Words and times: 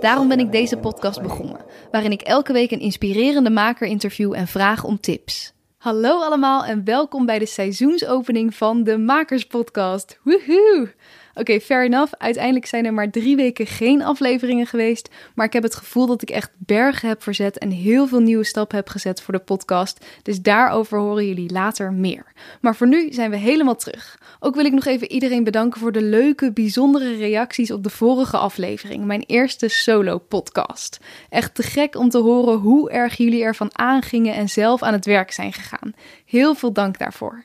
Daarom 0.00 0.28
ben 0.28 0.38
ik 0.38 0.52
deze 0.52 0.76
podcast 0.76 1.22
begonnen, 1.22 1.64
waarin 1.90 2.12
ik 2.12 2.20
elke 2.20 2.52
week 2.52 2.70
een 2.70 2.80
inspirerende 2.80 3.50
maker 3.50 3.86
interview 3.86 4.34
en 4.34 4.46
vraag 4.46 4.84
om 4.84 5.00
tips. 5.00 5.52
Hallo 5.78 6.20
allemaal 6.20 6.64
en 6.64 6.84
welkom 6.84 7.26
bij 7.26 7.38
de 7.38 7.46
seizoensopening 7.46 8.54
van 8.54 8.84
de 8.84 8.98
Makers 8.98 9.46
Podcast. 9.46 10.18
Woehoe! 10.22 10.94
Oké, 11.38 11.60
fair 11.60 11.84
enough. 11.84 12.12
Uiteindelijk 12.18 12.66
zijn 12.66 12.84
er 12.84 12.94
maar 12.94 13.10
drie 13.10 13.36
weken 13.36 13.66
geen 13.66 14.02
afleveringen 14.02 14.66
geweest. 14.66 15.08
Maar 15.34 15.46
ik 15.46 15.52
heb 15.52 15.62
het 15.62 15.74
gevoel 15.74 16.06
dat 16.06 16.22
ik 16.22 16.30
echt 16.30 16.50
bergen 16.56 17.08
heb 17.08 17.22
verzet 17.22 17.58
en 17.58 17.70
heel 17.70 18.06
veel 18.06 18.20
nieuwe 18.20 18.44
stappen 18.44 18.76
heb 18.76 18.88
gezet 18.88 19.22
voor 19.22 19.34
de 19.34 19.40
podcast. 19.40 20.06
Dus 20.22 20.42
daarover 20.42 20.98
horen 20.98 21.26
jullie 21.26 21.52
later 21.52 21.92
meer. 21.92 22.32
Maar 22.60 22.76
voor 22.76 22.86
nu 22.88 23.12
zijn 23.12 23.30
we 23.30 23.36
helemaal 23.36 23.76
terug. 23.76 24.18
Ook 24.40 24.54
wil 24.54 24.64
ik 24.64 24.72
nog 24.72 24.84
even 24.84 25.10
iedereen 25.10 25.44
bedanken 25.44 25.80
voor 25.80 25.92
de 25.92 26.02
leuke, 26.02 26.52
bijzondere 26.52 27.16
reacties 27.16 27.70
op 27.70 27.82
de 27.82 27.90
vorige 27.90 28.36
aflevering. 28.36 29.04
Mijn 29.04 29.24
eerste 29.26 29.68
solo-podcast. 29.68 30.98
Echt 31.28 31.54
te 31.54 31.62
gek 31.62 31.96
om 31.96 32.08
te 32.08 32.18
horen 32.18 32.58
hoe 32.58 32.90
erg 32.90 33.16
jullie 33.16 33.42
ervan 33.42 33.70
aangingen 33.78 34.34
en 34.34 34.48
zelf 34.48 34.82
aan 34.82 34.92
het 34.92 35.06
werk 35.06 35.32
zijn 35.32 35.52
gegaan. 35.52 35.92
Heel 36.24 36.54
veel 36.54 36.72
dank 36.72 36.98
daarvoor. 36.98 37.44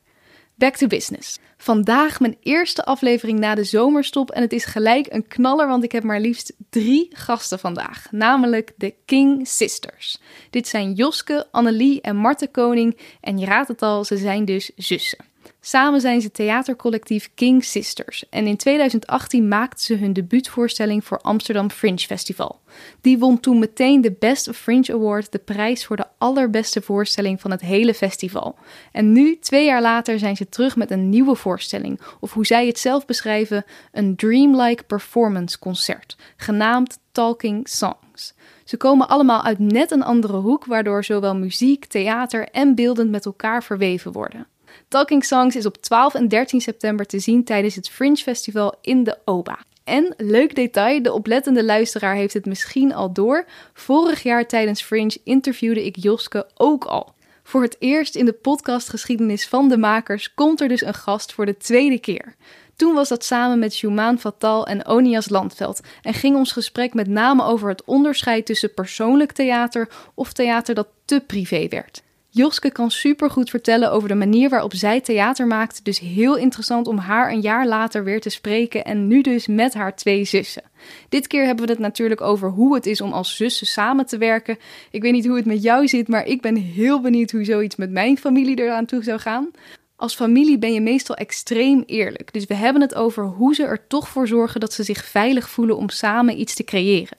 Back 0.56 0.76
to 0.76 0.88
business. 0.88 1.40
Vandaag 1.58 2.20
mijn 2.20 2.38
eerste 2.40 2.86
aflevering 2.86 3.40
na 3.40 3.56
de 3.56 3.64
zomerstop 3.64 4.32
en 4.32 4.42
het 4.42 4.54
is 4.54 4.66
gelijk 4.66 5.08
een 5.10 5.28
knaller, 5.28 5.68
want 5.68 5.84
ik 5.84 5.92
heb 5.92 6.04
maar 6.04 6.20
liefst 6.20 6.54
drie 6.70 7.08
gasten 7.12 7.60
vandaag, 7.60 8.08
namelijk 8.12 8.74
de 8.78 8.94
King 9.06 9.48
Sisters. 9.48 10.20
Dit 10.50 10.68
zijn 10.68 10.94
Joske, 10.94 11.48
Annelie 11.52 12.02
en 12.02 12.16
Marte 12.16 12.48
Koning 12.48 12.98
en 13.22 13.38
je 13.38 13.46
raadt 13.46 13.68
het 13.68 13.82
al, 13.82 14.04
ze 14.04 14.18
zijn 14.18 14.46
dus 14.46 14.72
zussen. 14.76 15.33
Samen 15.66 16.02
zijn 16.02 16.22
ze 16.22 16.32
theatercollectief 16.32 17.30
King 17.36 17.64
Sisters 17.64 18.30
en 18.30 18.48
in 18.48 18.58
2018 18.58 19.48
maakten 19.48 19.80
ze 19.80 19.96
hun 19.96 20.14
debuutvoorstelling 20.14 21.04
voor 21.06 21.18
Amsterdam 21.18 21.70
Fringe 21.70 21.98
Festival. 21.98 22.60
Die 23.02 23.20
won 23.20 23.40
toen 23.40 23.60
meteen 23.60 24.02
de 24.02 24.12
Best 24.20 24.48
of 24.48 24.58
Fringe 24.58 24.94
Award, 24.94 25.32
de 25.32 25.40
prijs 25.40 25.86
voor 25.86 25.96
de 25.96 26.06
allerbeste 26.18 26.82
voorstelling 26.82 27.42
van 27.42 27.52
het 27.52 27.62
hele 27.62 27.94
festival. 27.94 28.56
En 28.92 29.12
nu, 29.12 29.40
twee 29.40 29.66
jaar 29.66 29.82
later, 29.82 30.20
zijn 30.20 30.36
ze 30.36 30.50
terug 30.50 30.76
met 30.76 30.92
een 30.92 31.10
nieuwe 31.10 31.36
voorstelling, 31.36 32.02
of 32.20 32.34
hoe 32.34 32.46
zij 32.46 32.68
het 32.68 32.80
zelf 32.80 33.06
beschrijven, 33.06 33.66
een 33.92 34.16
dreamlike 34.16 34.84
performance 34.84 35.60
concert, 35.60 36.18
genaamd 36.38 37.00
Talking 37.12 37.68
Songs. 37.70 38.34
Ze 38.64 38.78
komen 38.78 39.08
allemaal 39.08 39.44
uit 39.44 39.60
net 39.60 39.92
een 39.92 40.04
andere 40.04 40.38
hoek, 40.38 40.66
waardoor 40.66 41.04
zowel 41.04 41.36
muziek, 41.36 41.86
theater 41.86 42.48
en 42.48 42.76
beeldend 42.76 43.10
met 43.10 43.26
elkaar 43.26 43.64
verweven 43.64 44.12
worden. 44.12 44.48
Talking 44.94 45.26
Songs 45.26 45.56
is 45.56 45.66
op 45.66 45.78
12 45.78 46.14
en 46.14 46.28
13 46.28 46.62
september 46.62 47.06
te 47.06 47.20
zien 47.20 47.44
tijdens 47.44 47.76
het 47.76 47.90
Fringe 47.90 48.16
Festival 48.16 48.74
in 48.82 49.04
de 49.04 49.18
OBA. 49.26 49.60
En 49.84 50.14
leuk 50.18 50.56
detail, 50.56 51.04
de 51.04 51.14
oplettende 51.14 51.64
luisteraar 51.64 52.16
heeft 52.16 52.34
het 52.34 52.46
misschien 52.46 52.94
al 52.94 53.14
door. 53.14 53.46
Vorig 53.74 54.24
jaar 54.24 54.48
tijdens 54.48 54.82
Fringe 54.82 55.18
interviewde 55.24 55.86
ik 55.86 55.96
Joske 55.96 56.48
ook 56.56 56.86
al. 56.86 57.14
Voor 57.44 57.62
het 57.62 57.76
eerst 57.80 58.16
in 58.16 58.26
de 58.26 58.34
podcastgeschiedenis 58.34 59.48
van 59.48 59.70
de 59.70 59.78
makers 59.78 60.34
komt 60.34 60.62
er 60.62 60.68
dus 60.68 60.82
een 60.82 60.94
gast 60.94 61.34
voor 61.34 61.46
de 61.46 61.58
tweede 61.58 62.00
keer. 62.00 62.36
Toen 62.76 62.94
was 62.94 63.10
dat 63.10 63.26
samen 63.26 63.60
met 63.60 63.78
Jumaan 63.78 64.20
Fatal 64.20 64.68
en 64.68 64.86
Onias 64.86 65.30
Landveld 65.30 65.82
en 66.02 66.14
ging 66.14 66.36
ons 66.36 66.52
gesprek 66.52 66.94
met 66.94 67.08
name 67.08 67.44
over 67.44 67.70
het 67.70 67.84
onderscheid 67.84 68.46
tussen 68.46 68.74
persoonlijk 68.74 69.32
theater 69.32 69.90
of 70.14 70.34
theater 70.34 70.76
dat 70.76 70.88
te 71.06 71.24
privé 71.28 71.68
werd. 71.68 72.03
Joske 72.36 72.72
kan 72.72 72.92
supergoed 72.92 73.50
vertellen 73.50 73.92
over 73.92 74.08
de 74.08 74.16
manier 74.16 74.50
waarop 74.50 74.74
zij 74.74 75.02
theater 75.02 75.48
maakt. 75.48 75.86
Dus 75.86 76.00
heel 76.00 76.38
interessant 76.38 76.88
om 76.88 76.98
haar 76.98 77.32
een 77.32 77.42
jaar 77.42 77.68
later 77.68 78.04
weer 78.04 78.22
te 78.22 78.30
spreken 78.30 78.86
en 78.86 79.08
nu 79.08 79.22
dus 79.22 79.48
met 79.48 79.74
haar 79.74 79.96
twee 79.96 80.24
zussen. 80.24 80.64
Dit 81.10 81.28
keer 81.28 81.46
hebben 81.46 81.66
we 81.66 81.72
het 81.72 81.82
natuurlijk 81.82 82.22
over 82.22 82.50
hoe 82.50 82.76
het 82.76 82.86
is 82.86 83.02
om 83.02 83.12
als 83.12 83.36
zussen 83.36 83.68
samen 83.68 84.06
te 84.06 84.18
werken. 84.18 84.58
Ik 84.92 85.02
weet 85.02 85.12
niet 85.12 85.28
hoe 85.28 85.36
het 85.36 85.46
met 85.46 85.64
jou 85.64 85.88
zit, 85.88 86.08
maar 86.08 86.26
ik 86.26 86.42
ben 86.42 86.56
heel 86.56 87.02
benieuwd 87.02 87.32
hoe 87.32 87.44
zoiets 87.44 87.76
met 87.76 87.92
mijn 87.92 88.18
familie 88.18 88.60
eraan 88.60 88.86
toe 88.86 89.04
zou 89.04 89.20
gaan. 89.20 89.52
Als 89.96 90.16
familie 90.16 90.58
ben 90.58 90.74
je 90.74 90.82
meestal 90.82 91.16
extreem 91.16 91.84
eerlijk. 91.86 92.34
Dus 92.34 92.46
we 92.46 92.54
hebben 92.54 92.82
het 92.82 92.96
over 92.96 93.24
hoe 93.24 93.56
ze 93.56 93.64
er 93.64 93.88
toch 93.88 94.08
voor 94.08 94.28
zorgen 94.28 94.60
dat 94.60 94.74
ze 94.74 94.84
zich 94.84 95.06
veilig 95.06 95.50
voelen 95.50 95.78
om 95.78 95.90
samen 95.90 96.40
iets 96.40 96.56
te 96.56 96.64
creëren. 96.64 97.18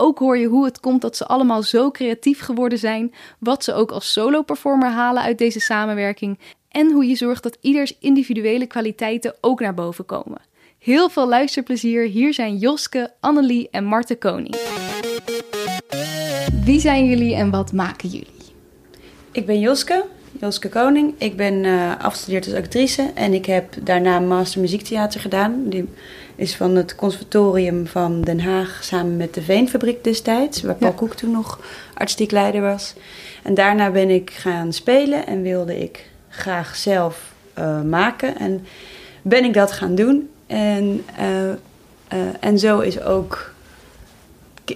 Ook 0.00 0.18
hoor 0.18 0.38
je 0.38 0.46
hoe 0.46 0.64
het 0.64 0.80
komt 0.80 1.00
dat 1.00 1.16
ze 1.16 1.26
allemaal 1.26 1.62
zo 1.62 1.90
creatief 1.90 2.40
geworden 2.40 2.78
zijn, 2.78 3.12
wat 3.38 3.64
ze 3.64 3.74
ook 3.74 3.90
als 3.90 4.12
solo-performer 4.12 4.88
halen 4.88 5.22
uit 5.22 5.38
deze 5.38 5.60
samenwerking 5.60 6.38
en 6.68 6.92
hoe 6.92 7.06
je 7.06 7.14
zorgt 7.14 7.42
dat 7.42 7.58
ieders 7.60 7.98
individuele 7.98 8.66
kwaliteiten 8.66 9.34
ook 9.40 9.60
naar 9.60 9.74
boven 9.74 10.06
komen. 10.06 10.40
Heel 10.78 11.08
veel 11.08 11.28
luisterplezier. 11.28 12.02
Hier 12.02 12.34
zijn 12.34 12.56
Joske, 12.56 13.12
Annelie 13.20 13.68
en 13.70 13.84
Marte 13.84 14.16
Koning. 14.16 14.56
Wie 16.64 16.80
zijn 16.80 17.06
jullie 17.06 17.34
en 17.34 17.50
wat 17.50 17.72
maken 17.72 18.08
jullie? 18.08 18.54
Ik 19.32 19.46
ben 19.46 19.60
Joske, 19.60 20.04
Joske 20.40 20.68
Koning. 20.68 21.14
Ik 21.18 21.36
ben 21.36 21.64
uh, 21.64 21.92
afgestudeerd 21.98 22.46
als 22.46 22.54
actrice 22.54 23.10
en 23.14 23.32
ik 23.32 23.46
heb 23.46 23.74
daarna 23.82 24.18
master 24.20 24.60
muziektheater 24.60 25.20
gedaan. 25.20 25.68
Die 25.68 25.88
is 26.40 26.56
van 26.56 26.76
het 26.76 26.94
conservatorium 26.94 27.86
van 27.86 28.20
Den 28.20 28.40
Haag 28.40 28.78
samen 28.84 29.16
met 29.16 29.34
de 29.34 29.42
Veenfabriek 29.42 30.04
destijds, 30.04 30.62
waar 30.62 30.74
Paul 30.74 30.92
Koek 30.92 31.14
toen 31.14 31.30
nog 31.30 31.60
artistiek 31.94 32.30
leider 32.30 32.60
was. 32.60 32.94
En 33.42 33.54
daarna 33.54 33.90
ben 33.90 34.10
ik 34.10 34.30
gaan 34.30 34.72
spelen 34.72 35.26
en 35.26 35.42
wilde 35.42 35.82
ik 35.82 36.10
graag 36.28 36.76
zelf 36.76 37.32
uh, 37.58 37.82
maken 37.82 38.38
en 38.38 38.66
ben 39.22 39.44
ik 39.44 39.54
dat 39.54 39.72
gaan 39.72 39.94
doen. 39.94 40.30
En, 40.46 41.04
uh, 41.20 41.50
en 42.40 42.58
zo 42.58 42.78
is 42.80 43.00
ook 43.00 43.54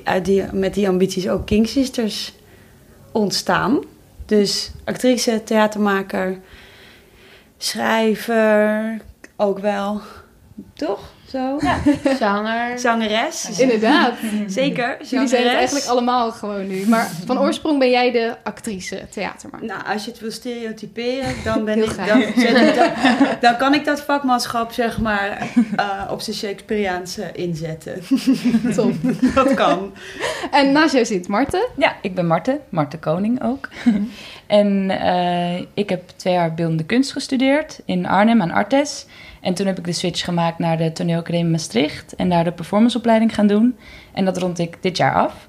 uit 0.04 0.24
die, 0.24 0.44
met 0.52 0.74
die 0.74 0.88
ambities 0.88 1.28
ook 1.28 1.46
King 1.46 1.68
Sisters 1.68 2.34
ontstaan. 3.12 3.80
Dus 4.26 4.70
actrice, 4.84 5.42
theatermaker, 5.44 6.38
schrijver, 7.58 9.00
ook 9.36 9.58
wel. 9.58 10.00
Toch? 10.74 11.13
Zo? 11.34 11.58
Ja, 11.60 11.78
zanger. 12.18 12.78
Zangeres. 12.78 13.58
Inderdaad. 13.58 14.12
Zeker. 14.46 14.96
Jullie 15.04 15.28
zijn 15.28 15.42
het 15.42 15.52
eigenlijk 15.52 15.86
allemaal 15.86 16.32
gewoon 16.32 16.66
nu. 16.66 16.86
Maar 16.86 17.10
van 17.26 17.38
oorsprong 17.38 17.78
ben 17.78 17.90
jij 17.90 18.12
de 18.12 18.34
actrice, 18.42 19.06
theatermaker. 19.10 19.66
Nou, 19.66 19.80
als 19.86 20.04
je 20.04 20.10
het 20.10 20.20
wil 20.20 20.30
stereotyperen, 20.30 21.34
dan, 21.44 21.64
ben 21.64 21.82
ik, 21.82 21.96
dan, 21.96 22.20
dan, 22.36 22.90
dan, 23.40 23.56
kan 23.56 23.74
ik 23.74 23.84
dat 23.84 24.00
vakmanschap 24.00 24.72
zeg 24.72 25.00
maar 25.00 25.48
uh, 25.76 26.10
op 26.10 26.20
zijn 26.20 26.36
Shakespeareaanse 26.36 27.32
inzetten. 27.32 28.02
Top. 28.76 28.92
dat 29.34 29.54
kan. 29.54 29.92
En 30.50 30.72
naast 30.72 30.92
jou 30.92 31.04
zit 31.04 31.28
Marte. 31.28 31.68
Ja, 31.76 31.96
ik 32.00 32.14
ben 32.14 32.26
Marte. 32.26 32.60
Marte 32.68 32.98
Koning 32.98 33.42
ook. 33.42 33.68
en 34.46 34.90
uh, 34.90 35.58
ik 35.74 35.88
heb 35.88 36.02
twee 36.16 36.32
jaar 36.32 36.54
beeldende 36.54 36.84
kunst 36.84 37.12
gestudeerd 37.12 37.80
in 37.84 38.06
Arnhem 38.06 38.42
aan 38.42 38.50
Artes. 38.50 39.06
En 39.44 39.54
toen 39.54 39.66
heb 39.66 39.78
ik 39.78 39.84
de 39.84 39.92
switch 39.92 40.24
gemaakt 40.24 40.58
naar 40.58 40.76
de 40.76 40.92
toneelacademie 40.92 41.50
Maastricht 41.50 42.16
en 42.16 42.28
daar 42.28 42.44
de 42.44 42.52
performanceopleiding 42.52 43.34
gaan 43.34 43.46
doen. 43.46 43.76
En 44.12 44.24
dat 44.24 44.38
rond 44.38 44.58
ik 44.58 44.76
dit 44.80 44.96
jaar 44.96 45.14
af. 45.14 45.48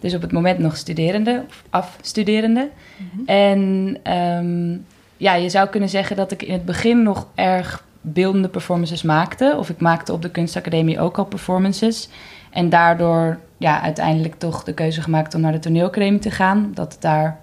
Dus 0.00 0.14
op 0.14 0.22
het 0.22 0.32
moment 0.32 0.58
nog 0.58 0.76
studerende, 0.76 1.44
of 1.48 1.64
afstuderende. 1.70 2.70
Mm-hmm. 2.96 3.26
En 3.26 3.98
um, 4.16 4.84
ja, 5.16 5.34
je 5.34 5.48
zou 5.48 5.68
kunnen 5.68 5.88
zeggen 5.88 6.16
dat 6.16 6.32
ik 6.32 6.42
in 6.42 6.52
het 6.52 6.64
begin 6.64 7.02
nog 7.02 7.26
erg 7.34 7.84
beeldende 8.00 8.48
performances 8.48 9.02
maakte. 9.02 9.54
Of 9.58 9.70
ik 9.70 9.80
maakte 9.80 10.12
op 10.12 10.22
de 10.22 10.30
kunstacademie 10.30 11.00
ook 11.00 11.18
al 11.18 11.24
performances. 11.24 12.08
En 12.50 12.68
daardoor 12.68 13.38
ja, 13.56 13.80
uiteindelijk 13.80 14.34
toch 14.38 14.64
de 14.64 14.74
keuze 14.74 15.02
gemaakt 15.02 15.34
om 15.34 15.40
naar 15.40 15.52
de 15.52 15.58
toneelacademie 15.58 16.20
te 16.20 16.30
gaan. 16.30 16.70
Dat 16.74 16.92
het 16.92 17.02
daar 17.02 17.40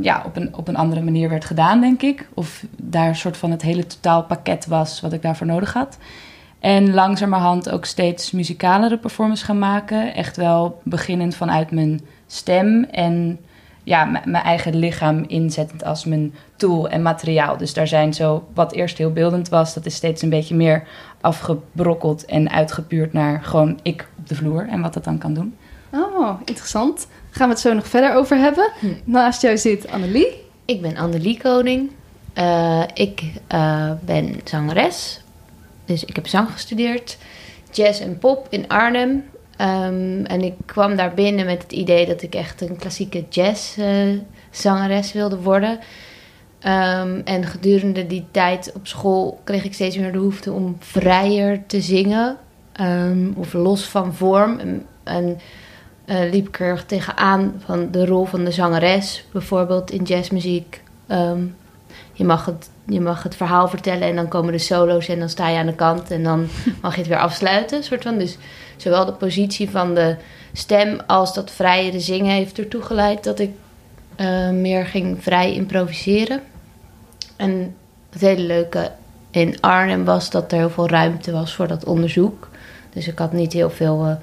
ja, 0.00 0.22
op, 0.26 0.36
een, 0.36 0.56
op 0.56 0.68
een 0.68 0.76
andere 0.76 1.02
manier 1.02 1.28
werd 1.28 1.44
gedaan, 1.44 1.80
denk 1.80 2.02
ik. 2.02 2.28
Of 2.34 2.64
daar 2.76 3.08
een 3.08 3.16
soort 3.16 3.36
van 3.36 3.50
het 3.50 3.62
hele 3.62 3.86
totaalpakket 3.86 4.66
was 4.66 5.00
wat 5.00 5.12
ik 5.12 5.22
daarvoor 5.22 5.46
nodig 5.46 5.72
had. 5.72 5.98
En 6.60 6.94
langzamerhand 6.94 7.70
ook 7.70 7.84
steeds 7.84 8.30
muzicalere 8.30 8.98
performances 8.98 9.46
gaan 9.46 9.58
maken. 9.58 10.14
Echt 10.14 10.36
wel 10.36 10.80
beginnend 10.84 11.34
vanuit 11.34 11.70
mijn 11.70 12.00
stem 12.26 12.84
en 12.84 13.38
ja, 13.84 14.04
mijn 14.04 14.44
eigen 14.44 14.76
lichaam 14.76 15.24
inzettend 15.26 15.84
als 15.84 16.04
mijn 16.04 16.34
tool 16.56 16.88
en 16.88 17.02
materiaal. 17.02 17.56
Dus 17.56 17.74
daar 17.74 17.88
zijn 17.88 18.14
zo, 18.14 18.48
wat 18.54 18.72
eerst 18.72 18.98
heel 18.98 19.12
beeldend 19.12 19.48
was, 19.48 19.74
dat 19.74 19.86
is 19.86 19.94
steeds 19.94 20.22
een 20.22 20.30
beetje 20.30 20.54
meer 20.54 20.86
afgebrokkeld 21.20 22.24
en 22.24 22.50
uitgepuurd 22.50 23.12
naar 23.12 23.42
gewoon 23.44 23.78
ik 23.82 24.08
op 24.18 24.28
de 24.28 24.34
vloer 24.34 24.68
en 24.68 24.80
wat 24.80 24.94
dat 24.94 25.04
dan 25.04 25.18
kan 25.18 25.34
doen. 25.34 25.56
Oh, 25.90 26.40
interessant. 26.44 27.06
Gaan 27.34 27.46
we 27.46 27.52
het 27.52 27.62
zo 27.62 27.72
nog 27.72 27.86
verder 27.86 28.14
over 28.14 28.36
hebben. 28.36 28.72
Hm. 28.78 28.86
Naast 29.04 29.42
jou 29.42 29.58
zit 29.58 29.88
Annelie. 29.88 30.42
Ik 30.64 30.82
ben 30.82 30.96
Annelie 30.96 31.38
Koning. 31.38 31.90
Eh, 32.32 32.82
ik 32.94 33.22
eh, 33.46 33.90
ben 34.04 34.40
zangeres. 34.44 35.20
Dus 35.84 36.04
ik 36.04 36.16
heb 36.16 36.26
zang 36.26 36.50
gestudeerd. 36.50 37.18
Jazz 37.70 38.00
en 38.00 38.18
pop 38.18 38.46
in 38.50 38.68
Arnhem. 38.68 39.24
Ehm, 39.56 40.24
en 40.24 40.42
ik 40.42 40.54
kwam 40.66 40.96
daar 40.96 41.14
binnen 41.14 41.46
met 41.46 41.62
het 41.62 41.72
idee 41.72 42.06
dat 42.06 42.22
ik 42.22 42.34
echt 42.34 42.60
een 42.60 42.76
klassieke 42.76 43.24
jazzzangeres 43.28 45.12
wilde 45.12 45.40
worden. 45.40 45.78
Ehm, 46.58 47.20
en 47.24 47.44
gedurende 47.44 48.06
die 48.06 48.24
tijd 48.30 48.72
op 48.74 48.86
school 48.86 49.40
kreeg 49.44 49.64
ik 49.64 49.74
steeds 49.74 49.96
meer 49.96 50.12
de 50.12 50.18
behoefte 50.18 50.52
om 50.52 50.76
vrijer 50.78 51.62
te 51.66 51.80
zingen. 51.80 52.36
Ehm, 52.72 53.30
of 53.34 53.52
los 53.52 53.84
van 53.84 54.14
vorm. 54.14 54.58
En, 54.58 54.86
en 55.02 55.38
eh, 56.12 56.30
liep 56.30 56.48
ik 56.48 56.60
er 56.60 56.66
erg 56.66 56.84
tegenaan 56.84 57.62
van 57.64 57.90
de 57.90 58.06
rol 58.06 58.24
van 58.24 58.44
de 58.44 58.50
zangeres, 58.50 59.24
bijvoorbeeld 59.32 59.90
in 59.90 60.02
jazzmuziek. 60.02 60.82
Ehm, 61.06 61.44
je, 62.12 62.24
mag 62.24 62.44
het, 62.44 62.70
je 62.86 63.00
mag 63.00 63.22
het 63.22 63.36
verhaal 63.36 63.68
vertellen 63.68 64.08
en 64.08 64.16
dan 64.16 64.28
komen 64.28 64.52
de 64.52 64.58
solo's 64.58 65.08
en 65.08 65.18
dan 65.18 65.28
sta 65.28 65.48
je 65.48 65.58
aan 65.58 65.66
de 65.66 65.74
kant 65.74 66.10
en 66.10 66.22
dan 66.22 66.46
mag 66.82 66.94
je 66.94 67.00
het 67.00 67.08
weer 67.08 67.18
afsluiten. 67.18 67.84
Soort 67.84 68.02
van. 68.02 68.18
Dus 68.18 68.38
zowel 68.76 69.04
de 69.04 69.12
positie 69.12 69.70
van 69.70 69.94
de 69.94 70.16
stem 70.52 71.00
als 71.06 71.34
dat 71.34 71.50
vrijere 71.50 72.00
zingen 72.00 72.34
heeft 72.34 72.58
ertoe 72.58 72.82
geleid 72.82 73.24
dat 73.24 73.38
ik 73.38 73.50
eh, 74.16 74.50
meer 74.50 74.86
ging 74.86 75.22
vrij 75.22 75.54
improviseren. 75.54 76.40
En 77.36 77.74
het 78.10 78.20
hele 78.20 78.42
leuke 78.42 78.90
in 79.30 79.60
Arnhem 79.60 80.04
was 80.04 80.30
dat 80.30 80.52
er 80.52 80.58
heel 80.58 80.70
veel 80.70 80.88
ruimte 80.88 81.32
was 81.32 81.54
voor 81.54 81.68
dat 81.68 81.84
onderzoek. 81.84 82.48
Dus 82.92 83.08
ik 83.08 83.18
had 83.18 83.32
niet 83.32 83.52
heel 83.52 83.70
veel 83.70 84.04
eh, 84.04 84.14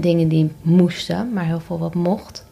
dingen 0.00 0.28
die 0.28 0.52
moesten, 0.62 1.32
maar 1.32 1.44
heel 1.44 1.60
veel 1.60 1.78
wat 1.78 1.94
mocht. 1.94 2.46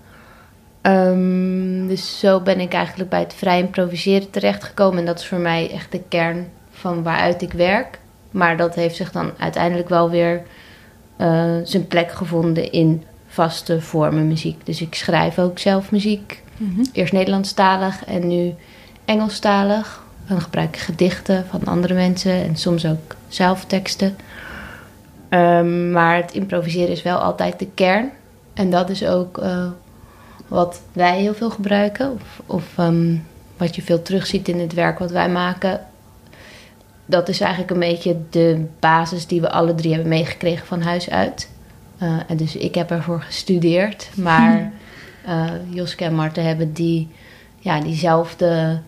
Ehm, 0.80 1.86
dus 1.86 2.18
zo 2.18 2.40
ben 2.40 2.60
ik 2.60 2.72
eigenlijk 2.72 3.10
bij 3.10 3.20
het 3.20 3.34
vrij 3.34 3.58
improviseren 3.58 4.30
terechtgekomen. 4.30 4.98
En 4.98 5.04
dat 5.04 5.18
is 5.18 5.26
voor 5.26 5.38
mij 5.38 5.70
echt 5.70 5.92
de 5.92 6.02
kern 6.08 6.46
van 6.70 7.02
waaruit 7.02 7.42
ik 7.42 7.52
werk. 7.52 7.98
Maar 8.30 8.56
dat 8.56 8.74
heeft 8.74 8.96
zich 8.96 9.12
dan 9.12 9.30
uiteindelijk 9.38 9.88
wel 9.88 10.10
weer 10.10 10.42
eh, 11.16 11.54
zijn 11.64 11.86
plek 11.86 12.12
gevonden 12.12 12.72
in 12.72 13.02
vaste 13.26 13.80
vormen 13.80 14.28
muziek. 14.28 14.66
Dus 14.66 14.80
ik 14.80 14.94
schrijf 14.94 15.38
ook 15.38 15.58
zelf 15.58 15.90
muziek. 15.90 16.42
Eerst 16.92 17.12
Nederlandstalig 17.12 18.04
en 18.04 18.26
nu 18.26 18.54
Engelstalig. 19.04 20.02
Dan 20.26 20.40
gebruik 20.40 20.76
ik 20.76 20.80
gedichten 20.80 21.46
van 21.50 21.64
andere 21.64 21.94
mensen 21.94 22.32
en 22.32 22.56
soms 22.56 22.86
ook 22.86 23.14
zelf 23.28 23.64
Ehm, 25.34 25.90
maar 25.90 26.16
het 26.16 26.32
improviseren 26.32 26.90
is 26.90 27.02
wel 27.02 27.18
altijd 27.18 27.58
de 27.58 27.68
kern. 27.74 28.10
En 28.52 28.70
dat 28.70 28.90
is 28.90 29.06
ook 29.06 29.38
eh, 29.38 29.66
wat 30.48 30.82
wij 30.92 31.20
heel 31.20 31.34
veel 31.34 31.50
gebruiken. 31.50 32.12
Of, 32.12 32.42
of 32.46 32.64
ehm, 32.76 33.16
wat 33.56 33.74
je 33.76 33.82
veel 33.82 34.02
terugziet 34.02 34.48
in 34.48 34.60
het 34.60 34.72
werk 34.72 34.98
wat 34.98 35.10
wij 35.10 35.28
maken. 35.28 35.80
Dat 37.06 37.28
is 37.28 37.40
eigenlijk 37.40 37.70
een 37.70 37.78
beetje 37.78 38.16
de 38.30 38.64
basis 38.80 39.26
die 39.26 39.40
we 39.40 39.50
alle 39.50 39.74
drie 39.74 39.92
hebben 39.92 40.08
meegekregen 40.08 40.66
van 40.66 40.82
huis 40.82 41.10
uit. 41.10 41.50
Eh, 41.98 42.18
en 42.28 42.36
dus 42.36 42.56
ik 42.56 42.74
heb 42.74 42.90
ervoor 42.90 43.20
gestudeerd. 43.20 44.10
Maar 44.16 44.72
eh 45.26 45.50
Joske 45.68 46.04
en 46.04 46.14
Marten 46.14 46.44
hebben 46.44 46.72
die, 46.72 47.08
ja, 47.58 47.80
diezelfde 47.80 48.80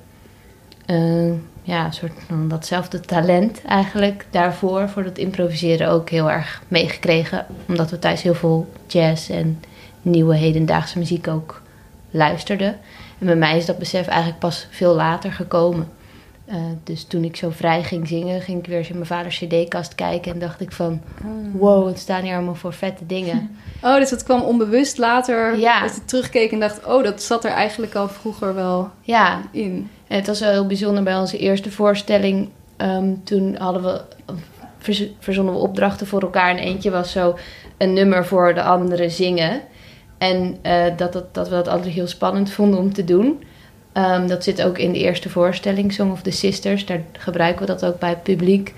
ja, 1.66 1.90
soort 1.90 2.12
van 2.26 2.48
datzelfde 2.48 3.00
talent 3.00 3.62
eigenlijk 3.64 4.26
daarvoor, 4.30 4.88
voor 4.88 5.04
dat 5.04 5.18
improviseren 5.18 5.88
ook 5.88 6.10
heel 6.10 6.30
erg 6.30 6.62
meegekregen. 6.68 7.46
Omdat 7.68 7.90
we 7.90 7.98
thuis 7.98 8.22
heel 8.22 8.34
veel 8.34 8.72
jazz 8.86 9.30
en 9.30 9.62
nieuwe 10.02 10.36
hedendaagse 10.36 10.98
muziek 10.98 11.28
ook 11.28 11.62
luisterden. 12.10 12.76
En 13.18 13.26
bij 13.26 13.36
mij 13.36 13.56
is 13.56 13.66
dat 13.66 13.78
besef 13.78 14.06
eigenlijk 14.06 14.38
pas 14.38 14.66
veel 14.70 14.94
later 14.94 15.32
gekomen. 15.32 15.88
Eh, 16.46 16.56
dus 16.84 17.04
toen 17.04 17.24
ik 17.24 17.36
zo 17.36 17.50
vrij 17.50 17.82
ging 17.82 18.08
zingen, 18.08 18.40
ging 18.40 18.58
ik 18.58 18.66
weer 18.66 18.78
eens 18.78 18.88
in 18.88 18.94
mijn 18.94 19.06
vaders 19.06 19.38
cd-kast 19.38 19.94
kijken 19.94 20.32
en 20.32 20.38
dacht 20.38 20.60
ik 20.60 20.72
van... 20.72 21.00
Wow, 21.52 21.84
wat 21.84 21.98
staan 21.98 22.22
hier 22.22 22.34
allemaal 22.34 22.54
voor 22.54 22.72
vette 22.72 23.06
dingen. 23.06 23.50
Oh, 23.82 23.96
dus 23.96 24.10
dat 24.10 24.22
kwam 24.22 24.40
onbewust 24.40 24.98
later. 24.98 25.58
Ja. 25.58 25.80
Dat 25.82 25.94
je 25.94 26.04
terugkeek 26.04 26.52
en 26.52 26.60
dacht, 26.60 26.86
oh, 26.86 27.04
dat 27.04 27.22
zat 27.22 27.44
er 27.44 27.50
eigenlijk 27.50 27.94
al 27.94 28.08
vroeger 28.08 28.54
wel 28.54 28.90
Ja, 29.00 29.42
in. 29.50 29.90
En 30.06 30.16
het 30.16 30.26
was 30.26 30.40
wel 30.40 30.50
heel 30.50 30.66
bijzonder 30.66 31.02
bij 31.02 31.16
onze 31.16 31.38
eerste 31.38 31.70
voorstelling. 31.70 32.48
Ehm, 32.76 33.14
toen 33.24 33.56
hadden 33.58 33.82
we, 33.82 34.00
verz- 34.78 35.08
verzonnen 35.18 35.54
we 35.54 35.60
opdrachten 35.60 36.06
voor 36.06 36.20
elkaar. 36.22 36.50
En 36.50 36.58
eentje 36.58 36.90
was 36.90 37.12
zo 37.12 37.36
een 37.76 37.92
nummer 37.92 38.26
voor 38.26 38.54
de 38.54 38.62
andere 38.62 39.10
zingen. 39.10 39.60
En 40.18 40.58
eh, 40.62 40.84
dat, 40.96 41.12
dat, 41.12 41.34
dat 41.34 41.48
we 41.48 41.54
dat 41.54 41.68
altijd 41.68 41.94
heel 41.94 42.06
spannend 42.06 42.50
vonden 42.50 42.78
om 42.80 42.92
te 42.92 43.04
doen. 43.04 43.42
Ehm, 43.96 44.26
dat 44.26 44.44
zit 44.44 44.62
ook 44.62 44.78
in 44.78 44.92
de 44.92 44.98
eerste 44.98 45.28
voorstelling, 45.28 45.92
Song 45.92 46.10
of 46.10 46.22
the 46.22 46.30
Sisters. 46.30 46.86
Daar 46.86 47.00
gebruiken 47.12 47.60
we 47.60 47.66
dat 47.66 47.84
ook 47.84 47.98
bij 47.98 48.08
het 48.08 48.22
publiek. 48.22 48.74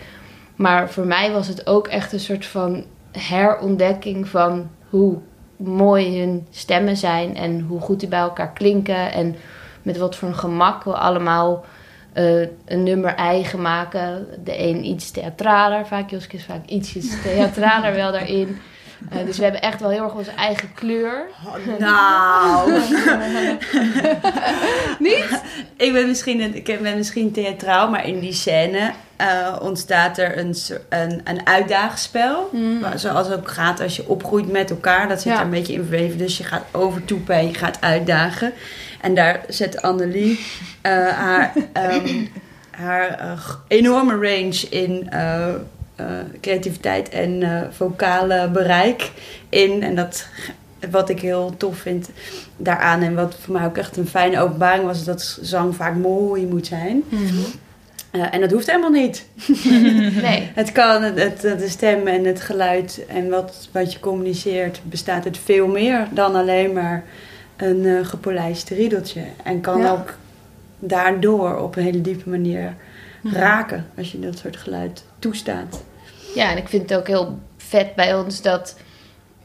Maar 0.57 0.91
voor 0.91 1.07
mij 1.07 1.33
was 1.33 1.49
het 1.49 1.67
ook 1.67 1.89
echt 1.89 2.13
een 2.13 2.21
soort 2.21 2.47
van 2.47 2.85
herontdekking 3.13 4.29
van 4.29 4.71
hoe 4.89 5.19
mooi 5.57 6.19
hun 6.19 6.47
stemmen 6.51 6.97
zijn 6.97 7.37
en 7.37 7.61
hoe 7.61 7.81
goed 7.81 8.01
die 8.01 8.09
bij 8.09 8.19
elkaar 8.19 8.53
klinken 8.53 9.13
en 9.13 9.37
met 9.83 9.97
wat 9.97 10.17
voor 10.17 10.29
een 10.29 10.35
gemak 10.35 10.85
we 10.85 10.93
allemaal 10.95 11.65
eh, 12.13 12.41
een 12.65 12.83
nummer 12.83 13.15
eigen 13.15 13.63
maken. 13.63 14.27
De 14.45 14.59
een 14.59 14.85
iets 14.85 15.11
theatraler, 15.11 15.87
vaak 15.87 16.11
Joske 16.11 16.37
is 16.37 16.45
vaak 16.45 16.67
ietsjes 16.67 17.23
theatraler 17.23 17.95
wel 17.95 18.13
daarin. 18.13 18.59
Eh, 19.11 19.25
dus 19.25 19.37
we 19.37 19.43
hebben 19.43 19.63
echt 19.63 19.81
wel 19.81 19.91
heel 19.91 20.03
erg 20.05 20.15
onze 20.15 20.31
eigen 20.31 20.75
kleur. 20.75 21.25
Nou. 21.79 22.73
Niet? 24.99 25.43
ik 25.77 25.93
ben 25.93 26.07
misschien, 26.07 26.55
ik 26.55 26.79
ben 26.83 26.97
misschien 26.97 27.33
theatraal, 27.33 27.91
maar 27.91 28.07
in 28.07 28.19
die 28.21 28.33
scène 28.33 28.91
eh, 29.17 29.57
ontstaat 29.61 30.19
er 30.19 30.39
een, 30.39 30.55
een, 30.89 31.21
een 31.25 31.47
uitdaagspel. 31.47 32.51
Maar 32.81 32.99
Zoals 32.99 33.29
het 33.29 33.37
ook 33.39 33.51
gaat 33.51 33.81
als 33.81 33.97
je 33.97 34.09
opgroeit 34.09 34.53
met 34.53 34.71
elkaar. 34.71 35.09
Dat 35.09 35.21
zit 35.23 35.33
Ja. 35.33 35.39
er 35.39 35.45
een 35.45 35.51
beetje 35.51 35.73
in 35.73 35.83
verweven. 35.83 36.19
Dus 36.19 36.39
je 36.39 36.45
gaat 36.45 36.65
overtoepen 36.73 37.35
en 37.35 37.47
je 37.47 37.55
gaat 37.55 37.81
uitdagen. 37.81 38.53
En 39.01 39.15
daar 39.15 39.41
zet 39.49 39.83
Annelie 39.83 40.47
eh, 40.81 41.09
haar, 41.09 41.53
ehm, 41.73 42.25
haar 42.71 43.37
enorme 43.69 44.13
range 44.13 44.67
in 44.71 45.09
creativiteit 46.41 47.09
en 47.09 47.43
eh, 47.43 47.61
vocale 47.71 48.49
bereik 48.51 49.11
in. 49.49 49.83
En 49.83 49.95
dat 49.95 50.27
wat 50.91 51.09
ik 51.09 51.21
heel 51.21 51.55
tof 51.57 51.79
vind 51.79 52.11
daaraan 52.57 53.03
en 53.03 53.15
wat 53.15 53.37
voor 53.41 53.55
mij 53.55 53.65
ook 53.65 53.77
echt 53.77 53.97
een 53.97 54.07
fijne 54.09 54.41
openbaring 54.41 54.85
was, 54.85 54.99
is 54.99 55.05
dat 55.05 55.39
zang 55.43 55.75
vaak 55.77 55.95
mooi 55.97 56.47
moet 56.47 56.67
zijn. 56.67 57.03
Eh, 58.11 58.35
en 58.35 58.41
dat 58.41 58.51
hoeft 58.51 58.67
helemaal 58.67 58.91
niet. 58.91 59.27
Nee. 60.23 60.51
Het 60.61 60.73
kan, 60.73 61.03
het, 61.03 61.19
het- 61.43 61.59
de 61.59 61.69
stem 61.69 62.07
en 62.07 62.25
het 62.25 62.41
geluid 62.41 63.05
en 63.09 63.29
wat, 63.29 63.69
wat 63.73 63.93
je 63.93 64.01
communiceert, 64.01 64.81
bestaat 64.85 65.25
uit 65.25 65.39
veel 65.39 65.67
meer 65.67 66.07
dan 66.11 66.35
alleen 66.35 66.73
maar 66.73 67.05
een 67.57 67.87
eh, 67.87 68.07
gepolijst 68.07 68.69
riedeltje. 68.69 69.21
En 69.45 69.61
kan 69.61 69.81
Ja. 69.81 69.91
ook 69.91 70.15
daardoor 70.79 71.57
op 71.57 71.77
een 71.77 71.83
hele 71.83 72.01
diepe 72.01 72.29
manier 72.29 72.75
raken 73.23 73.87
als 73.97 74.13
je 74.13 74.19
dat 74.21 74.39
soort 74.39 74.57
geluid 74.57 75.05
toestaat. 75.19 75.83
Ja, 76.35 76.51
en 76.51 76.57
ik 76.57 76.69
vind 76.69 76.91
het 76.91 76.99
ook 76.99 77.07
heel 77.07 77.39
vet 77.57 77.95
bij 77.95 78.15
ons 78.15 78.43
dat 78.43 78.77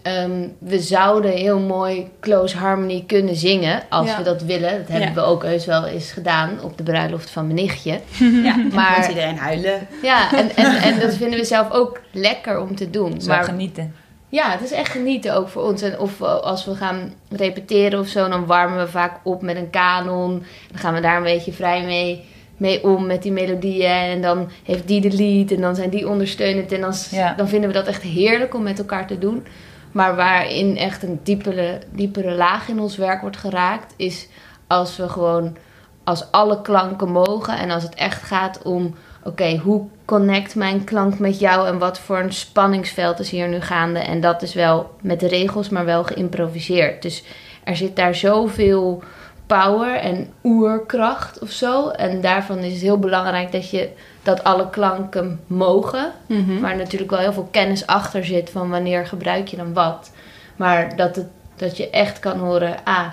ehm, 0.02 0.48
we 0.60 0.80
zouden 0.80 1.32
heel 1.32 1.60
mooi 1.60 2.10
close 2.20 2.58
harmony 2.58 3.04
kunnen 3.08 3.36
zingen 3.36 3.82
als 3.90 4.08
Ja. 4.08 4.18
we 4.18 4.24
dat 4.24 4.42
willen. 4.42 4.78
Dat 4.78 4.88
hebben 4.88 5.08
Ja. 5.10 5.14
we 5.14 5.22
ook 5.22 5.44
heus 5.44 5.66
wel 5.66 5.86
eens 5.86 6.12
gedaan 6.12 6.62
op 6.62 6.78
de 6.78 6.84
bruiloft 6.84 7.30
van 7.30 7.44
mijn 7.46 7.56
nichtje. 7.56 8.00
Ja, 8.20 8.56
Maar- 8.56 8.68
maar 8.74 9.10
iedereen 9.10 9.38
huilen. 9.38 9.88
Ja, 10.02 10.34
en, 10.34 10.56
en, 10.56 10.76
en 10.82 11.00
dat 11.00 11.16
vinden 11.16 11.40
we 11.40 11.46
zelf 11.46 11.72
ook 11.72 12.02
lekker 12.12 12.60
om 12.60 12.76
te 12.76 12.90
doen. 12.90 13.22
Zo 13.22 13.28
Maar 13.28 13.44
genieten. 13.44 13.96
ja, 14.30 14.52
het 14.52 14.62
is 14.62 14.72
echt 14.72 14.92
genieten 14.92 15.36
ook 15.36 15.50
voor 15.50 15.64
ons. 15.64 15.82
En 15.82 16.00
of 16.00 16.18
we- 16.18 16.26
als 16.28 16.66
we 16.66 16.76
gaan 16.76 17.14
repeteren 17.30 18.00
of 18.00 18.08
zo, 18.08 18.30
dan 18.30 18.46
warmen 18.46 18.78
we 18.78 18.88
vaak 18.88 19.20
op 19.24 19.42
met 19.42 19.56
een 19.56 19.70
kanon. 19.70 20.44
Dan 20.72 20.80
gaan 20.80 20.94
we 20.94 21.02
daar 21.02 21.18
een 21.18 21.24
beetje 21.24 21.54
vrij 21.54 21.84
mee, 21.84 22.26
mee 22.64 22.84
om 22.84 23.06
met 23.06 23.22
die 23.22 23.32
melodieën. 23.32 23.90
En 23.90 24.22
dan 24.22 24.50
heeft 24.64 24.88
die 24.88 25.02
de 25.02 25.12
lead 25.12 25.52
en 25.52 25.62
dan 25.62 25.76
zijn 25.76 25.90
die 25.90 26.10
ondersteunend. 26.10 26.72
En 26.72 26.82
dan, 26.82 26.94
Ja. 27.12 27.34
dan 27.34 27.48
vinden 27.48 27.70
we 27.70 27.76
dat 27.76 27.88
echt 27.88 28.02
heerlijk 28.02 28.54
om 28.54 28.64
met 28.64 28.80
elkaar 28.80 29.08
te 29.08 29.18
doen. 29.20 29.46
Maar 29.92 30.16
waarin 30.16 30.78
echt 30.78 31.04
een 31.04 31.20
diepere, 31.24 31.80
diepere 31.92 32.32
laag 32.32 32.68
in 32.70 32.80
ons 32.80 32.98
werk 32.98 33.22
wordt 33.22 33.38
geraakt, 33.38 33.94
is 33.98 34.28
als 34.68 34.98
we 34.98 35.10
gewoon, 35.10 35.56
als 36.04 36.32
alle 36.32 36.62
klanken 36.62 37.10
mogen 37.12 37.58
en 37.58 37.72
als 37.72 37.84
het 37.84 37.96
echt 37.96 38.24
gaat 38.24 38.62
om, 38.64 38.96
oké, 39.24 39.58
hoe 39.58 39.88
connect 40.06 40.56
mijn 40.56 40.84
klank 40.84 41.20
met 41.20 41.40
jou 41.40 41.68
en 41.68 41.78
wat 41.78 42.00
voor 42.00 42.20
een 42.20 42.34
spanningsveld 42.34 43.20
is 43.20 43.30
hier 43.30 43.48
nu 43.48 43.62
gaande. 43.62 44.00
En 44.00 44.22
dat 44.22 44.42
is 44.42 44.54
wel 44.54 44.90
met 45.02 45.20
de 45.20 45.28
regels, 45.28 45.70
maar 45.70 45.86
wel 45.86 46.04
geïmproviseerd. 46.04 47.02
Dus 47.02 47.24
er 47.64 47.76
zit 47.76 47.96
daar 47.96 48.16
zoveel 48.16 49.04
power 49.48 49.96
en 49.96 50.28
oerkracht 50.44 51.40
of 51.40 51.50
zo. 51.50 51.90
En 51.90 52.22
daarvan 52.22 52.58
is 52.58 52.74
het 52.74 52.82
heel 52.82 53.00
belangrijk 53.00 53.52
dat 53.52 53.70
je 53.70 53.90
dat 54.24 54.44
alle 54.44 54.70
klanken 54.70 55.40
mogen. 55.48 56.12
Mhm. 56.26 56.60
Waar 56.60 56.76
natuurlijk 56.76 57.12
wel 57.12 57.20
heel 57.20 57.34
veel 57.34 57.48
kennis 57.52 57.88
achter 57.88 58.26
zit 58.26 58.50
van 58.50 58.70
wanneer 58.70 59.08
gebruik 59.08 59.48
je 59.48 59.58
dan 59.58 59.74
wat. 59.74 60.12
Maar 60.56 60.96
dat 60.96 61.16
het 61.16 61.28
Dat 61.56 61.78
je 61.78 61.90
echt 61.90 62.20
kan 62.20 62.40
horen, 62.40 62.76
ah, 62.84 63.08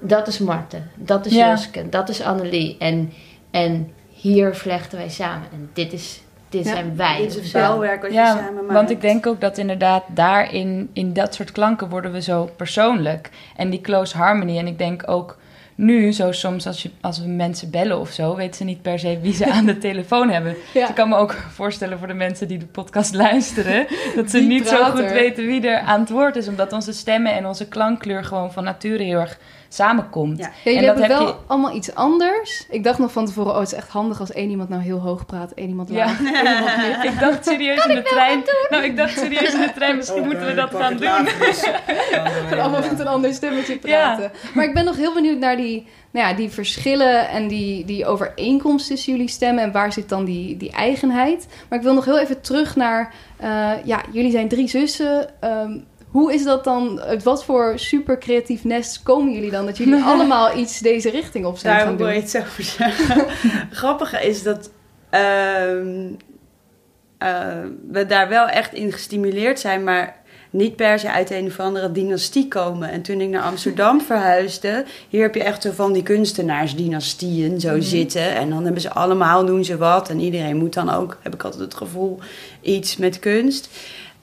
dat 0.00 0.26
is 0.28 0.38
Marten, 0.38 0.90
dat 0.94 1.26
is 1.26 1.32
Ja. 1.32 1.50
Joske, 1.50 1.88
dat 1.88 2.08
is 2.08 2.22
Annelie. 2.22 2.76
En, 2.78 3.12
en 3.50 3.92
hier 4.10 4.54
vlechten 4.54 4.98
wij 4.98 5.08
samen. 5.08 5.46
En 5.52 5.70
dit, 5.72 5.92
is, 5.92 6.20
dit 6.48 6.64
Ja, 6.64 6.70
zijn 6.72 6.96
wij. 6.96 7.16
Dit 7.16 7.26
is 7.30 7.34
of 7.36 7.42
het 7.42 7.50
zo. 7.50 7.58
bouwwerk 7.58 8.02
wat 8.02 8.10
je 8.10 8.16
Ja, 8.16 8.36
samen 8.36 8.54
maakt. 8.54 8.72
want 8.72 8.90
ik 8.90 9.00
denk 9.00 9.26
ook 9.26 9.40
dat 9.40 9.58
inderdaad 9.58 10.02
daarin, 10.08 10.90
in 10.92 11.12
dat 11.12 11.34
soort 11.34 11.52
klanken 11.52 11.88
worden 11.88 12.12
we 12.12 12.22
zo 12.22 12.50
persoonlijk. 12.56 13.30
En 13.56 13.70
die 13.70 13.80
close 13.80 14.16
harmony. 14.16 14.58
En 14.58 14.66
ik 14.66 14.78
denk 14.78 15.02
ook 15.06 15.38
nu, 15.80 16.12
zo 16.12 16.32
soms 16.32 16.66
als, 16.66 16.82
je, 16.82 16.90
als 17.00 17.20
we 17.20 17.28
mensen 17.28 17.70
bellen 17.70 18.00
of 18.00 18.10
zo, 18.10 18.36
weten 18.36 18.54
ze 18.54 18.64
niet 18.64 18.82
per 18.82 18.98
se 18.98 19.18
wie 19.22 19.34
ze 19.34 19.50
aan 19.50 19.66
de 19.66 19.78
telefoon 19.88 20.30
hebben. 20.30 20.56
Ja. 20.72 20.80
Dus 20.80 20.88
ik 20.88 20.94
kan 20.94 21.08
me 21.08 21.16
ook 21.16 21.32
voorstellen 21.32 21.98
voor 21.98 22.06
de 22.06 22.14
mensen 22.14 22.48
die 22.48 22.58
de 22.58 22.66
podcast 22.66 23.14
luisteren, 23.14 23.86
dat 24.16 24.30
ze 24.30 24.38
niet 24.38 24.68
zo 24.68 24.84
goed 24.84 25.10
weten 25.12 25.46
wie 25.46 25.68
er 25.68 25.78
aan 25.78 26.00
het 26.00 26.10
woord 26.10 26.36
is. 26.36 26.48
Omdat 26.48 26.72
onze 26.72 26.92
stemmen 26.92 27.32
en 27.34 27.46
onze 27.46 27.68
klankkleur 27.68 28.24
gewoon 28.24 28.52
van 28.52 28.64
nature 28.64 29.02
heel 29.02 29.18
erg 29.18 29.38
samenkomt. 29.72 30.38
Ja. 30.38 30.44
Ja, 30.46 30.52
jullie 30.64 30.78
En 30.78 30.86
dat 30.86 30.98
hebben 30.98 31.16
heb 31.16 31.26
wel 31.26 31.34
je- 31.36 31.42
allemaal 31.46 31.74
iets 31.76 31.94
anders. 31.94 32.66
Ik 32.70 32.84
dacht 32.84 32.98
nog 32.98 33.12
van 33.12 33.26
tevoren, 33.26 33.52
oh, 33.52 33.58
het 33.58 33.66
is 33.72 33.74
echt 33.74 33.88
handig 33.88 34.20
als 34.20 34.32
één 34.32 34.50
iemand 34.50 34.68
nou 34.68 34.82
heel 34.82 34.98
hoog 34.98 35.26
praat, 35.26 35.52
één 35.52 35.68
iemand 35.68 35.88
Ja. 35.90 35.96
laag, 36.04 36.18
één 36.18 36.28
iemand. 36.28 37.04
Ik 37.14 37.20
dacht 37.20 37.44
serieus 37.46 37.84
in 37.86 37.94
de 37.94 38.02
trein. 38.02 38.42
Nou, 38.70 38.84
ik 38.84 38.96
dacht 38.96 39.18
serieus 39.18 39.54
in 39.54 39.60
de 39.60 39.72
trein. 39.74 39.96
Misschien 39.96 40.24
moeten 40.24 40.46
we 40.46 40.54
dat 40.54 40.70
gaan 40.74 40.96
doen. 40.96 41.08
Gewoon 42.48 42.60
allemaal 42.60 42.80
met 42.90 43.00
een 43.00 43.06
ander 43.08 43.34
stemmetje 43.34 43.78
praten. 43.78 44.30
Maar 44.54 44.64
ik 44.64 44.74
ben 44.74 44.84
nog 44.84 44.96
heel 44.96 45.14
benieuwd 45.14 45.38
naar 45.38 45.56
die, 45.56 45.86
nou 46.10 46.28
ja, 46.28 46.34
die 46.34 46.50
verschillen 46.50 47.28
en 47.28 47.48
die, 47.48 47.84
die 47.84 48.06
overeenkomst 48.06 48.86
tussen 48.86 49.12
jullie 49.12 49.28
stemmen. 49.28 49.62
En 49.64 49.72
waar 49.72 49.92
zit 49.92 50.08
dan 50.08 50.24
die, 50.24 50.56
die 50.56 50.72
eigenheid? 50.72 51.46
Maar 51.68 51.78
ik 51.78 51.84
wil 51.84 51.94
nog 51.94 52.04
heel 52.04 52.18
even 52.18 52.40
terug 52.40 52.76
naar, 52.76 53.14
eh, 53.36 53.70
ja, 53.84 54.00
jullie 54.12 54.30
zijn 54.30 54.48
drie 54.48 54.68
zussen. 54.68 55.40
Ehm, 55.40 55.78
hoe 56.10 56.34
is 56.34 56.44
dat 56.44 56.64
dan? 56.64 57.00
Uit 57.00 57.22
wat 57.22 57.44
voor 57.44 57.72
super 57.78 58.18
creatief 58.18 58.64
nest 58.64 59.02
komen 59.02 59.32
jullie 59.32 59.50
dan? 59.50 59.66
Dat 59.66 59.78
jullie 59.78 60.02
allemaal 60.12 60.56
iets 60.56 60.78
deze 60.78 61.10
richting 61.10 61.46
op 61.46 61.58
zijn 61.58 61.76
Daar 61.76 61.86
gaan 61.86 61.96
wil 61.96 62.06
je 62.06 62.12
doen. 62.12 62.22
iets 62.22 62.36
over 62.36 62.62
zeggen. 62.62 63.26
Grappige 63.70 64.26
is 64.26 64.42
dat 64.42 64.70
ehm, 65.10 66.08
eh, 67.18 67.58
we 67.90 68.06
daar 68.06 68.28
wel 68.28 68.46
echt 68.46 68.72
in 68.72 68.92
gestimuleerd 68.92 69.60
zijn, 69.60 69.84
maar 69.84 70.18
niet 70.50 70.76
per 70.76 70.98
se 70.98 71.10
uit 71.10 71.30
een 71.30 71.46
of 71.46 71.60
andere 71.60 71.92
dynastie 71.92 72.48
komen. 72.48 72.90
En 72.90 73.02
toen 73.02 73.20
ik 73.20 73.28
naar 73.28 73.42
Amsterdam 73.42 74.00
verhuisde, 74.10 74.84
hier 75.08 75.22
heb 75.22 75.34
je 75.34 75.42
echt 75.42 75.62
zo 75.62 75.70
van 75.70 75.92
die 75.92 76.02
kunstenaarsdynastieën 76.02 77.60
zo 77.60 77.80
zitten. 77.80 78.34
En 78.34 78.50
dan 78.50 78.64
hebben 78.64 78.82
ze 78.82 78.90
allemaal, 78.92 79.44
doen 79.44 79.64
ze 79.64 79.76
wat. 79.76 80.08
En 80.08 80.20
iedereen 80.20 80.56
moet 80.56 80.74
dan 80.74 80.90
ook, 80.90 81.18
heb 81.22 81.34
ik 81.34 81.42
altijd 81.42 81.62
het 81.62 81.74
gevoel, 81.74 82.18
iets 82.60 82.96
met 82.96 83.18
kunst. 83.18 83.68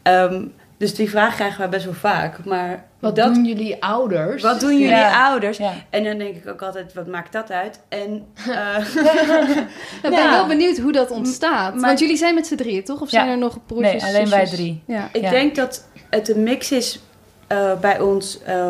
Ehm, 0.01 0.43
dus 0.77 0.95
die 0.95 1.09
vraag 1.09 1.35
krijgen 1.35 1.61
we 1.63 1.69
best 1.69 1.85
wel 1.85 1.93
vaak. 1.93 2.45
Maar 2.45 2.83
Wat 2.99 3.15
dat, 3.15 3.33
doen 3.33 3.45
jullie 3.45 3.83
ouders? 3.83 4.43
wat 4.43 4.59
doen 4.59 4.71
jullie 4.77 4.87
Ja. 4.95 5.27
ouders? 5.29 5.57
Ja. 5.57 5.73
En 5.89 6.03
dan 6.03 6.17
denk 6.17 6.35
ik 6.35 6.47
ook 6.47 6.61
altijd, 6.61 6.93
wat 6.93 7.07
maakt 7.07 7.31
dat 7.33 7.51
uit? 7.51 7.79
En 7.89 8.25
eh, 8.49 8.77
Ik 10.03 10.09
ben 10.09 10.29
wel 10.29 10.47
benieuwd 10.47 10.77
hoe 10.77 10.91
dat 10.91 11.11
ontstaat. 11.11 11.73
Maar- 11.73 11.81
Want 11.87 11.99
jullie 11.99 12.17
zijn 12.17 12.35
met 12.35 12.47
z'n 12.47 12.55
drieën, 12.55 12.83
toch? 12.83 13.01
Of 13.01 13.09
zijn 13.09 13.29
er 13.29 13.37
nog 13.37 13.57
broertjes? 13.65 14.01
Nee, 14.03 14.15
alleen 14.15 14.29
wij 14.29 14.39
zusjes? 14.45 14.57
drie. 14.59 14.83
Ja. 14.87 15.09
ik 15.11 15.21
Ja. 15.21 15.29
denk 15.29 15.55
dat 15.55 15.83
het 16.09 16.29
een 16.29 16.43
mix 16.43 16.71
is 16.71 16.99
eh, 17.47 17.79
bij 17.81 17.99
ons 17.99 18.39
eh, 18.43 18.69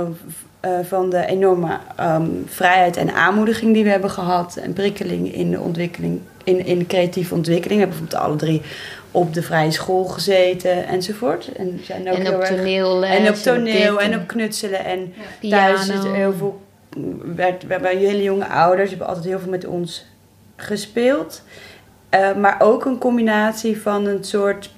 eh, 0.59 0.71
van 0.83 1.09
de 1.09 1.25
enorme 1.25 1.77
ehm, 1.95 2.27
vrijheid 2.45 2.97
en 2.97 3.13
aanmoediging 3.13 3.73
die 3.73 3.83
we 3.83 3.89
hebben 3.89 4.09
gehad. 4.11 4.55
En 4.55 4.73
prikkeling 4.73 5.33
in 5.33 5.51
de 5.51 5.59
ontwikkeling, 5.59 6.21
in, 6.47 6.65
in 6.65 6.87
creatieve 6.87 7.33
ontwikkeling. 7.33 7.79
We 7.79 7.85
hebben 7.87 7.99
bijvoorbeeld 8.07 8.29
alle 8.29 8.35
drie 8.35 8.61
op 9.11 9.33
de 9.33 9.41
vrije 9.41 9.71
school 9.71 10.03
gezeten 10.03 10.87
enzovoort. 10.87 11.51
En, 11.55 11.79
zijn 11.83 12.09
ook 12.09 12.17
En 12.17 12.35
op 12.35 12.43
toneelles. 12.43 13.09
en 13.09 13.29
op 13.29 13.35
toneel 13.35 14.01
en 14.01 14.19
op 14.19 14.27
knutselen 14.27 14.85
en. 14.85 15.13
Thuis 15.49 15.89
is 15.89 16.03
er 16.03 16.13
heel 16.13 16.33
veel. 16.33 16.61
Werd, 17.35 17.63
we 17.63 17.73
hebben 17.73 17.97
hele 17.97 18.23
jonge 18.23 18.47
ouders, 18.47 18.89
hebben 18.89 19.07
altijd 19.07 19.25
heel 19.25 19.39
veel 19.39 19.49
met 19.49 19.65
ons 19.65 20.05
gespeeld. 20.55 21.41
Eh, 22.09 22.35
maar 22.35 22.55
ook 22.59 22.85
een 22.85 22.97
combinatie 22.97 23.81
van 23.81 24.05
een 24.05 24.23
soort 24.23 24.69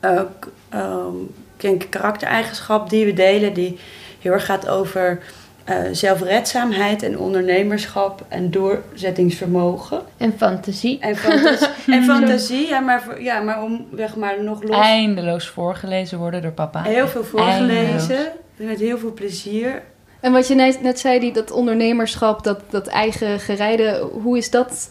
ik 0.00 1.60
denk 1.60 1.86
karaktereigenschap 1.90 2.90
die 2.90 3.04
we 3.04 3.12
delen, 3.12 3.52
die 3.52 3.78
heel 4.20 4.32
erg 4.32 4.44
gaat 4.44 4.68
over 4.68 5.22
eh, 5.70 5.76
zelfredzaamheid 5.92 7.02
en 7.02 7.18
ondernemerschap 7.18 8.24
en 8.28 8.50
doorzettingsvermogen. 8.50 10.02
En 10.16 10.34
fantasie. 10.36 10.98
En, 11.00 11.16
fantas- 11.16 11.70
en 11.86 12.04
fantasie, 12.04 12.68
ja 12.68 12.80
maar, 12.80 13.02
voor- 13.02 13.22
ja, 13.22 13.40
maar 13.40 13.62
om 13.62 13.86
zeg 13.96 14.16
maar 14.16 14.42
nog 14.42 14.62
los 14.62 14.76
Eindeloos 14.76 15.48
voorgelezen 15.48 16.18
worden 16.18 16.42
door 16.42 16.50
papa. 16.52 16.82
heel 16.82 17.08
veel 17.08 17.24
Eindeloos. 17.36 17.78
voorgelezen, 17.86 18.32
met 18.56 18.78
heel 18.80 18.98
veel 18.98 19.12
plezier. 19.12 19.82
En 20.20 20.32
wat 20.32 20.48
je 20.48 20.54
net, 20.54 20.82
net 20.82 20.98
zei, 20.98 21.20
die, 21.20 21.32
dat 21.32 21.50
ondernemerschap, 21.50 22.44
dat, 22.44 22.60
dat 22.70 22.86
eigen 22.86 23.40
gerijden, 23.40 24.00
hoe 24.00 24.36
is 24.38 24.50
dat? 24.50 24.90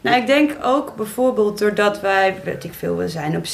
Nou, 0.00 0.16
ik 0.16 0.26
denk 0.26 0.56
ook 0.62 0.96
bijvoorbeeld 0.96 1.58
doordat 1.58 2.00
wij, 2.00 2.36
weet 2.44 2.64
ik 2.64 2.74
veel, 2.74 2.96
we 2.96 3.08
zijn 3.08 3.36
op. 3.36 3.44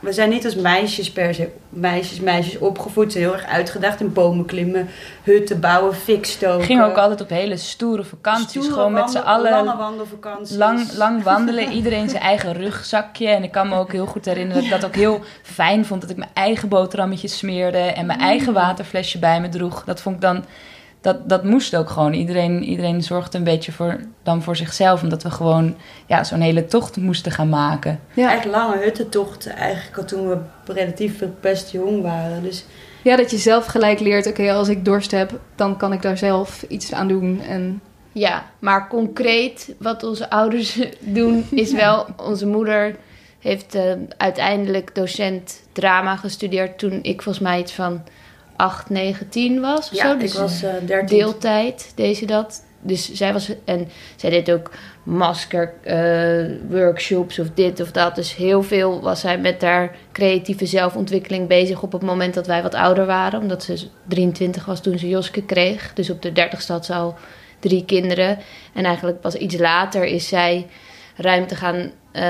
We 0.00 0.12
zijn 0.12 0.28
niet 0.28 0.44
als 0.44 0.54
meisjes 0.54 1.12
per 1.12 1.34
se, 1.34 1.50
meisjes, 1.68 2.20
meisjes 2.20 2.58
opgevoed. 2.58 3.12
Ze 3.12 3.18
zijn 3.18 3.24
heel 3.24 3.34
erg 3.40 3.46
uitgedaagd 3.46 4.00
in 4.00 4.12
bomen 4.12 4.44
klimmen, 4.44 4.88
hutten 5.22 5.60
bouwen, 5.60 5.94
fik 5.94 6.26
stoken. 6.26 6.64
Ging 6.64 6.82
ook 6.82 6.96
altijd 6.96 7.20
op 7.20 7.28
hele 7.28 7.56
stoere 7.56 8.04
vakanties. 8.04 8.48
Stoere 8.48 8.72
gewoon 8.72 8.92
met 8.92 9.10
z'n 9.10 9.18
allen 9.18 9.50
Lange 9.50 9.76
wandelvakanties. 9.76 10.56
lang, 10.56 10.92
lang 10.92 11.22
wandelen. 11.22 11.72
Iedereen 11.72 12.08
zijn 12.08 12.22
eigen 12.22 12.52
rugzakje. 12.62 13.28
En 13.28 13.42
ik 13.42 13.50
kan 13.52 13.68
me 13.68 13.76
ook 13.76 13.92
heel 13.92 14.06
goed 14.06 14.24
herinneren 14.24 14.62
dat 14.62 14.72
ik 14.72 14.80
dat 14.80 14.90
ook 14.90 14.96
heel 14.96 15.20
fijn 15.42 15.84
vond. 15.84 16.00
Dat 16.00 16.10
ik 16.10 16.16
mijn 16.16 16.30
eigen 16.34 16.68
boterhammetjes 16.68 17.38
smeerde. 17.38 17.78
En 17.78 18.06
mijn 18.06 18.20
eigen 18.20 18.52
waterflesje 18.52 19.18
bij 19.18 19.40
me 19.40 19.48
droeg. 19.48 19.84
Dat 19.84 20.00
vond 20.00 20.14
ik 20.14 20.20
dan... 20.20 20.44
Dat, 21.02 21.28
dat 21.28 21.44
moest 21.44 21.76
ook 21.76 21.90
gewoon. 21.90 22.12
Iedereen, 22.12 22.64
iedereen 22.64 23.02
zorgde 23.02 23.38
een 23.38 23.44
beetje 23.44 23.72
voor, 23.72 24.00
dan 24.22 24.42
voor 24.42 24.56
zichzelf. 24.56 25.02
Omdat 25.02 25.22
we 25.22 25.30
gewoon 25.30 25.76
ja, 26.06 26.24
zo'n 26.24 26.40
hele 26.40 26.66
tocht 26.66 26.96
moesten 26.96 27.32
gaan 27.32 27.48
maken. 27.48 28.00
Ja, 28.14 28.32
Echt 28.32 28.44
lange 28.44 28.76
huttentochten 28.76 29.52
eigenlijk 29.52 29.98
al 29.98 30.04
toen 30.04 30.28
we 30.28 30.38
relatief 30.72 31.24
best 31.40 31.70
jong 31.70 32.02
waren. 32.02 32.42
Dus 32.42 32.64
ja 33.02 33.16
dat 33.16 33.30
je 33.30 33.36
zelf 33.36 33.66
gelijk 33.66 34.00
leert, 34.00 34.26
oké, 34.26 34.52
als 34.52 34.68
ik 34.68 34.84
dorst 34.84 35.10
heb, 35.10 35.40
dan 35.54 35.76
kan 35.76 35.92
ik 35.92 36.02
daar 36.02 36.18
zelf 36.18 36.64
iets 36.68 36.92
aan 36.92 37.08
doen. 37.08 37.40
En 37.40 37.80
Ja, 38.12 38.44
maar 38.58 38.88
concreet 38.88 39.74
wat 39.78 40.02
onze 40.02 40.30
ouders 40.30 40.80
doen 41.00 41.46
is 41.50 41.72
wel... 41.72 42.06
Onze 42.16 42.46
moeder 42.46 42.96
heeft 43.38 43.74
eh, 43.74 43.92
uiteindelijk 44.16 44.94
docent 44.94 45.62
drama 45.72 46.16
gestudeerd... 46.16 46.78
toen 46.78 46.98
ik 47.02 47.22
volgens 47.22 47.44
mij 47.44 47.60
iets 47.60 47.72
van 47.72 48.02
8, 48.62 48.90
9, 48.90 49.28
10 49.28 49.60
was 49.60 49.90
of 49.90 49.96
ja, 49.96 50.08
zo. 50.08 50.14
ik 50.14 50.20
Dus 50.20 50.34
was 50.34 50.62
eh 50.62 50.70
13. 50.86 51.18
deeltijd 51.18 51.92
deed 51.94 52.16
ze 52.16 52.26
dat. 52.26 52.64
Dus 52.80 53.12
zij 53.12 53.32
was... 53.32 53.50
En 53.64 53.88
zij 54.16 54.30
deed 54.30 54.50
ook 54.50 54.70
masker 55.02 55.72
eh, 55.82 56.56
workshops 56.68 57.38
of 57.38 57.50
dit 57.54 57.80
of 57.80 57.90
dat. 57.90 58.14
Dus 58.14 58.36
heel 58.36 58.62
veel 58.62 59.00
was 59.00 59.20
zij 59.20 59.38
met 59.38 59.62
haar 59.62 59.96
creatieve 60.12 60.66
zelfontwikkeling 60.66 61.48
bezig... 61.48 61.82
op 61.82 61.92
het 61.92 62.02
moment 62.02 62.34
dat 62.34 62.46
wij 62.46 62.62
wat 62.62 62.74
ouder 62.74 63.06
waren. 63.06 63.40
Omdat 63.40 63.62
ze 63.62 63.86
23 64.08 64.64
was 64.64 64.80
toen 64.80 64.98
ze 64.98 65.08
Joske 65.08 65.42
kreeg. 65.42 65.92
Dus 65.94 66.10
op 66.10 66.22
de 66.22 66.30
30ste 66.30 66.66
had 66.66 66.86
ze 66.86 66.94
al 66.94 67.14
drie 67.60 67.84
kinderen. 67.84 68.38
En 68.72 68.84
eigenlijk 68.84 69.20
pas 69.20 69.34
iets 69.34 69.58
later 69.58 70.04
is 70.04 70.28
zij 70.28 70.66
ruimte 71.16 71.54
gaan 71.54 71.90
eh, 72.12 72.22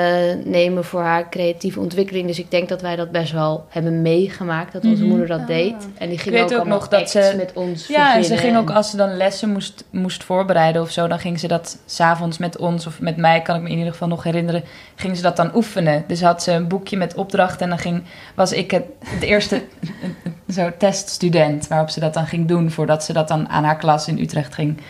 nemen 0.45 0.85
voor 0.85 1.01
haar 1.03 1.29
creatieve 1.29 1.81
ontwikkeling. 1.81 2.27
Dus 2.27 2.39
ik 2.39 2.51
denk 2.51 2.69
dat 2.69 2.83
wij 2.83 2.97
dat 2.97 3.11
best 3.11 3.33
wel 3.33 3.67
hebben 3.69 4.03
meegemaakt, 4.03 4.73
dat 4.73 4.85
onze 4.85 4.97
Mhm. 5.03 5.09
moeder 5.09 5.27
dat 5.27 5.41
Ah. 5.41 5.47
deed. 5.47 5.75
En 5.99 6.09
die 6.09 6.19
ging 6.19 6.35
weet 6.35 6.55
ook, 6.55 6.61
ook 6.61 6.67
nog 6.67 6.89
dat 6.89 7.11
ze- 7.11 7.35
met 7.37 7.53
ons 7.55 7.87
Ja, 7.87 8.17
en 8.17 8.25
ze 8.25 8.37
ging 8.37 8.57
ook 8.57 8.71
als 8.71 8.91
ze 8.91 8.97
dan 8.97 9.17
lessen 9.17 9.51
moest, 9.51 9.85
moest 9.91 10.25
voorbereiden 10.25 10.83
of 10.83 10.91
zo, 10.91 11.07
dan 11.09 11.19
ging 11.19 11.41
ze 11.41 11.49
dat 11.49 11.79
s'avonds 11.87 12.39
met 12.39 12.59
ons 12.59 12.87
of 12.87 13.01
met 13.01 13.17
mij, 13.17 13.43
kan 13.43 13.57
ik 13.57 13.63
me 13.63 13.69
in 13.71 13.77
ieder 13.77 13.93
geval 13.93 14.09
nog 14.09 14.23
herinneren, 14.23 14.63
ging 14.95 15.17
ze 15.17 15.23
dat 15.23 15.37
dan 15.37 15.55
oefenen. 15.55 16.05
Dus 16.07 16.23
had 16.23 16.43
ze 16.43 16.53
een 16.53 16.69
boekje 16.69 16.97
met 16.97 17.15
opdrachten 17.15 17.61
en 17.61 17.69
dan 17.69 17.79
ging, 17.79 18.03
was 18.35 18.53
ik 18.53 18.71
het, 18.71 18.85
het 19.05 19.23
eerste 19.23 19.63
zo 20.55 20.71
teststudent 20.79 21.69
waarop 21.69 21.91
ze 21.91 22.01
dat 22.01 22.15
dan 22.15 22.27
ging 22.27 22.49
doen 22.49 22.71
voordat 22.71 23.05
ze 23.05 23.13
dat 23.13 23.29
dan 23.29 23.49
aan 23.49 23.65
haar 23.65 23.79
klas 23.79 24.09
in 24.09 24.19
Utrecht 24.19 24.55
ging, 24.55 24.81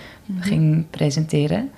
ging 0.41 0.85
presenteren. 0.91 1.71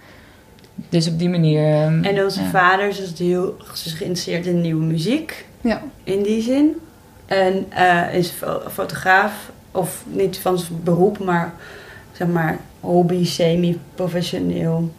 Dus 0.88 1.08
op 1.08 1.18
die 1.18 1.28
manier. 1.28 1.64
ehm, 1.82 2.04
En 2.04 2.24
onze 2.24 2.42
ja. 2.42 2.48
vader 2.50 2.88
is 2.88 2.96
dus 2.96 3.18
heel 3.18 3.56
ze 3.74 3.88
is 3.88 3.92
geïnteresseerd 3.92 4.46
in 4.46 4.60
nieuwe 4.60 4.84
muziek. 4.84 5.46
ja, 5.60 5.82
in 6.04 6.22
die 6.22 6.42
zin. 6.42 6.76
En 7.26 7.66
eh, 7.68 8.14
is 8.14 8.28
fo- 8.30 8.62
fotograaf, 8.72 9.50
of 9.70 10.04
niet 10.06 10.38
van 10.38 10.58
zijn 10.58 10.80
beroep, 10.84 11.18
maar 11.18 11.52
zeg 12.12 12.28
maar 12.28 12.58
hobby, 12.80 13.24
semi-professioneel 13.24 14.90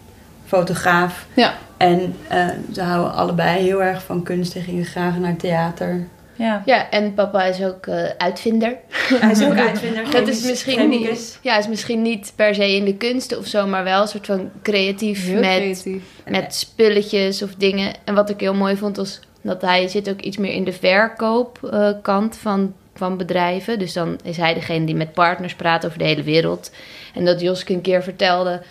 fotograaf. 0.45 1.25
ja. 1.33 1.53
En 1.77 2.15
eh, 2.27 2.47
ze 2.73 2.81
houden 2.81 3.13
allebei 3.13 3.63
heel 3.63 3.83
erg 3.83 4.03
van 4.03 4.23
kunst 4.23 4.55
en 4.55 4.61
gingen 4.61 4.85
graag 4.85 5.17
naar 5.17 5.35
theater. 5.35 6.07
Ja. 6.35 6.61
Ja, 6.65 6.89
en 6.89 7.13
papa 7.13 7.43
is 7.43 7.63
ook 7.63 7.87
eh, 7.87 8.03
uitvinder. 8.17 8.77
Hij 9.21 9.31
is 9.31 9.43
ook 9.43 9.57
uitvinder. 9.57 10.11
Dat 10.11 10.27
is 10.27 10.43
misschien 10.43 10.77
chemicus. 10.77 11.09
niet, 11.09 11.39
ja, 11.41 11.57
is 11.57 11.67
misschien 11.67 12.01
niet 12.01 12.33
per 12.35 12.55
se 12.55 12.75
in 12.75 12.85
de 12.85 12.95
kunsten 12.95 13.37
of 13.37 13.45
zo, 13.45 13.67
maar 13.67 13.83
wel 13.83 14.01
een 14.01 14.07
soort 14.07 14.25
van 14.25 14.51
creatief 14.61 15.25
Heel 15.25 15.39
met 15.39 15.57
creatief. 15.57 16.03
met 16.27 16.55
spulletjes 16.55 17.41
of 17.41 17.55
dingen. 17.55 17.93
En 18.03 18.13
wat 18.13 18.29
ik 18.29 18.39
heel 18.39 18.53
mooi 18.53 18.77
vond 18.77 18.97
was 18.97 19.19
dat 19.41 19.61
hij 19.61 19.87
zit 19.87 20.09
ook 20.09 20.21
iets 20.21 20.37
meer 20.37 20.53
in 20.53 20.63
de 20.63 20.73
verkoopkant 20.73 22.37
van 22.37 22.73
van 22.97 23.17
bedrijven. 23.17 23.79
Dus 23.79 23.93
dan 23.93 24.19
is 24.23 24.37
hij 24.37 24.53
degene 24.53 24.85
die 24.85 24.95
met 24.95 25.13
partners 25.13 25.55
praat 25.55 25.85
over 25.85 25.97
de 25.97 26.03
hele 26.03 26.23
wereld. 26.23 26.71
En 27.13 27.25
dat 27.25 27.41
Joske 27.41 27.73
een 27.73 27.81
keer 27.81 28.03
vertelde 28.03 28.61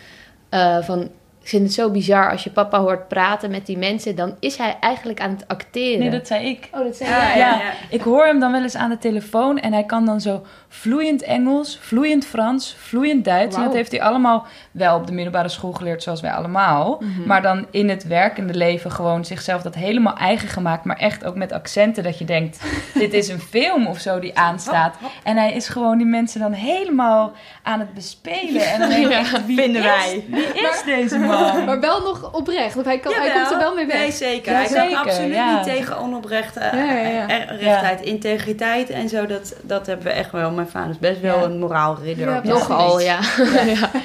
eh, 0.48 0.82
van... 0.82 1.10
Ik 1.44 1.50
vind 1.50 1.62
het 1.62 1.72
zo 1.72 1.90
bizar 1.90 2.30
als 2.30 2.44
je 2.44 2.50
papa 2.50 2.80
hoort 2.80 3.08
praten 3.08 3.50
met 3.50 3.66
die 3.66 3.78
mensen... 3.78 4.16
dan 4.16 4.36
is 4.40 4.56
hij 4.56 4.76
eigenlijk 4.80 5.20
aan 5.20 5.30
het 5.30 5.48
acteren. 5.48 5.98
Nee, 5.98 6.10
dat 6.10 6.26
zei 6.26 6.48
ik. 6.48 6.68
Oh, 6.72 6.84
dat 6.84 6.96
zei 6.96 7.10
Ja, 7.10 7.26
jij? 7.26 7.38
Ja, 7.38 7.58
ja. 7.58 7.72
ik 7.90 8.00
hoor 8.00 8.24
hem 8.24 8.40
dan 8.40 8.52
wel 8.52 8.62
eens 8.62 8.76
aan 8.76 8.90
de 8.90 8.98
telefoon 8.98 9.58
en 9.58 9.72
hij 9.72 9.84
kan 9.84 10.06
dan 10.06 10.20
zo 10.20 10.42
vloeiend 10.68 11.22
Engels, 11.22 11.78
vloeiend 11.80 12.26
Frans, 12.26 12.76
vloeiend 12.78 13.24
Duits. 13.24 13.56
En 13.56 13.62
dat 13.62 13.72
heeft 13.72 13.90
hij 13.90 14.02
allemaal 14.02 14.46
wel 14.70 14.96
op 14.96 15.06
de 15.06 15.12
middelbare 15.12 15.48
school 15.48 15.72
geleerd, 15.72 16.02
zoals 16.02 16.20
wij 16.20 16.30
allemaal. 16.30 17.02
Maar 17.26 17.42
dan 17.42 17.66
in 17.70 17.88
het 17.88 18.06
werkende 18.06 18.54
leven 18.54 18.90
gewoon 18.90 19.24
zichzelf 19.24 19.62
dat 19.62 19.74
helemaal 19.74 20.16
eigen 20.16 20.48
gemaakt, 20.48 20.84
maar 20.84 20.96
echt 20.98 21.24
ook 21.24 21.34
met 21.34 21.52
accenten 21.52 22.02
dat 22.02 22.18
je 22.18 22.24
denkt, 22.24 22.60
dit 22.94 23.12
is 23.12 23.28
een 23.28 23.40
film 23.40 23.86
of 23.86 23.98
zo 23.98 24.18
die 24.18 24.38
aanstaat. 24.38 24.96
En 25.22 25.36
hij 25.36 25.52
is 25.52 25.68
gewoon 25.68 25.98
die 25.98 26.06
mensen 26.06 26.40
dan 26.40 26.52
helemaal 26.52 27.32
aan 27.62 27.80
het 27.80 27.94
bespelen. 27.94 28.72
En 28.72 28.80
dan 28.80 28.88
denk 28.96 29.06
ik 29.06 29.40
wie 29.46 29.56
Vinden 29.56 29.82
is, 29.82 29.88
wij. 29.88 30.24
Wie 30.30 30.46
is 30.46 30.82
deze 30.84 31.18
man? 31.26 31.33
Maar 31.66 31.80
wel 31.80 32.00
nog 32.00 32.32
oprecht, 32.32 32.74
want 32.74 32.86
hij, 32.86 32.98
kan, 32.98 33.12
hij 33.12 33.30
komt 33.32 33.50
er 33.50 33.58
wel 33.58 33.74
mee 33.74 33.86
weg. 33.86 33.96
Nee, 33.96 34.12
zeker. 34.12 34.52
Ja, 34.52 34.58
hij 34.58 34.66
kan 34.66 34.82
zeker, 34.84 34.96
absoluut 34.98 35.34
ja. 35.34 35.54
niet 35.54 35.64
tegen 35.64 35.98
onoprechte 35.98 36.60
Ja, 36.60 36.74
ja, 36.92 37.08
ja. 37.08 37.28
eh, 37.28 37.60
rechtheid, 37.60 38.00
integriteit 38.00 38.90
en 38.90 39.08
zo. 39.08 39.26
Dat, 39.26 39.54
dat 39.62 39.86
hebben 39.86 40.06
we 40.06 40.12
echt 40.12 40.30
wel. 40.32 40.50
Mijn 40.50 40.68
vader 40.68 40.90
is 40.90 40.98
best 40.98 41.20
wel 41.20 41.44
een 41.44 41.58
moraalridder. 41.58 42.40
Nogal, 42.44 43.00
ja. 43.10 43.18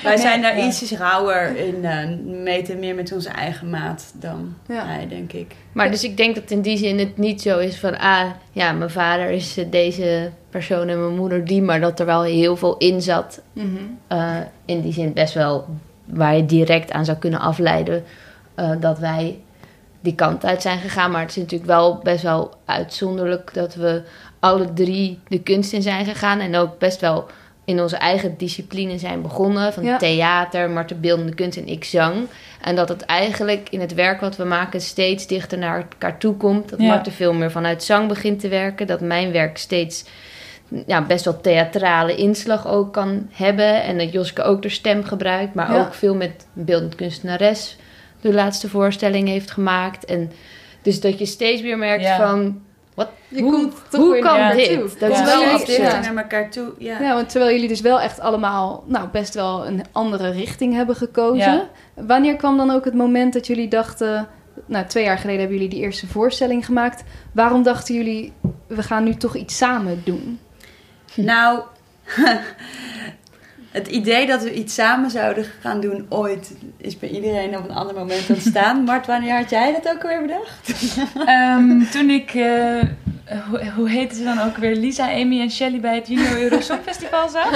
Wij 0.03 0.17
zijn 0.17 0.41
daar 0.41 0.57
Ja. 0.57 0.65
ietsjes 0.65 0.91
rauwer 0.91 1.57
in. 1.57 1.86
eh, 1.86 1.98
meten 2.43 2.79
meer 2.79 2.95
met 2.95 3.12
onze 3.13 3.29
eigen 3.29 3.69
maat 3.69 4.12
dan 4.13 4.55
Ja. 4.67 4.86
hij, 4.86 5.07
denk 5.07 5.33
ik. 5.33 5.55
Maar 5.71 5.91
dus 5.91 6.03
ik 6.03 6.17
denk 6.17 6.36
dat 6.36 6.51
in 6.51 6.62
die 6.62 6.77
zin 6.77 7.00
het 7.00 7.17
niet 7.17 7.41
zo 7.41 7.57
is 7.59 7.79
van... 7.79 7.98
ah, 8.00 8.25
ja, 8.51 8.71
mijn 8.71 8.89
vader 8.89 9.29
is 9.29 9.57
eh, 9.57 9.65
deze 9.69 10.31
persoon 10.50 10.88
en 10.88 11.00
mijn 11.03 11.15
moeder 11.15 11.45
die... 11.45 11.62
maar 11.62 11.79
dat 11.79 12.00
er 12.00 12.05
wel 12.05 12.21
heel 12.24 12.55
veel 12.55 12.77
in 12.77 13.01
zat. 13.01 13.41
Mhm. 13.53 13.67
eh, 14.07 14.36
in 14.65 14.81
die 14.81 14.93
zin 14.93 15.13
best 15.13 15.33
wel 15.33 15.67
waar 16.13 16.36
je 16.36 16.46
direct 16.46 16.92
aan 16.92 17.06
zou 17.06 17.18
kunnen 17.18 17.39
afleiden... 17.39 18.04
eh, 18.56 18.72
dat 18.80 19.00
wij 19.00 19.39
die 20.01 20.16
kant 20.16 20.46
uit 20.46 20.62
zijn 20.62 20.80
gegaan. 20.80 21.12
Maar 21.12 21.22
het 21.22 21.30
is 21.30 21.36
natuurlijk 21.36 21.70
wel 21.70 22.00
best 22.04 22.24
wel 22.24 22.54
uitzonderlijk... 22.66 23.54
dat 23.54 23.75
we 23.75 24.01
alle 24.39 24.74
drie 24.74 25.20
de 25.28 25.39
kunst 25.42 25.74
in 25.74 25.82
zijn 25.82 26.06
gegaan... 26.06 26.39
en 26.39 26.56
ook 26.56 26.80
best 26.80 27.01
wel 27.01 27.25
in 27.66 27.82
onze 27.82 27.98
eigen 27.98 28.38
discipline 28.38 28.98
zijn 28.98 29.22
begonnen. 29.22 29.74
Van 29.74 29.84
Ja. 29.84 29.98
theater, 29.98 30.70
Marten 30.70 31.01
beeldende 31.01 31.34
kunst 31.34 31.58
en 31.58 31.68
ik 31.68 31.84
zang. 31.84 32.16
En 32.62 32.75
dat 32.75 32.89
het 32.89 33.01
eigenlijk 33.01 33.68
in 33.70 33.80
het 33.80 33.94
werk 33.94 34.22
wat 34.22 34.36
we 34.36 34.44
maken 34.44 34.82
steeds 34.82 35.28
dichter 35.28 35.58
naar 35.58 35.78
elkaar 35.78 36.18
toe 36.18 36.36
komt. 36.36 36.70
Dat 36.70 36.80
Ja. 36.80 36.88
Marten 36.88 37.12
veel 37.12 37.34
meer 37.34 37.51
vanuit 37.51 37.84
zang 37.84 38.08
begint 38.08 38.39
te 38.39 38.48
werken. 38.48 38.88
Dat 38.88 39.01
mijn 39.01 39.32
werk 39.32 39.58
steeds 39.58 40.06
ja, 40.85 41.01
best 41.01 41.25
wel 41.25 41.41
theatrale 41.41 42.15
inslag 42.15 42.67
ook 42.67 42.93
kan 42.93 43.27
hebben. 43.31 43.83
En 43.83 43.97
dat 43.97 44.11
Joske 44.11 44.41
ook 44.43 44.61
de 44.61 44.69
stem 44.69 45.03
gebruikt. 45.03 45.53
Maar 45.53 45.73
Ja. 45.73 45.79
ook 45.79 45.93
veel 45.93 46.15
met 46.15 46.47
een 46.55 46.65
beeldend 46.65 46.95
kunstenares 46.95 47.77
de 48.21 48.33
laatste 48.33 48.69
voorstelling 48.69 49.27
heeft 49.27 49.51
gemaakt. 49.51 50.05
En 50.05 50.31
dus 50.81 51.01
dat 51.01 51.19
je 51.19 51.25
steeds 51.25 51.61
meer 51.61 51.77
merkt 51.77 52.03
Ja. 52.03 52.17
van... 52.17 52.61
Je 53.27 53.41
Hoe- 53.41 53.51
komt 53.51 53.73
toch 53.89 54.01
hoe 54.01 54.11
weer 54.11 54.21
kan 54.21 54.38
naar 54.38 54.55
dit? 54.55 54.99
Dat 54.99 55.11
is 55.11 55.23
wel 55.23 55.41
dichter 55.41 55.81
ja. 55.81 55.99
naar 55.99 56.15
elkaar 56.15 56.49
toe. 56.49 56.73
Ja. 56.77 56.99
Ja, 57.01 57.13
want 57.13 57.29
terwijl 57.29 57.51
jullie 57.51 57.67
dus 57.67 57.81
wel 57.81 58.01
echt 58.01 58.19
allemaal 58.19 58.83
nou, 58.88 59.07
best 59.11 59.33
wel 59.33 59.67
een 59.67 59.81
andere 59.91 60.29
richting 60.29 60.73
hebben 60.73 60.95
gekozen. 60.95 61.38
Ja. 61.53 61.69
Wanneer 61.93 62.35
kwam 62.35 62.57
dan 62.57 62.71
ook 62.71 62.85
het 62.85 62.93
moment 62.93 63.33
dat 63.33 63.47
jullie 63.47 63.67
dachten... 63.67 64.27
Nou, 64.65 64.85
twee 64.85 65.03
jaar 65.03 65.17
geleden 65.17 65.39
hebben 65.39 65.57
jullie 65.57 65.73
die 65.73 65.83
eerste 65.83 66.07
voorstelling 66.07 66.65
gemaakt. 66.65 67.03
Waarom 67.31 67.63
dachten 67.63 67.95
jullie, 67.95 68.33
we 68.67 68.83
gaan 68.83 69.03
nu 69.03 69.15
toch 69.15 69.35
iets 69.35 69.57
samen 69.57 70.01
doen? 70.05 70.39
Nou, 71.32 71.62
het 73.72 73.88
idee 73.88 74.25
dat 74.28 74.44
we 74.44 74.54
iets 74.54 74.74
samen 74.74 75.10
zouden 75.12 75.46
gaan 75.62 75.82
doen 75.82 76.06
ooit 76.10 76.51
is 76.78 77.00
bij 77.00 77.10
iedereen 77.10 77.58
op 77.58 77.70
een 77.70 77.75
ander 77.75 77.96
moment 77.96 78.30
ontstaan. 78.30 78.84
Mart, 78.84 79.06
wanneer 79.08 79.36
had 79.36 79.50
jij 79.50 79.72
dat 79.82 79.94
ook 79.94 80.04
alweer 80.04 80.22
bedacht? 80.22 80.72
Ehm, 81.26 81.84
toen 81.91 82.10
ik, 82.10 82.34
eh, 82.34 82.82
hoe, 83.50 83.72
hoe 83.76 83.89
heette 83.89 84.15
ze 84.15 84.24
dan 84.24 84.39
ook 84.41 84.58
weer? 84.58 84.76
Lisa, 84.76 85.12
Amy 85.12 85.41
en 85.41 85.52
Shelley 85.52 85.80
bij 85.80 85.95
het 85.95 86.08
Junior 86.08 86.41
Euro 86.41 86.62
Songfestival 86.62 87.30
zag. 87.30 87.52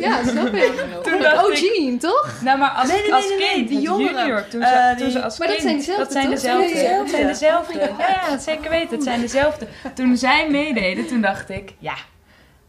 Ja, 0.00 0.24
snap 0.26 0.54
ik. 0.54 0.72
Toen 1.02 1.20
dacht 1.20 1.44
oh, 1.46 1.52
ik- 1.52 1.56
Jean, 1.58 1.98
toch? 1.98 2.34
Nou, 2.42 2.58
maar 2.58 2.70
als, 2.70 2.88
Nee, 2.88 3.02
nee, 3.02 3.12
als 3.14 3.28
nee, 3.28 3.38
nee, 3.38 3.48
kind, 3.54 3.68
die 3.68 3.80
jongeren. 3.80 4.16
junior, 4.18 4.48
toen, 4.48 4.62
Eh, 4.62 4.68
ze, 4.88 4.94
die- 4.94 5.02
toen 5.02 5.10
ze 5.12 5.22
als 5.22 5.38
Maar 5.38 5.48
dat 5.48 5.60
zijn 5.60 5.76
dezelfde, 5.76 6.02
dat 6.04 6.12
zijn 6.12 6.30
dezelfde. 6.30 6.72
Die 6.74 6.88
Dat 6.98 7.08
zijn 7.10 7.26
dezelfde? 7.26 7.72
dezelfde. 7.72 8.02
Ja, 8.02 8.28
ja, 8.30 8.38
zeker 8.38 8.70
weten. 8.70 8.90
Het 8.94 9.02
zijn 9.02 9.20
dezelfde. 9.20 9.66
Toen 9.94 10.16
zij 10.16 10.48
meededen, 10.50 11.06
toen 11.06 11.20
dacht 11.20 11.50
ik, 11.50 11.72
ja, 11.78 11.94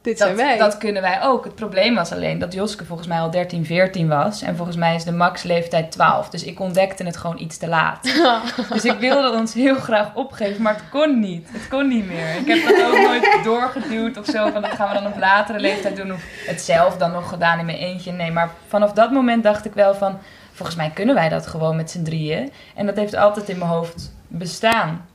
Dit 0.02 0.18
zijn 0.18 0.30
dat, 0.30 0.46
wij. 0.46 0.58
dat 0.58 0.78
kunnen 0.78 1.02
wij 1.02 1.22
ook. 1.22 1.44
Het 1.44 1.56
probleem 1.56 1.96
was 1.96 2.12
alleen 2.12 2.40
dat 2.40 2.54
Joske 2.54 2.86
volgens 2.86 3.08
mij 3.08 3.20
al 3.20 3.32
13, 3.32 3.66
14 3.66 4.08
was. 4.08 4.42
En 4.42 4.56
volgens 4.56 4.78
mij 4.78 4.96
is 4.96 5.04
de 5.04 5.12
max 5.12 5.44
leeftijd 5.44 5.92
12. 5.92 6.30
Dus 6.30 6.44
ik 6.44 6.60
ontdekte 6.60 7.04
het 7.04 7.18
gewoon 7.18 7.40
iets 7.40 7.58
te 7.58 7.68
laat. 7.68 8.00
Dus 8.74 8.86
ik 8.86 9.00
wilde 9.00 9.38
ons 9.38 9.54
heel 9.54 9.76
graag 9.76 10.16
opgeven, 10.16 10.62
maar 10.62 10.74
het 10.74 10.90
kon 10.90 11.20
niet. 11.20 11.48
Het 11.52 11.68
kon 11.68 11.88
niet 11.88 12.08
meer. 12.08 12.36
Ik 12.36 12.48
heb 12.48 12.64
dat 12.64 12.86
ook 12.86 13.02
nooit 13.02 13.40
doorgeduwd 13.44 14.18
of 14.18 14.26
zo. 14.26 14.52
Van 14.52 14.62
dat 14.62 14.72
gaan 14.72 14.88
we 14.88 14.94
dan 14.94 15.12
op 15.12 15.20
latere 15.20 15.60
leeftijd 15.60 15.96
doen. 15.96 16.14
Of 16.14 16.24
het 16.46 16.62
zelf 16.62 16.98
dan 16.98 17.12
nog 17.12 17.30
gedaan 17.30 17.60
in 17.60 17.66
mijn 17.66 17.78
eentje. 17.78 18.12
Nee, 18.12 18.32
maar 18.32 18.50
vanaf 18.68 18.94
dat 18.94 19.12
moment 19.12 19.44
dacht 19.44 19.66
ik 19.66 19.74
wel 19.74 19.96
van... 19.96 20.20
Volgens 20.52 20.78
mij 20.78 20.90
kunnen 20.90 21.16
wij 21.16 21.30
dat 21.30 21.48
gewoon 21.48 21.76
met 21.76 21.92
z'n 21.92 22.04
drieën. 22.04 22.52
En 22.76 22.86
dat 22.86 22.96
heeft 22.96 23.16
altijd 23.16 23.50
in 23.50 23.58
mijn 23.58 23.70
hoofd 23.70 24.14
bestaan. 24.28 25.06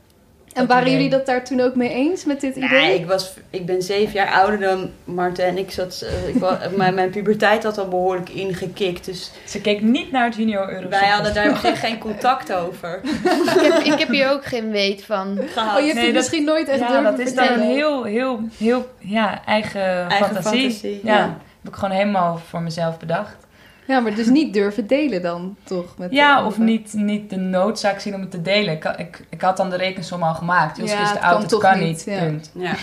En 0.53 0.67
waren 0.67 0.91
jullie 0.91 1.09
dat 1.09 1.25
daar 1.25 1.43
toen 1.43 1.59
ook 1.61 1.75
mee 1.75 1.89
eens 1.89 2.25
met 2.25 2.41
dit 2.41 2.55
idee? 2.55 2.69
Nee, 2.69 2.99
ik, 2.99 3.05
was, 3.05 3.33
ik 3.49 3.65
ben 3.65 3.81
zeven 3.81 4.13
jaar 4.13 4.31
ouder 4.31 4.59
dan 4.59 4.91
Marten 5.03 5.45
en 5.45 5.57
ik 5.57 5.71
zat. 5.71 6.03
eh, 6.05 6.27
Ik 6.27 6.35
was, 6.35 6.55
mijn, 6.75 6.93
mijn 6.93 7.09
puberteit 7.09 7.63
had 7.63 7.77
al 7.77 7.87
behoorlijk 7.87 8.29
ingekikt. 8.29 9.05
Dus 9.05 9.31
Ze 9.45 9.61
keek 9.61 9.81
niet 9.81 10.11
naar 10.11 10.25
het 10.25 10.35
Junior 10.35 10.73
Euro 10.73 10.89
wij 10.89 11.07
hadden 11.09 11.33
daar 11.33 11.57
zich 11.57 11.79
geen 11.79 11.97
contact 11.97 12.53
over. 12.53 12.99
ik, 13.03 13.61
heb, 13.61 13.83
ik 13.83 13.99
heb 13.99 14.07
hier 14.07 14.29
ook 14.29 14.45
geen 14.45 14.71
weet 14.71 15.03
van. 15.05 15.39
Oh, 15.39 15.79
je 15.79 15.85
hebt 15.85 15.93
Nee, 15.93 15.93
het 15.93 16.05
dat- 16.05 16.13
misschien 16.13 16.43
nooit 16.43 16.67
echt 16.67 16.79
Ja, 16.79 17.01
dat 17.01 17.19
is 17.19 17.33
dan 17.35 17.47
een 17.47 17.59
heel, 17.61 18.03
heel, 18.03 18.39
heel 18.57 18.89
ja, 18.99 19.41
eigen, 19.45 20.11
fantasie. 20.11 20.61
fantasie, 20.61 20.99
ja. 21.03 21.15
ja. 21.17 21.37
heb 21.63 21.73
ik 21.73 21.79
gewoon 21.79 21.95
helemaal 21.95 22.41
voor 22.49 22.61
mezelf 22.61 22.97
bedacht. 22.99 23.35
Ja, 23.87 23.99
maar 23.99 24.15
dus 24.15 24.27
niet 24.27 24.53
durven 24.53 24.87
delen 24.87 25.21
dan, 25.21 25.55
toch? 25.63 25.97
Met 25.97 26.09
de 26.09 26.15
Ja, 26.15 26.45
of 26.45 26.57
niet, 26.57 26.93
niet 26.93 27.29
de 27.29 27.35
noodzaak 27.35 27.99
zien 27.99 28.15
om 28.15 28.21
het 28.21 28.31
te 28.31 28.41
delen. 28.41 28.73
Ik, 28.73 28.83
ik, 28.97 29.25
ik 29.29 29.41
had 29.41 29.57
dan 29.57 29.69
de 29.69 29.75
rekensom 29.75 30.23
al 30.23 30.33
gemaakt. 30.33 30.77
Jos 30.77 30.91
Ja, 30.91 31.01
is 31.01 31.11
te 31.11 31.17
kan 31.19 31.29
oud, 31.29 31.51
het 31.51 31.59
kan 31.59 31.79
niet, 31.79 31.87
niet. 31.87 32.03
ja. 32.05 32.19
Punt. 32.19 32.51
Ja. 32.53 32.73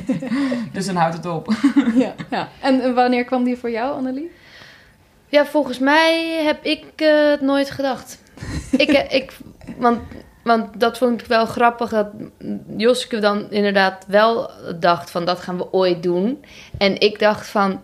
Dus 0.72 0.86
dan 0.86 0.96
houdt 0.96 1.16
het 1.16 1.26
op. 1.26 1.48
Ja, 1.94 2.14
ja. 2.30 2.48
En, 2.60 2.80
en 2.80 2.94
wanneer 2.94 3.24
kwam 3.24 3.44
die 3.44 3.56
voor 3.56 3.70
jou, 3.70 3.96
Annelie? 3.96 4.30
Ja, 5.28 5.46
volgens 5.46 5.78
mij 5.78 6.42
heb 6.44 6.64
ik 6.64 6.84
eh, 6.96 7.30
het 7.30 7.40
nooit 7.40 7.70
gedacht. 7.70 8.22
ik, 8.76 8.88
eh, 8.88 9.14
ik, 9.16 9.36
want, 9.76 10.00
want 10.44 10.80
dat 10.80 10.98
vond 10.98 11.20
ik 11.20 11.26
wel 11.26 11.46
grappig 11.46 11.90
dat 11.90 12.06
Joske 12.76 13.18
dan 13.18 13.50
inderdaad 13.50 14.04
wel 14.08 14.50
dacht 14.80 15.10
van 15.10 15.24
dat 15.24 15.40
gaan 15.40 15.56
we 15.56 15.72
ooit 15.72 16.02
doen. 16.02 16.44
En 16.78 17.00
ik 17.00 17.18
dacht 17.18 17.48
van, 17.48 17.80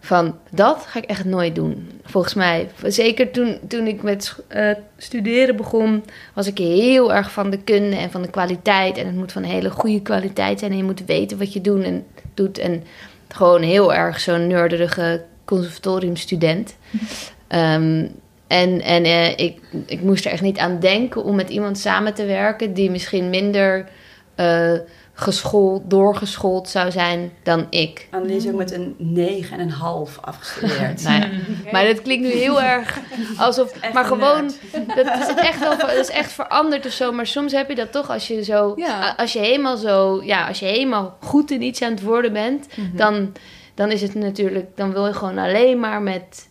van 0.00 0.38
dat 0.50 0.84
ga 0.86 0.98
ik 0.98 1.04
echt 1.04 1.24
nooit 1.24 1.54
doen. 1.54 2.00
Volgens 2.04 2.34
mij, 2.34 2.68
zeker 2.84 3.30
toen, 3.30 3.58
toen 3.68 3.86
ik 3.86 4.02
met 4.02 4.36
eh, 4.48 4.70
studeren 4.96 5.56
begon, 5.56 6.04
was 6.34 6.46
ik 6.46 6.58
heel 6.58 7.14
erg 7.14 7.32
van 7.32 7.50
de 7.50 7.58
kunde 7.58 7.96
en 7.96 8.10
van 8.10 8.22
de 8.22 8.30
kwaliteit. 8.30 8.98
En 8.98 9.06
het 9.06 9.16
moet 9.16 9.32
van 9.32 9.42
hele 9.42 9.70
goede 9.70 10.02
kwaliteit 10.02 10.58
zijn 10.58 10.70
en 10.70 10.76
je 10.76 10.84
moet 10.84 11.04
weten 11.06 11.38
wat 11.38 11.52
je 11.52 11.60
doen 11.60 11.82
en, 11.82 12.06
doet. 12.34 12.58
En 12.58 12.84
gewoon 13.28 13.62
heel 13.62 13.94
erg 13.94 14.20
zo'n 14.20 14.46
nerderige 14.46 15.24
conservatoriumstudent. 15.44 16.76
Ehm, 17.48 18.06
en 18.46 18.80
en 18.82 19.04
eh, 19.04 19.30
ik, 19.30 19.60
ik 19.86 20.00
moest 20.00 20.24
er 20.24 20.32
echt 20.32 20.42
niet 20.42 20.58
aan 20.58 20.80
denken 20.80 21.24
om 21.24 21.36
met 21.36 21.50
iemand 21.50 21.78
samen 21.78 22.14
te 22.14 22.26
werken 22.26 22.74
die 22.74 22.90
misschien 22.90 23.30
minder 23.30 23.88
eh, 24.34 24.72
geschoold, 25.20 25.82
doorgeschoold 25.90 26.68
zou 26.68 26.90
zijn 26.90 27.32
dan 27.42 27.66
ik. 27.70 28.08
Annelies 28.10 28.44
is 28.44 28.50
ook 28.50 28.56
met 28.58 28.72
een 28.72 28.94
9 28.98 29.58
en 29.58 29.60
een 29.64 29.70
half 29.70 30.18
afgestudeerd. 30.20 31.02
Nou 31.08 31.20
ja, 31.20 31.28
Maar 31.72 31.86
dat 31.86 32.02
klinkt 32.02 32.24
nu 32.26 32.30
heel 32.32 32.62
erg 32.62 32.98
alsof. 33.38 33.92
Maar 33.92 34.04
gewoon, 34.04 34.50
dat 34.96 35.06
is 35.06 35.34
echt 35.36 35.58
wel, 35.60 35.78
dat 35.78 35.92
is 35.92 36.08
echt 36.10 36.32
veranderd 36.32 36.86
of 36.86 36.92
zo. 36.92 37.12
Maar 37.12 37.26
soms 37.26 37.52
heb 37.52 37.68
je 37.68 37.74
dat 37.74 37.92
toch 37.92 38.10
als 38.10 38.28
je 38.28 38.44
zo, 38.44 38.72
Ja. 38.76 39.14
als 39.16 39.32
je 39.32 39.38
helemaal 39.38 39.76
zo, 39.76 40.20
ja, 40.24 40.46
als 40.48 40.58
je 40.58 40.66
helemaal 40.66 41.16
goed 41.20 41.50
in 41.50 41.62
iets 41.62 41.82
aan 41.82 41.90
het 41.90 42.02
worden 42.02 42.32
bent, 42.32 42.66
Mhm. 42.76 42.96
dan, 42.96 43.32
dan 43.74 43.90
is 43.90 44.02
het 44.02 44.14
natuurlijk, 44.14 44.66
dan 44.76 44.92
wil 44.92 45.06
je 45.06 45.12
gewoon 45.12 45.38
alleen 45.38 45.80
maar 45.80 46.02
met, 46.02 46.48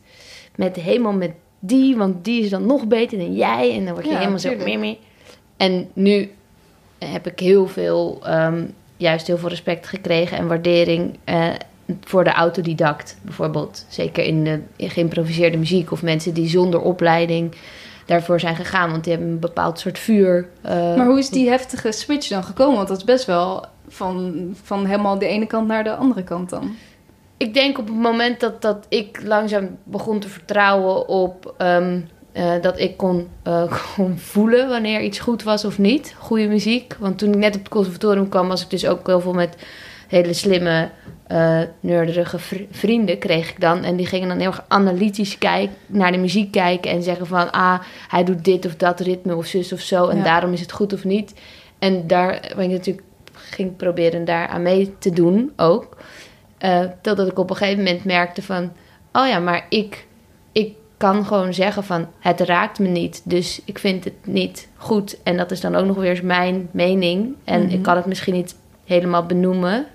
met 0.55 0.75
helemaal 0.75 1.13
met 1.13 1.31
die, 1.59 1.95
want 1.97 2.25
die 2.25 2.43
is 2.43 2.49
dan 2.49 2.65
nog 2.65 2.87
beter 2.87 3.17
dan 3.17 3.33
jij. 3.35 3.73
En 3.77 3.85
dan 3.85 3.93
word 3.93 4.05
je 4.05 4.11
Ja, 4.11 4.17
helemaal 4.17 4.39
zo 4.39 4.55
meer 4.63 4.79
mee. 4.79 4.99
En 5.57 5.89
nu 5.93 6.31
heb 6.99 7.27
ik 7.27 7.39
heel 7.39 7.67
veel, 7.67 8.19
ehm, 8.23 8.65
juist 8.97 9.27
heel 9.27 9.37
veel 9.37 9.49
respect 9.49 9.87
gekregen 9.87 10.37
en 10.37 10.47
waardering 10.47 11.17
eh, 11.23 11.49
voor 12.01 12.23
de 12.23 12.31
autodidact 12.31 13.17
bijvoorbeeld. 13.21 13.85
Zeker 13.87 14.23
in 14.23 14.43
de 14.43 14.59
in 14.75 14.89
geïmproviseerde 14.89 15.57
muziek 15.57 15.91
of 15.91 16.01
mensen 16.01 16.33
die 16.33 16.49
zonder 16.49 16.81
opleiding 16.81 17.55
daarvoor 18.05 18.39
zijn 18.39 18.55
gegaan, 18.55 18.91
want 18.91 19.03
die 19.03 19.13
hebben 19.13 19.31
een 19.31 19.39
bepaald 19.39 19.79
soort 19.79 19.99
vuur. 19.99 20.47
eh, 20.61 20.95
Maar 20.95 21.05
hoe 21.05 21.17
is 21.19 21.29
die 21.29 21.49
heftige 21.49 21.91
switch 21.91 22.27
dan 22.27 22.43
gekomen? 22.43 22.75
Want 22.75 22.87
dat 22.87 22.97
is 22.97 23.03
best 23.03 23.25
wel 23.25 23.65
van, 23.87 24.33
van 24.63 24.85
helemaal 24.85 25.19
de 25.19 25.27
ene 25.27 25.45
kant 25.47 25.67
naar 25.67 25.83
de 25.83 25.95
andere 25.95 26.23
kant 26.23 26.49
dan? 26.49 26.75
Ik 27.37 27.53
denk 27.53 27.77
op 27.77 27.87
het 27.87 27.95
moment 27.95 28.39
dat, 28.39 28.61
dat 28.61 28.85
ik 28.89 29.19
langzaam 29.23 29.77
begon 29.83 30.19
te 30.19 30.29
vertrouwen 30.29 31.07
op 31.07 31.53
ehm, 31.57 31.99
eh, 32.37 32.51
dat 32.61 32.79
ik 32.79 32.97
kon, 32.97 33.27
eh, 33.43 33.63
kon 33.95 34.17
voelen 34.17 34.69
wanneer 34.69 35.01
iets 35.01 35.19
goed 35.19 35.43
was 35.43 35.65
of 35.65 35.77
niet. 35.77 36.15
Goede 36.17 36.47
muziek. 36.47 36.95
Want 36.99 37.17
toen 37.17 37.29
ik 37.29 37.35
net 37.35 37.53
op 37.55 37.59
het 37.61 37.69
conservatorium 37.69 38.29
kwam, 38.29 38.47
was 38.47 38.61
ik 38.63 38.69
dus 38.69 38.87
ook 38.87 39.07
heel 39.07 39.21
veel 39.21 39.33
met 39.33 39.55
hele 40.07 40.33
slimme, 40.33 40.89
nerderige 41.79 42.39
vri- 42.39 42.67
vrienden 42.71 43.17
kreeg 43.17 43.49
ik 43.49 43.59
dan. 43.59 43.83
En 43.83 43.95
die 43.95 44.05
gingen 44.05 44.27
dan 44.27 44.37
heel 44.39 44.47
erg 44.47 44.63
analytisch 44.67 45.37
kijken, 45.37 45.75
naar 45.85 46.11
de 46.11 46.17
muziek 46.17 46.51
kijken 46.51 46.91
en 46.91 47.03
zeggen 47.03 47.27
van... 47.27 47.51
ah, 47.51 47.79
hij 48.07 48.23
doet 48.23 48.45
dit 48.45 48.65
of 48.65 48.75
dat 48.75 48.99
ritme 48.99 49.35
of 49.35 49.45
zus 49.45 49.73
of 49.73 49.79
zo 49.79 50.07
en 50.07 50.17
Ja. 50.17 50.23
daarom 50.23 50.53
is 50.53 50.59
het 50.61 50.71
goed 50.71 50.93
of 50.93 51.03
niet. 51.03 51.33
En 51.79 52.07
daar 52.07 52.53
ben 52.55 52.65
ik 52.65 52.71
natuurlijk 52.71 53.05
ging 53.33 53.75
proberen 53.75 54.25
daar 54.25 54.47
aan 54.47 54.61
mee 54.61 54.95
te 54.99 55.09
doen 55.11 55.51
ook. 55.55 55.97
Totdat 57.01 57.27
ik 57.27 57.39
op 57.39 57.49
een 57.49 57.55
gegeven 57.55 57.83
moment 57.83 58.03
merkte 58.03 58.41
van... 58.41 58.71
oh 59.13 59.27
ja, 59.27 59.39
maar 59.39 59.65
ik 59.69 60.05
kan 60.97 61.25
gewoon 61.25 61.53
zeggen 61.53 61.83
van... 61.83 62.07
het 62.19 62.39
raakt 62.39 62.79
me 62.79 62.87
niet, 62.87 63.21
dus 63.23 63.61
ik 63.65 63.79
vind 63.79 64.03
het 64.03 64.13
niet 64.23 64.67
goed. 64.75 65.17
En 65.23 65.37
dat 65.37 65.51
is 65.51 65.61
dan 65.61 65.75
ook 65.75 65.85
nog 65.85 65.95
weer 65.95 66.09
eens 66.09 66.21
mijn 66.21 66.69
mening. 66.71 67.35
En 67.43 67.61
Mhm. 67.63 67.73
ik 67.73 67.81
kan 67.83 67.95
het 67.95 68.05
misschien 68.05 68.33
niet 68.33 68.55
helemaal 68.85 69.25
benoemen. 69.25 69.85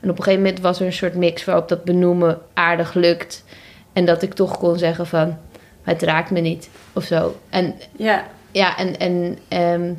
En 0.00 0.10
op 0.10 0.18
een 0.18 0.24
gegeven 0.24 0.44
moment 0.44 0.62
was 0.62 0.80
er 0.80 0.86
een 0.86 0.92
soort 0.92 1.14
mix 1.14 1.44
waarop 1.44 1.68
dat 1.68 1.84
benoemen 1.84 2.38
aardig 2.54 2.94
lukt. 2.94 3.44
En 3.92 4.04
dat 4.04 4.22
ik 4.22 4.34
toch 4.34 4.58
kon 4.58 4.78
zeggen 4.78 5.06
van... 5.06 5.38
het 5.82 6.02
raakt 6.02 6.30
me 6.30 6.40
niet, 6.40 6.70
of 6.92 7.04
zo. 7.04 7.36
En 7.50 7.74
Ja, 7.96 8.24
ja, 8.50 8.76
en, 8.78 8.98
en, 8.98 9.38
ehm, 9.48 9.92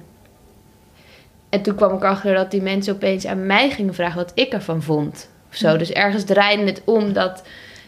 en 1.49 1.61
toen 1.61 1.75
kwam 1.75 1.95
ik 1.95 2.03
achter 2.03 2.33
dat 2.33 2.51
die 2.51 2.61
mensen 2.61 2.93
opeens 2.93 3.25
aan 3.25 3.45
mij 3.45 3.69
gingen 3.69 3.93
vragen 3.93 4.15
wat 4.17 4.31
ik 4.35 4.53
ervan 4.53 4.81
vond. 4.81 5.29
Of 5.49 5.55
zo. 5.55 5.77
Dus 5.77 5.91
ergens 5.91 6.23
draaide 6.23 6.63
het 6.63 6.81
om 6.85 7.13
dat 7.13 7.43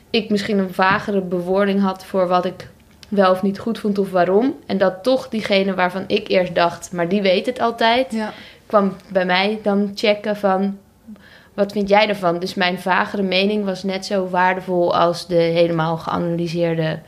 ik 0.09 0.29
misschien 0.29 0.57
een 0.57 0.73
vagere 0.73 1.21
bewoording 1.21 1.81
had 1.81 2.05
voor 2.05 2.27
wat 2.27 2.45
ik 2.45 2.69
wel 3.09 3.31
of 3.31 3.41
niet 3.41 3.59
goed 3.59 3.79
vond 3.79 3.97
of 3.97 4.11
waarom. 4.11 4.55
En 4.65 4.77
dat 4.77 5.03
toch 5.03 5.29
diegene 5.29 5.73
waarvan 5.73 6.03
ik 6.07 6.27
eerst 6.27 6.55
dacht, 6.55 6.91
maar 6.91 7.09
die 7.09 7.21
weet 7.21 7.45
het 7.45 7.59
altijd, 7.59 8.11
Ja. 8.13 8.33
kwam 8.65 8.93
bij 9.11 9.25
mij 9.25 9.59
dan 9.63 9.91
checken 9.95 10.35
van 10.35 10.77
wat 11.53 11.71
vind 11.71 11.89
jij 11.89 12.07
ervan? 12.07 12.39
Dus 12.39 12.53
mijn 12.53 12.79
vagere 12.79 13.21
mening 13.21 13.65
was 13.65 13.83
net 13.83 14.05
zo 14.05 14.29
waardevol 14.29 14.95
als 14.95 15.27
de 15.27 15.35
helemaal 15.35 15.97
geanalyseerde, 15.97 16.99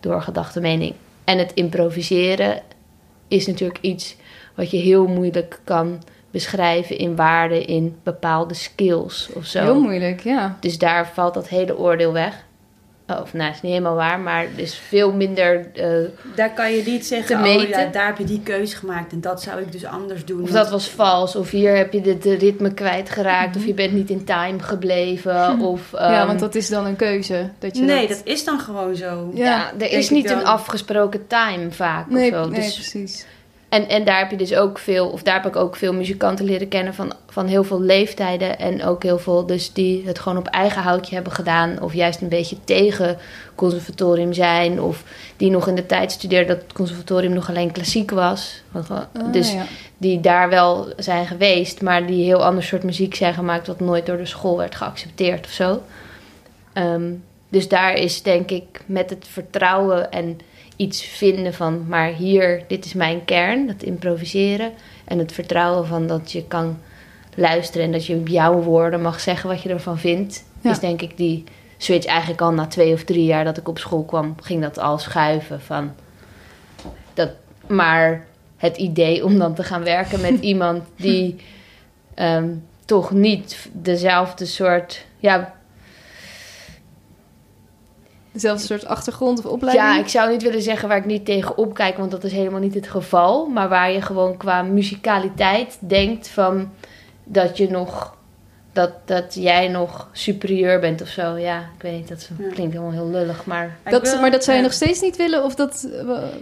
doorgedachte 0.00 0.60
mening. 0.60 0.94
En 1.24 1.38
het 1.38 1.52
improviseren 1.54 2.60
is 3.28 3.46
natuurlijk 3.46 3.78
iets 3.80 4.16
wat 4.54 4.70
je 4.70 4.76
heel 4.76 5.06
moeilijk 5.06 5.60
kan 5.64 6.02
beschrijven 6.32 6.98
in 6.98 7.16
waarden, 7.16 7.66
in 7.66 7.96
bepaalde 8.02 8.54
skills 8.54 9.28
of 9.34 9.44
zo. 9.46 9.60
Heel 9.62 9.80
moeilijk, 9.80 10.20
ja. 10.20 10.56
Dus 10.60 10.78
daar 10.78 11.08
valt 11.14 11.34
dat 11.34 11.48
hele 11.48 11.78
oordeel 11.78 12.12
weg. 12.12 12.44
Oh, 13.06 13.20
Of 13.20 13.32
nou, 13.32 13.50
is 13.50 13.60
niet 13.62 13.72
helemaal 13.72 13.94
waar, 13.94 14.20
maar 14.20 14.42
er 14.42 14.50
is 14.58 14.74
veel 14.74 15.12
minder. 15.12 15.70
eh, 15.74 16.08
daar 16.34 16.50
kan 16.52 16.72
je 16.72 16.82
niet 16.86 17.06
zeggen, 17.06 17.26
Te 17.26 17.34
oh 17.34 17.40
meten. 17.56 17.68
ja, 17.80 17.86
daar 17.86 18.06
heb 18.06 18.18
je 18.18 18.24
die 18.24 18.40
keuze 18.40 18.76
gemaakt 18.76 19.12
en 19.12 19.20
dat 19.20 19.42
zou 19.42 19.60
ik 19.60 19.72
dus 19.72 19.84
anders 19.84 20.24
doen. 20.24 20.42
of 20.42 20.50
want- 20.50 20.62
dat 20.62 20.70
was 20.70 20.88
vals, 20.88 21.36
of 21.36 21.50
hier 21.50 21.76
heb 21.76 21.92
je 21.92 22.00
de, 22.00 22.18
de 22.18 22.34
ritme 22.34 22.74
kwijtgeraakt, 22.74 23.48
Mhm. 23.50 23.58
of 23.58 23.64
je 23.66 23.74
bent 23.74 23.92
niet 23.92 24.10
in 24.10 24.24
time 24.24 24.58
gebleven. 24.58 25.60
Of, 25.72 25.90
ja, 25.92 26.18
ehm, 26.18 26.26
want 26.26 26.40
dat 26.40 26.54
is 26.54 26.68
dan 26.68 26.86
een 26.86 26.96
keuze. 26.96 27.50
Dat 27.58 27.76
je 27.76 27.82
Nee, 27.82 28.08
dat... 28.08 28.16
dat 28.16 28.26
is 28.26 28.44
dan 28.44 28.60
gewoon 28.60 28.94
zo. 28.96 29.30
Ja, 29.34 29.44
ja, 29.44 29.72
er 29.78 29.92
is 29.92 30.10
niet 30.10 30.30
een 30.30 30.44
afgesproken 30.44 31.26
time 31.26 31.70
vaak. 31.70 32.10
Nee, 32.10 32.30
of 32.30 32.36
zo. 32.44 32.48
nee 32.50 32.60
Dus 32.60 32.74
precies. 32.74 33.26
En, 33.72 33.88
en 33.88 34.04
daar 34.04 34.18
heb 34.18 34.30
je 34.30 34.36
dus 34.36 34.54
ook 34.54 34.78
veel, 34.78 35.08
of 35.08 35.22
daar 35.22 35.34
heb 35.34 35.46
ik 35.46 35.56
ook 35.56 35.76
veel 35.76 35.92
muzikanten 35.92 36.44
leren 36.44 36.68
kennen 36.68 36.94
van, 36.94 37.12
van 37.28 37.46
heel 37.46 37.64
veel 37.64 37.80
leeftijden. 37.80 38.58
En 38.58 38.84
ook 38.84 39.02
heel 39.02 39.18
veel 39.18 39.46
dus 39.46 39.72
die 39.72 40.06
het 40.06 40.18
gewoon 40.18 40.38
op 40.38 40.46
eigen 40.46 40.82
houtje 40.82 41.14
hebben 41.14 41.32
gedaan. 41.32 41.80
Of 41.80 41.94
juist 41.94 42.20
een 42.20 42.28
beetje 42.28 42.56
tegen 42.64 43.18
conservatorium 43.54 44.32
zijn. 44.32 44.80
Of 44.80 45.04
die 45.36 45.50
nog 45.50 45.68
in 45.68 45.74
de 45.74 45.86
tijd 45.86 46.12
studeerden 46.12 46.54
dat 46.54 46.64
het 46.64 46.72
conservatorium 46.72 47.32
nog 47.32 47.48
alleen 47.48 47.72
klassiek 47.72 48.10
was. 48.10 48.62
Uh, 48.76 48.90
Ah, 48.90 49.32
dus 49.32 49.52
ja. 49.52 49.64
die 49.96 50.20
daar 50.20 50.48
wel 50.48 50.88
zijn 50.96 51.26
geweest, 51.26 51.82
maar 51.82 52.06
die 52.06 52.24
heel 52.24 52.44
ander 52.44 52.62
soort 52.62 52.82
muziek 52.82 53.14
zijn 53.14 53.34
gemaakt. 53.34 53.66
Wat 53.66 53.80
nooit 53.80 54.06
door 54.06 54.16
de 54.16 54.26
school 54.26 54.56
werd 54.56 54.74
geaccepteerd 54.74 55.46
of 55.46 55.52
zo. 55.52 55.82
Ehm, 56.72 57.12
dus 57.48 57.68
daar 57.68 57.94
is 57.94 58.22
denk 58.22 58.50
ik 58.50 58.80
met 58.86 59.10
het 59.10 59.26
vertrouwen 59.28 60.10
en 60.10 60.40
iets 60.76 61.02
vinden 61.02 61.54
van, 61.54 61.86
maar 61.88 62.12
hier, 62.12 62.64
dit 62.68 62.84
is 62.84 62.92
mijn 62.92 63.24
kern, 63.24 63.66
dat 63.66 63.82
improviseren. 63.82 64.72
En 65.04 65.18
het 65.18 65.32
vertrouwen 65.32 65.86
van 65.86 66.06
dat 66.06 66.32
je 66.32 66.44
kan 66.46 66.78
luisteren 67.34 67.86
en 67.86 67.92
dat 67.92 68.06
je 68.06 68.14
op 68.14 68.28
jouw 68.28 68.60
woorden 68.60 69.00
mag 69.02 69.20
zeggen 69.20 69.48
wat 69.48 69.62
je 69.62 69.68
ervan 69.68 69.98
vindt. 69.98 70.44
Ja. 70.60 70.70
Is 70.70 70.78
denk 70.78 71.02
ik 71.02 71.16
die 71.16 71.44
switch 71.76 72.06
eigenlijk 72.06 72.40
al 72.40 72.52
na 72.52 72.66
twee 72.66 72.92
of 72.92 73.04
drie 73.04 73.24
jaar 73.24 73.44
dat 73.44 73.56
ik 73.56 73.68
op 73.68 73.78
school 73.78 74.04
kwam, 74.04 74.34
ging 74.40 74.62
dat 74.62 74.78
al 74.78 74.98
schuiven 74.98 75.60
van 75.60 75.92
dat. 77.14 77.30
Maar 77.66 78.26
het 78.56 78.76
idee 78.76 79.24
om 79.24 79.38
dan 79.38 79.54
te 79.54 79.62
gaan 79.62 79.84
werken 79.84 80.20
met 80.20 80.40
iemand 80.52 80.82
die 80.96 81.36
ehm, 82.14 82.48
toch 82.84 83.10
niet 83.10 83.68
dezelfde 83.72 84.46
soort. 84.46 85.04
Ja, 85.18 85.54
Dezelfde 88.32 88.66
soort 88.66 88.86
achtergrond 88.86 89.38
of 89.38 89.44
opleiding? 89.52 89.86
ja, 89.86 89.98
ik 90.00 90.08
zou 90.08 90.30
niet 90.30 90.42
willen 90.42 90.62
zeggen 90.62 90.88
waar 90.88 90.96
ik 90.96 91.04
niet 91.04 91.24
tegen 91.24 91.56
opkijk, 91.58 91.96
want 91.96 92.10
dat 92.10 92.24
is 92.24 92.32
helemaal 92.32 92.60
niet 92.60 92.74
het 92.74 92.88
geval. 92.88 93.46
Maar 93.46 93.68
waar 93.68 93.90
je 93.92 94.02
gewoon 94.02 94.36
qua 94.36 94.62
muzikaliteit 94.62 95.78
denkt 95.80 96.28
van 96.28 96.70
dat 97.24 97.56
je 97.56 97.70
nog. 97.70 98.16
Dat, 98.72 98.90
dat 99.04 99.34
jij 99.34 99.68
nog 99.68 100.08
superieur 100.12 100.80
bent 100.80 101.02
of 101.02 101.08
zo. 101.08 101.36
Ja, 101.36 101.58
ik 101.76 101.82
weet 101.82 101.92
niet, 101.92 102.08
dat 102.08 102.28
klinkt 102.36 102.72
helemaal 102.72 102.90
heel 102.92 103.08
lullig. 103.10 103.44
Maar 103.46 103.76
Dat, 103.90 104.10
wil- 104.10 104.20
maar 104.20 104.30
dat 104.30 104.44
zou 104.44 104.56
je 104.56 104.62
ja. 104.62 104.68
nog 104.68 104.76
steeds 104.76 105.00
niet 105.00 105.16
willen? 105.16 105.44
Of 105.44 105.54
dat... 105.54 105.88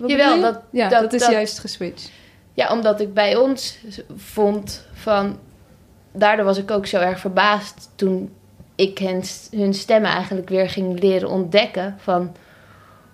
Jawel, 0.07 0.41
dat- 0.41 0.61
ja, 0.71 0.89
dat- 0.89 1.01
dat, 1.01 1.13
is 1.13 1.21
dat- 1.21 1.31
juist 1.31 1.59
geswitcht. 1.59 2.11
Ja, 2.55 2.73
omdat 2.73 3.01
ik 3.01 3.15
bij 3.15 3.37
ons 3.37 3.79
vond 4.17 4.87
van. 4.93 5.39
Daardoor 6.13 6.45
was 6.45 6.59
ik 6.59 6.71
ook 6.71 6.87
zo 6.87 6.97
erg 6.99 7.19
verbaasd 7.21 7.91
toen 7.95 8.31
ik 8.81 8.99
hen, 8.99 9.23
hun 9.51 9.75
stemmen 9.75 10.11
eigenlijk 10.11 10.49
weer 10.49 10.69
ging 10.71 11.01
leren 11.01 11.29
ontdekken. 11.29 11.95
Van 11.99 12.33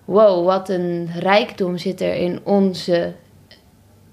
wow, 0.04 0.44
wat 0.46 0.68
een 0.68 1.10
rijkdom 1.18 1.78
zit 1.78 2.00
er 2.00 2.14
in 2.14 2.40
onze, 2.42 3.12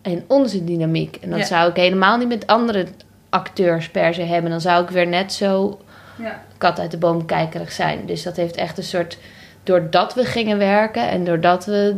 in 0.02 0.24
onze 0.28 0.64
dynamiek. 0.64 1.16
En 1.22 1.30
dat 1.30 1.40
Ja. 1.40 1.46
zou 1.46 1.70
ik 1.70 1.76
helemaal 1.76 2.18
niet 2.18 2.28
met 2.28 2.48
andere 2.48 2.86
acteurs 3.30 3.90
per 3.90 4.14
se 4.14 4.22
hebben. 4.22 4.52
Dan 4.52 4.62
zou 4.62 4.84
ik 4.84 4.90
weer 4.90 5.08
net 5.08 5.34
zo 5.34 5.80
Ja. 6.18 6.44
kat 6.58 6.80
uit 6.80 6.92
de 6.92 6.98
boom 6.98 7.26
kijkerig 7.26 7.72
zijn. 7.72 8.06
Dus 8.06 8.24
dat 8.24 8.36
heeft 8.36 8.56
echt 8.56 8.78
een 8.78 8.84
soort. 8.84 9.18
Doordat 9.64 10.14
we 10.14 10.24
gingen 10.26 10.58
werken 10.58 11.10
en 11.10 11.24
doordat 11.26 11.66
we 11.66 11.96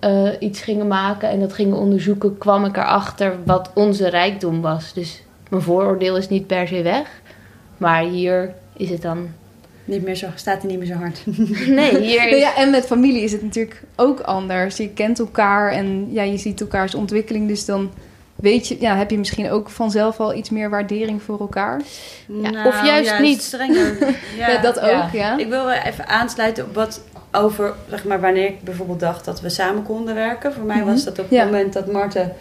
eh, 0.00 0.28
iets 0.38 0.60
gingen 0.60 0.86
maken 0.86 1.28
en 1.28 1.40
dat 1.40 1.52
gingen 1.52 1.76
onderzoeken, 1.76 2.38
kwam 2.38 2.64
ik 2.64 2.76
erachter 2.76 3.36
wat 3.44 3.70
onze 3.74 4.08
rijkdom 4.08 4.60
was. 4.60 4.92
Dus 4.92 5.22
mijn 5.50 5.62
vooroordeel 5.62 6.16
is 6.16 6.28
niet 6.28 6.46
per 6.46 6.68
se 6.68 6.82
weg. 6.82 7.20
Maar 7.78 8.02
hier 8.02 8.54
is 8.76 8.90
het 8.90 9.02
dan. 9.02 9.28
Niet 9.84 10.04
meer 10.04 10.14
zo, 10.14 10.26
staat 10.34 10.62
er 10.62 10.68
niet 10.68 10.78
meer 10.78 10.86
zo 10.86 10.94
hard. 10.94 11.22
Nee, 11.26 11.98
hier 11.98 12.16
Nou 12.24 12.34
is. 12.34 12.40
ja, 12.40 12.56
en 12.56 12.70
met 12.70 12.86
familie 12.86 13.22
is 13.22 13.32
het 13.32 13.42
natuurlijk 13.42 13.82
ook 13.96 14.20
anders. 14.20 14.76
Je 14.76 14.88
kent 14.88 15.18
elkaar 15.18 15.72
en 15.72 16.08
ja, 16.12 16.22
je 16.22 16.36
ziet 16.38 16.60
elkaars 16.60 16.94
ontwikkeling. 16.94 17.48
Dus 17.48 17.64
dan 17.64 17.90
weet 18.34 18.68
je, 18.68 18.76
ja, 18.80 18.96
heb 18.96 19.10
je 19.10 19.18
misschien 19.18 19.50
ook 19.50 19.70
vanzelf 19.70 20.20
al 20.20 20.34
iets 20.34 20.50
meer 20.50 20.70
waardering 20.70 21.22
voor 21.22 21.40
elkaar. 21.40 21.80
Ja, 22.42 22.66
of 22.66 22.84
juist 22.84 23.18
niet. 23.20 23.42
strenger. 23.42 23.96
Ja. 24.38 24.48
Ja, 24.50 24.60
dat 24.60 24.80
ook, 24.80 24.86
ja. 24.90 25.08
ja. 25.12 25.38
Ik 25.38 25.48
wil 25.48 25.70
even 25.70 26.06
aansluiten 26.08 26.64
op 26.64 26.74
wat 26.74 27.00
over, 27.32 27.74
zeg 27.88 28.04
maar, 28.04 28.20
wanneer 28.20 28.46
ik 28.46 28.62
bijvoorbeeld 28.62 29.00
dacht 29.00 29.24
dat 29.24 29.40
we 29.40 29.48
samen 29.48 29.82
konden 29.82 30.14
werken. 30.14 30.52
Voor 30.52 30.64
mij 30.64 30.84
was 30.84 31.04
dat 31.04 31.18
op 31.18 31.24
het 31.28 31.38
Ja. 31.38 31.44
moment 31.44 31.72
dat 31.72 31.92
Marten 31.92 32.32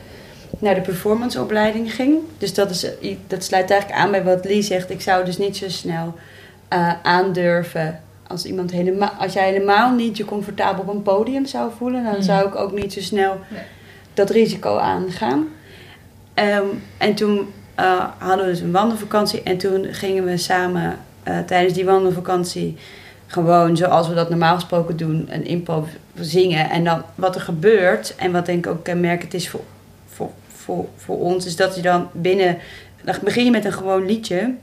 naar 0.59 0.75
de 0.75 0.81
performanceopleiding 0.81 1.93
ging. 1.93 2.19
Dus 2.37 2.53
dat, 2.53 2.69
is, 2.69 2.85
dat 3.27 3.43
sluit 3.43 3.71
eigenlijk 3.71 4.01
aan 4.01 4.11
bij 4.11 4.23
wat 4.23 4.45
Lee 4.45 4.61
zegt. 4.61 4.89
Ik 4.89 5.01
zou 5.01 5.25
dus 5.25 5.37
niet 5.37 5.57
zo 5.57 5.69
snel 5.69 6.13
eh, 6.67 6.93
aandurven 7.03 7.99
als 8.27 8.45
iemand 8.45 8.71
helemaal, 8.71 9.09
als 9.19 9.33
jij 9.33 9.49
helemaal 9.51 9.91
niet 9.93 10.17
je 10.17 10.25
comfortabel 10.25 10.83
op 10.83 10.89
een 10.95 11.01
podium 11.01 11.45
zou 11.45 11.71
voelen, 11.77 12.03
dan 12.03 12.13
Mhm. 12.13 12.21
zou 12.21 12.47
ik 12.47 12.55
ook 12.55 12.71
niet 12.71 12.93
zo 12.93 13.01
snel 13.01 13.39
dat 14.13 14.29
risico 14.29 14.77
aangaan. 14.77 15.47
Ehm, 16.33 16.65
en 16.97 17.13
toen 17.15 17.47
eh, 17.75 18.05
hadden 18.17 18.45
we 18.45 18.51
dus 18.51 18.59
een 18.61 18.71
wandelvakantie 18.71 19.43
en 19.43 19.57
toen 19.57 19.85
gingen 19.91 20.25
we 20.25 20.37
samen 20.37 20.97
eh, 21.23 21.39
tijdens 21.39 21.73
die 21.73 21.85
wandelvakantie 21.85 22.77
gewoon 23.27 23.77
zoals 23.77 24.07
we 24.07 24.13
dat 24.13 24.29
normaal 24.29 24.55
gesproken 24.55 24.97
doen, 24.97 25.27
een 25.29 25.45
improv 25.45 25.87
zingen. 26.19 26.69
En 26.69 26.83
dan 26.83 27.03
wat 27.15 27.35
er 27.35 27.41
gebeurt 27.41 28.15
en 28.15 28.31
wat 28.31 28.45
denk 28.45 28.65
ik 28.65 28.71
ook 28.71 28.83
kenmerkend 28.83 29.33
is 29.33 29.49
voor, 29.49 29.61
voor, 30.67 30.85
voor, 30.95 31.19
ons, 31.19 31.45
is 31.45 31.55
dat 31.55 31.75
je 31.75 31.81
dan 31.81 32.09
binnen, 32.11 32.57
dan 33.03 33.15
begin 33.23 33.45
je 33.45 33.51
met 33.51 33.65
een 33.65 33.73
gewoon 33.73 34.05
liedje. 34.05 34.53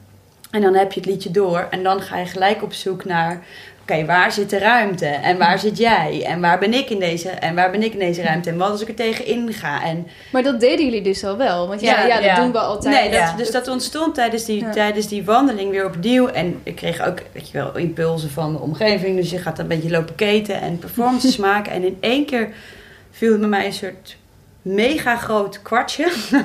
En 0.50 0.60
dan 0.60 0.74
heb 0.74 0.92
je 0.92 1.00
het 1.00 1.08
liedje 1.08 1.30
door. 1.30 1.66
En 1.70 1.82
dan 1.82 2.00
ga 2.00 2.18
je 2.18 2.26
gelijk 2.26 2.62
op 2.62 2.72
zoek 2.72 3.04
naar 3.04 3.42
oké, 3.82 4.04
waar 4.04 4.32
zit 4.32 4.50
de 4.50 4.58
ruimte? 4.58 5.06
En 5.06 5.38
waar 5.38 5.58
zit 5.58 5.78
jij? 5.78 6.24
En 6.26 6.40
waar 6.40 6.58
ben 6.58 6.74
ik 6.74 6.90
in 6.90 6.98
deze, 6.98 7.28
en 7.28 7.54
waar 7.54 7.70
ben 7.70 7.82
ik 7.82 7.92
in 7.92 7.98
deze 7.98 8.22
ruimte? 8.22 8.50
En 8.50 8.56
wat 8.56 8.70
als 8.70 8.80
ik 8.82 8.88
er 8.88 8.94
tegen 8.94 9.26
inga? 9.26 9.84
En 9.84 10.06
Maar 10.32 10.42
dat 10.42 10.60
deden 10.60 10.84
jullie 10.84 11.02
dus 11.02 11.24
al 11.24 11.36
wel. 11.36 11.68
Want 11.68 11.80
ja, 11.80 12.00
Ja, 12.00 12.06
ja, 12.06 12.14
dat 12.14 12.24
ja. 12.24 12.34
doen 12.34 12.52
we 12.52 12.58
altijd. 12.58 12.94
Nee, 12.94 13.10
dat, 13.10 13.20
Ja. 13.20 13.36
dus 13.36 13.50
dat 13.50 13.68
ontstond 13.68 14.14
tijdens 14.14 14.44
die, 14.44 14.68
tijdens 14.68 15.08
die 15.08 15.24
wandeling 15.24 15.70
weer 15.70 15.86
opnieuw. 15.86 16.26
En 16.26 16.60
ik 16.62 16.76
kreeg 16.76 17.06
ook, 17.06 17.18
weet 17.32 17.50
je 17.50 17.58
wel, 17.58 17.76
impulsen 17.76 18.30
van 18.30 18.52
de 18.52 18.58
omgeving. 18.60 19.16
Dus 19.16 19.30
je 19.30 19.38
gaat 19.38 19.58
een 19.58 19.68
beetje 19.68 19.90
lopen 19.90 20.14
keten 20.14 20.60
en 20.60 20.78
performances 20.78 21.36
maken. 21.50 21.72
En 21.72 21.84
in 21.84 21.96
één 22.00 22.26
keer 22.26 22.48
viel 23.10 23.30
het 23.30 23.40
bij 23.40 23.48
mij 23.48 23.66
een 23.66 23.72
soort 23.72 24.16
mega 24.64 25.16
groot 25.16 25.62
kwartje. 25.62 26.12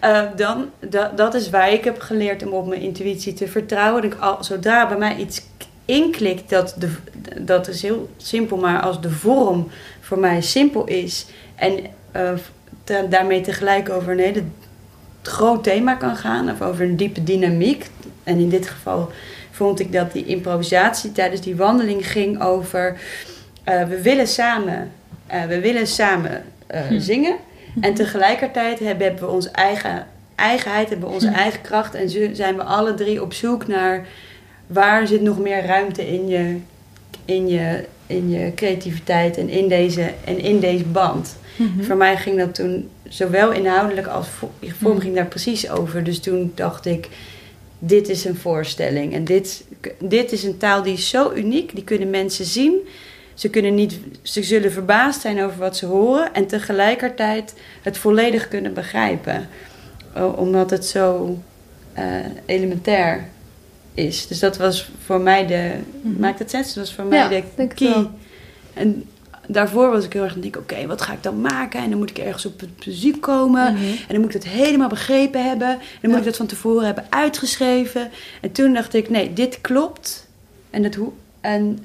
Eh, 0.00 0.22
dan, 0.36 0.70
dat, 0.80 1.16
dat 1.16 1.34
is 1.34 1.50
waar 1.50 1.72
ik 1.72 1.84
heb 1.84 2.00
geleerd 2.00 2.46
om 2.46 2.52
op 2.52 2.66
mijn 2.66 2.80
intuïtie 2.80 3.32
te 3.32 3.48
vertrouwen. 3.48 4.02
Ik 4.04 4.14
al, 4.14 4.44
zodra 4.44 4.88
bij 4.88 4.96
mij 4.96 5.16
iets 5.16 5.42
inklikt, 5.84 6.50
dat, 6.50 6.74
de, 6.78 6.90
dat 7.40 7.68
is 7.68 7.82
heel 7.82 8.08
simpel, 8.16 8.56
maar 8.56 8.80
als 8.80 9.00
de 9.00 9.10
vorm 9.10 9.68
voor 10.00 10.18
mij 10.18 10.40
simpel 10.42 10.84
is 10.86 11.26
en 11.54 11.78
eh, 12.12 12.32
te- 12.84 13.06
daarmee 13.10 13.40
tegelijk 13.40 13.90
over 13.90 14.12
een 14.12 14.18
hele 14.18 14.42
groot 15.22 15.62
thema 15.64 15.94
kan 15.94 16.16
gaan 16.16 16.50
of 16.50 16.62
over 16.62 16.84
een 16.84 16.96
diepe 16.96 17.24
dynamiek. 17.24 17.90
En 18.24 18.38
in 18.38 18.48
dit 18.48 18.68
geval 18.68 19.10
vond 19.50 19.80
ik 19.80 19.92
dat 19.92 20.12
die 20.12 20.24
improvisatie 20.26 21.12
tijdens 21.12 21.40
die 21.40 21.56
wandeling 21.56 22.10
ging 22.10 22.42
over 22.42 23.00
eh, 23.64 23.84
we 23.84 24.02
willen 24.02 24.28
samen, 24.28 24.90
we 25.48 25.60
willen 25.60 25.86
samen 25.86 26.44
eh, 26.68 26.80
zingen. 26.98 27.36
En 27.80 27.94
tegelijkertijd 27.94 28.78
hebben, 28.78 29.16
we 29.18 29.26
onze 29.26 29.50
eigen 29.50 30.06
eigenheid, 30.34 30.88
hebben 30.88 31.08
we 31.08 31.14
onze 31.14 31.28
eigen 31.28 31.60
kracht. 31.60 31.94
En 31.94 32.36
zijn 32.36 32.56
we 32.56 32.62
alle 32.62 32.94
drie 32.94 33.22
op 33.22 33.32
zoek 33.32 33.66
naar 33.66 34.06
waar 34.66 35.06
zit 35.06 35.22
nog 35.22 35.38
meer 35.38 35.64
ruimte 35.66 36.08
in 36.08 36.28
je, 36.28 36.56
in 37.24 37.48
je, 37.48 37.84
in 38.06 38.30
je 38.30 38.52
creativiteit 38.54 39.36
en 39.36 39.48
in 39.48 39.68
deze, 39.68 40.10
en 40.24 40.38
in 40.38 40.60
deze 40.60 40.84
band. 40.84 41.36
Mhm. 41.56 41.82
Voor 41.82 41.96
mij 41.96 42.16
ging 42.16 42.38
dat 42.38 42.54
toen 42.54 42.88
zowel 43.08 43.52
inhoudelijk 43.52 44.06
als 44.06 44.28
vo- 44.28 44.50
vorm 44.80 45.00
ging 45.00 45.14
daar 45.14 45.26
precies 45.26 45.70
over. 45.70 46.04
Dus 46.04 46.20
toen 46.20 46.52
dacht 46.54 46.86
ik, 46.86 47.08
dit 47.78 48.08
is 48.08 48.24
een 48.24 48.36
voorstelling. 48.36 49.14
En 49.14 49.24
dit, 49.24 49.64
dit 49.98 50.32
is 50.32 50.44
een 50.44 50.56
taal 50.56 50.82
die 50.82 50.92
is 50.92 51.08
zo 51.08 51.32
uniek. 51.32 51.74
Die 51.74 51.84
kunnen 51.84 52.10
mensen 52.10 52.44
zien. 52.44 52.74
Ze, 53.38 53.48
kunnen 53.48 53.74
niet, 53.74 53.98
ze 54.22 54.42
zullen 54.42 54.72
verbaasd 54.72 55.20
zijn 55.20 55.42
over 55.42 55.58
wat 55.58 55.76
ze 55.76 55.86
horen. 55.86 56.34
En 56.34 56.46
tegelijkertijd 56.46 57.54
het 57.82 57.98
volledig 57.98 58.48
kunnen 58.48 58.74
begrijpen. 58.74 59.48
Omdat 60.36 60.70
het 60.70 60.84
zo 60.86 61.38
eh, 61.92 62.04
elementair 62.46 63.28
is. 63.94 64.26
Dus 64.26 64.38
dat 64.38 64.56
was 64.56 64.90
voor 65.04 65.20
mij 65.20 65.46
de... 65.46 65.72
Maakt 66.02 66.38
het 66.38 66.50
sens? 66.50 66.74
Dat 66.74 66.84
was 66.84 66.94
voor 66.94 67.04
mij 67.04 67.18
Ja, 67.18 67.42
de 67.56 67.66
key. 67.66 68.08
En 68.74 69.04
daarvoor 69.46 69.90
was 69.90 70.04
ik 70.04 70.12
heel 70.12 70.22
erg 70.22 70.34
aan 70.34 70.42
het 70.42 70.52
denken... 70.52 70.76
Oké, 70.76 70.86
wat 70.86 71.02
ga 71.02 71.12
ik 71.12 71.22
dan 71.22 71.40
maken? 71.40 71.80
En 71.80 71.90
dan 71.90 71.98
moet 71.98 72.10
ik 72.10 72.18
ergens 72.18 72.46
op 72.46 72.60
het 72.60 72.86
muziek 72.86 73.20
komen. 73.20 73.72
Mhm. 73.72 73.82
En 73.84 74.08
dan 74.08 74.20
moet 74.20 74.34
ik 74.34 74.42
dat 74.42 74.52
helemaal 74.52 74.88
begrepen 74.88 75.44
hebben. 75.44 75.70
En 75.70 75.78
dan 76.00 76.10
moet 76.10 76.18
ik 76.18 76.24
dat 76.24 76.36
van 76.36 76.46
tevoren 76.46 76.86
hebben 76.86 77.06
uitgeschreven. 77.08 78.10
En 78.40 78.52
toen 78.52 78.74
dacht 78.74 78.94
ik, 78.94 79.10
nee, 79.10 79.32
dit 79.32 79.60
klopt. 79.60 80.26
En, 80.70 80.82
dat 80.82 80.94
hoe, 80.94 81.10
en 81.40 81.78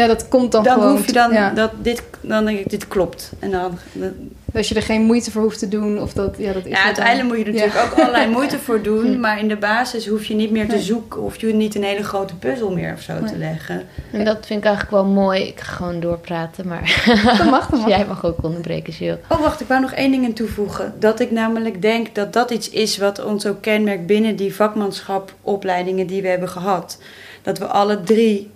Ja, 0.00 0.06
dat 0.06 0.28
komt 0.28 0.52
dan, 0.52 0.62
dan, 0.62 0.72
gewoon. 0.72 0.96
hoef 0.96 1.06
je 1.06 1.12
dan, 1.12 1.32
ja. 1.32 1.50
dat, 1.50 1.70
dit, 1.82 2.02
dan 2.20 2.44
denk 2.44 2.58
ik, 2.58 2.70
dit 2.70 2.88
klopt. 2.88 3.32
En 3.38 3.50
dan, 3.50 3.78
dan- 3.92 4.12
Als 4.54 4.68
je 4.68 4.74
er 4.74 4.82
geen 4.82 5.02
moeite 5.02 5.30
voor 5.30 5.42
hoeft 5.42 5.58
te 5.58 5.68
doen. 5.68 6.00
Of 6.00 6.12
dat, 6.12 6.34
ja, 6.38 6.52
dat 6.52 6.64
is 6.64 6.70
ja, 6.70 6.76
het 6.76 6.84
uiteindelijk 6.86 7.18
dan. 7.18 7.26
moet 7.28 7.38
je 7.38 7.44
er 7.44 7.52
natuurlijk 7.52 7.74
Ja. 7.76 7.84
ook 7.92 7.98
allerlei 8.06 8.30
moeite 8.38 8.58
voor 8.58 8.82
doen. 8.82 9.20
Maar 9.20 9.38
in 9.38 9.48
de 9.48 9.56
basis 9.56 10.06
hoef 10.06 10.24
je 10.24 10.34
niet 10.34 10.50
meer 10.50 10.68
te 10.68 10.74
Nee. 10.74 10.82
zoeken. 10.84 11.20
Of 11.22 11.40
je 11.40 11.46
niet 11.54 11.74
een 11.74 11.82
hele 11.84 12.02
grote 12.02 12.34
puzzel 12.36 12.70
meer 12.72 12.92
of 12.92 13.00
zo 13.00 13.12
te 13.24 13.36
leggen. 13.36 13.82
En 14.12 14.24
dat 14.24 14.46
vind 14.46 14.58
ik 14.60 14.64
eigenlijk 14.66 14.94
wel 14.94 15.04
mooi. 15.04 15.42
Ik 15.42 15.60
ga 15.60 15.72
gewoon 15.72 16.00
doorpraten, 16.00 16.68
maar 16.68 17.02
Dat 17.38 17.50
mag, 17.50 17.68
dat 17.68 17.80
mag. 17.80 17.88
jij 17.96 18.06
mag 18.06 18.24
ook 18.24 18.42
onderbreken 18.44 18.94
wil. 18.98 19.18
Oh, 19.28 19.40
wacht, 19.40 19.60
ik 19.60 19.66
wou 19.66 19.80
nog 19.80 19.92
één 19.92 20.10
ding 20.10 20.24
aan 20.24 20.32
toevoegen. 20.32 20.92
Dat 20.98 21.20
ik 21.20 21.30
namelijk 21.30 21.82
denk 21.82 22.14
dat 22.14 22.32
dat 22.32 22.50
iets 22.50 22.70
is 22.70 22.98
wat 22.98 23.24
ons 23.24 23.46
ook 23.46 23.62
kenmerkt 23.62 24.06
binnen 24.06 24.36
die 24.36 24.54
vakmanschapopleidingen 24.54 26.06
die 26.06 26.22
we 26.22 26.28
hebben 26.28 26.48
gehad. 26.48 26.98
Dat 27.42 27.58
we 27.58 27.64
alle 27.66 28.00
drie, 28.02 28.50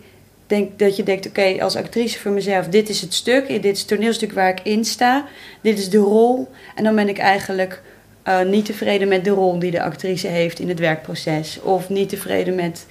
denk, 0.46 0.78
dat 0.78 0.96
je 0.96 1.02
denkt, 1.02 1.26
oké, 1.26 1.56
als 1.62 1.76
actrice 1.76 2.18
voor 2.18 2.30
mezelf, 2.30 2.68
dit 2.68 2.88
is 2.88 3.00
het 3.00 3.14
stuk, 3.14 3.48
dit 3.48 3.64
is 3.64 3.78
het 3.78 3.88
toneelstuk 3.88 4.32
waar 4.32 4.48
ik 4.48 4.60
in 4.62 4.84
sta, 4.84 5.26
dit 5.60 5.78
is 5.78 5.90
de 5.90 5.98
rol. 5.98 6.48
En 6.74 6.84
dan 6.84 6.94
ben 6.94 7.08
ik 7.08 7.18
eigenlijk 7.18 7.82
eh, 8.22 8.40
niet 8.40 8.64
tevreden 8.64 9.08
met 9.08 9.24
de 9.24 9.30
rol 9.30 9.58
die 9.58 9.70
de 9.70 9.82
actrice 9.82 10.26
heeft 10.26 10.58
in 10.58 10.68
het 10.68 10.78
werkproces. 10.78 11.60
Of 11.60 11.88
niet 11.88 12.08
tevreden 12.08 12.54
met 12.54 12.86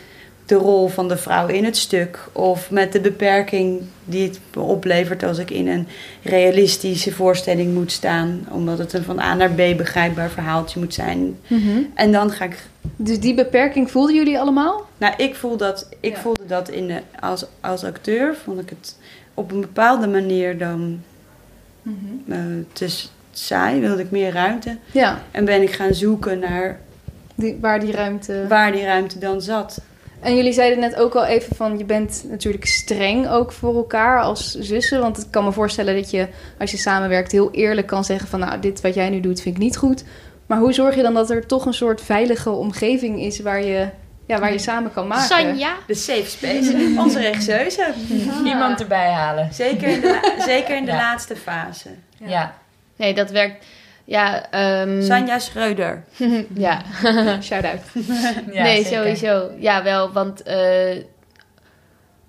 de 0.46 0.56
rol 0.56 0.88
van 0.88 1.08
de 1.08 1.18
vrouw 1.18 1.48
in 1.48 1.66
het 1.66 1.78
stuk. 1.78 2.20
Of 2.32 2.72
met 2.72 2.92
de 2.92 3.00
beperking 3.00 3.82
die 4.06 4.28
het 4.28 4.40
me 4.54 4.62
oplevert 4.62 5.24
als 5.24 5.38
ik 5.38 5.52
in 5.52 5.68
een 5.68 5.88
realistische 6.24 7.12
voorstelling 7.12 7.74
moet 7.74 7.92
staan. 7.92 8.48
Omdat 8.52 8.78
het 8.78 8.94
een 8.94 9.04
van 9.04 9.20
A 9.20 9.36
naar 9.36 9.52
B 9.52 9.78
begrijpbaar 9.78 10.30
verhaaltje 10.30 10.80
moet 10.80 10.94
zijn. 10.94 11.38
Mhm. 11.48 11.82
En 11.94 12.12
dan 12.12 12.32
ga 12.32 12.46
ik. 12.46 12.58
Dus 12.96 13.20
die 13.20 13.34
beperking 13.34 13.92
voelden 13.92 14.16
jullie 14.16 14.40
allemaal? 14.40 14.86
Nou, 14.98 15.14
ik, 15.18 15.36
voel 15.36 15.58
dat, 15.58 15.90
ik 16.00 16.14
Ja. 16.16 16.20
voelde 16.22 16.46
dat 16.46 16.70
in 16.70 16.88
de, 16.88 17.02
als, 17.20 17.46
als 17.60 17.84
acteur. 17.84 18.36
Vond 18.44 18.60
ik 18.60 18.70
het 18.70 18.98
op 19.34 19.52
een 19.52 19.62
bepaalde 19.62 20.08
manier 20.08 20.58
dan 20.58 21.02
eh, 22.30 22.38
te 22.74 22.96
saai. 23.32 23.80
Wilde 23.80 24.02
ik 24.02 24.12
meer 24.12 24.32
ruimte. 24.32 24.78
Ja, 24.92 25.22
En 25.32 25.46
ben 25.46 25.62
ik 25.62 25.72
gaan 25.72 25.94
zoeken 25.94 26.40
naar 26.40 26.80
die, 27.36 27.58
waar 27.62 27.80
die 27.80 27.92
ruimte... 27.92 28.46
waar 28.48 28.72
die 28.72 28.84
ruimte 28.84 29.20
dan 29.20 29.42
zat. 29.42 29.82
En 30.20 30.36
jullie 30.36 30.54
zeiden 30.54 30.80
net 30.80 30.96
ook 30.96 31.16
al 31.16 31.26
even 31.26 31.56
van... 31.56 31.78
je 31.78 31.86
bent 31.86 32.26
natuurlijk 32.30 32.66
streng 32.66 33.28
ook 33.30 33.52
voor 33.52 33.76
elkaar 33.76 34.22
als 34.22 34.52
zussen. 34.60 35.00
Want 35.02 35.18
ik 35.18 35.26
kan 35.30 35.44
me 35.44 35.52
voorstellen 35.52 35.96
dat 35.96 36.12
je, 36.12 36.28
als 36.60 36.72
je 36.72 36.78
samenwerkt... 36.78 37.32
heel 37.32 37.52
eerlijk 37.52 37.88
kan 37.88 38.04
zeggen 38.06 38.28
van... 38.28 38.40
nou, 38.40 38.60
dit 38.60 38.82
wat 38.82 38.94
jij 38.94 39.10
nu 39.10 39.20
doet 39.20 39.42
vind 39.42 39.56
ik 39.56 39.62
niet 39.62 39.78
goed. 39.78 40.04
Maar 40.54 40.62
hoe 40.62 40.74
zorg 40.74 40.96
je 40.96 41.02
dan 41.02 41.14
dat 41.14 41.30
er 41.30 41.46
toch 41.46 41.66
een 41.66 41.74
soort 41.74 42.02
veilige 42.02 42.50
omgeving 42.52 43.22
is... 43.22 43.40
waar 43.40 43.64
je, 43.64 43.88
ja, 44.28 44.40
waar 44.40 44.52
je 44.52 44.60
samen 44.60 44.94
kan 44.94 45.08
maken? 45.08 45.26
Sanja? 45.26 45.74
De 45.88 45.94
safe 45.94 46.26
space. 46.26 46.96
Onze 46.98 47.20
regisseuse. 47.20 47.94
Iemand 48.46 48.80
erbij 48.82 49.12
halen. 49.12 49.54
Zeker 49.54 49.88
in 49.88 50.02
de, 50.02 50.34
zeker 50.46 50.76
in 50.76 50.86
de 50.86 50.92
Ja. 50.92 50.98
laatste 50.98 51.36
fase. 51.36 51.90
Ja. 52.18 52.54
Nee, 52.96 53.14
dat 53.14 53.32
werkt. 53.32 53.66
Ja, 54.04 54.50
ehm, 54.52 55.02
Sanja 55.02 55.40
Schreuder. 55.40 56.04
ja. 56.54 56.82
Shout-out. 57.42 57.82
Ja, 58.52 58.64
nee, 58.64 58.84
zeker. 58.84 58.98
sowieso. 58.98 59.50
Ja, 59.60 59.84
wel, 59.84 60.12
want 60.12 60.44
eh, 60.44 60.98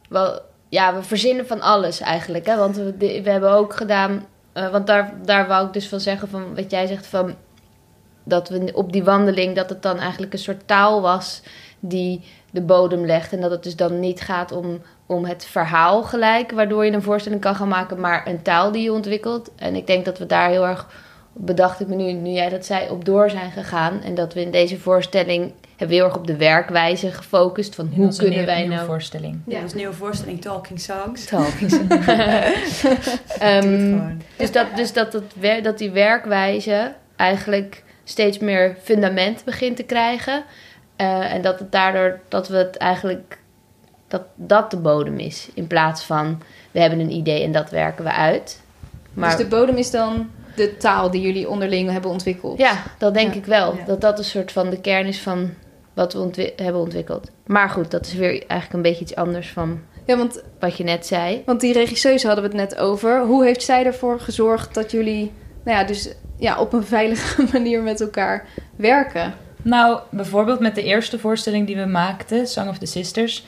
wel, 0.09 0.41
ja, 0.69 0.95
we 0.95 1.03
verzinnen 1.03 1.47
van 1.47 1.61
alles 1.61 2.01
eigenlijk. 2.01 2.47
Hè? 2.47 2.57
Want 2.57 2.77
we, 2.77 2.95
we 2.99 3.31
hebben 3.31 3.51
ook 3.51 3.75
gedaan, 3.77 4.27
eh, 4.53 4.69
want 4.69 4.87
daar, 4.87 5.13
daar 5.25 5.47
wou 5.47 5.67
ik 5.67 5.73
dus 5.73 5.89
van 5.89 6.01
zeggen, 6.01 6.29
van 6.29 6.55
wat 6.55 6.71
jij 6.71 6.87
zegt 6.87 7.07
van 7.07 7.35
dat 8.25 8.49
we 8.49 8.71
op 8.75 8.93
die 8.93 9.05
wandeling, 9.05 9.55
dat 9.57 9.69
het 9.69 9.83
dan 9.83 9.99
eigenlijk 9.99 10.33
een 10.33 10.39
soort 10.39 10.67
taal 10.67 11.01
was 11.01 11.43
die 11.81 12.21
de 12.51 12.61
bodem 12.61 13.07
legt. 13.07 13.33
En 13.33 13.41
dat 13.41 13.51
het 13.51 13.63
dus 13.63 13.77
dan 13.77 14.01
niet 14.01 14.21
gaat 14.21 14.53
om, 14.53 14.83
om 15.07 15.25
het 15.25 15.45
verhaal 15.47 16.03
gelijk, 16.03 16.53
waardoor 16.53 16.85
je 16.85 16.93
een 16.93 17.03
voorstelling 17.03 17.41
kan 17.41 17.55
gaan 17.55 17.69
maken, 17.69 18.01
maar 18.01 18.27
een 18.29 18.43
taal 18.43 18.73
die 18.73 18.83
je 18.83 18.93
ontwikkelt. 18.93 19.51
En 19.57 19.75
ik 19.75 19.87
denk 19.87 20.05
dat 20.05 20.19
we 20.19 20.27
daar 20.27 20.49
heel 20.49 20.67
erg, 20.67 20.87
bedacht 21.33 21.81
ik 21.81 21.87
me 21.87 21.95
nu, 21.95 22.13
nu 22.13 22.31
jij 22.31 22.49
dat 22.49 22.67
zei, 22.67 22.91
op 22.91 23.05
door 23.05 23.31
zijn 23.31 23.51
gegaan. 23.51 24.03
En 24.03 24.15
dat 24.15 24.35
we 24.35 24.41
in 24.41 24.51
deze 24.51 24.79
voorstelling 24.79 25.53
hebben 25.69 25.89
we 25.89 25.95
heel 25.95 26.05
erg 26.05 26.17
op 26.17 26.27
de 26.27 26.37
werkwijze 26.37 27.11
gefocust. 27.13 27.75
Van 27.75 27.87
hoe 27.87 28.09
kunnen 28.09 28.29
nieuwe- 28.29 28.45
wij 28.47 28.61
nieuwe 28.61 28.75
nou... 28.75 28.87
voorstelling. 28.87 29.41
Ja. 29.47 29.61
Onze 29.63 29.77
nieuwe 29.77 29.93
voorstelling 29.95 30.41
Talking 30.41 30.81
Songs. 30.81 31.25
Ehm, 33.39 33.63
gewoon. 33.63 34.23
dus 34.37 34.53
dat, 34.53 34.67
dus 34.77 34.93
dat, 34.93 35.13
het, 35.13 35.33
wer- 35.39 35.63
dat 35.63 35.79
die 35.79 35.91
werkwijze 35.91 36.95
eigenlijk 37.17 37.84
steeds 38.05 38.39
meer 38.39 38.77
fundament 38.83 39.45
begint 39.45 39.77
te 39.77 39.83
krijgen. 39.83 40.45
Eh, 40.97 41.33
en 41.33 41.43
dat 41.43 41.59
het 41.59 41.73
daardoor 41.73 42.21
dat 42.29 42.49
we 42.49 42.57
het 42.57 42.77
eigenlijk 42.77 43.39
dat 44.09 44.23
dat 44.35 44.71
de 44.71 44.77
bodem 44.77 45.19
is. 45.19 45.49
In 45.55 45.67
plaats 45.67 46.05
van 46.05 46.43
we 46.71 46.81
hebben 46.81 47.01
een 47.01 47.11
idee 47.13 47.43
en 47.43 47.53
dat 47.53 47.71
werken 47.71 48.05
we 48.05 48.13
uit. 48.13 48.61
Maar 49.13 49.29
Dus 49.37 49.39
de 49.39 49.47
bodem 49.47 49.77
is 49.77 49.91
dan 49.91 50.31
de 50.57 50.77
taal 50.77 51.11
die 51.11 51.21
jullie 51.21 51.49
onderling 51.49 51.91
hebben 51.91 52.11
ontwikkeld? 52.11 52.59
ja, 52.59 52.83
dat 52.99 53.15
denk 53.15 53.33
Ja. 53.33 53.39
ik 53.39 53.47
wel. 53.47 53.77
Ja. 53.77 53.85
Dat 53.85 54.01
dat 54.01 54.19
een 54.19 54.25
soort 54.25 54.53
van 54.53 54.71
de 54.71 54.81
kern 54.81 55.07
is 55.07 55.21
van 55.21 55.51
wat 55.95 56.13
we 56.13 56.19
ontwi- 56.19 56.53
hebben 56.57 56.81
ontwikkeld. 56.81 57.31
Maar 57.47 57.69
goed, 57.71 57.91
dat 57.91 58.07
is 58.07 58.13
weer 58.15 58.29
eigenlijk 58.31 58.73
een 58.73 58.83
beetje 58.83 59.03
iets 59.05 59.15
anders 59.17 59.49
van 59.51 59.81
Ja, 60.07 60.17
want, 60.17 60.43
wat 60.61 60.77
je 60.77 60.85
net 60.85 61.07
zei. 61.07 61.43
want 61.47 61.61
die 61.61 61.73
regisseuse 61.73 62.27
hadden 62.27 62.45
we 62.51 62.57
het 62.59 62.71
net 62.71 62.79
over. 62.81 63.21
Hoe 63.25 63.45
heeft 63.45 63.63
zij 63.63 63.85
ervoor 63.87 64.21
gezorgd 64.21 64.75
dat 64.75 64.91
jullie... 64.91 65.33
Nou 65.65 65.79
ja, 65.79 65.85
dus 65.85 66.09
ja, 66.39 66.59
op 66.59 66.73
een 66.73 66.85
veilige 66.85 67.45
manier 67.53 67.83
met 67.83 68.01
elkaar 68.01 68.47
werken? 68.77 69.35
Nou, 69.63 70.01
bijvoorbeeld 70.11 70.61
met 70.61 70.75
de 70.75 70.83
eerste 70.83 71.19
voorstelling 71.19 71.67
die 71.67 71.77
we 71.77 71.87
maakten, 71.87 72.47
Song 72.47 72.69
of 72.69 72.79
the 72.79 72.87
Sisters. 72.87 73.45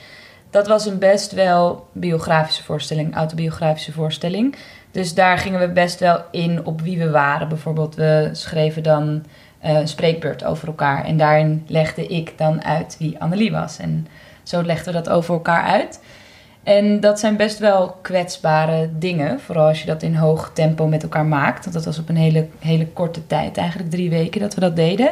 Dat 0.51 0.67
was 0.67 0.87
een 0.87 0.99
best 0.99 1.33
wel 1.33 1.89
biografische 1.93 2.63
voorstelling, 2.63 3.15
autobiografische 3.15 3.93
voorstelling. 3.93 4.57
Dus 4.91 5.15
daar 5.15 5.39
gingen 5.39 5.61
we 5.61 5.69
best 5.69 6.01
wel 6.01 6.25
in 6.31 6.65
op 6.65 6.81
wie 6.81 6.99
we 6.99 7.11
waren. 7.11 7.49
Bijvoorbeeld, 7.49 7.95
we 7.95 8.29
schreven 8.33 8.83
dan 8.83 9.25
eh, 9.59 9.73
een 9.75 9.89
spreekbeurt 9.89 10.45
over 10.45 10.67
elkaar. 10.67 11.05
En 11.05 11.17
daarin 11.17 11.65
legde 11.67 12.07
ik 12.07 12.33
dan 12.37 12.65
uit 12.65 12.97
wie 12.99 13.19
Annelie 13.19 13.53
was. 13.53 13.79
En 13.79 14.07
zo 14.43 14.63
legden 14.63 14.87
we 14.87 15.03
dat 15.03 15.09
over 15.09 15.35
elkaar 15.35 15.63
uit. 15.63 16.01
En 16.67 17.01
dat 17.01 17.21
zijn 17.21 17.37
best 17.37 17.59
wel 17.59 17.99
kwetsbare 18.03 18.89
dingen. 18.99 19.41
Vooral 19.41 19.67
als 19.67 19.81
je 19.81 19.87
dat 19.87 20.03
in 20.03 20.15
hoog 20.15 20.51
tempo 20.55 20.87
met 20.87 21.03
elkaar 21.03 21.25
maakt. 21.27 21.63
Want 21.63 21.77
dat 21.77 21.85
was 21.85 21.99
op 21.99 22.09
een 22.09 22.17
hele, 22.17 22.49
hele 22.59 22.87
korte 22.87 23.27
tijd, 23.27 23.57
eigenlijk 23.57 23.91
drie 23.91 24.11
weken 24.11 24.41
dat 24.41 24.55
we 24.55 24.61
dat 24.61 24.77
deden. 24.77 25.11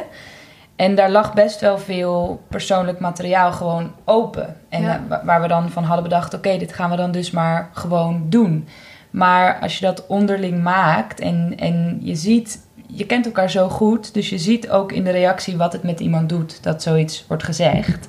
En 0.75 0.95
daar 0.95 1.09
lag 1.11 1.33
best 1.33 1.59
wel 1.61 1.77
veel 1.77 2.41
persoonlijk 2.47 2.99
materiaal 2.99 3.51
gewoon 3.51 3.91
open. 4.05 4.55
En 4.69 4.81
Ja. 4.81 4.93
eh, 4.95 4.99
wa- 5.09 5.21
waar 5.25 5.41
we 5.41 5.47
dan 5.47 5.69
van 5.69 5.83
hadden 5.83 6.03
bedacht: 6.03 6.33
oké, 6.33 6.57
dit 6.57 6.73
gaan 6.73 6.89
we 6.89 6.95
dan 6.95 7.11
dus 7.11 7.31
maar 7.31 7.69
gewoon 7.73 8.25
doen. 8.29 8.67
Maar 9.09 9.59
als 9.61 9.79
je 9.79 9.85
dat 9.85 10.07
onderling 10.07 10.63
maakt 10.63 11.19
en, 11.19 11.53
en 11.59 11.97
je 12.01 12.15
ziet, 12.15 12.64
je 12.87 13.05
kent 13.05 13.25
elkaar 13.25 13.49
zo 13.49 13.69
goed, 13.69 14.13
dus 14.13 14.29
je 14.29 14.37
ziet 14.37 14.69
ook 14.69 14.91
in 14.91 15.03
de 15.03 15.11
reactie 15.11 15.57
wat 15.57 15.73
het 15.73 15.83
met 15.83 15.99
iemand 15.99 16.29
doet 16.29 16.63
dat 16.63 16.81
zoiets 16.81 17.25
wordt 17.27 17.43
gezegd. 17.43 18.07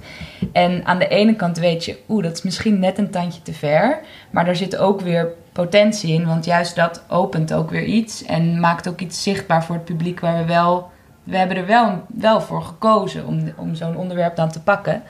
En 0.53 0.85
aan 0.85 0.99
de 0.99 1.09
ene 1.09 1.37
kant 1.37 1.59
weet 1.59 1.85
je, 1.85 1.99
oeh, 2.09 2.23
dat 2.23 2.33
is 2.33 2.43
misschien 2.43 2.79
net 2.79 2.99
een 2.99 3.11
tandje 3.11 3.43
te 3.43 3.53
ver, 3.53 4.01
maar 4.31 4.45
daar 4.45 4.57
zit 4.57 4.77
ook 4.77 5.01
weer 5.01 5.29
potentie 5.53 6.13
in, 6.13 6.27
want 6.27 6.45
juist 6.45 6.77
dat 6.77 7.03
opent 7.09 7.53
ook 7.53 7.71
weer 7.71 7.85
iets 7.85 8.25
en 8.25 8.61
maakt 8.61 8.89
ook 8.89 9.01
iets 9.01 9.23
zichtbaar 9.23 9.65
voor 9.65 9.75
het 9.75 9.85
publiek 9.85 10.21
waar 10.21 10.39
we 10.39 10.45
wel, 10.45 10.91
we 11.25 11.37
hebben 11.37 11.57
er 11.57 11.67
wel, 11.67 12.03
wel 12.07 12.41
voor 12.41 12.63
gekozen 12.63 13.27
om, 13.27 13.53
om 13.57 13.75
zo'n 13.75 13.97
onderwerp 13.97 14.37
dan 14.37 14.51
te 14.51 14.63
pakken. 14.63 15.03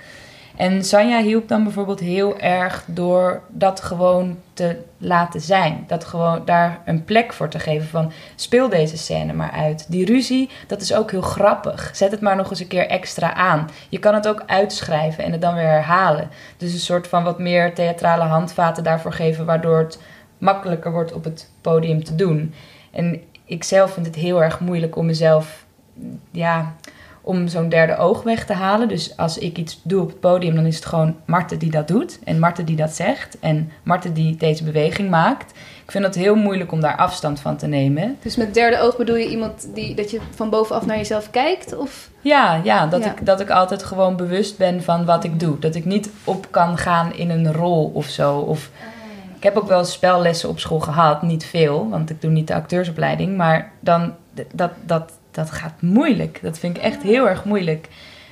En 0.56 0.84
Sanja 0.84 1.22
hielp 1.22 1.48
dan 1.48 1.62
bijvoorbeeld 1.62 2.00
heel 2.00 2.38
erg 2.38 2.84
door 2.86 3.42
dat 3.48 3.80
gewoon 3.80 4.38
te 4.52 4.76
laten 4.98 5.40
zijn. 5.40 5.84
Dat 5.86 6.04
gewoon 6.04 6.42
daar 6.44 6.80
een 6.84 7.04
plek 7.04 7.32
voor 7.32 7.48
te 7.48 7.58
geven 7.58 7.88
van 7.88 8.12
speel 8.34 8.68
deze 8.68 8.96
scène 8.96 9.32
maar 9.32 9.50
uit. 9.50 9.86
Die 9.88 10.06
ruzie, 10.06 10.50
dat 10.66 10.80
is 10.80 10.94
ook 10.94 11.10
heel 11.10 11.20
grappig. 11.20 11.90
Zet 11.92 12.10
het 12.10 12.20
maar 12.20 12.36
nog 12.36 12.50
eens 12.50 12.60
een 12.60 12.66
keer 12.66 12.86
extra 12.86 13.34
aan. 13.34 13.70
Je 13.88 13.98
kan 13.98 14.14
het 14.14 14.28
ook 14.28 14.42
uitschrijven 14.46 15.24
en 15.24 15.32
het 15.32 15.40
dan 15.40 15.54
weer 15.54 15.68
herhalen. 15.68 16.28
Dus 16.56 16.72
een 16.72 16.78
soort 16.78 17.08
van 17.08 17.24
wat 17.24 17.38
meer 17.38 17.74
theatrale 17.74 18.24
handvaten 18.24 18.84
daarvoor 18.84 19.12
geven, 19.12 19.44
waardoor 19.44 19.78
het 19.78 20.00
makkelijker 20.38 20.92
wordt 20.92 21.12
op 21.12 21.24
het 21.24 21.50
podium 21.60 22.04
te 22.04 22.14
doen. 22.14 22.54
En 22.90 23.22
ik 23.44 23.64
zelf 23.64 23.92
vind 23.92 24.06
het 24.06 24.14
heel 24.14 24.42
erg 24.42 24.60
moeilijk 24.60 24.96
om 24.96 25.06
mezelf, 25.06 25.66
ja, 26.30 26.74
om 27.26 27.48
zo'n 27.48 27.68
derde 27.68 27.96
oog 27.96 28.22
weg 28.22 28.44
te 28.44 28.52
halen. 28.52 28.88
Dus 28.88 29.16
als 29.16 29.38
ik 29.38 29.58
iets 29.58 29.80
doe 29.82 30.02
op 30.02 30.08
het 30.08 30.20
podium, 30.20 30.54
dan 30.54 30.66
is 30.66 30.76
het 30.76 30.84
gewoon 30.84 31.16
Marten 31.24 31.58
die 31.58 31.70
dat 31.70 31.88
doet. 31.88 32.18
En 32.24 32.38
Marten 32.38 32.64
die 32.64 32.76
dat 32.76 32.90
zegt. 32.90 33.38
En 33.40 33.70
Marten 33.82 34.12
die 34.12 34.36
deze 34.36 34.64
beweging 34.64 35.10
maakt. 35.10 35.50
Ik 35.84 35.90
vind 35.90 36.04
het 36.04 36.14
heel 36.14 36.34
moeilijk 36.34 36.72
om 36.72 36.80
daar 36.80 36.96
afstand 36.96 37.40
van 37.40 37.56
te 37.56 37.66
nemen. 37.66 38.16
Dus 38.22 38.36
met 38.36 38.54
derde 38.54 38.80
oog 38.80 38.96
bedoel 38.96 39.16
je 39.16 39.28
iemand 39.28 39.68
die 39.74 39.94
dat 39.94 40.10
je 40.10 40.20
van 40.34 40.50
bovenaf 40.50 40.86
naar 40.86 40.96
jezelf 40.96 41.30
kijkt? 41.30 41.76
Of 41.76 42.10
Ja, 42.20 42.60
ja, 42.64 42.86
dat, 42.86 43.04
Ja. 43.04 43.10
Ik, 43.10 43.26
dat 43.26 43.40
ik 43.40 43.50
altijd 43.50 43.82
gewoon 43.82 44.16
bewust 44.16 44.58
ben 44.58 44.82
van 44.82 45.04
wat 45.04 45.24
ik 45.24 45.40
doe. 45.40 45.58
Dat 45.58 45.74
ik 45.74 45.84
niet 45.84 46.10
op 46.24 46.46
kan 46.50 46.78
gaan 46.78 47.14
in 47.14 47.30
een 47.30 47.52
rol 47.52 47.90
of 47.94 48.06
zo. 48.06 48.38
Of, 48.38 48.70
ik 49.36 49.42
heb 49.42 49.56
ook 49.56 49.68
wel 49.68 49.84
spellessen 49.84 50.48
op 50.48 50.58
school 50.58 50.80
gehad. 50.80 51.22
Niet 51.22 51.44
veel, 51.44 51.88
want 51.88 52.10
ik 52.10 52.20
doe 52.20 52.30
niet 52.30 52.46
de 52.46 52.54
acteursopleiding. 52.54 53.36
Maar 53.36 53.72
dan, 53.80 54.14
dat, 54.52 54.70
dat, 54.84 55.02
dat 55.36 55.50
gaat 55.50 55.82
moeilijk. 55.82 56.38
Dat 56.42 56.58
vind 56.58 56.76
ik 56.76 56.82
echt 56.82 57.02
heel 57.02 57.28
erg 57.28 57.44
moeilijk. 57.44 57.88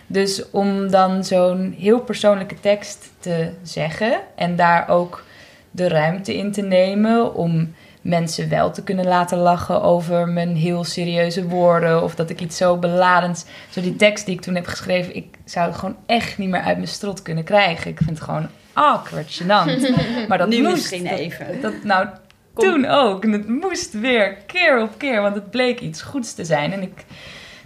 Dus 0.06 0.50
om 0.50 0.90
dan 0.90 1.24
zo'n 1.24 1.74
heel 1.78 2.00
persoonlijke 2.00 2.60
tekst 2.60 3.10
te 3.18 3.50
zeggen... 3.62 4.20
en 4.36 4.56
daar 4.56 4.88
ook 4.88 5.24
de 5.70 5.88
ruimte 5.88 6.36
in 6.36 6.52
te 6.52 6.62
nemen... 6.62 7.34
om 7.34 7.74
mensen 8.00 8.48
wel 8.48 8.70
te 8.70 8.82
kunnen 8.82 9.04
laten 9.06 9.38
lachen 9.38 9.82
over 9.82 10.28
mijn 10.28 10.56
heel 10.56 10.84
serieuze 10.84 11.48
woorden... 11.48 12.02
of 12.02 12.14
dat 12.14 12.30
ik 12.30 12.40
iets 12.40 12.56
zo 12.56 12.76
beladends... 12.76 13.44
Zo 13.70 13.80
die 13.80 13.96
tekst 13.96 14.26
die 14.26 14.34
ik 14.34 14.40
toen 14.40 14.54
heb 14.54 14.66
geschreven... 14.66 15.16
ik 15.16 15.26
zou 15.44 15.66
het 15.66 15.76
gewoon 15.78 15.96
echt 16.06 16.38
niet 16.38 16.48
meer 16.48 16.60
uit 16.60 16.76
mijn 16.76 16.88
strot 16.88 17.22
kunnen 17.22 17.44
krijgen. 17.44 17.90
Ik 17.90 17.96
vind 17.96 18.10
het 18.10 18.20
gewoon 18.20 18.48
awkward, 18.72 19.42
gênant. 19.42 19.92
Maar 20.28 20.38
dat 20.38 20.48
nu 20.48 20.60
moest. 20.62 20.72
misschien 20.74 21.04
Dat- 21.04 21.18
even. 21.18 21.60
dat, 21.60 21.72
nou, 21.82 22.06
toen 22.54 22.86
ook. 22.86 23.24
En 23.24 23.32
het 23.32 23.48
moest 23.48 23.92
weer, 23.92 24.36
keer 24.46 24.82
op 24.82 24.90
keer, 24.96 25.22
want 25.22 25.34
het 25.34 25.50
bleek 25.50 25.80
iets 25.80 26.02
goeds 26.02 26.34
te 26.34 26.44
zijn. 26.44 26.72
En 26.72 26.82
ik, 26.82 27.04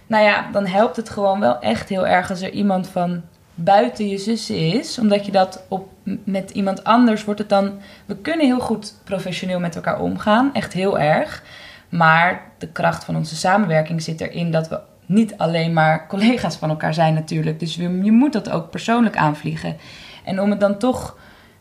nou 0.07 0.23
ja, 0.23 0.49
dan 0.51 0.65
helpt 0.65 0.95
het 0.95 1.09
gewoon 1.09 1.39
wel 1.39 1.59
echt 1.59 1.89
heel 1.89 2.07
erg 2.07 2.29
als 2.29 2.41
er 2.41 2.51
iemand 2.51 2.87
van 2.87 3.21
buiten 3.53 4.07
je 4.07 4.17
zussen 4.17 4.73
is. 4.73 4.99
Omdat 4.99 5.25
je 5.25 5.31
dat 5.31 5.65
op, 5.67 5.89
met 6.23 6.51
iemand 6.51 6.83
anders 6.83 7.23
wordt 7.23 7.39
het 7.39 7.49
dan... 7.49 7.79
We 8.05 8.15
kunnen 8.15 8.45
heel 8.45 8.59
goed 8.59 8.93
professioneel 9.03 9.59
met 9.59 9.75
elkaar 9.75 9.99
omgaan, 9.99 10.53
echt 10.53 10.73
heel 10.73 10.99
erg. 10.99 11.43
Maar 11.89 12.41
de 12.57 12.67
kracht 12.67 13.03
van 13.03 13.15
onze 13.15 13.35
samenwerking 13.35 14.01
zit 14.01 14.21
erin 14.21 14.51
dat 14.51 14.67
we 14.67 14.79
niet 15.05 15.37
alleen 15.37 15.73
maar 15.73 16.07
collega's 16.07 16.55
van 16.55 16.69
elkaar 16.69 16.93
zijn 16.93 17.13
natuurlijk. 17.13 17.59
Dus 17.59 17.75
je 17.75 18.11
moet 18.11 18.33
dat 18.33 18.49
ook 18.49 18.69
persoonlijk 18.69 19.17
aanvliegen. 19.17 19.77
En 20.23 20.41
om 20.41 20.49
het 20.49 20.59
dan 20.59 20.77
toch 20.77 21.17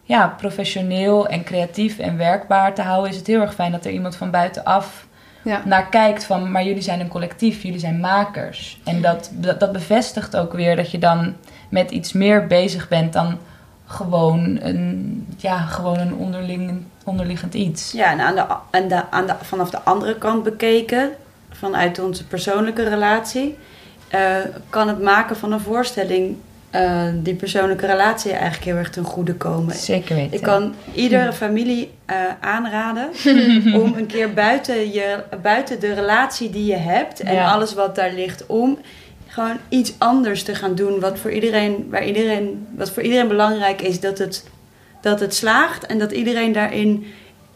ja, 0.09 0.35
professioneel 0.37 1.27
en 1.27 1.45
creatief 1.45 1.99
en 1.99 2.17
werkbaar 2.17 2.75
te 2.75 2.83
houden, 2.83 3.11
is 3.11 3.17
het 3.17 3.27
heel 3.27 3.41
erg 3.41 3.55
fijn 3.55 3.73
dat 3.73 3.85
er 3.85 3.91
iemand 3.91 4.17
van 4.17 4.31
buitenaf 4.31 5.07
ja. 5.43 5.63
naar 5.65 5.89
kijkt 5.89 6.25
van, 6.25 6.51
maar 6.51 6.65
jullie 6.65 6.83
zijn 6.83 7.01
een 7.01 7.09
collectief, 7.09 7.63
jullie 7.63 7.79
zijn 7.79 8.01
makers. 8.01 8.81
En 8.85 9.03
dat, 9.03 9.31
dat, 9.33 9.61
dat 9.61 9.73
bevestigt 9.73 10.37
ook 10.37 10.53
weer 10.53 10.77
dat 10.77 10.91
je 10.91 10.99
dan 10.99 11.35
met 11.69 11.91
iets 11.91 12.13
meer 12.13 12.47
bezig 12.47 12.89
bent 12.89 13.13
dan 13.13 13.39
gewoon 13.87 14.59
een, 14.61 15.27
ja, 15.37 15.59
gewoon 15.59 15.99
een 15.99 16.15
onderling, 16.15 16.83
onderliggend 17.05 17.55
iets. 17.55 17.93
Ja, 17.93 18.11
en, 18.11 18.21
aan 18.21 18.35
de, 18.35 18.45
en 18.71 18.89
de, 18.89 19.11
aan 19.11 19.27
de, 19.27 19.35
vanaf 19.43 19.71
de 19.71 19.81
andere 19.81 20.19
kant 20.19 20.43
bekeken, 20.43 21.11
vanuit 21.51 21.99
onze 21.99 22.27
persoonlijke 22.27 22.89
relatie, 22.89 23.59
eh, 24.09 24.37
kan 24.71 24.89
het 24.89 25.03
maken 25.03 25.37
van 25.37 25.53
een 25.53 25.61
voorstelling 25.61 26.37
eh, 26.71 27.05
die 27.15 27.35
persoonlijke 27.35 27.87
relatie 27.87 28.31
eigenlijk 28.33 28.65
heel 28.65 28.77
erg 28.77 28.91
ten 28.91 29.05
goede 29.05 29.35
komen. 29.35 29.75
Zeker 29.75 30.17
weten. 30.17 30.33
Ik 30.37 30.43
kan 30.43 30.75
iedere 30.95 31.33
familie 31.33 31.91
eh, 32.07 32.17
aanraden 32.41 33.09
om 33.83 33.95
een 33.97 34.07
keer 34.07 34.33
buiten, 34.33 34.93
je, 34.93 35.23
buiten 35.43 35.81
de 35.81 35.93
relatie 35.95 36.51
die 36.51 36.65
je 36.67 36.77
hebt 36.77 37.21
en 37.21 37.35
Ja. 37.35 37.51
alles 37.51 37.75
wat 37.75 37.95
daar 37.95 38.13
ligt 38.13 38.47
om, 38.47 38.79
gewoon 39.27 39.57
iets 39.69 39.93
anders 39.99 40.43
te 40.43 40.55
gaan 40.55 40.75
doen. 40.75 41.01
Wat 41.01 41.19
voor 41.19 41.31
iedereen, 41.33 41.87
waar 41.91 42.07
iedereen, 42.07 42.67
wat 42.77 42.91
voor 42.91 43.03
iedereen 43.03 43.29
belangrijk 43.29 43.83
is, 43.83 44.01
dat 44.01 44.19
het, 44.19 44.45
dat 45.01 45.21
het 45.21 45.35
slaagt 45.35 45.87
en 45.87 45.99
dat 45.99 46.13
iedereen 46.13 46.53
daarin 46.53 47.07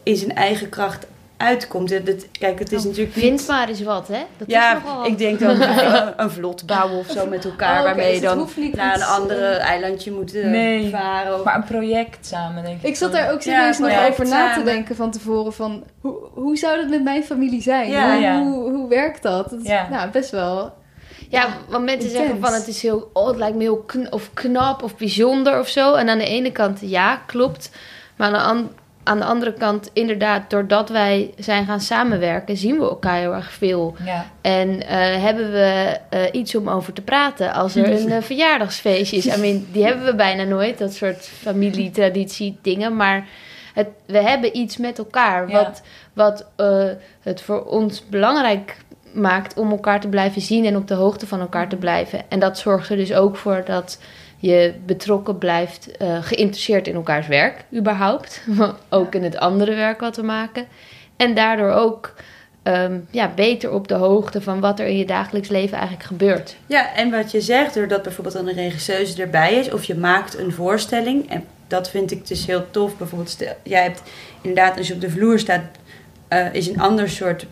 in 0.03 0.15
zijn 0.15 0.35
eigen 0.35 0.69
kracht 0.69 1.07
uitkomt. 1.37 1.89
Het- 1.89 2.27
kijk, 2.39 2.59
het 2.59 2.71
is 2.71 2.83
natuurlijk 2.83 3.15
niet... 3.15 3.25
Vind 3.25 3.47
maar 3.47 3.67
eens 3.69 3.81
wat, 3.81 4.07
hè? 4.07 4.19
Dat 4.37 4.47
is 4.47 4.53
Ja, 4.53 4.73
nogal... 4.73 5.05
ik 5.05 5.17
denk 5.17 5.39
dan 5.39 5.61
een, 5.61 6.13
een 6.17 6.31
vlot 6.31 6.65
bouwen 6.65 6.97
of 6.99 7.07
zo 7.07 7.25
met 7.35 7.45
elkaar, 7.45 7.77
Oh, 7.77 7.83
waarmee 7.83 8.11
dus 8.11 8.19
je 8.21 8.27
het 8.27 8.37
dan 8.37 8.69
naar 8.75 8.95
een 8.95 9.03
andere 9.03 9.45
eh, 9.45 9.69
eilandje 9.69 10.11
moet 10.11 10.33
Nee. 10.33 10.89
varen. 10.89 11.35
Of, 11.39 11.43
Maar 11.43 11.55
een 11.55 11.63
project 11.63 12.25
samen, 12.25 12.63
denk 12.63 12.77
ik. 12.81 12.87
Ik 12.87 12.95
zat 12.95 13.11
daar 13.11 13.31
ook 13.31 13.41
Ja, 13.41 13.73
serieus 13.73 13.77
nog 13.95 14.09
over 14.09 14.27
na 14.27 14.53
te 14.53 14.63
denken 14.63 14.95
van 14.95 15.11
tevoren 15.11 15.53
van 15.53 15.83
hoe, 16.01 16.15
hoe 16.33 16.57
zou 16.57 16.77
dat 16.81 16.89
met 16.89 17.03
mijn 17.03 17.23
familie 17.23 17.61
zijn? 17.61 17.89
Ja, 17.89 18.11
hoe, 18.13 18.21
ja. 18.21 18.39
Hoe, 18.43 18.71
hoe 18.71 18.89
werkt 18.89 19.21
dat? 19.23 19.49
Dat 19.49 19.59
is 19.61 19.67
Ja. 19.67 19.87
nou, 19.89 20.09
best 20.09 20.29
wel. 20.31 20.73
Ja, 21.29 21.47
want 21.67 21.85
mensen 21.85 22.09
Intens. 22.09 22.11
zeggen 22.25 22.39
van 22.41 22.53
het 22.53 22.67
is 22.67 22.81
heel, 22.81 23.09
oh, 23.13 23.27
het 23.27 23.37
lijkt 23.37 23.55
me 23.55 23.61
heel 23.61 23.77
kn- 23.87 24.07
of 24.09 24.29
knap 24.33 24.83
of 24.83 24.95
bijzonder 24.95 25.59
of 25.59 25.67
zo. 25.67 25.93
En 25.93 26.09
aan 26.09 26.17
de 26.17 26.25
ene 26.27 26.51
kant 26.51 26.79
ja, 26.81 27.15
klopt. 27.25 27.71
Maar 28.15 28.27
aan 28.27 28.33
de, 28.33 28.39
an- 28.39 28.69
aan 29.03 29.19
de 29.19 29.25
andere 29.25 29.53
kant, 29.53 29.89
inderdaad, 29.93 30.49
doordat 30.49 30.89
wij 30.89 31.33
zijn 31.37 31.65
gaan 31.65 31.81
samenwerken, 31.81 32.57
zien 32.57 32.79
we 32.79 32.83
elkaar 32.83 33.17
heel 33.17 33.33
erg 33.33 33.51
veel. 33.51 33.95
Ja. 34.05 34.25
En 34.41 34.87
eh, 34.87 35.23
hebben 35.23 35.51
we 35.51 35.99
eh, 36.09 36.21
iets 36.31 36.55
om 36.55 36.69
over 36.69 36.93
te 36.93 37.01
praten 37.01 37.53
als 37.53 37.75
er 37.75 37.91
een 37.91 38.11
eh, 38.17 38.21
verjaardagsfeestje 38.21 39.17
is. 39.17 39.25
I 39.25 39.39
mean, 39.39 39.65
die 39.71 39.85
hebben 39.85 40.05
we 40.05 40.15
bijna 40.15 40.43
nooit, 40.43 40.77
dat 40.77 40.93
soort 40.93 41.25
familietraditie 41.25 42.57
dingen. 42.61 42.95
Maar 42.95 43.27
het, 43.73 43.87
we 44.05 44.21
hebben 44.21 44.57
iets 44.57 44.77
met 44.77 44.97
elkaar 44.97 45.49
Ja. 45.49 45.63
wat, 45.63 45.81
wat 46.13 46.45
het 47.21 47.41
voor 47.41 47.63
ons 47.63 48.07
belangrijk 48.09 48.77
maakt 49.13 49.57
om 49.57 49.71
elkaar 49.71 49.99
te 49.99 50.07
blijven 50.07 50.41
zien 50.41 50.65
en 50.65 50.75
op 50.75 50.87
de 50.87 50.93
hoogte 50.93 51.27
van 51.27 51.39
elkaar 51.39 51.69
te 51.69 51.75
blijven. 51.75 52.21
En 52.29 52.39
dat 52.39 52.57
zorgt 52.57 52.89
er 52.89 52.97
dus 52.97 53.13
ook 53.13 53.35
voor 53.35 53.61
dat 53.65 53.99
je 54.47 54.73
betrokken 54.85 55.37
blijft, 55.37 55.97
eh, 55.97 56.17
geïnteresseerd 56.23 56.87
in 56.87 56.95
elkaars 56.95 57.27
werk, 57.27 57.63
überhaupt. 57.75 58.41
ook 58.89 59.15
in 59.15 59.23
het 59.23 59.37
andere 59.37 59.75
werk 59.75 59.99
wat 59.99 60.15
we 60.15 60.21
maken. 60.21 60.65
En 61.17 61.35
daardoor 61.35 61.71
ook 61.71 62.13
ehm, 62.63 62.99
ja, 63.11 63.31
beter 63.35 63.71
op 63.71 63.87
de 63.87 63.93
hoogte 63.93 64.41
van 64.41 64.59
wat 64.59 64.79
er 64.79 64.87
in 64.87 64.97
je 64.97 65.05
dagelijks 65.05 65.49
leven 65.49 65.77
eigenlijk 65.77 66.07
gebeurt. 66.07 66.55
Ja, 66.65 66.95
en 66.95 67.11
wat 67.11 67.31
je 67.31 67.41
zegt, 67.41 67.73
doordat 67.73 68.03
bijvoorbeeld 68.03 68.35
dan 68.35 68.47
een 68.47 68.53
regisseuse 68.53 69.21
erbij 69.21 69.53
is, 69.53 69.71
of 69.71 69.83
je 69.83 69.95
maakt 69.95 70.37
een 70.37 70.51
voorstelling, 70.51 71.29
en 71.29 71.43
dat 71.67 71.89
vind 71.89 72.11
ik 72.11 72.27
dus 72.27 72.45
heel 72.45 72.65
tof. 72.71 72.97
Bijvoorbeeld, 72.97 73.29
stel, 73.29 73.55
jij 73.63 73.81
hebt 73.83 74.01
inderdaad, 74.41 74.77
als 74.77 74.87
je 74.87 74.93
op 74.93 75.01
de 75.01 75.09
vloer 75.09 75.39
staat, 75.39 75.61
eh, 76.27 76.53
is 76.53 76.67
een 76.67 76.79
ander 76.79 77.09
soort 77.09 77.45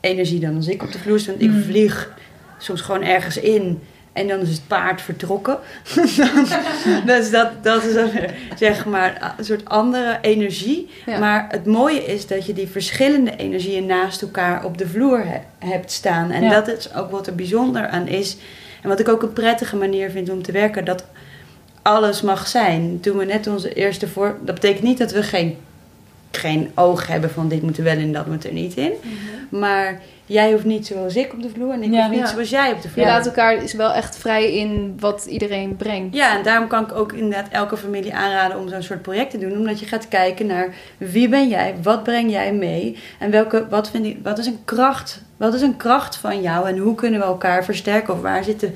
energie 0.00 0.40
dan 0.40 0.56
als 0.56 0.68
ik 0.68 0.82
op 0.82 0.92
de 0.92 0.98
vloer 0.98 1.18
sta. 1.20 1.30
Want 1.30 1.42
Ik 1.42 1.50
Mm. 1.50 1.62
vlieg 1.62 2.12
soms 2.58 2.80
gewoon 2.80 3.02
ergens 3.02 3.36
in 3.36 3.82
en 4.12 4.28
dan 4.28 4.40
is 4.40 4.48
het 4.48 4.66
paard 4.66 5.00
vertrokken. 5.02 5.58
dus 7.06 7.30
dat, 7.30 7.48
dat 7.62 7.84
is 7.84 7.92
weer, 7.94 8.34
zeg 8.58 8.84
maar 8.86 9.34
een 9.38 9.44
soort 9.44 9.68
andere 9.68 10.18
energie. 10.22 10.90
Ja. 11.06 11.18
Maar 11.18 11.46
het 11.50 11.66
mooie 11.66 12.04
is 12.04 12.26
dat 12.26 12.46
je 12.46 12.52
die 12.52 12.68
verschillende 12.68 13.36
energieën 13.36 13.86
naast 13.86 14.22
elkaar 14.22 14.64
op 14.64 14.78
de 14.78 14.88
vloer 14.88 15.24
he- 15.26 15.68
hebt 15.68 15.90
staan. 15.90 16.30
En 16.30 16.42
Ja. 16.42 16.50
dat 16.60 16.68
is 16.78 16.94
ook 16.94 17.10
wat 17.10 17.26
er 17.26 17.34
bijzonder 17.34 17.86
aan 17.86 18.06
is. 18.08 18.36
En 18.82 18.88
wat 18.88 19.00
ik 19.00 19.08
ook 19.08 19.22
een 19.22 19.32
prettige 19.32 19.76
manier 19.76 20.10
vind 20.10 20.30
om 20.30 20.42
te 20.42 20.52
werken. 20.52 20.84
Dat 20.84 21.04
alles 21.82 22.22
mag 22.22 22.46
zijn. 22.48 23.00
Toen 23.00 23.16
we 23.16 23.24
net 23.24 23.46
onze 23.46 23.72
eerste 23.74 24.08
voor... 24.08 24.36
Dat 24.44 24.54
betekent 24.54 24.82
niet 24.82 24.98
dat 24.98 25.12
we 25.12 25.22
geen, 25.22 25.56
geen 26.30 26.70
oog 26.74 27.06
hebben 27.06 27.30
van 27.30 27.48
dit 27.48 27.62
moet 27.62 27.78
er 27.78 27.84
wel 27.84 27.96
in, 27.96 28.12
dat 28.12 28.26
moet 28.26 28.44
er 28.44 28.52
niet 28.52 28.74
in. 28.76 28.92
Maar 29.48 30.00
jij 30.32 30.52
hoeft 30.52 30.64
niet 30.64 30.86
zoals 30.86 31.16
ik 31.16 31.32
op 31.32 31.42
de 31.42 31.48
vloer 31.48 31.72
en 31.72 31.82
ik 31.82 31.92
Ja. 31.92 32.00
hoef 32.00 32.10
niet 32.10 32.18
Ja. 32.20 32.26
zoals 32.26 32.50
jij 32.50 32.72
op 32.72 32.76
de 32.82 32.88
Je 32.88 32.94
vloer. 32.94 33.06
laat 33.06 33.26
elkaar 33.26 33.62
is 33.62 33.72
wel 33.72 33.92
echt 33.92 34.16
vrij 34.16 34.52
in 34.54 34.96
wat 35.00 35.26
iedereen 35.28 35.76
brengt. 35.76 36.14
Ja, 36.14 36.36
en 36.36 36.42
daarom 36.42 36.68
kan 36.68 36.82
ik 36.84 36.92
ook 36.92 37.12
inderdaad 37.12 37.48
elke 37.50 37.76
familie 37.76 38.14
aanraden 38.14 38.58
om 38.58 38.68
zo'n 38.68 38.82
soort 38.82 39.02
project 39.02 39.30
te 39.30 39.38
doen. 39.38 39.52
Omdat 39.52 39.80
je 39.80 39.86
gaat 39.86 40.08
kijken 40.08 40.46
naar 40.46 40.74
wie 40.98 41.28
ben 41.28 41.48
jij, 41.48 41.74
wat 41.82 42.02
breng 42.02 42.30
jij 42.30 42.52
mee 42.52 42.96
en 43.18 43.30
welke, 43.30 43.66
wat, 43.70 43.90
vind 43.90 44.06
ik, 44.06 44.18
wat, 44.22 44.38
is 44.38 44.46
een 44.46 44.58
kracht, 44.64 45.22
wat 45.36 45.54
is 45.54 45.60
een 45.62 45.76
kracht 45.76 46.16
van 46.16 46.40
jou 46.42 46.68
en 46.68 46.78
hoe 46.78 46.94
kunnen 46.94 47.20
we 47.20 47.26
elkaar 47.26 47.64
versterken 47.64 48.14
of 48.14 48.20
waar 48.20 48.44
zit 48.44 48.60
de 48.60 48.70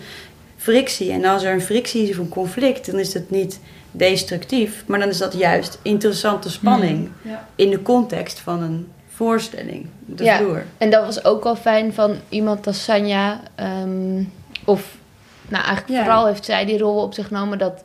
frictie. 0.57 1.12
En 1.12 1.24
als 1.24 1.42
er 1.42 1.52
een 1.52 1.61
frictie 1.62 2.02
is 2.02 2.11
of 2.11 2.16
een 2.18 2.28
conflict, 2.28 2.90
dan 2.90 3.00
is 3.00 3.12
dat 3.12 3.30
niet 3.30 3.61
destructief, 3.90 4.84
maar 4.86 4.98
dan 4.98 5.09
is 5.09 5.18
dat 5.18 5.32
juist 5.34 5.78
interessante 5.82 6.50
spanning 6.50 7.09
Ja. 7.22 7.46
in 7.54 7.70
de 7.70 7.82
context 7.82 8.40
van 8.40 8.62
een 8.62 8.88
voorstelling, 9.16 9.86
de 10.04 10.24
Ja. 10.24 10.36
vloer. 10.36 10.64
En 10.78 10.90
dat 10.90 11.04
was 11.04 11.24
ook 11.24 11.44
wel 11.44 11.56
fijn 11.56 11.92
van 11.92 12.16
iemand 12.28 12.66
als 12.66 12.84
Sanja. 12.84 13.40
ehm, 13.54 14.22
of, 14.64 14.96
nou 15.48 15.64
eigenlijk 15.64 15.98
Ja. 15.98 16.04
vooral 16.04 16.26
heeft 16.26 16.44
zij 16.44 16.64
die 16.64 16.78
rol 16.78 17.02
op 17.02 17.14
zich 17.14 17.26
genomen 17.26 17.58
dat... 17.58 17.82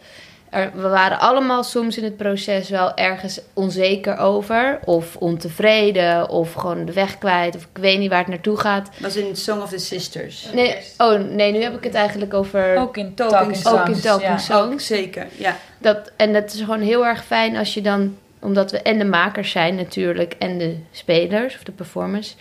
Er, 0.50 0.72
we 0.76 0.88
waren 0.88 1.20
allemaal 1.20 1.64
soms 1.64 1.98
in 1.98 2.04
het 2.04 2.18
proces 2.18 2.70
wel 2.70 2.96
ergens 2.96 3.40
onzeker 3.54 4.18
over. 4.18 4.80
Of 4.86 5.16
ontevreden. 5.16 6.30
Of 6.30 6.54
gewoon 6.54 6.86
de 6.86 6.94
weg 6.94 7.18
kwijt. 7.18 7.56
Of 7.56 7.62
ik 7.62 7.82
weet 7.82 8.00
niet 8.00 8.10
waar 8.10 8.20
het 8.20 8.28
naartoe 8.28 8.58
gaat. 8.58 8.86
Dat 8.86 9.14
was 9.14 9.16
in 9.16 9.36
Song 9.36 9.62
of 9.62 9.70
the 9.70 9.78
Sisters. 9.78 10.48
Nee, 10.54 10.76
oh 10.98 11.20
nee, 11.20 11.52
nu 11.52 11.62
heb 11.64 11.76
ik 11.78 11.84
het 11.84 11.94
eigenlijk 11.94 12.34
over... 12.34 12.78
Ook 12.78 12.98
in 12.98 13.14
Talking 13.14 13.38
Talking 13.40 13.56
Songs. 13.58 13.80
ook 13.82 13.88
in 13.96 14.02
Talking 14.02 14.30
ja. 14.30 14.38
Songs. 14.38 14.72
Ook 14.74 14.80
zeker, 14.82 15.28
ja. 15.38 15.58
Dat, 15.78 16.12
en 16.16 16.34
dat 16.34 16.54
is 16.54 16.60
gewoon 16.60 16.82
heel 16.82 17.06
erg 17.06 17.24
fijn 17.26 17.58
als 17.58 17.74
je 17.74 17.82
dan, 17.82 18.18
omdat 18.42 18.72
we 18.72 18.82
en 18.82 18.98
de 18.98 19.06
makers 19.06 19.52
zijn 19.52 19.76
natuurlijk, 19.76 20.36
en 20.40 20.58
de 20.58 20.76
spelers 20.92 21.56
of 21.56 21.64
de 21.64 21.72
performers, 21.72 22.36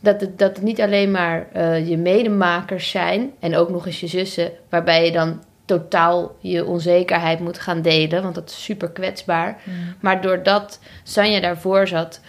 dat 0.00 0.20
het, 0.20 0.38
dat 0.38 0.56
het 0.56 0.64
niet 0.64 0.80
alleen 0.80 1.10
maar 1.10 1.46
eh, 1.52 1.88
je 1.88 1.96
medemakers 1.96 2.90
zijn 2.90 3.32
en 3.40 3.56
ook 3.56 3.70
nog 3.70 3.86
eens 3.86 4.00
je 4.00 4.06
zussen, 4.06 4.50
waarbij 4.68 5.04
je 5.04 5.12
dan 5.12 5.42
totaal 5.64 6.36
je 6.40 6.64
onzekerheid 6.64 7.40
moet 7.40 7.58
gaan 7.58 7.82
delen, 7.82 8.22
want 8.22 8.34
dat 8.34 8.50
is 8.50 8.64
super 8.64 8.90
kwetsbaar. 8.90 9.60
Maar 10.00 10.20
doordat 10.20 10.80
Sanja 11.02 11.40
daarvoor 11.40 11.86
zat, 11.86 12.20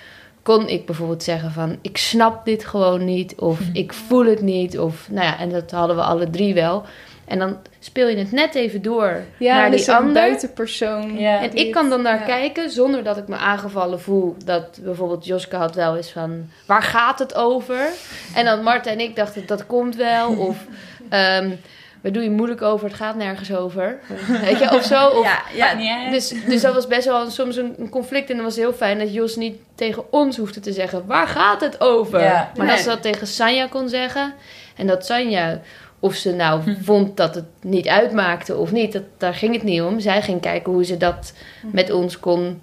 kon 0.41 0.67
ik 0.67 0.85
bijvoorbeeld 0.85 1.23
zeggen 1.23 1.51
van 1.51 1.77
ik 1.81 1.97
snap 1.97 2.45
dit 2.45 2.65
gewoon 2.65 3.05
niet 3.05 3.35
of 3.35 3.59
ik 3.73 3.93
voel 3.93 4.25
het 4.25 4.41
niet 4.41 4.79
of 4.79 5.07
nou 5.09 5.25
ja, 5.25 5.39
en 5.39 5.49
dat 5.49 5.71
hadden 5.71 5.95
we 5.95 6.01
alle 6.01 6.29
drie 6.29 6.53
wel. 6.53 6.83
En 7.25 7.39
dan 7.39 7.57
speel 7.83 8.07
je 8.07 8.17
het 8.17 8.31
net 8.31 8.55
even 8.55 8.81
door 8.81 9.23
Ja, 9.37 9.55
naar 9.55 9.65
en 9.65 9.71
die 9.71 9.79
is 9.79 9.87
er 9.87 9.93
een 9.93 9.99
ander. 9.99 10.13
buitenpersoon. 10.13 11.17
Ja. 11.19 11.41
En 11.41 11.53
ik 11.55 11.71
kan 11.71 11.89
dan 11.89 12.01
naar 12.01 12.19
ja. 12.19 12.25
kijken 12.25 12.69
zonder 12.69 13.03
dat 13.03 13.17
ik 13.17 13.27
me 13.27 13.35
aangevallen 13.35 14.01
voel. 14.01 14.35
Dat 14.45 14.79
bijvoorbeeld 14.81 15.25
Joske 15.25 15.55
had 15.55 15.75
wel 15.75 15.95
eens 15.97 16.11
van, 16.11 16.49
waar 16.65 16.83
gaat 16.83 17.19
het 17.19 17.35
over? 17.35 17.87
En 18.35 18.45
dan 18.45 18.63
Marta 18.63 18.89
en 18.89 18.99
ik 18.99 19.15
dachten, 19.15 19.47
dat 19.47 19.65
komt 19.65 19.95
wel. 19.95 20.35
Of, 20.47 20.57
ehm 21.09 21.49
waar 22.01 22.11
doe 22.11 22.23
je 22.23 22.29
moeilijk 22.29 22.61
over? 22.61 22.87
Het 22.87 22.95
gaat 22.95 23.15
nergens 23.15 23.53
over. 23.53 23.99
Weet 24.41 24.59
je, 24.59 24.71
of 24.71 24.83
zo. 24.83 25.07
Of, 25.07 25.23
ja, 25.23 25.41
ja. 25.53 25.73
niet 25.73 26.11
dus, 26.11 26.33
dus 26.45 26.61
dat 26.61 26.73
was 26.73 26.87
best 26.87 27.05
wel 27.05 27.29
soms 27.29 27.55
een, 27.55 27.75
een 27.77 27.89
conflict. 27.89 28.29
En 28.29 28.35
dan 28.35 28.45
was 28.45 28.55
het 28.55 28.63
heel 28.63 28.73
fijn 28.73 28.99
dat 28.99 29.13
Jos 29.13 29.35
niet 29.35 29.57
tegen 29.75 30.11
ons 30.11 30.37
hoefde 30.37 30.59
te 30.59 30.71
zeggen... 30.71 31.03
waar 31.05 31.27
gaat 31.27 31.61
het 31.61 31.81
over? 31.81 32.21
Ja. 32.21 32.51
Maar 32.55 32.65
Nee. 32.65 32.75
dat 32.75 32.83
ze 32.83 32.89
dat 32.89 33.01
tegen 33.01 33.27
Sanja 33.27 33.67
kon 33.67 33.89
zeggen. 33.89 34.33
En 34.75 34.87
dat 34.87 35.05
Sanja, 35.05 35.61
of 36.03 36.15
ze 36.15 36.31
nou 36.31 36.61
Hm. 36.61 36.75
vond 36.83 37.17
dat 37.17 37.35
het 37.35 37.45
niet 37.61 37.87
uitmaakte 37.87 38.55
of 38.57 38.71
niet... 38.71 38.93
Dat, 38.93 39.03
daar 39.17 39.33
ging 39.33 39.53
het 39.53 39.63
niet 39.63 39.81
om. 39.81 39.99
Zij 39.99 40.21
ging 40.21 40.41
kijken 40.41 40.71
hoe 40.73 40.85
ze 40.85 40.97
dat 40.97 41.33
Hm. 41.61 41.67
met 41.71 41.91
ons 41.91 42.19
kon 42.19 42.61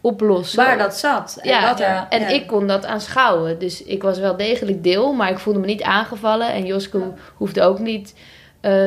oplossen. 0.00 0.64
Waar 0.64 0.78
dat 0.78 0.96
zat. 0.96 1.38
En 1.42 1.48
Ja, 1.48 1.68
wat 1.68 1.80
er, 1.80 1.86
ja. 1.86 2.06
En 2.10 2.20
ja. 2.20 2.28
ik 2.28 2.46
kon 2.46 2.66
dat 2.66 2.86
aanschouwen. 2.86 3.58
Dus 3.58 3.82
ik 3.82 4.02
was 4.02 4.18
wel 4.18 4.36
degelijk 4.36 4.82
deel, 4.82 5.12
maar 5.12 5.30
ik 5.30 5.38
voelde 5.38 5.58
me 5.58 5.66
niet 5.66 5.82
aangevallen. 5.82 6.52
En 6.52 6.66
Joske 6.66 7.00
hoefde 7.36 7.62
ook 7.62 7.78
niet 7.78 8.14
eh, 8.60 8.86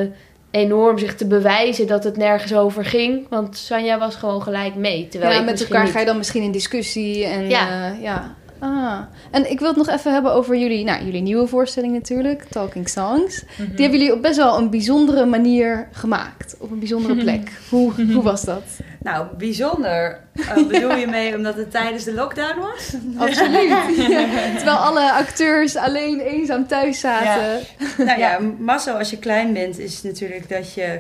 enorm 0.51 0.97
zich 0.97 1.15
te 1.15 1.27
bewijzen 1.27 1.87
dat 1.87 2.03
het 2.03 2.17
nergens 2.17 2.53
over 2.55 2.85
ging. 2.85 3.25
Want 3.29 3.57
Sanja 3.57 3.97
was 3.99 4.15
gewoon 4.15 4.41
gelijk 4.41 4.75
mee. 4.75 5.07
Terwijl 5.07 5.33
ja, 5.33 5.41
met 5.41 5.61
elkaar 5.61 5.83
niet. 5.83 5.91
ga 5.91 5.99
je 5.99 6.05
dan 6.05 6.17
misschien 6.17 6.43
in 6.43 6.51
discussie. 6.51 7.25
En, 7.25 7.49
Ja. 7.49 7.95
ja. 8.01 8.35
Ah. 8.59 8.99
En 9.31 9.51
ik 9.51 9.59
wil 9.59 9.67
het 9.67 9.77
nog 9.77 9.89
even 9.89 10.13
hebben 10.13 10.33
over 10.33 10.57
jullie, 10.57 10.83
nou, 10.83 11.05
jullie 11.05 11.21
nieuwe 11.21 11.47
voorstelling 11.47 11.93
natuurlijk, 11.93 12.43
Talking 12.43 12.89
Songs. 12.89 13.43
Mhm. 13.43 13.69
Die 13.75 13.81
hebben 13.81 13.99
jullie 13.99 14.13
op 14.13 14.21
best 14.21 14.37
wel 14.37 14.57
een 14.57 14.69
bijzondere 14.69 15.25
manier 15.25 15.87
gemaakt. 15.91 16.55
Op 16.59 16.71
een 16.71 16.79
bijzondere 16.79 17.15
plek. 17.15 17.51
hoe, 17.69 17.91
hoe 18.13 18.23
was 18.23 18.43
dat? 18.43 18.63
Nou, 19.01 19.27
bijzonder. 19.37 20.19
Eh, 20.33 20.67
bedoel 20.67 20.95
je 20.95 21.07
mee 21.07 21.35
omdat 21.35 21.55
het 21.55 21.71
tijdens 21.71 22.03
de 22.03 22.13
lockdown 22.13 22.59
was? 22.59 22.93
Absoluut. 23.27 23.73
Terwijl 24.57 24.77
alle 24.77 25.11
acteurs 25.11 25.75
alleen 25.75 26.19
eenzaam 26.19 26.67
thuis 26.67 26.99
zaten. 26.99 27.65
nou 27.97 28.19
ja, 28.19 28.39
Masso 28.59 28.91
als 28.93 29.09
je 29.09 29.17
klein 29.17 29.53
bent 29.53 29.79
is 29.79 30.01
natuurlijk 30.01 30.49
dat 30.49 30.73
je 30.73 30.99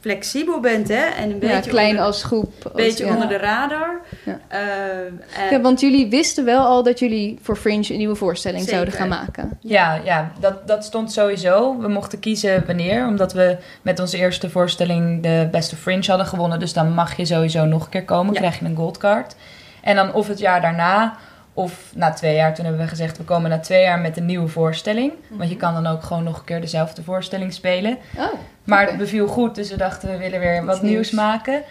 flexibel 0.00 0.60
bent, 0.60 0.88
hè? 0.88 0.94
En 1.04 1.30
een 1.30 1.38
Ja, 1.40 1.54
beetje, 1.54 1.70
klein 1.70 1.88
onder, 1.90 2.04
als 2.04 2.22
groep. 2.22 2.52
als- 2.64 2.72
beetje 2.74 3.04
ja. 3.06 3.12
onder 3.12 3.28
de 3.28 3.36
radar. 3.36 4.00
Ja. 4.24 4.38
Eh, 4.48 4.58
en- 4.98 5.50
Ja, 5.50 5.60
want 5.60 5.80
jullie 5.80 6.08
wisten 6.10 6.44
wel 6.44 6.64
al 6.64 6.82
dat 6.82 6.98
jullie 6.98 7.38
voor 7.42 7.56
Fringe 7.56 7.90
een 7.92 7.98
nieuwe 7.98 8.14
voorstelling 8.14 8.60
Zeker. 8.62 8.74
zouden 8.76 8.94
gaan 8.98 9.08
maken. 9.08 9.58
Ja, 9.60 10.00
ja 10.04 10.30
dat, 10.40 10.66
dat 10.68 10.84
stond 10.84 11.12
sowieso. 11.12 11.78
We 11.78 11.88
mochten 11.88 12.18
kiezen 12.20 12.64
wanneer, 12.66 13.06
omdat 13.06 13.32
we 13.32 13.56
met 13.82 14.00
onze 14.00 14.16
eerste 14.16 14.50
voorstelling 14.50 15.22
de 15.22 15.48
Beste 15.50 15.76
Fringe 15.76 16.06
hadden 16.06 16.26
gewonnen. 16.26 16.58
Dus 16.58 16.72
dan 16.72 16.92
mag 16.94 17.16
je 17.16 17.24
sowieso 17.24 17.64
nog 17.64 17.84
een 17.84 17.90
keer 17.90 18.04
komen, 18.04 18.32
Ja. 18.32 18.38
krijg 18.40 18.58
je 18.58 18.64
een 18.64 18.76
goldcard. 18.76 19.34
En 19.82 19.96
dan 19.96 20.12
of 20.12 20.28
het 20.28 20.38
jaar 20.38 20.60
daarna, 20.60 21.16
of 21.56 21.92
na 21.94 22.12
twee 22.12 22.34
jaar. 22.34 22.54
Toen 22.54 22.64
hebben 22.64 22.82
we 22.82 22.88
gezegd, 22.88 23.18
we 23.18 23.24
komen 23.24 23.50
na 23.50 23.58
twee 23.58 23.82
jaar 23.82 23.98
met 23.98 24.16
een 24.16 24.26
nieuwe 24.26 24.48
voorstelling. 24.48 25.12
Want 25.28 25.50
je 25.50 25.56
kan 25.56 25.74
dan 25.74 25.86
ook 25.86 26.02
gewoon 26.02 26.24
nog 26.24 26.38
een 26.38 26.44
keer 26.44 26.60
dezelfde 26.60 27.02
voorstelling 27.02 27.52
spelen. 27.52 27.98
Oh, 28.16 28.24
Maar 28.64 28.86
het 28.86 28.96
beviel 28.98 29.26
goed, 29.26 29.54
dus 29.54 29.70
we 29.70 29.76
dachten 29.76 30.10
we 30.10 30.16
willen 30.16 30.40
weer 30.40 30.64
wat 30.64 30.82
nieuws 30.82 30.92
nieuws. 30.92 31.10
maken. 31.10 31.62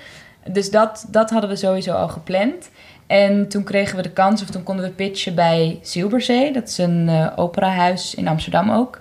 Dus 0.49 0.71
dat, 0.71 1.05
dat 1.09 1.29
hadden 1.29 1.49
we 1.49 1.55
sowieso 1.55 1.93
al 1.93 2.07
gepland. 2.07 2.69
En 3.07 3.47
toen 3.47 3.63
kregen 3.63 3.95
we 3.95 4.01
de 4.01 4.11
kans, 4.11 4.41
of 4.41 4.49
toen 4.49 4.63
konden 4.63 4.85
we 4.85 4.91
pitchen 4.91 5.35
bij 5.35 5.79
Zilberzee. 5.81 6.51
Dat 6.53 6.67
is 6.67 6.77
een 6.77 7.09
eh, 7.09 7.27
operahuis 7.35 8.15
in 8.15 8.27
Amsterdam 8.27 8.71
ook. 8.71 8.99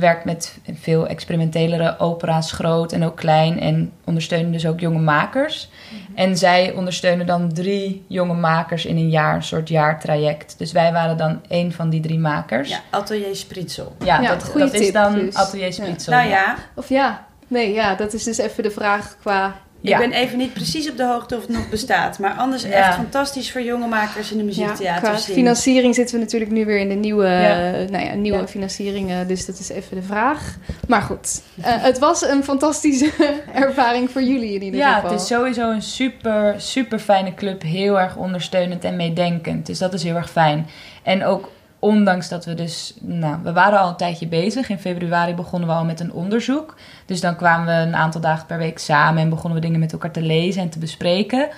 Werkt 0.00 0.24
met 0.24 0.58
veel 0.72 1.06
experimentelere 1.06 1.98
opera's, 1.98 2.52
groot 2.52 2.92
en 2.92 3.04
ook 3.04 3.16
klein. 3.16 3.60
En 3.60 3.92
ondersteunen 4.04 4.52
dus 4.52 4.66
ook 4.66 4.80
jonge 4.80 4.98
makers. 4.98 5.70
En 6.14 6.36
zij 6.36 6.72
ondersteunen 6.72 7.26
dan 7.26 7.52
drie 7.52 8.04
jonge 8.08 8.34
makers 8.34 8.84
in 8.84 8.96
een 8.96 9.10
jaar, 9.10 9.34
een 9.34 9.42
soort 9.42 9.68
jaartraject. 9.68 10.54
Dus 10.58 10.72
wij 10.72 10.92
waren 10.92 11.16
dan 11.16 11.40
één 11.48 11.72
van 11.72 11.90
die 11.90 12.00
drie 12.00 12.18
makers. 12.18 12.68
ja, 12.68 12.80
Atelier 12.90 13.36
Spritsel. 13.36 13.96
Ja, 14.04 14.20
Ja, 14.20 14.28
dat, 14.28 14.52
dat 14.54 14.72
is 14.72 14.92
dan 14.92 15.14
dus. 15.14 15.34
Atelier 15.34 15.72
Spitzel. 15.72 16.12
Nou 16.12 16.28
ja, 16.28 16.56
Of 16.74 16.88
ja, 16.88 17.26
nee, 17.48 17.72
ja, 17.72 17.94
dat 17.94 18.12
is 18.12 18.24
dus 18.24 18.38
even 18.38 18.62
de 18.62 18.70
vraag 18.70 19.16
qua... 19.20 19.54
Ja. 19.82 20.00
ik 20.00 20.10
ben 20.10 20.18
even 20.18 20.38
niet 20.38 20.52
precies 20.52 20.90
op 20.90 20.96
de 20.96 21.04
hoogte 21.04 21.34
of 21.36 21.40
het 21.40 21.50
nog 21.50 21.68
bestaat. 21.68 22.18
Maar 22.18 22.32
anders 22.34 22.62
Ja. 22.62 22.68
echt 22.68 22.94
fantastisch 22.94 23.52
voor 23.52 23.62
jonge 23.62 23.86
makers 23.86 24.30
in 24.30 24.36
de 24.36 24.42
Ja, 24.42 24.48
muziektheater 24.48 25.08
qua 25.08 25.16
zien. 25.18 25.34
financiering 25.34 25.94
zitten 25.94 26.14
we 26.14 26.20
natuurlijk 26.20 26.50
nu 26.50 26.64
weer 26.66 26.78
in 26.78 26.88
de 26.88 26.94
nieuwe, 26.94 27.26
Ja. 27.26 27.70
nou 27.90 28.04
ja, 28.04 28.14
nieuwe 28.14 28.38
Ja. 28.38 28.46
financiering. 28.46 29.26
Dus 29.26 29.46
dat 29.46 29.58
is 29.58 29.68
even 29.68 29.96
de 29.96 30.02
vraag. 30.02 30.56
Maar 30.88 31.02
goed, 31.02 31.42
eh, 31.62 31.72
het 31.82 31.98
was 31.98 32.22
een 32.28 32.44
fantastische 32.44 33.10
ervaring 33.52 34.10
voor 34.10 34.22
jullie 34.22 34.54
in 34.54 34.62
ieder 34.62 34.80
Ja, 34.80 34.94
geval. 34.94 35.10
het 35.10 35.20
is 35.20 35.26
sowieso 35.26 35.70
een 35.70 35.82
super, 35.82 36.54
super 36.58 36.98
fijne 36.98 37.34
club. 37.34 37.62
Heel 37.62 38.00
erg 38.00 38.16
ondersteunend 38.16 38.84
en 38.84 38.96
meedenkend. 38.96 39.66
Dus 39.66 39.78
dat 39.78 39.92
is 39.94 40.02
heel 40.02 40.16
erg 40.16 40.30
fijn. 40.30 40.66
En 41.02 41.24
ook 41.24 41.50
ondanks 41.82 42.28
dat 42.28 42.44
we 42.44 42.54
dus... 42.54 42.94
Nou, 43.00 43.36
we 43.42 43.52
waren 43.52 43.78
al 43.78 43.88
een 43.88 43.96
tijdje 43.96 44.26
bezig. 44.26 44.68
In 44.68 44.78
februari 44.78 45.34
begonnen 45.34 45.68
we 45.68 45.74
al 45.74 45.84
met 45.84 46.00
een 46.00 46.12
onderzoek. 46.12 46.76
Dus 47.06 47.20
dan 47.20 47.36
kwamen 47.36 47.66
we 47.66 47.72
een 47.72 47.96
aantal 47.96 48.20
dagen 48.20 48.46
per 48.46 48.58
week 48.58 48.78
samen... 48.78 49.22
en 49.22 49.28
begonnen 49.28 49.60
we 49.60 49.66
dingen 49.66 49.80
met 49.80 49.92
elkaar 49.92 50.10
te 50.10 50.22
lezen 50.22 50.62
en 50.62 50.68
te 50.68 50.78
bespreken. 50.78 51.48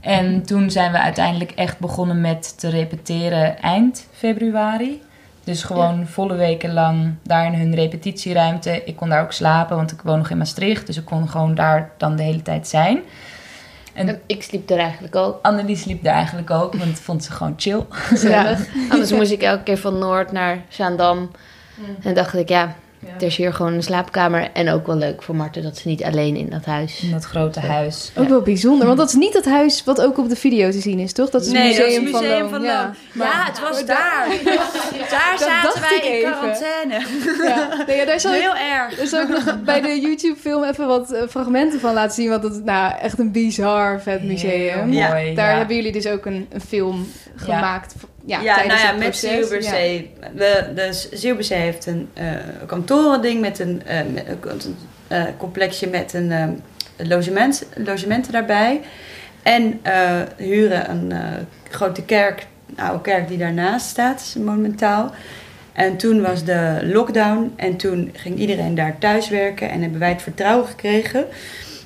En 0.00 0.42
toen 0.42 0.70
zijn 0.70 0.92
we 0.92 0.98
uiteindelijk 0.98 1.50
echt 1.50 1.78
begonnen 1.78 2.20
met 2.20 2.58
te 2.58 2.68
repeteren 2.68 3.58
eind 3.58 4.06
februari. 4.12 5.02
Dus 5.44 5.62
gewoon 5.62 6.06
volle 6.06 6.34
weken 6.34 6.72
lang 6.72 7.14
daar 7.22 7.46
in 7.46 7.58
hun 7.58 7.74
repetitieruimte. 7.74 8.82
Ik 8.84 8.96
kon 8.96 9.08
daar 9.08 9.22
ook 9.22 9.32
slapen, 9.32 9.76
want 9.76 9.92
ik 9.92 10.00
woon 10.02 10.18
nog 10.18 10.30
in 10.30 10.38
Maastricht. 10.38 10.86
Dus 10.86 10.96
ik 10.96 11.04
kon 11.04 11.28
gewoon 11.28 11.54
daar 11.54 11.90
dan 11.96 12.16
de 12.16 12.22
hele 12.22 12.42
tijd 12.42 12.68
zijn. 12.68 13.02
En 13.92 14.20
ik 14.26 14.42
sliep 14.42 14.70
er 14.70 14.78
eigenlijk 14.78 15.16
ook. 15.16 15.38
Annelies 15.42 15.80
sliep 15.80 16.02
daar 16.02 16.14
eigenlijk 16.14 16.50
ook, 16.50 16.74
want 16.74 17.00
vond 17.00 17.24
ze 17.24 17.32
gewoon 17.32 17.54
chill. 17.56 17.84
Anders 18.88 19.12
moest 19.12 19.30
ik 19.30 19.42
elke 19.42 19.62
keer 19.62 19.78
van 19.78 19.98
Noord 19.98 20.32
naar 20.32 20.58
Zaandam. 20.68 21.30
En 22.02 22.14
dacht 22.14 22.34
ik, 22.34 22.48
ja, 22.48 22.76
Er 23.16 23.22
is 23.22 23.36
hier 23.36 23.52
gewoon 23.52 23.72
een 23.72 23.82
slaapkamer. 23.82 24.50
En 24.52 24.70
ook 24.70 24.86
wel 24.86 24.96
leuk 24.96 25.22
voor 25.22 25.36
Marten 25.36 25.62
dat 25.62 25.76
ze 25.76 25.88
niet 25.88 26.02
alleen 26.04 26.36
in 26.36 26.50
dat 26.50 26.64
huis... 26.64 27.00
In 27.02 27.10
dat 27.10 27.24
grote 27.24 27.60
huis. 27.60 28.12
Ook 28.16 28.28
wel 28.28 28.40
bijzonder, 28.42 28.86
want 28.86 28.98
dat 28.98 29.08
is 29.08 29.14
niet 29.14 29.34
het 29.34 29.44
huis 29.44 29.84
wat 29.84 30.00
ook 30.00 30.18
op 30.18 30.28
de 30.28 30.36
video 30.36 30.70
te 30.70 30.80
zien 30.80 30.98
is, 30.98 31.12
toch? 31.12 31.30
Dat 31.30 31.40
is 31.40 31.46
het 31.46 31.56
Nee, 31.56 31.66
museum, 31.68 31.84
dat 31.86 31.92
is 31.92 31.96
het 32.12 32.20
museum 32.22 32.40
van, 32.40 32.50
van 32.50 32.60
Loon. 32.60 32.94
Ja. 33.14 33.44
Het 33.46 33.60
was 33.60 33.84
daar. 33.84 34.26
Daar 35.10 35.30
Dat 35.30 35.40
zaten 35.40 35.62
dacht 35.62 35.80
wij 35.88 35.96
ik 35.96 36.04
in 36.04 36.10
even. 36.10 36.30
quarantaine. 36.32 36.94
Ja. 37.48 37.84
Nee, 37.86 37.96
ja, 37.96 38.04
daar 38.04 38.20
zal 38.20 38.34
ik, 38.34 38.40
Heel 38.40 38.56
erg. 38.56 38.96
daar 38.96 39.06
zal 39.06 39.20
ik 39.22 39.28
nog 39.28 39.62
bij 39.62 39.80
de 39.80 40.00
YouTube-film 40.00 40.64
even 40.64 40.86
wat 40.86 41.10
eh, 41.12 41.22
fragmenten 41.28 41.80
van 41.80 41.94
laten 41.94 42.14
zien, 42.14 42.28
want 42.28 42.42
dat 42.42 42.52
is 42.52 42.60
nou, 42.64 42.92
echt 43.00 43.18
een 43.18 43.32
bizar 43.32 44.00
vet 44.00 44.22
museum. 44.22 44.90
Heel 44.90 45.08
mooi, 45.08 45.34
Daar 45.34 45.50
ja. 45.50 45.56
hebben 45.56 45.76
jullie 45.76 45.92
dus 45.92 46.06
ook 46.06 46.26
een, 46.26 46.46
een 46.50 46.60
film 46.60 47.06
gemaakt. 47.36 47.94
Ja, 48.26 48.40
Ja, 48.40 48.66
nou 48.66 48.80
ja, 48.80 48.92
met 48.92 49.00
proces. 49.00 49.30
Zeeuwberzee. 49.30 50.10
We, 50.34 50.70
dus 50.74 51.10
Zeeuwberzee 51.10 51.58
heeft 51.58 51.86
een 51.86 52.08
eh 52.14 52.34
kantorending 52.66 53.40
met 53.40 53.58
een, 53.58 53.82
eh, 53.86 54.00
met 54.12 54.64
een 54.64 54.76
eh, 55.08 55.24
complexje 55.36 55.86
met 55.86 56.12
een 56.12 56.62
logement, 56.96 57.66
logementen 57.76 58.32
daarbij. 58.32 58.80
En 59.42 59.80
huren 60.36 60.90
een 60.90 61.12
grote 61.70 62.02
kerk, 62.02 62.46
een 62.76 62.84
oude 62.84 63.00
kerk 63.02 63.28
die 63.28 63.38
daarnaast 63.38 63.86
staat, 63.86 64.34
monumentaal. 64.38 65.12
En 65.72 65.96
toen 65.96 66.22
was 66.22 66.44
de 66.44 66.78
lockdown 66.82 67.52
en 67.56 67.76
toen 67.76 68.10
ging 68.12 68.38
iedereen 68.38 68.74
daar 68.74 68.98
thuiswerken 68.98 69.70
en 69.70 69.82
hebben 69.82 70.00
wij 70.00 70.08
het 70.08 70.22
vertrouwen 70.22 70.66
gekregen 70.66 71.26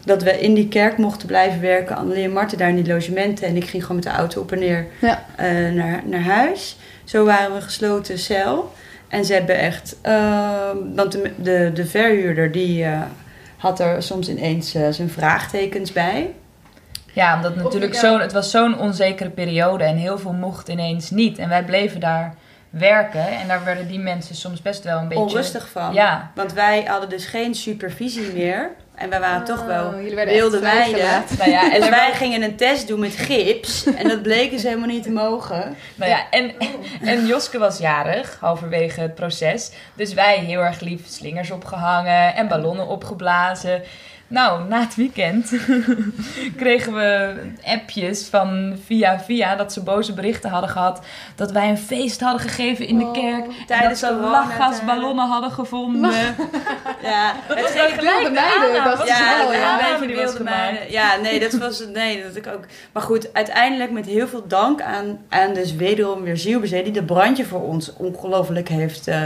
dat 0.06 0.22
we 0.22 0.40
in 0.40 0.54
die 0.54 0.68
kerk 0.68 0.96
mochten 0.98 1.26
blijven 1.26 1.60
werken. 1.60 1.96
Annelie 1.96 2.24
en 2.24 2.32
Marten 2.32 2.58
daar 2.58 2.68
in 2.68 2.82
die 2.82 2.92
logementen 2.92 3.46
en 3.46 3.56
ik 3.56 3.68
ging 3.68 3.82
gewoon 3.82 3.96
met 4.04 4.12
de 4.12 4.18
auto 4.18 4.40
op 4.40 4.52
en 4.52 4.58
neer 4.58 4.86
Ja. 5.00 5.24
eh, 5.36 5.46
naar, 5.72 6.02
naar 6.04 6.20
huis. 6.22 6.76
Zo 7.04 7.24
waren 7.24 7.50
we 7.50 7.56
een 7.56 7.62
gesloten 7.62 8.18
cel. 8.18 8.72
En 9.08 9.24
ze 9.24 9.32
hebben 9.32 9.58
echt... 9.58 9.96
eh, 10.02 10.70
want 10.94 11.12
de, 11.12 11.30
de, 11.36 11.70
de 11.74 11.86
verhuurder 11.86 12.52
die 12.52 12.84
eh, 12.84 13.00
had 13.56 13.80
er 13.80 14.02
soms 14.02 14.28
ineens 14.28 14.74
eh, 14.74 14.88
zijn 14.90 15.10
vraagtekens 15.10 15.92
bij. 15.92 16.30
Ja, 17.12 17.36
omdat 17.36 17.56
natuurlijk 17.56 17.94
zo'n, 17.94 18.20
het 18.20 18.32
was 18.32 18.50
zo'n 18.50 18.78
onzekere 18.78 19.30
periode 19.30 19.84
en 19.84 19.96
heel 19.96 20.18
veel 20.18 20.32
mocht 20.32 20.68
ineens 20.68 21.10
niet. 21.10 21.38
En 21.38 21.48
wij 21.48 21.64
bleven 21.64 22.00
daar 22.00 22.34
werken 22.70 23.28
en 23.28 23.48
daar 23.48 23.64
werden 23.64 23.88
die 23.88 23.98
mensen 23.98 24.34
soms 24.34 24.62
best 24.62 24.84
wel 24.84 24.98
een 24.98 25.08
beetje... 25.08 25.22
Onrustig 25.22 25.68
van. 25.68 25.94
Ja, 25.94 26.30
Want 26.34 26.52
wij 26.52 26.82
hadden 26.86 27.08
dus 27.08 27.26
geen 27.26 27.54
supervisie 27.54 28.32
meer. 28.34 28.70
En 28.96 29.08
wij 29.10 29.20
waren 29.20 29.44
toch 29.44 29.64
wel 29.64 29.84
Oh, 29.86 30.24
wilde 30.24 30.60
meiden. 30.60 30.60
vrijgelaten. 30.60 31.38
nou 31.38 31.50
ja, 31.50 31.72
en, 31.72 31.82
er 31.82 31.90
wij 31.90 32.12
gingen 32.12 32.42
een 32.42 32.56
test 32.56 32.88
doen 32.88 33.00
met 33.00 33.16
gips. 33.16 33.84
En 33.96 34.08
dat 34.08 34.22
bleek 34.22 34.50
dus 34.50 34.62
helemaal 34.62 34.86
niet 34.88 35.02
te 35.02 35.10
mogen. 35.10 35.76
nou 35.94 36.10
ja, 36.10 36.30
en, 36.30 36.52
en 37.02 37.26
Joske 37.26 37.58
was 37.58 37.78
jarig, 37.78 38.36
halverwege 38.40 39.00
het 39.00 39.14
proces. 39.14 39.70
Dus 39.94 40.14
wij 40.14 40.36
heel 40.38 40.60
erg 40.60 40.80
lief 40.80 41.00
slingers 41.08 41.50
opgehangen 41.50 42.34
en 42.34 42.48
ballonnen 42.48 42.86
opgeblazen. 42.86 43.82
Nou, 44.28 44.68
na 44.68 44.80
het 44.80 44.94
weekend 44.94 45.52
kregen 46.56 46.94
we 46.94 47.34
appjes 47.64 48.26
van 48.28 48.76
via 48.84 49.20
via 49.20 49.56
dat 49.56 49.72
ze 49.72 49.82
boze 49.82 50.12
berichten 50.12 50.50
hadden 50.50 50.70
gehad. 50.70 51.00
Dat 51.34 51.52
wij 51.52 51.68
een 51.68 51.78
feest 51.78 52.20
hadden 52.20 52.40
gegeven 52.40 52.86
in 52.86 52.98
de 52.98 53.04
Oh, 53.04 53.12
kerk. 53.12 53.44
en 53.46 53.52
tijdens 53.66 54.00
dat 54.00 54.10
ze 54.10 54.16
lachgasballonnen 54.20 55.28
hadden 55.28 55.50
gevonden. 55.50 56.10
Ja, 57.02 57.32
het 57.46 57.60
was 57.60 57.70
gelijk 57.70 58.00
wilde 58.00 58.24
de 58.24 58.30
meiden, 58.30 58.68
is 59.02 59.08
Ja, 59.08 59.38
wel, 59.38 59.52
ja, 59.52 59.98
die 60.06 60.14
was 60.16 60.24
wilde 60.24 60.42
meiden. 60.44 60.90
Ja, 60.90 61.16
nee, 61.16 61.40
dat 61.40 61.52
was 61.52 61.78
het. 61.78 61.92
Nee, 61.92 62.22
dat 62.22 62.36
ik 62.36 62.46
ook. 62.46 62.64
Maar 62.92 63.02
goed, 63.02 63.34
uiteindelijk 63.34 63.90
met 63.90 64.06
heel 64.06 64.28
veel 64.28 64.46
dank 64.46 64.82
aan, 64.82 65.18
aan 65.28 65.54
dus 65.54 65.74
wederom 65.74 66.22
weer 66.22 66.36
Zielbezee, 66.36 66.82
die 66.82 66.92
de 66.92 67.04
brandje 67.04 67.44
voor 67.44 67.62
ons 67.62 67.92
ongelooflijk 67.92 68.68
heeft 68.68 69.08
eh, 69.08 69.22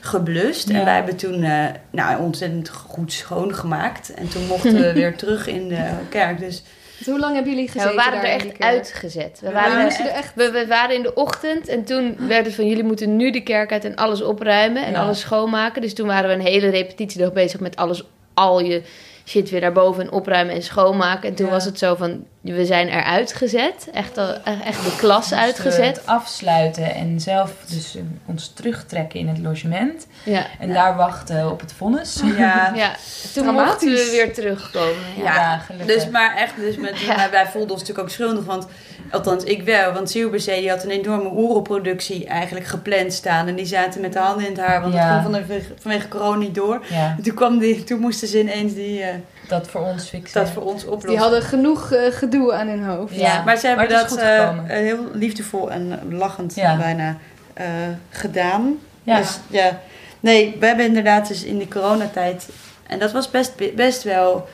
geblust. 0.00 0.68
Ja. 0.68 0.78
En 0.78 0.84
wij 0.84 0.94
hebben 0.94 1.16
toen 1.16 1.42
uh, 1.42 1.64
nou, 1.90 2.20
ontzettend 2.22 2.68
goed 2.68 3.12
schoongemaakt. 3.12 4.14
En 4.14 4.28
toen 4.32 4.46
mochten 4.46 4.74
we 4.74 4.92
weer 5.00 5.16
terug 5.16 5.46
in 5.46 5.68
de 5.68 5.90
kerk. 6.08 6.38
Dus 6.38 6.62
hoe 7.04 7.18
lang 7.18 7.34
hebben 7.34 7.52
jullie 7.52 7.66
Ja, 7.66 7.72
gezeten 7.72 7.90
we 7.90 7.96
waren 7.96 8.12
daar 8.22 8.30
er 8.30 8.46
echt 8.46 8.58
uitgezet. 8.58 9.38
We 9.40 9.46
We 9.46 9.52
waren, 9.52 9.78
er 9.90 10.06
echt, 10.06 10.34
we, 10.34 10.50
we 10.50 10.66
waren 10.66 10.94
in 10.96 11.02
de 11.02 11.14
ochtend 11.14 11.68
en 11.68 11.84
toen 11.84 12.16
werd 12.28 12.46
het 12.46 12.54
van 12.54 12.66
jullie 12.66 12.84
moeten 12.84 13.16
nu 13.16 13.30
de 13.30 13.42
kerk 13.42 13.72
uit 13.72 13.84
en 13.84 13.96
alles 13.96 14.22
opruimen 14.22 14.84
en 14.84 14.92
Ja. 14.92 15.00
alles 15.02 15.20
schoonmaken. 15.20 15.82
Dus 15.82 15.94
toen 15.94 16.06
waren 16.06 16.28
we 16.28 16.34
een 16.34 16.52
hele 16.52 16.68
repetitiedag 16.70 17.32
bezig 17.32 17.60
met 17.60 17.76
alles, 17.76 18.02
al 18.34 18.60
je 18.60 18.82
shit 19.30 19.50
weer 19.50 19.60
naar 19.60 19.72
boven 19.72 20.02
en 20.02 20.12
opruimen 20.12 20.54
en 20.54 20.62
schoonmaken. 20.62 21.28
En 21.28 21.34
toen 21.34 21.46
Ja. 21.46 21.52
was 21.52 21.64
het 21.64 21.78
zo 21.78 21.94
van, 21.94 22.24
we 22.40 22.66
zijn 22.66 22.88
eruit 22.88 23.32
gezet. 23.32 23.88
Echt, 23.92 24.18
al- 24.18 24.34
echt 24.64 24.84
de 24.84 24.96
klas 24.98 25.32
uitgezet. 25.34 25.96
het 25.96 26.06
afsluiten 26.06 26.94
en 26.94 27.20
zelf 27.20 27.52
dus 27.68 27.96
ons 28.26 28.52
terugtrekken 28.54 29.18
in 29.20 29.28
het 29.28 29.38
logement. 29.38 30.06
Ja. 30.24 30.46
En 30.58 30.72
daar 30.72 30.96
wachten 30.96 31.50
op 31.50 31.60
het 31.60 31.72
vonnis. 31.72 32.20
ja. 32.36 32.72
ja, 32.74 32.90
toen 33.34 33.46
mochten 33.54 33.88
we 33.92 34.08
weer 34.10 34.34
terugkomen. 34.34 34.94
Ja. 35.16 35.34
Ja, 35.34 35.58
gelukkig. 35.58 35.94
Dus, 35.96 36.08
maar 36.08 36.36
echt, 36.36 36.56
dus 36.56 36.76
met, 36.76 37.06
wij 37.30 37.46
voelden 37.46 37.70
ons 37.70 37.80
natuurlijk 37.80 38.08
ook 38.08 38.14
schuldig, 38.14 38.44
want 38.44 38.66
althans 39.10 39.44
ik 39.44 39.62
wel, 39.62 39.92
want 39.92 40.10
Zielbezee 40.10 40.60
die 40.60 40.70
had 40.70 40.84
een 40.84 40.90
enorme 40.90 41.30
oerelproductie 41.34 42.26
eigenlijk 42.26 42.66
gepland 42.66 43.12
staan 43.12 43.46
en 43.48 43.54
die 43.54 43.66
zaten 43.66 44.00
met 44.00 44.12
de 44.12 44.18
handen 44.18 44.44
in 44.46 44.52
het 44.52 44.60
haar, 44.60 44.80
want 44.80 44.94
Ja. 44.94 45.00
het 45.14 45.22
ging 45.22 45.34
vanwege, 45.46 45.72
vanwege 45.80 46.08
corona 46.08 46.36
niet 46.38 46.54
door. 46.54 46.84
Ja, 46.90 47.14
En 47.16 47.22
toen, 47.22 47.34
kwam 47.34 47.58
die, 47.58 47.84
toen 47.84 48.00
moesten 48.00 48.28
ze 48.28 48.40
ineens 48.40 48.74
die, 48.74 49.02
eh, 49.02 49.14
dat 49.48 49.68
voor 49.68 49.80
ons 49.80 50.08
fixen. 50.08 50.40
dat 50.40 50.50
voor 50.50 50.62
ons 50.62 50.82
oplossen. 50.84 51.10
Die 51.10 51.18
hadden 51.18 51.42
genoeg 51.42 51.92
eh, 51.92 52.12
gedoe 52.12 52.52
aan 52.52 52.68
hun 52.68 52.84
hoofd. 52.84 53.14
Ja. 53.14 53.42
maar 53.44 53.56
ze 53.56 53.66
hebben 53.66 53.86
Maar 53.88 53.98
dat 53.98 54.08
goed 54.10 54.18
eh, 54.20 54.58
heel 54.66 54.98
liefdevol 55.12 55.70
en 55.70 55.98
lachend 56.10 56.54
Ja. 56.54 56.76
bijna 56.76 57.16
eh, 57.54 57.66
gedaan. 58.10 58.78
Ja. 59.02 59.16
Dus 59.16 59.38
ja, 59.48 59.80
nee, 60.20 60.56
we 60.60 60.66
hebben 60.66 60.86
inderdaad 60.86 61.28
dus 61.28 61.44
in 61.44 61.58
die 61.58 61.68
coronatijd, 61.68 62.48
en 62.86 62.98
dat 62.98 63.12
was 63.12 63.30
best, 63.30 63.52
best 63.74 64.02
wel 64.02 64.48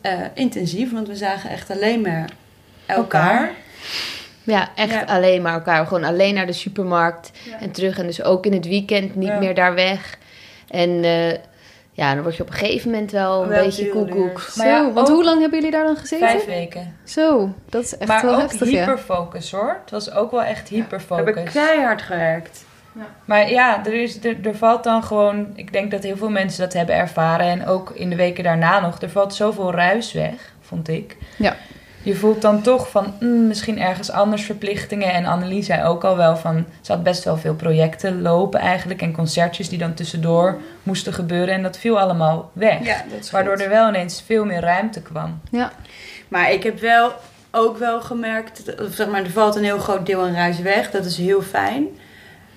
eh, 0.00 0.12
intensief, 0.34 0.92
want 0.92 1.08
we 1.08 1.16
zagen 1.16 1.50
echt 1.50 1.70
alleen 1.70 2.00
maar 2.00 2.28
elkaar. 2.86 2.96
Elkaar. 2.96 3.50
Ja, 4.42 4.68
echt 4.74 4.90
Ja. 4.90 5.02
alleen 5.06 5.42
maar 5.42 5.52
elkaar. 5.52 5.86
Gewoon 5.86 6.04
alleen 6.04 6.34
naar 6.34 6.46
de 6.46 6.52
supermarkt 6.52 7.30
en 7.60 7.70
terug. 7.70 7.98
En 7.98 8.06
dus 8.06 8.22
ook 8.22 8.46
in 8.46 8.52
het 8.52 8.66
weekend 8.66 9.14
niet 9.14 9.28
Ja. 9.28 9.38
meer 9.38 9.54
daar 9.54 9.74
weg. 9.74 10.18
En 10.68 11.04
eh, 11.04 11.30
ja, 11.92 12.14
dan 12.14 12.22
word 12.22 12.36
je 12.36 12.42
op 12.42 12.48
een 12.48 12.54
gegeven 12.54 12.90
moment 12.90 13.10
wel 13.10 13.42
een 13.42 13.48
Wel 13.48 13.64
beetje 13.64 13.88
koekoek. 13.88 14.40
Zo, 14.40 14.52
Maar 14.62 14.66
ja, 14.66 14.90
want 14.92 15.08
ook- 15.08 15.14
hoe 15.14 15.24
lang 15.24 15.40
hebben 15.40 15.58
jullie 15.58 15.74
daar 15.74 15.84
dan 15.84 15.96
gezeten? 15.96 16.28
Vijf 16.28 16.44
weken. 16.44 16.96
Zo, 17.04 17.52
dat 17.68 17.84
is 17.84 17.96
echt 17.98 18.08
maar 18.08 18.24
wel 18.24 18.34
ook 18.34 18.40
heftig, 18.40 18.70
ja. 18.70 18.78
hyperfocus 18.78 19.50
hoor. 19.50 19.76
Het 19.82 19.90
was 19.90 20.10
ook 20.10 20.30
wel 20.30 20.42
echt 20.42 20.68
We 20.70 20.76
hebben 20.76 20.98
hyperfocus. 21.00 21.52
keihard 21.52 22.02
gewerkt. 22.02 22.64
Maar 23.24 23.50
ja, 23.50 23.84
er, 23.86 23.94
is, 24.02 24.24
er, 24.24 24.36
er 24.46 24.56
valt 24.56 24.84
dan 24.84 25.02
gewoon... 25.04 25.46
Ik 25.54 25.72
denk 25.72 25.90
dat 25.90 26.02
heel 26.02 26.16
veel 26.16 26.30
mensen 26.30 26.60
dat 26.62 26.72
hebben 26.72 26.94
ervaren. 26.94 27.46
En 27.46 27.66
ook 27.66 27.90
in 27.94 28.10
de 28.10 28.16
weken 28.16 28.44
daarna 28.44 28.80
nog. 28.80 29.00
Er 29.02 29.10
valt 29.10 29.34
zoveel 29.34 29.72
ruis 29.72 30.12
weg, 30.12 30.52
vond 30.60 30.88
ik. 30.88 31.16
Ja. 31.38 31.56
Je 32.04 32.14
voelt 32.14 32.42
dan 32.42 32.62
toch 32.62 32.90
van 32.90 33.14
mm, 33.20 33.46
misschien 33.46 33.80
ergens 33.80 34.10
anders 34.10 34.42
verplichtingen. 34.42 35.12
En 35.12 35.24
Annelies 35.24 35.66
zei 35.66 35.84
ook 35.84 36.04
al 36.04 36.16
wel 36.16 36.36
van... 36.36 36.64
Ze 36.80 36.92
had 36.92 37.02
best 37.02 37.24
wel 37.24 37.36
veel 37.36 37.54
projecten 37.54 38.22
lopen 38.22 38.60
eigenlijk. 38.60 39.02
En 39.02 39.12
concertjes 39.12 39.68
die 39.68 39.78
dan 39.78 39.94
tussendoor 39.94 40.60
moesten 40.82 41.12
gebeuren. 41.12 41.54
En 41.54 41.62
dat 41.62 41.78
viel 41.78 42.00
allemaal 42.00 42.50
weg. 42.52 42.84
Ja, 42.84 43.04
dat 43.10 43.20
is 43.20 43.30
Waardoor 43.30 43.52
goed. 43.54 43.62
er 43.62 43.70
wel 43.70 43.88
ineens 43.88 44.22
veel 44.26 44.44
meer 44.44 44.60
ruimte 44.60 45.02
kwam. 45.02 45.40
Ja. 45.50 45.72
Maar 46.28 46.52
ik 46.52 46.62
heb 46.62 46.80
wel 46.80 47.12
ook 47.50 47.78
wel 47.78 48.00
gemerkt, 48.00 48.62
zeg 48.90 49.08
maar, 49.08 49.22
er 49.22 49.30
valt 49.30 49.56
een 49.56 49.64
heel 49.64 49.78
groot 49.78 50.06
deel 50.06 50.22
aan 50.22 50.34
ruis 50.34 50.60
weg. 50.60 50.90
Dat 50.90 51.04
is 51.04 51.16
heel 51.16 51.42
fijn. 51.42 51.86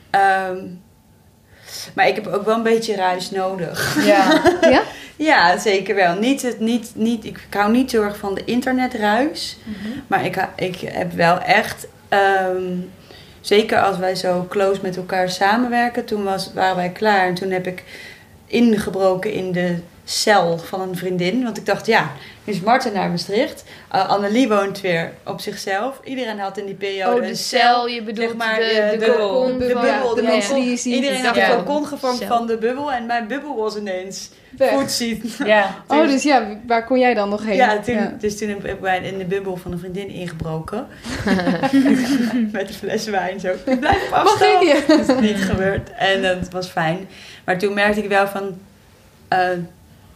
Ehm, 0.09 0.57
maar 1.95 2.07
ik 2.07 2.15
heb 2.15 2.27
ook 2.27 2.45
wel 2.45 2.55
een 2.55 2.63
beetje 2.63 2.95
ruis 2.95 3.31
nodig. 3.31 4.05
Ja, 4.05 4.41
Ja? 4.69 4.81
Ja, 5.15 5.57
zeker 5.57 5.95
wel. 5.95 6.15
Niet 6.15 6.41
het, 6.41 6.59
niet, 6.59 6.91
niet, 6.95 7.25
ik 7.25 7.39
hou 7.49 7.71
niet 7.71 7.91
heel 7.91 8.03
erg 8.03 8.17
van 8.17 8.35
de 8.35 8.41
internetruis. 8.45 9.57
Maar 10.07 10.25
ik, 10.25 10.35
ha- 10.35 10.53
ik 10.55 10.79
heb 10.79 11.11
wel 11.13 11.39
echt... 11.41 11.87
ehm, 12.09 12.71
zeker 13.41 13.81
als 13.81 13.97
wij 13.97 14.15
zo 14.15 14.45
close 14.49 14.79
met 14.83 14.97
elkaar 14.97 15.29
samenwerken. 15.29 16.05
Toen 16.05 16.23
was, 16.23 16.51
waren 16.53 16.75
wij 16.75 16.89
klaar. 16.89 17.27
En 17.27 17.33
toen 17.33 17.51
heb 17.51 17.67
ik 17.67 17.83
ingebroken 18.47 19.31
in 19.31 19.51
de 19.51 19.75
cel 20.09 20.57
van 20.57 20.81
een 20.81 20.95
vriendin. 20.97 21.43
Want 21.43 21.57
ik 21.57 21.65
dacht, 21.65 21.85
ja, 21.85 22.11
nu 22.43 22.53
is 22.53 22.59
Marten 22.59 22.93
naar 22.93 23.09
Maastricht. 23.09 23.63
Uh, 23.95 24.09
Annelie 24.09 24.47
woont 24.47 24.81
weer 24.81 25.11
op 25.25 25.39
zichzelf. 25.41 25.99
Iedereen 26.03 26.39
had 26.39 26.57
in 26.57 26.65
die 26.65 26.75
periode 26.75 27.15
Oh, 27.15 27.21
de 27.21 27.27
een 27.29 27.35
cel, 27.35 27.87
je 27.87 28.03
bedoelt 28.03 28.27
zeg 28.29 28.37
maar, 28.37 28.55
de, 28.55 28.87
de, 28.91 28.97
de 28.97 29.05
bubbel, 29.05 29.43
de 29.57 29.57
de 30.15 30.21
ja, 30.21 30.27
mensen 30.27 30.55
die 30.55 30.69
je 30.69 30.77
ziet. 30.77 30.93
Iedereen 30.95 31.25
had 31.25 31.37
een 31.37 31.55
cocon 31.65 31.85
gevormd 31.87 32.17
Cel. 32.17 32.27
van 32.27 32.47
de 32.47 32.57
bubbel. 32.57 32.91
En 32.91 33.05
mijn 33.05 33.27
bubbel 33.27 33.55
was 33.55 33.77
ineens 33.77 34.29
Weg. 34.57 34.71
voetziet. 34.71 35.37
ja. 35.45 35.75
Oh, 35.87 36.07
dus 36.07 36.23
ja, 36.23 36.47
waar 36.67 36.85
kon 36.85 36.99
jij 36.99 37.13
dan 37.13 37.29
nog 37.29 37.43
heen? 37.45 37.55
Ja, 37.55 37.79
toen, 37.79 38.15
dus 38.19 38.37
toen 38.37 38.49
heb 38.49 38.65
ik 38.65 38.81
bij- 38.81 38.99
in 39.03 39.17
de 39.17 39.25
bubbel 39.25 39.55
van 39.57 39.71
een 39.71 39.79
vriendin 39.79 40.09
ingebroken. 40.09 40.87
Met 42.51 42.67
een 42.69 42.73
fles 42.75 43.05
wijn 43.05 43.39
zo. 43.39 43.47
Ik 43.65 43.79
blijf 43.79 44.03
op 44.03 44.09
Mag 44.09 44.19
afstand. 44.23 44.61
ik 44.63 44.67
je? 44.67 44.83
Dat 44.87 45.09
is 45.09 45.29
niet 45.29 45.41
gebeurd. 45.43 45.89
En 45.97 46.21
dat 46.21 46.49
was 46.51 46.67
fijn. 46.67 47.07
Maar 47.45 47.57
toen 47.57 47.73
merkte 47.73 48.03
ik 48.03 48.09
wel 48.09 48.27
van... 48.27 48.57
eh, 49.27 49.49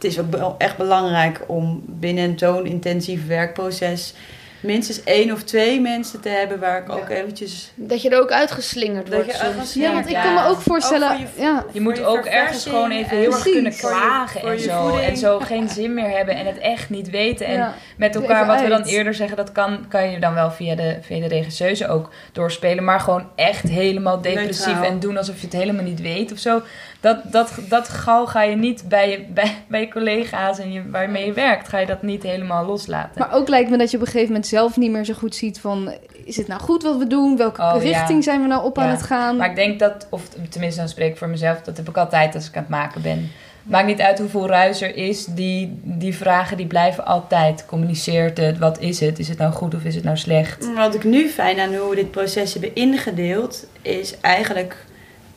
het 0.01 0.11
is 0.11 0.19
ook 0.19 0.31
wel 0.35 0.55
echt 0.57 0.77
belangrijk 0.77 1.41
om 1.47 1.83
binnen 1.87 2.23
een 2.23 2.39
zo'n 2.39 2.65
intensief 2.65 3.27
werkproces... 3.27 4.13
minstens 4.59 5.03
één 5.03 5.31
of 5.31 5.43
twee 5.43 5.81
mensen 5.81 6.21
te 6.21 6.29
hebben 6.29 6.59
waar 6.59 6.81
ik 6.81 6.89
ook 6.89 7.09
eventjes... 7.09 7.71
Dat 7.75 8.01
je 8.01 8.09
er 8.09 8.19
ook 8.21 8.31
uitgeslingerd 8.31 9.05
Dat 9.11 9.15
wordt. 9.15 9.73
je 9.73 9.79
Ja, 9.79 9.93
want 9.93 10.05
ik 10.05 10.11
Ja. 10.11 10.21
kan 10.23 10.33
me 10.33 10.45
ook 10.45 10.61
voorstellen... 10.61 11.11
Ook 11.11 11.17
voor 11.17 11.27
je- 11.35 11.41
ja, 11.41 11.65
Je 11.71 11.81
moet 11.81 11.97
Voor 11.99 12.07
ook 12.07 12.25
ergens 12.25 12.63
gewoon 12.65 12.91
even 12.91 13.11
en- 13.11 13.17
heel 13.17 13.31
erg 13.33 13.41
kunnen 13.43 13.73
Voor 13.73 13.89
je- 13.89 13.95
klagen 13.97 14.41
voor 14.41 14.49
en 14.49 14.59
zo. 14.59 14.81
voeding. 14.87 15.07
En 15.09 15.17
zo 15.17 15.39
geen 15.39 15.69
zin 15.69 15.93
meer 15.93 16.09
hebben 16.09 16.35
en 16.35 16.45
het 16.45 16.57
echt 16.57 16.89
niet 16.89 17.09
weten. 17.09 17.45
En 17.45 17.53
ja. 17.53 17.73
met 17.97 18.15
elkaar, 18.15 18.45
wat 18.47 18.61
we 18.61 18.67
dan 18.67 18.83
eerder 18.83 19.13
zeggen, 19.13 19.37
dat 19.37 19.51
kan, 19.51 19.85
kan 19.87 20.09
je 20.11 20.19
dan 20.19 20.33
wel 20.33 20.51
via 20.51 20.75
de, 20.75 20.97
via 21.01 21.19
de 21.19 21.27
regisseuse 21.27 21.87
ook 21.87 22.09
doorspelen. 22.31 22.83
Maar 22.83 22.99
gewoon 22.99 23.27
echt 23.35 23.69
helemaal 23.69 24.21
depressief 24.21 24.65
Neutraal. 24.65 24.83
en 24.91 24.99
doen 24.99 25.17
alsof 25.17 25.39
je 25.39 25.45
het 25.45 25.55
helemaal 25.55 25.83
niet 25.83 26.01
weet 26.01 26.31
of 26.31 26.37
zo. 26.39 26.61
Dat, 27.01 27.17
dat, 27.31 27.53
dat 27.69 27.89
gauw 27.89 28.25
ga 28.25 28.41
je 28.43 28.55
niet 28.55 28.83
bij 28.89 29.09
je, 29.09 29.25
bij, 29.33 29.55
bij 29.67 29.79
je 29.79 29.87
collega's 29.87 30.59
en 30.59 30.71
je, 30.71 30.89
waarmee 30.89 31.25
je 31.25 31.33
werkt, 31.33 31.67
ga 31.67 31.77
je 31.77 31.85
dat 31.85 32.01
niet 32.01 32.23
helemaal 32.23 32.65
loslaten. 32.65 33.11
Maar 33.17 33.33
ook 33.33 33.47
lijkt 33.47 33.69
me 33.69 33.77
dat 33.77 33.91
je 33.91 33.97
op 33.97 34.03
een 34.03 34.09
gegeven 34.09 34.27
moment 34.27 34.47
zelf 34.47 34.77
niet 34.77 34.91
meer 34.91 35.05
zo 35.05 35.13
goed 35.13 35.35
ziet 35.35 35.59
van... 35.59 35.93
Is 36.25 36.37
het 36.37 36.47
nou 36.47 36.61
goed 36.61 36.83
wat 36.83 36.97
we 36.97 37.07
doen? 37.07 37.37
Welke 37.37 37.61
Oh, 37.61 37.83
ja. 37.83 37.89
richting 37.89 38.23
zijn 38.23 38.41
we 38.41 38.47
nou 38.47 38.63
op 38.63 38.77
aan 38.77 38.89
het 38.89 39.03
gaan? 39.03 39.37
Maar 39.37 39.49
ik 39.49 39.55
denk 39.55 39.79
dat, 39.79 40.07
of 40.09 40.21
tenminste 40.49 40.79
dan 40.79 40.89
spreek 40.89 41.11
ik 41.11 41.17
voor 41.17 41.29
mezelf, 41.29 41.61
dat 41.61 41.77
heb 41.77 41.89
ik 41.89 41.97
altijd 41.97 42.35
als 42.35 42.47
ik 42.47 42.55
aan 42.55 42.61
het 42.61 42.71
maken 42.71 43.01
ben. 43.01 43.31
Maakt 43.63 43.85
niet 43.87 44.01
uit 44.01 44.19
hoeveel 44.19 44.47
ruis 44.47 44.81
er 44.81 44.95
is, 44.95 45.25
die, 45.25 45.79
die 45.83 46.15
vragen 46.15 46.57
die 46.57 46.65
blijven 46.67 47.05
altijd. 47.05 47.65
Communiceert 47.65 48.37
het, 48.37 48.57
wat 48.57 48.79
is 48.79 48.99
het? 48.99 49.19
Is 49.19 49.27
het 49.27 49.37
nou 49.37 49.51
goed 49.51 49.75
of 49.75 49.83
is 49.83 49.95
het 49.95 50.03
nou 50.03 50.17
slecht? 50.17 50.73
Wat 50.75 50.95
ik 50.95 51.03
nu 51.03 51.29
fijn 51.29 51.59
aan 51.59 51.75
hoe 51.75 51.89
we 51.89 51.95
dit 51.95 52.11
proces 52.11 52.53
hebben 52.53 52.75
ingedeeld, 52.75 53.65
is 53.81 54.19
eigenlijk 54.19 54.75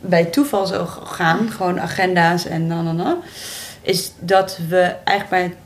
bij 0.07 0.25
toeval 0.25 0.67
zo 0.67 0.87
gaan, 0.87 1.51
gewoon 1.51 1.81
agenda's 1.81 2.47
en 2.47 2.69
dan 2.69 2.89
en 2.89 2.97
dan, 2.97 3.17
is 3.83 4.13
dat 4.21 4.59
we 4.69 4.95
eigenlijk 5.05 5.29
bij 5.29 5.57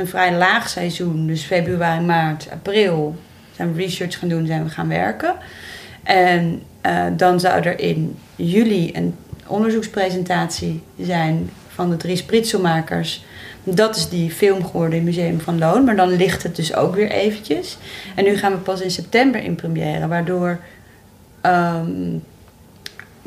een 0.00 0.08
vrij 0.08 0.36
laag 0.36 0.68
seizoen, 0.68 1.26
dus 1.26 1.42
februari, 1.42 2.04
maart, 2.04 2.48
april, 2.52 3.16
zijn 3.52 3.74
we 3.74 3.82
research 3.82 4.18
gaan 4.18 4.28
doen, 4.28 4.46
zijn 4.46 4.64
we 4.64 4.70
gaan 4.70 4.88
werken. 4.88 5.34
En 6.02 6.62
eh, 6.80 7.04
dan 7.16 7.40
zou 7.40 7.62
er 7.62 7.78
in 7.78 8.18
juli 8.36 8.90
een 8.94 9.14
onderzoekspresentatie 9.46 10.82
zijn 11.00 11.50
van 11.68 11.90
de 11.90 11.96
drie 11.96 12.16
spritselmakers. 12.16 13.24
Dat 13.64 13.96
is 13.96 14.08
die 14.08 14.30
film 14.30 14.64
geworden 14.64 14.98
in 14.98 15.04
Museum 15.04 15.40
van 15.40 15.58
Loon. 15.58 15.84
Maar 15.84 15.96
dan 15.96 16.16
ligt 16.16 16.42
het 16.42 16.56
dus 16.56 16.74
ook 16.74 16.94
weer 16.94 17.10
eventjes. 17.10 17.78
En 18.14 18.24
nu 18.24 18.36
gaan 18.36 18.52
we 18.52 18.58
pas 18.58 18.80
in 18.80 18.90
september 18.90 19.42
in 19.42 19.54
première. 19.54 20.08
Waardoor 20.08 20.58
ehm, 21.40 22.18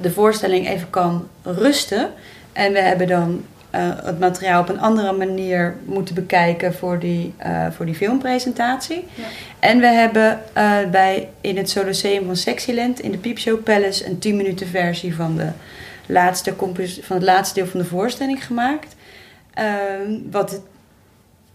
de 0.02 0.12
voorstelling 0.12 0.68
even 0.68 0.90
kan 0.90 1.28
rusten. 1.44 2.10
En 2.54 2.74
we 2.74 2.80
hebben 2.80 3.08
dan 3.08 3.46
eh, 3.70 3.90
het 4.04 4.20
materiaal 4.20 4.62
op 4.62 4.70
een 4.70 4.80
andere 4.80 5.12
manier 5.12 5.76
moeten 5.86 6.16
bekijken 6.16 6.74
voor 6.74 7.00
die, 7.00 7.34
eh, 7.38 7.66
voor 7.72 7.86
die 7.86 7.96
filmpresentatie. 7.96 9.06
En 9.60 9.80
we 9.80 9.88
hebben 9.88 10.40
eh, 10.54 10.78
bij, 10.92 11.30
in 11.42 11.58
het 11.58 11.70
Soloseum 11.70 12.26
van 12.26 12.36
Sexyland 12.36 13.00
in 13.00 13.12
de 13.12 13.18
Piepshow 13.18 13.64
Palace 13.64 14.06
een 14.06 14.20
10 14.20 14.36
minuten 14.36 14.68
versie 14.68 15.16
van, 15.16 15.36
de 15.36 15.50
laatste 16.06 16.54
van 17.02 17.16
het 17.16 17.26
laatste 17.26 17.54
deel 17.54 17.68
van 17.68 17.80
de 17.80 17.86
voorstelling 17.86 18.46
gemaakt. 18.46 18.96
Ehm, 19.54 20.18
wat 20.32 20.62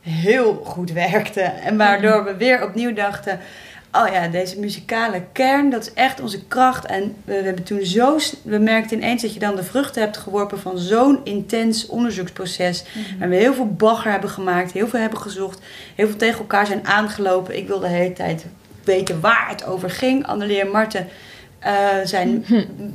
heel 0.01 0.61
goed 0.65 0.93
werkte. 0.93 1.41
En 1.41 1.77
waardoor 1.77 2.25
we 2.25 2.37
weer 2.37 2.65
opnieuw 2.65 2.93
dachten... 2.93 3.41
Oh 3.97 4.09
ja, 4.13 4.29
deze 4.29 4.61
muzikale 4.61 5.23
kern, 5.33 5.71
dat 5.71 5.83
is 5.83 5.93
echt 5.93 6.21
onze 6.21 6.45
kracht. 6.45 6.87
En 6.87 7.17
we, 7.25 7.35
we 7.35 7.43
hebben 7.43 7.65
toen 7.65 7.85
zo... 7.85 8.19
We 8.43 8.59
merkten 8.59 8.97
ineens 8.97 9.23
dat 9.23 9.35
je 9.35 9.41
dan 9.41 9.57
de 9.57 9.63
vruchten 9.63 10.03
hebt 10.03 10.17
geworpen 10.17 10.59
van 10.59 10.79
zo'n 10.79 11.21
intens 11.25 11.87
onderzoeksproces. 11.87 12.85
En 13.21 13.29
we 13.29 13.37
heel 13.37 13.55
veel 13.55 13.73
bagger 13.73 14.11
hebben 14.11 14.31
gemaakt, 14.31 14.73
heel 14.73 14.89
veel 14.89 15.01
hebben 15.01 15.19
gezocht. 15.19 15.61
Heel 15.95 16.07
veel 16.09 16.17
tegen 16.17 16.39
elkaar 16.39 16.67
zijn 16.67 16.87
aangelopen. 16.87 17.57
Ik 17.57 17.67
wilde 17.67 17.87
de 17.87 17.93
hele 17.93 18.13
tijd 18.13 18.47
weten 18.85 19.21
waar 19.21 19.49
het 19.49 19.65
over 19.67 19.91
ging. 19.91 20.27
Annelie 20.27 20.61
en 20.61 20.71
Marten 20.71 21.09
eh, 21.59 21.75
zijn... 22.05 22.45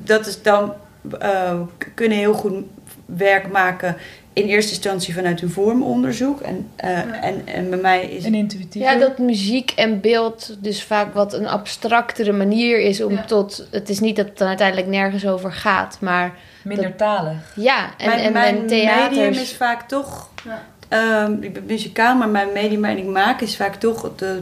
Dat 0.04 0.28
is 0.28 0.42
dan... 0.42 0.74
eh, 1.20 1.60
kunnen 1.96 2.18
heel 2.18 2.34
goed 2.34 2.64
werk 3.06 3.52
maken 3.52 3.96
in 4.40 4.48
eerste 4.48 4.72
instantie 4.72 5.14
vanuit 5.14 5.40
hun 5.40 5.50
vormonderzoek. 5.50 6.42
En, 6.42 6.68
eh, 6.76 6.98
en, 7.24 7.42
en 7.46 7.70
bij 7.70 7.80
mij 7.80 8.06
is 8.06 8.24
En 8.24 8.34
intuïtief. 8.34 8.82
Ja, 8.82 8.96
dat 8.96 9.18
muziek 9.18 9.72
en 9.72 10.02
beeld 10.02 10.58
dus 10.60 10.84
vaak 10.84 11.14
wat 11.14 11.34
een 11.34 11.48
abstractere 11.48 12.32
manier 12.32 12.80
is 12.80 13.02
om 13.02 13.12
Ja. 13.14 13.24
tot... 13.24 13.68
Het 13.72 13.90
is 13.90 14.00
niet 14.00 14.16
dat 14.16 14.26
het 14.26 14.38
dan 14.38 14.48
uiteindelijk 14.48 14.88
nergens 14.88 15.28
over 15.28 15.52
gaat, 15.52 15.98
maar 16.00 16.36
Minder 16.64 16.96
talig. 16.96 17.54
ja. 17.56 17.90
En, 17.98 18.08
mijn, 18.08 18.20
en, 18.20 18.34
mijn 18.34 18.56
en 18.56 18.66
medium 19.10 19.32
is 19.32 19.54
vaak 19.56 19.88
toch... 19.88 20.30
Ja. 20.46 20.64
ehm, 20.90 21.42
ik 21.42 21.54
ben 21.54 21.64
muzikaal, 21.66 22.16
maar 22.16 22.30
mijn 22.30 22.52
medium 22.54 22.82
waarin 22.82 23.04
ik 23.06 23.10
maak 23.10 23.42
is 23.42 23.56
vaak 23.56 23.76
toch 23.76 24.12
de, 24.16 24.42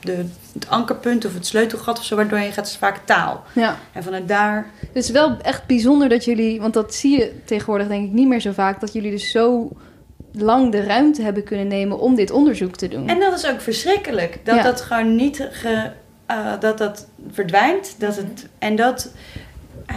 de, 0.00 0.24
het 0.54 0.68
ankerpunt 0.68 1.24
of 1.24 1.34
het 1.34 1.46
sleutelgat 1.46 1.98
of 1.98 2.04
zo 2.04 2.16
waardoor 2.16 2.38
je 2.38 2.52
gaat 2.52 2.66
is 2.66 2.76
vaak 2.76 3.00
taal. 3.04 3.44
Ja. 3.52 3.76
En 3.92 4.02
vanuit 4.02 4.28
daar... 4.28 4.66
Het 4.80 4.96
is 5.04 5.10
wel 5.10 5.36
echt 5.42 5.66
bijzonder 5.66 6.08
dat 6.08 6.24
jullie, 6.24 6.60
want 6.60 6.74
dat 6.74 6.94
zie 6.94 7.18
je 7.18 7.32
tegenwoordig 7.44 7.88
denk 7.88 8.06
ik 8.06 8.12
niet 8.12 8.28
meer 8.28 8.40
zo 8.40 8.52
vaak, 8.52 8.80
dat 8.80 8.92
jullie 8.92 9.10
dus 9.10 9.30
zo 9.30 9.68
lang 10.32 10.72
de 10.72 10.84
ruimte 10.84 11.22
hebben 11.22 11.44
kunnen 11.44 11.66
nemen 11.66 11.98
om 11.98 12.14
dit 12.14 12.30
onderzoek 12.30 12.76
te 12.76 12.88
doen. 12.88 13.08
En 13.08 13.20
dat 13.20 13.38
is 13.38 13.46
ook 13.46 13.60
verschrikkelijk. 13.60 14.38
Dat 14.44 14.54
Ja. 14.56 14.62
dat 14.62 14.80
gewoon 14.80 15.14
niet... 15.14 15.48
Ge, 15.50 15.90
eh, 16.26 16.52
dat 16.60 16.78
dat 16.78 17.06
verdwijnt. 17.32 17.94
Dat 17.98 18.16
het, 18.16 18.46
en 18.58 18.76
dat... 18.76 19.10
eh, 19.86 19.96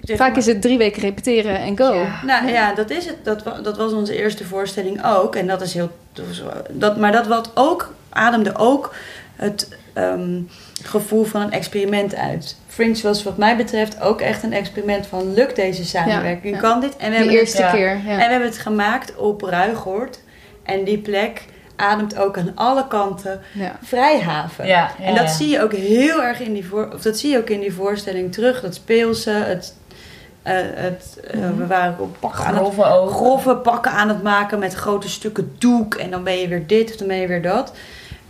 zeg 0.00 0.16
Vaak 0.16 0.28
maar- 0.28 0.38
is 0.38 0.46
het 0.46 0.62
drie 0.62 0.78
weken 0.78 1.02
repeteren 1.02 1.58
en 1.58 1.78
go. 1.78 1.94
Ja. 1.94 2.20
Nou 2.24 2.48
ja, 2.48 2.74
dat 2.74 2.90
is 2.90 3.06
het. 3.06 3.16
Dat, 3.22 3.44
dat 3.62 3.76
was 3.76 3.92
onze 3.92 4.16
eerste 4.16 4.44
voorstelling 4.44 5.04
ook. 5.04 5.34
En 5.36 5.46
dat 5.46 5.60
is 5.60 5.74
heel. 5.74 5.90
dat 6.12 6.24
was- 6.26 6.42
Dat, 6.70 6.96
maar 6.96 7.12
dat 7.12 7.26
wat 7.26 7.50
ook 7.54 7.94
ademde 8.08 8.56
ook 8.56 8.94
het 9.38 9.68
ehm, 9.92 10.40
gevoel 10.82 11.24
van 11.24 11.40
een 11.40 11.50
experiment 11.52 12.14
uit. 12.14 12.56
Fringe 12.66 13.02
was 13.02 13.22
wat 13.22 13.36
mij 13.36 13.56
betreft 13.56 14.00
ook 14.00 14.20
echt 14.20 14.42
een 14.42 14.52
experiment 14.52 15.06
van 15.06 15.34
lukt 15.34 15.56
deze 15.56 15.84
samenwerking? 15.84 16.54
ja. 16.54 16.60
Kan 16.60 16.80
dit? 16.80 16.96
En 16.96 17.04
we, 17.04 17.10
De 17.10 17.16
hebben 17.16 17.34
eerste 17.38 17.68
keer. 17.72 17.90
en 17.90 18.04
we 18.04 18.10
hebben 18.22 18.48
het 18.48 18.58
gemaakt 18.58 19.16
op 19.16 19.42
Ruigoord. 19.42 20.20
En 20.62 20.84
die 20.84 20.98
plek 20.98 21.44
ademt 21.76 22.16
ook 22.18 22.38
aan 22.38 22.52
alle 22.54 22.86
kanten 22.88 23.40
Ja. 23.54 23.76
vrijhaven. 23.82 24.66
Ja, 24.66 24.90
ja, 24.98 25.04
En 25.04 25.14
dat 25.14 25.24
ja. 25.24 25.30
zie 25.32 25.48
je 25.48 25.62
ook 25.62 25.72
heel 25.72 26.22
erg 26.22 26.40
in 26.40 26.52
die, 26.52 26.66
voor, 26.66 26.88
of 26.94 27.02
dat 27.02 27.18
zie 27.18 27.30
je 27.30 27.38
ook 27.38 27.48
in 27.50 27.60
die 27.60 27.72
voorstelling 27.72 28.32
terug. 28.32 28.60
Dat 28.60 28.74
speelse, 28.74 29.30
het, 29.30 29.74
eh, 30.42 30.54
het, 30.60 31.20
eh, 31.30 31.40
we 31.56 31.66
waren 31.66 31.96
op 31.98 32.16
pakken 32.20 32.44
aan 32.44 32.64
het, 32.64 32.74
grove 33.12 33.56
pakken 33.56 33.92
aan 33.92 34.08
het 34.08 34.22
maken 34.22 34.58
met 34.58 34.74
grote 34.74 35.08
stukken 35.08 35.54
doek. 35.58 35.94
En 35.94 36.10
dan 36.10 36.22
ben 36.24 36.38
je 36.38 36.48
weer 36.48 36.66
dit 36.66 36.90
of 36.90 36.96
dan 36.96 37.08
ben 37.08 37.16
je 37.16 37.26
weer 37.26 37.42
dat. 37.42 37.72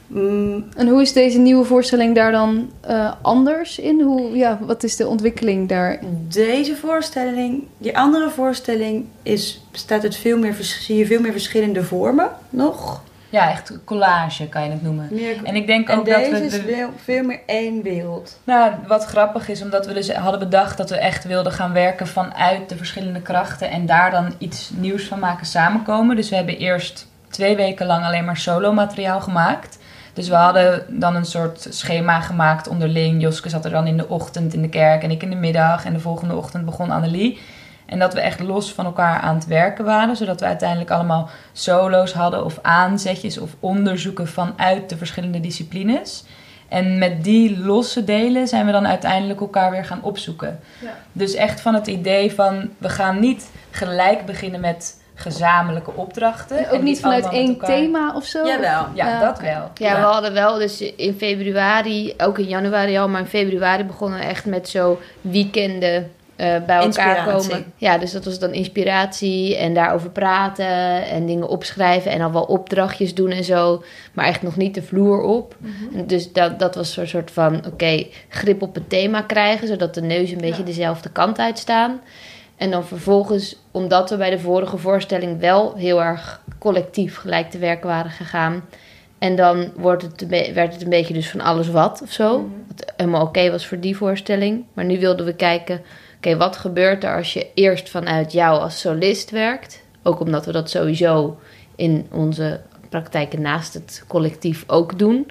Mm, 0.08 0.64
En 0.76 0.88
hoe 0.88 1.02
is 1.02 1.12
deze 1.12 1.38
nieuwe 1.38 1.64
voorstelling 1.64 2.14
daar 2.14 2.32
dan 2.32 2.70
eh, 2.80 3.12
anders 3.22 3.78
in? 3.78 4.00
Hoe, 4.00 4.36
ja, 4.36 4.58
wat 4.60 4.82
is 4.82 4.96
de 4.96 5.06
ontwikkeling 5.06 5.68
daar? 5.68 6.00
deze 6.28 6.76
voorstelling, 6.76 7.62
die 7.78 7.98
andere 7.98 8.30
voorstelling, 8.30 9.04
is, 9.22 9.64
bestaat 9.72 10.02
uit 10.02 10.16
veel 10.16 10.38
meer, 10.38 10.54
zie 10.60 10.96
je 10.96 11.06
veel 11.06 11.20
meer 11.20 11.32
verschillende 11.32 11.84
vormen 11.84 12.28
nog. 12.50 13.02
Ja, 13.30 13.50
echt 13.50 13.78
collage 13.84 14.48
kan 14.48 14.64
je 14.64 14.70
het 14.70 14.82
noemen. 14.82 15.08
Meer, 15.10 15.36
En 15.44 15.56
ik 15.56 15.66
denk 15.66 15.88
en 15.88 15.98
ook 15.98 16.06
dat 16.06 16.16
deze 16.16 16.30
we... 16.30 16.70
is 16.70 16.86
veel 17.04 17.24
meer 17.24 17.40
één 17.46 17.82
wereld. 17.82 18.40
Nou, 18.44 18.72
wat 18.86 19.04
grappig 19.04 19.48
is, 19.48 19.62
omdat 19.62 19.86
we 19.86 19.92
dus 19.92 20.12
hadden 20.12 20.40
bedacht 20.40 20.76
dat 20.76 20.90
we 20.90 20.96
echt 20.96 21.24
wilden 21.24 21.52
gaan 21.52 21.72
werken 21.72 22.06
vanuit 22.06 22.68
de 22.68 22.76
verschillende 22.76 23.20
krachten 23.20 23.70
en 23.70 23.86
daar 23.86 24.10
dan 24.10 24.34
iets 24.38 24.70
nieuws 24.74 25.04
van 25.04 25.18
maken 25.18 25.46
samenkomen. 25.46 26.16
Dus 26.16 26.28
we 26.28 26.36
hebben 26.36 26.58
eerst 26.58 27.06
twee 27.30 27.56
weken 27.56 27.86
lang 27.86 28.04
alleen 28.04 28.24
maar 28.24 28.36
solo 28.36 28.72
materiaal 28.72 29.20
gemaakt. 29.20 29.78
Dus 30.18 30.28
we 30.28 30.34
hadden 30.34 30.84
dan 30.88 31.14
een 31.14 31.24
soort 31.24 31.66
schema 31.70 32.20
gemaakt 32.20 32.68
onderling. 32.68 33.20
Joske 33.20 33.48
zat 33.48 33.64
er 33.64 33.70
dan 33.70 33.86
in 33.86 33.96
de 33.96 34.08
ochtend 34.08 34.54
in 34.54 34.62
de 34.62 34.68
kerk 34.68 35.02
en 35.02 35.10
ik 35.10 35.22
in 35.22 35.30
de 35.30 35.36
middag. 35.36 35.84
En 35.84 35.92
de 35.92 36.00
volgende 36.00 36.36
ochtend 36.36 36.64
begon 36.64 36.90
Annelie. 36.90 37.38
En 37.86 37.98
dat 37.98 38.14
we 38.14 38.20
echt 38.20 38.40
los 38.40 38.72
van 38.72 38.84
elkaar 38.84 39.20
aan 39.20 39.34
het 39.34 39.46
werken 39.46 39.84
waren. 39.84 40.16
Zodat 40.16 40.40
we 40.40 40.46
uiteindelijk 40.46 40.90
allemaal 40.90 41.28
solo's 41.52 42.12
hadden 42.12 42.44
of 42.44 42.58
aanzetjes 42.62 43.38
of 43.38 43.50
onderzoeken 43.60 44.28
vanuit 44.28 44.88
de 44.88 44.96
verschillende 44.96 45.40
disciplines. 45.40 46.24
En 46.68 46.98
met 46.98 47.24
die 47.24 47.58
losse 47.58 48.04
delen 48.04 48.48
zijn 48.48 48.66
we 48.66 48.72
dan 48.72 48.86
uiteindelijk 48.86 49.40
elkaar 49.40 49.70
weer 49.70 49.84
gaan 49.84 50.02
opzoeken. 50.02 50.60
Ja. 50.80 50.94
Dus 51.12 51.34
echt 51.34 51.60
van 51.60 51.74
het 51.74 51.86
idee 51.86 52.34
van 52.34 52.70
we 52.78 52.88
gaan 52.88 53.20
niet 53.20 53.50
gelijk 53.70 54.26
beginnen 54.26 54.60
met 54.60 54.97
gezamenlijke 55.20 55.90
opdrachten. 55.94 56.58
En 56.58 56.66
ook 56.66 56.72
en 56.78 56.84
niet 56.84 57.00
vanuit 57.00 57.28
één 57.28 57.48
elkaar- 57.48 57.70
thema 57.70 58.14
of 58.14 58.24
zo? 58.24 58.46
Jawel. 58.46 58.86
Ja, 58.94 59.08
Ja, 59.08 59.20
dat 59.20 59.40
wel. 59.40 59.70
Ja, 59.74 59.94
we 59.94 60.06
hadden 60.06 60.32
wel 60.32 60.58
dus 60.58 60.80
in 60.80 61.14
februari, 61.18 62.14
ook 62.18 62.38
in 62.38 62.44
januari 62.48 62.96
al, 62.98 63.08
maar 63.08 63.20
in 63.20 63.26
februari 63.26 63.84
begonnen 63.84 64.18
we 64.18 64.24
echt 64.24 64.44
met 64.46 64.68
zo 64.68 64.98
weekenden 65.20 66.10
eh, 66.36 66.46
bij 66.46 66.58
elkaar 66.58 66.82
Inspiratie. 66.82 67.50
komen. 67.50 67.72
Ja, 67.76 67.98
dus 67.98 68.12
dat 68.12 68.24
was 68.24 68.38
dan 68.38 68.52
inspiratie 68.52 69.56
en 69.56 69.74
daarover 69.74 70.10
praten 70.10 71.06
en 71.06 71.26
dingen 71.26 71.48
opschrijven 71.48 72.10
en 72.10 72.20
al 72.20 72.32
wel 72.32 72.42
opdrachtjes 72.42 73.14
doen 73.14 73.30
en 73.30 73.44
zo, 73.44 73.82
maar 74.12 74.26
echt 74.26 74.42
nog 74.42 74.56
niet 74.56 74.74
de 74.74 74.82
vloer 74.82 75.20
op. 75.22 75.56
En 75.94 76.06
dus 76.06 76.32
dat, 76.32 76.58
dat 76.58 76.74
was 76.74 76.96
een 76.96 77.08
soort 77.08 77.30
van, 77.30 77.66
oké, 77.66 78.06
grip 78.28 78.62
op 78.62 78.74
het 78.74 78.88
thema 78.90 79.20
krijgen, 79.22 79.68
zodat 79.68 79.94
de 79.94 80.02
neus 80.02 80.30
een 80.30 80.40
beetje 80.40 80.62
dezelfde 80.62 81.08
kant 81.10 81.38
uitstaan. 81.38 82.00
En 82.58 82.70
dan 82.70 82.84
vervolgens, 82.84 83.56
omdat 83.70 84.10
we 84.10 84.16
bij 84.16 84.30
de 84.30 84.38
vorige 84.38 84.78
voorstelling 84.78 85.40
wel 85.40 85.74
heel 85.74 86.02
erg 86.02 86.42
collectief 86.58 87.16
gelijk 87.16 87.50
te 87.50 87.58
werk 87.58 87.82
waren 87.82 88.10
gegaan, 88.10 88.64
En 89.18 89.36
dan 89.36 89.72
wordt 89.76 90.02
het, 90.02 90.26
werd 90.54 90.72
het 90.72 90.82
een 90.82 90.88
beetje 90.88 91.14
dus 91.14 91.30
van 91.30 91.40
alles 91.40 91.68
wat 91.68 92.02
of 92.02 92.12
zo. 92.12 92.38
Mhm. 92.38 92.50
Wat 92.68 92.92
helemaal 92.96 93.26
oké 93.26 93.50
was 93.50 93.66
voor 93.66 93.80
die 93.80 93.96
voorstelling. 93.96 94.64
Maar 94.72 94.84
nu 94.84 94.98
wilden 94.98 95.26
we 95.26 95.34
kijken, 95.34 95.82
oké, 96.16 96.36
wat 96.36 96.56
gebeurt 96.56 97.04
er 97.04 97.16
als 97.16 97.32
je 97.32 97.46
eerst 97.54 97.88
vanuit 97.88 98.32
jou 98.32 98.60
als 98.60 98.80
solist 98.80 99.30
werkt? 99.30 99.82
Ook 100.02 100.20
omdat 100.20 100.46
we 100.46 100.52
dat 100.52 100.70
sowieso 100.70 101.38
in 101.76 102.06
onze 102.12 102.60
praktijken 102.88 103.40
naast 103.40 103.74
het 103.74 104.04
collectief 104.06 104.64
ook 104.66 104.98
doen. 104.98 105.30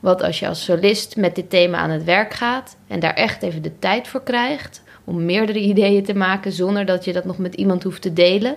Wat 0.00 0.22
als 0.22 0.38
je 0.38 0.48
als 0.48 0.64
solist 0.64 1.16
met 1.16 1.34
dit 1.34 1.50
thema 1.50 1.78
aan 1.78 1.90
het 1.90 2.04
werk 2.04 2.34
gaat 2.34 2.76
en 2.88 3.00
daar 3.00 3.14
echt 3.14 3.42
even 3.42 3.62
de 3.62 3.78
tijd 3.78 4.08
voor 4.08 4.22
krijgt 4.22 4.82
om 5.04 5.24
meerdere 5.24 5.60
ideeën 5.60 6.04
te 6.04 6.14
maken 6.14 6.52
zonder 6.52 6.86
dat 6.86 7.04
je 7.04 7.12
dat 7.12 7.24
nog 7.24 7.38
met 7.38 7.54
iemand 7.54 7.82
hoeft 7.82 8.02
te 8.02 8.12
delen. 8.12 8.56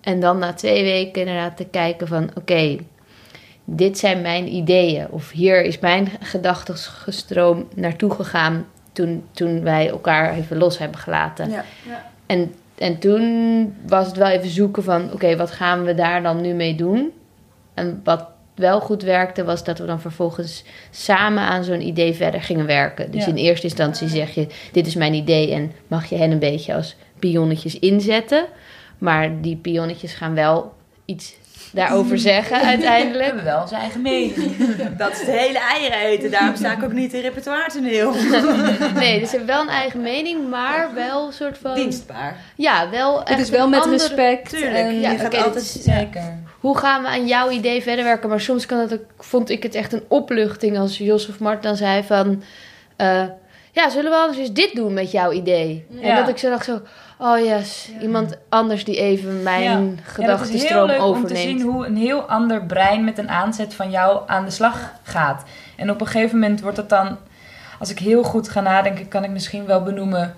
En 0.00 0.20
dan 0.20 0.38
na 0.38 0.52
twee 0.52 0.82
weken 0.82 1.20
inderdaad 1.20 1.56
te 1.56 1.64
kijken 1.64 2.08
van 2.08 2.30
oké, 2.34 2.76
dit 3.64 3.98
zijn 3.98 4.20
mijn 4.20 4.54
ideeën. 4.54 5.06
Of 5.10 5.30
hier 5.30 5.62
is 5.62 5.78
mijn 5.78 6.08
gedachtensgestroom 6.20 7.68
naartoe 7.74 8.10
gegaan 8.10 8.66
toen, 8.92 9.24
toen 9.30 9.62
wij 9.62 9.88
elkaar 9.88 10.34
even 10.34 10.56
los 10.56 10.78
hebben 10.78 10.98
gelaten. 10.98 11.50
Ja. 11.50 11.64
En, 12.26 12.54
en 12.78 12.98
toen 12.98 13.74
was 13.86 14.06
het 14.06 14.16
wel 14.16 14.28
even 14.28 14.50
zoeken 14.50 14.82
van 14.82 15.12
oké, 15.12 15.36
wat 15.36 15.50
gaan 15.50 15.84
we 15.84 15.94
daar 15.94 16.22
dan 16.22 16.40
nu 16.40 16.52
mee 16.52 16.74
doen? 16.74 17.12
En 17.74 18.00
wat 18.04 18.31
wel 18.54 18.80
goed 18.80 19.02
werkte, 19.02 19.44
was 19.44 19.64
dat 19.64 19.78
we 19.78 19.86
dan 19.86 20.00
vervolgens 20.00 20.64
samen 20.90 21.42
aan 21.42 21.64
zo'n 21.64 21.86
idee 21.86 22.12
verder 22.14 22.42
gingen 22.42 22.66
werken. 22.66 23.10
Dus 23.10 23.24
Ja. 23.24 23.30
in 23.30 23.36
eerste 23.36 23.66
instantie 23.66 24.08
zeg 24.08 24.30
je, 24.34 24.46
dit 24.72 24.86
is 24.86 24.94
mijn 24.94 25.14
idee 25.14 25.52
en 25.52 25.72
mag 25.86 26.06
je 26.08 26.16
hen 26.16 26.30
een 26.30 26.38
beetje 26.38 26.74
als 26.74 26.96
pionnetjes 27.18 27.78
inzetten. 27.78 28.44
Maar 28.98 29.40
die 29.40 29.56
pionnetjes 29.56 30.12
gaan 30.12 30.34
wel 30.34 30.72
iets 31.04 31.34
daarover 31.72 32.18
zeggen 32.30 32.60
We 32.60 32.66
uiteindelijk. 32.66 33.24
hebben 33.24 33.44
wel 33.44 33.66
zijn 33.66 33.80
eigen 33.80 34.02
mening. 34.02 34.34
Dat 34.98 35.12
is 35.12 35.18
het 35.18 35.28
hele 35.36 35.58
eieren 35.58 35.98
eten. 36.00 36.30
Daarom 36.30 36.56
sta 36.56 36.72
ik 36.72 36.82
ook 36.82 36.92
niet 36.92 37.12
in 37.12 37.20
repertoire 37.20 37.70
toneel. 37.72 38.12
Nee, 38.94 39.20
dus 39.20 39.30
ze 39.30 39.36
hebben 39.36 39.54
wel 39.54 39.62
een 39.62 39.68
eigen 39.68 40.02
mening, 40.02 40.48
maar 40.50 40.90
wel 40.94 41.26
een 41.26 41.32
soort 41.32 41.58
van... 41.58 41.74
Dienstbaar. 41.74 42.36
Ja, 42.56 42.90
wel 42.90 43.20
Het 43.24 43.38
is 43.38 43.50
wel 43.50 43.68
met 43.68 43.80
andere- 43.80 43.98
respect. 44.02 44.48
Tuurlijk. 44.48 44.74
En, 44.74 45.00
Ja, 45.00 45.10
je 45.10 45.18
gaat 45.18 45.34
altijd... 45.36 45.64
is- 45.64 45.82
Zeker. 45.82 46.38
Hoe 46.62 46.78
gaan 46.78 47.02
we 47.02 47.08
aan 47.08 47.26
jouw 47.26 47.50
idee 47.50 47.82
verder 47.82 48.04
werken? 48.04 48.28
Maar 48.28 48.40
soms 48.40 48.66
kan 48.66 48.78
het 48.78 48.92
ook, 48.92 49.04
vond 49.18 49.50
ik 49.50 49.62
het 49.62 49.74
echt 49.74 49.92
een 49.92 50.02
opluchting 50.08 50.78
als 50.78 50.98
Jos 50.98 51.28
of 51.28 51.38
Mart 51.38 51.62
dan 51.62 51.76
zei 51.76 52.02
van... 52.02 52.42
eh, 52.96 53.22
ja, 53.72 53.88
zullen 53.90 54.10
we 54.10 54.16
anders 54.16 54.38
eens 54.38 54.52
dit 54.52 54.74
doen 54.74 54.92
met 54.92 55.10
jouw 55.10 55.32
idee? 55.32 55.86
En 56.00 56.06
Ja. 56.06 56.16
dat 56.16 56.28
ik 56.28 56.38
zo 56.38 56.50
dacht 56.50 56.64
zo... 56.64 56.80
Oh 57.18 57.38
yes, 57.38 57.90
iemand 58.00 58.36
anders 58.48 58.84
die 58.84 58.96
even 58.96 59.42
mijn 59.42 59.62
Ja. 59.62 59.70
Ja, 59.70 59.80
dat 59.80 59.94
is 59.96 60.02
heel 60.02 60.04
gedachtenstroom 60.14 60.86
leuk 60.86 61.00
om 61.02 61.02
te 61.02 61.08
overneemt. 61.18 61.60
zien 61.60 61.60
hoe 61.60 61.86
een 61.86 61.96
heel 61.96 62.20
ander 62.20 62.62
brein 62.64 63.04
met 63.04 63.18
een 63.18 63.28
aanzet 63.30 63.74
van 63.74 63.90
jou 63.90 64.20
aan 64.26 64.44
de 64.44 64.50
slag 64.50 64.92
gaat. 65.02 65.44
En 65.76 65.90
op 65.90 66.00
een 66.00 66.06
gegeven 66.06 66.38
moment 66.38 66.60
wordt 66.60 66.76
het 66.76 66.88
dan, 66.88 67.16
als 67.78 67.90
ik 67.90 67.98
heel 67.98 68.22
goed 68.22 68.48
ga 68.48 68.60
nadenken, 68.60 69.08
kan 69.08 69.24
ik 69.24 69.30
misschien 69.30 69.66
wel 69.66 69.82
benoemen 69.82 70.34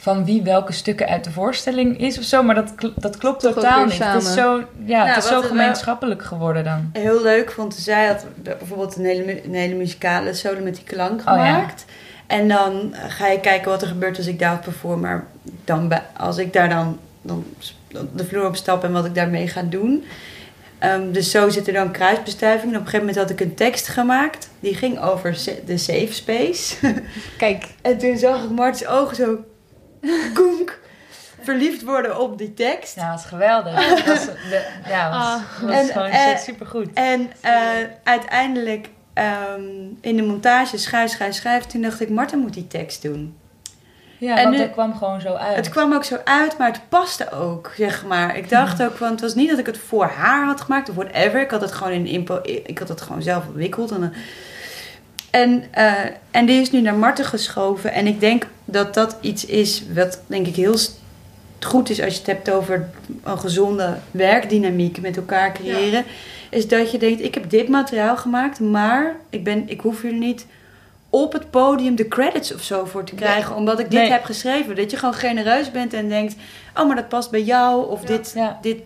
van 0.00 0.24
wie 0.24 0.42
welke 0.42 0.72
stukken 0.72 1.06
uit 1.08 1.24
de 1.24 1.30
voorstelling 1.30 2.00
is 2.00 2.18
of 2.18 2.24
zo. 2.24 2.42
Maar 2.42 2.54
dat, 2.54 2.74
kl- 2.74 2.86
dat 2.96 3.16
klopt 3.16 3.40
Toch 3.40 3.54
totaal 3.54 3.84
niet. 3.84 3.98
Het 3.98 4.22
is 4.22 4.32
samen. 4.34 4.62
zo, 4.62 4.64
ja, 4.84 4.96
Nou, 5.04 5.08
het 5.08 5.24
is 5.24 5.28
zo 5.30 5.40
gemeenschappelijk 5.40 6.22
geworden 6.24 6.64
dan. 6.64 6.90
heel 6.92 7.22
leuk 7.22 7.50
vond. 7.52 7.74
Zij 7.74 8.06
had 8.06 8.24
bijvoorbeeld 8.42 8.96
een 8.96 9.04
hele, 9.04 9.44
een 9.44 9.54
hele 9.54 9.74
muzikale 9.74 10.34
solo 10.34 10.60
met 10.62 10.74
die 10.74 10.84
klank 10.84 11.20
Oh, 11.20 11.24
ja. 11.26 11.32
gemaakt. 11.32 11.84
En 12.26 12.48
dan 12.48 12.94
ga 13.08 13.26
je 13.26 13.40
kijken 13.40 13.70
wat 13.70 13.82
er 13.82 13.88
gebeurt 13.88 14.16
als 14.16 14.26
ik 14.26 14.38
daarop 14.38 14.60
perform. 14.62 15.00
Maar 15.00 15.26
dan, 15.64 15.88
bij- 15.88 16.02
als 16.16 16.38
ik 16.38 16.52
daar 16.52 16.68
dan, 16.68 16.98
dan 17.22 17.44
de 18.14 18.24
vloer 18.24 18.46
op 18.46 18.56
stap 18.56 18.84
en 18.84 18.92
wat 18.92 19.04
ik 19.04 19.14
daarmee 19.14 19.48
ga 19.48 19.62
doen. 19.62 20.04
Ehm, 20.78 21.12
dus 21.12 21.30
zo 21.30 21.48
zit 21.48 21.66
er 21.66 21.72
dan 21.72 21.90
kruisbestuiving. 21.90 22.72
En 22.72 22.78
op 22.78 22.84
een 22.84 22.90
gegeven 22.90 23.06
moment 23.06 23.16
had 23.16 23.30
ik 23.30 23.40
een 23.40 23.54
tekst 23.54 23.88
gemaakt. 23.88 24.50
Die 24.60 24.74
ging 24.74 25.00
over 25.00 25.38
de 25.66 25.76
safe 25.78 26.12
space. 26.12 26.74
Kijk, 27.38 27.64
en 27.82 27.98
toen 27.98 28.16
zag 28.18 28.42
ik 28.44 28.50
Mart's 28.50 28.86
ogen 28.86 29.16
zo... 29.16 29.38
Koenk. 30.34 30.78
Verliefd 31.42 31.82
worden 31.82 32.20
op 32.20 32.38
die 32.38 32.54
tekst. 32.54 32.94
Ja, 32.94 33.02
dat 33.10 33.14
was 33.14 33.24
geweldig. 33.24 33.88
Dat 33.88 34.04
was, 34.06 34.24
de, 34.26 34.66
ja, 34.88 35.10
was, 35.10 35.18
Ah. 35.18 35.62
was 35.62 35.74
En, 35.76 35.86
gewoon 35.86 36.08
eh, 36.08 36.36
supergoed. 36.36 36.88
En 36.94 37.30
eh, 37.40 37.52
uiteindelijk 38.04 38.88
ehm, 39.14 39.62
in 40.00 40.16
de 40.16 40.22
montage 40.22 40.78
schrijf, 40.78 41.10
schrijf, 41.10 41.34
schrijf. 41.34 41.64
Toen 41.64 41.82
dacht 41.82 42.00
ik, 42.00 42.08
Marta 42.10 42.36
moet 42.36 42.54
die 42.54 42.66
tekst 42.66 43.02
doen. 43.02 43.36
Ja, 44.18 44.36
en 44.36 44.42
want 44.44 44.56
nu- 44.56 44.62
dat 44.62 44.72
kwam 44.72 44.96
gewoon 44.96 45.20
zo 45.20 45.34
uit. 45.34 45.56
Het 45.56 45.68
kwam 45.68 45.92
ook 45.94 46.04
zo 46.04 46.16
uit, 46.24 46.58
maar 46.58 46.68
het 46.72 46.80
paste 46.88 47.30
ook, 47.30 47.72
zeg 47.76 48.04
maar. 48.06 48.36
Ik 48.36 48.48
dacht 48.48 48.82
ook, 48.82 48.96
want 48.98 49.10
het 49.12 49.20
was 49.20 49.34
niet 49.34 49.50
dat 49.50 49.58
ik 49.58 49.66
het 49.66 49.78
voor 49.78 50.04
haar 50.06 50.44
had 50.46 50.60
gemaakt 50.60 50.88
of 50.88 50.94
whatever. 50.94 51.40
Ik 51.40 51.50
had 51.50 51.60
het 51.60 51.72
gewoon 51.72 51.92
in 51.92 52.06
impo, 52.06 52.38
ik 52.42 52.78
had 52.78 52.88
het 52.88 53.00
gewoon 53.00 53.22
zelf 53.22 53.46
ontwikkeld. 53.46 53.90
En, 53.90 54.02
eh, 54.02 54.18
en, 55.30 55.64
eh, 55.70 55.92
en 56.30 56.46
die 56.46 56.60
is 56.60 56.70
nu 56.70 56.80
naar 56.80 56.94
Marten 56.94 57.24
geschoven. 57.24 57.92
En 57.92 58.06
ik 58.06 58.20
denk 58.20 58.46
dat 58.64 58.94
dat 58.94 59.16
iets 59.20 59.44
is 59.46 59.82
wat 59.94 60.20
denk 60.26 60.46
ik 60.46 60.56
heel 60.56 60.76
goed 61.60 61.90
is 61.90 62.00
als 62.02 62.12
je 62.12 62.18
het 62.18 62.26
hebt 62.28 62.50
over 62.50 62.88
een 63.24 63.38
gezonde 63.38 63.96
werkdynamiek 64.10 65.00
met 65.00 65.16
elkaar 65.16 65.52
creëren. 65.52 66.04
Is 66.50 66.68
dat 66.68 66.90
je 66.90 66.98
denkt, 66.98 67.22
ik 67.22 67.34
heb 67.34 67.50
dit 67.50 67.68
materiaal 67.68 68.16
gemaakt, 68.16 68.60
maar 68.60 69.16
ik, 69.30 69.44
ben, 69.44 69.68
ik 69.68 69.80
hoef 69.80 70.02
jullie 70.02 70.18
niet 70.18 70.46
op 71.10 71.32
het 71.32 71.50
podium 71.50 71.94
de 71.96 72.08
credits 72.08 72.54
of 72.54 72.62
zo 72.62 72.84
voor 72.84 73.04
te 73.04 73.14
krijgen. 73.14 73.56
Omdat 73.56 73.78
ik 73.78 73.90
dit 73.90 74.00
Nee. 74.00 74.10
heb 74.10 74.24
geschreven. 74.24 74.76
Dat 74.76 74.90
je 74.90 74.96
gewoon 74.96 75.14
genereus 75.14 75.70
bent 75.70 75.92
en 75.92 76.08
denkt, 76.08 76.34
oh 76.76 76.86
maar 76.86 76.96
dat 76.96 77.08
past 77.08 77.30
bij 77.30 77.42
jou. 77.42 77.90
Of 77.90 78.00
dit, 78.00 78.32
Ja. 78.34 78.58
dit. 78.62 78.78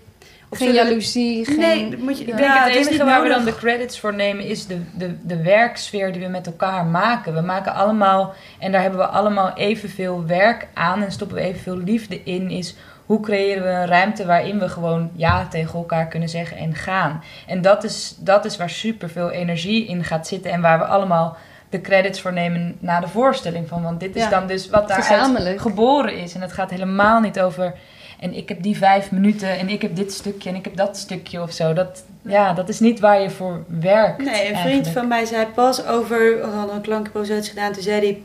Geen 0.56 0.72
jaloezie, 0.72 1.44
geen... 1.44 1.58
Nee, 1.58 1.96
moet 1.98 2.18
je, 2.18 2.24
Ik 2.24 2.38
ja, 2.38 2.64
denk 2.64 2.76
het 2.76 2.86
enige 2.86 3.04
waar 3.04 3.22
we 3.22 3.28
dan 3.28 3.44
de 3.44 3.54
credits 3.56 3.98
voor 4.00 4.14
nemen 4.14 4.44
is 4.44 4.66
de, 4.66 4.78
de, 4.96 5.26
de 5.26 5.42
werksfeer 5.42 6.12
die 6.12 6.22
we 6.22 6.28
met 6.28 6.46
elkaar 6.46 6.84
maken. 6.84 7.34
We 7.34 7.40
maken 7.40 7.74
allemaal, 7.74 8.34
en 8.58 8.72
daar 8.72 8.80
hebben 8.82 9.00
we 9.00 9.06
allemaal 9.06 9.52
evenveel 9.54 10.26
werk 10.26 10.68
aan 10.74 11.02
en 11.02 11.12
stoppen 11.12 11.36
we 11.36 11.42
evenveel 11.42 11.76
liefde 11.76 12.22
in, 12.24 12.50
is 12.50 12.74
hoe 13.06 13.20
creëren 13.20 13.62
we 13.62 13.68
een 13.68 13.86
ruimte 13.86 14.26
waarin 14.26 14.58
we 14.58 14.68
gewoon 14.68 15.10
ja 15.14 15.46
tegen 15.48 15.74
elkaar 15.78 16.06
kunnen 16.06 16.28
zeggen 16.28 16.56
en 16.56 16.74
gaan. 16.74 17.22
En 17.46 17.62
dat 17.62 17.84
is, 17.84 18.16
dat 18.18 18.44
is 18.44 18.56
waar 18.56 18.70
superveel 18.70 19.30
energie 19.30 19.86
in 19.86 20.04
gaat 20.04 20.26
zitten 20.26 20.50
en 20.50 20.60
waar 20.60 20.78
we 20.78 20.84
allemaal 20.84 21.36
de 21.68 21.80
credits 21.80 22.20
voor 22.20 22.32
nemen 22.32 22.76
na 22.78 23.00
de 23.00 23.08
voorstelling 23.08 23.68
van. 23.68 23.82
Want 23.82 24.00
dit 24.00 24.16
is 24.16 24.22
Ja. 24.22 24.28
dan 24.30 24.46
dus 24.46 24.68
wat 24.70 24.88
daaruit 24.88 25.08
Gezamenlijk. 25.08 25.60
geboren 25.60 26.16
is. 26.16 26.34
En 26.34 26.40
het 26.40 26.52
gaat 26.52 26.70
helemaal 26.70 27.20
niet 27.20 27.40
over... 27.40 27.74
En 28.22 28.34
ik 28.36 28.48
heb 28.48 28.62
die 28.62 28.76
vijf 28.76 29.10
minuten 29.10 29.58
en 29.58 29.68
ik 29.68 29.82
heb 29.82 29.96
dit 29.96 30.12
stukje 30.12 30.48
en 30.48 30.54
ik 30.54 30.64
heb 30.64 30.76
dat 30.76 30.96
stukje 30.96 31.42
of 31.42 31.52
zo. 31.52 31.72
Dat, 31.72 32.04
ja, 32.22 32.52
dat 32.52 32.68
is 32.68 32.80
niet 32.80 33.00
waar 33.00 33.22
je 33.22 33.30
voor 33.30 33.64
werkt. 33.80 34.18
Nee, 34.18 34.28
een 34.28 34.34
vriend 34.34 34.56
eigenlijk. 34.56 34.86
van 34.86 35.08
mij 35.08 35.24
zei 35.24 35.46
pas 35.46 35.86
over, 35.86 36.18
we 36.18 36.46
hadden 36.46 36.74
een 36.74 36.82
klankproces 36.82 37.48
gedaan, 37.48 37.72
toen 37.72 37.82
zei 37.82 38.00
hij, 38.00 38.22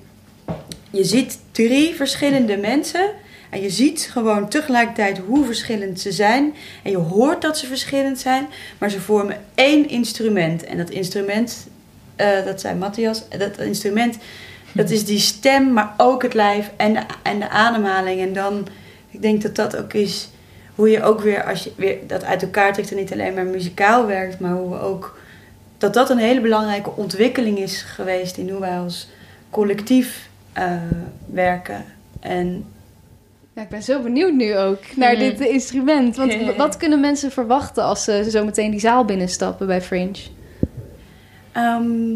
je 0.92 1.04
ziet 1.04 1.40
drie 1.52 1.96
verschillende 1.96 2.58
mensen 2.58 3.10
en 3.50 3.62
je 3.62 3.70
ziet 3.70 4.10
gewoon 4.12 4.50
tegelijkertijd 4.50 5.18
hoe 5.18 5.46
verschillend 5.46 6.00
ze 6.00 6.12
zijn 6.12 6.54
en 6.84 6.92
je 6.92 6.98
hoort 6.98 7.42
dat 7.42 7.58
ze 7.58 7.68
verschillend 7.68 8.20
zijn, 8.20 8.48
maar 8.78 8.90
ze 8.90 9.02
vormen 9.02 9.38
één 9.56 9.90
instrument 9.90 10.64
en 10.64 10.78
dat 10.78 10.90
instrument, 10.90 11.68
eh, 12.16 12.46
dat 12.46 12.62
zei 12.62 12.76
Matthias, 12.76 13.24
dat 13.38 13.58
instrument, 13.58 14.18
dat 14.72 14.90
is 14.90 15.06
die 15.06 15.20
stem, 15.20 15.74
maar 15.74 15.94
ook 15.98 16.24
het 16.24 16.34
lijf 16.34 16.72
en 16.76 16.94
de, 16.94 17.02
en 17.24 17.40
de 17.40 17.50
ademhaling 17.50 18.22
en 18.22 18.34
dan, 18.34 18.68
ik 19.10 19.22
denk 19.22 19.42
dat 19.42 19.56
dat 19.56 19.78
ook 19.78 19.94
is 19.94 20.30
hoe 20.76 20.90
je 20.90 21.04
ook 21.04 21.22
weer, 21.22 21.44
als 21.44 21.64
je 21.64 21.72
weer 21.76 21.98
dat 22.08 22.24
uit 22.24 22.42
elkaar 22.42 22.74
trekt 22.74 22.92
en 22.92 22.98
niet 22.98 23.12
alleen 23.12 23.34
maar 23.34 23.46
muzikaal 23.46 24.06
werkt, 24.06 24.40
maar 24.40 24.52
hoe 24.54 24.70
we 24.70 24.80
ook 24.80 25.20
dat 25.78 25.94
dat 25.94 26.10
een 26.10 26.18
hele 26.18 26.42
belangrijke 26.42 26.92
ontwikkeling 26.96 27.58
is 27.58 27.82
geweest 27.82 28.38
in 28.38 28.50
hoe 28.50 28.60
wij 28.60 28.78
als 28.78 29.08
collectief 29.50 30.30
eh, 30.54 30.72
werken. 31.26 31.86
En 32.20 32.66
Ja, 33.54 33.62
ik 33.62 33.70
ben 33.70 33.84
zo 33.84 34.02
benieuwd 34.02 34.34
nu 34.34 34.58
ook 34.58 34.80
naar 34.96 35.16
dit 35.16 35.40
instrument. 35.40 36.16
Want 36.16 36.56
wat 36.58 36.78
kunnen 36.78 37.00
mensen 37.00 37.32
verwachten 37.32 37.84
als 37.84 38.04
ze 38.04 38.28
zo 38.32 38.46
meteen 38.46 38.72
die 38.72 38.80
zaal 38.80 39.06
binnenstappen 39.06 39.68
bij 39.68 39.82
Fringe? 39.82 40.20
ehm, 41.52 42.12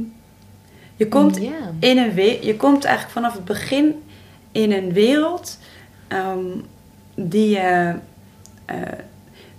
je 0.96 1.08
komt 1.08 1.38
in 1.80 1.98
een 1.98 2.14
we- 2.14 2.40
je 2.46 2.56
komt 2.56 2.84
eigenlijk 2.84 3.14
vanaf 3.14 3.34
het 3.34 3.46
begin 3.46 3.96
in 4.52 4.72
een 4.72 4.94
wereld 4.94 5.58
ehm, 6.08 6.40
die, 7.30 7.50
je, 7.50 7.94
eh, 8.66 8.76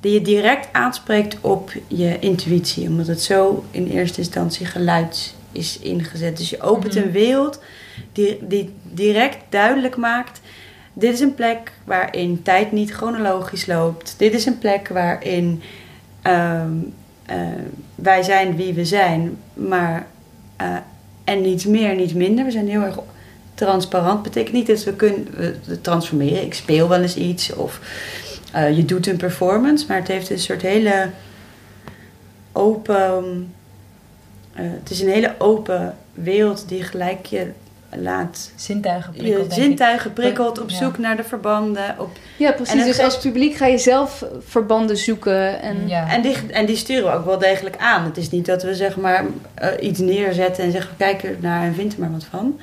die 0.00 0.12
je 0.12 0.22
direct 0.22 0.68
aanspreekt 0.72 1.36
op 1.40 1.72
je 1.86 2.18
intuïtie. 2.18 2.88
Omdat 2.88 3.06
het 3.06 3.22
zo 3.22 3.64
in 3.70 3.86
eerste 3.86 4.18
instantie 4.18 4.66
geluid 4.66 5.34
is 5.52 5.78
ingezet. 5.78 6.36
Dus 6.36 6.50
je 6.50 6.60
opent 6.60 6.94
Mhm. 6.94 7.04
een 7.04 7.10
wereld 7.12 7.62
die, 8.12 8.38
die 8.40 8.70
direct 8.82 9.38
duidelijk 9.48 9.96
maakt... 9.96 10.40
Dit 10.94 11.12
is 11.12 11.20
een 11.20 11.34
plek 11.34 11.72
waarin 11.84 12.42
tijd 12.42 12.72
niet 12.72 12.90
chronologisch 12.90 13.66
loopt. 13.66 14.14
Dit 14.16 14.34
is 14.34 14.46
een 14.46 14.58
plek 14.58 14.88
waarin 14.88 15.62
ehm, 16.22 16.70
eh, 17.26 17.36
wij 17.94 18.22
zijn 18.22 18.56
wie 18.56 18.72
we 18.72 18.84
zijn, 18.84 19.36
maar 19.54 20.06
eh, 20.56 20.76
en 21.24 21.40
niets 21.40 21.64
meer, 21.66 21.94
niet 21.94 22.14
minder. 22.14 22.44
We 22.44 22.50
zijn 22.50 22.68
heel 22.68 22.82
erg 22.82 22.98
transparant. 23.66 24.22
Betekent 24.22 24.54
niet 24.54 24.66
dat 24.66 24.84
we 24.84 24.92
kunnen 24.92 25.26
we, 25.36 25.80
transformeren. 25.80 26.42
Ik 26.44 26.54
speel 26.54 26.88
wel 26.88 27.00
eens 27.02 27.16
iets 27.16 27.54
of 27.54 27.80
eh, 28.52 28.76
je 28.76 28.84
doet 28.84 29.06
een 29.06 29.16
performance, 29.16 29.84
maar 29.88 29.96
het 29.96 30.08
heeft 30.08 30.30
een 30.30 30.38
soort 30.38 30.62
hele 30.62 31.08
open 32.52 33.52
eh, 34.54 34.64
het 34.64 34.90
is 34.90 35.00
een 35.00 35.08
hele 35.08 35.34
open 35.38 35.96
wereld 36.14 36.68
die 36.68 36.82
gelijk 36.82 37.26
je 37.26 37.46
laat 37.96 38.50
Zintuigen 38.56 39.12
je 39.14 39.18
prikkelt, 39.22 39.48
denk 39.48 39.60
ik. 39.60 39.66
zintuigen 39.66 40.12
prikkelt, 40.12 40.60
op 40.60 40.70
Ja. 40.70 40.76
zoek 40.76 40.98
naar 40.98 41.16
de 41.16 41.24
verbanden. 41.24 41.94
Op, 41.98 42.10
Ja, 42.36 42.52
precies. 42.52 42.84
Dus 42.84 42.98
als 42.98 43.18
publiek 43.18 43.54
ga 43.56 43.66
je 43.66 43.78
zelf 43.78 44.24
verbanden 44.46 44.96
zoeken. 44.96 45.60
En 45.62 45.88
Ja. 45.88 46.10
en, 46.10 46.22
die, 46.22 46.36
en 46.50 46.66
die 46.66 46.76
sturen 46.76 47.04
we 47.10 47.16
ook 47.16 47.24
wel 47.24 47.38
degelijk 47.38 47.76
aan. 47.78 48.04
Het 48.04 48.16
is 48.16 48.30
niet 48.30 48.46
dat 48.46 48.62
we 48.62 48.74
zeg 48.74 48.96
maar 48.96 49.24
eh, 49.54 49.68
iets 49.80 49.98
neerzetten 49.98 50.64
en 50.64 50.70
zeggen 50.70 50.96
kijk 50.96 51.22
er 51.22 51.36
naar 51.40 51.62
en 51.62 51.74
vind 51.74 51.92
er 51.92 52.00
maar 52.00 52.12
wat 52.12 52.24
van. 52.30 52.60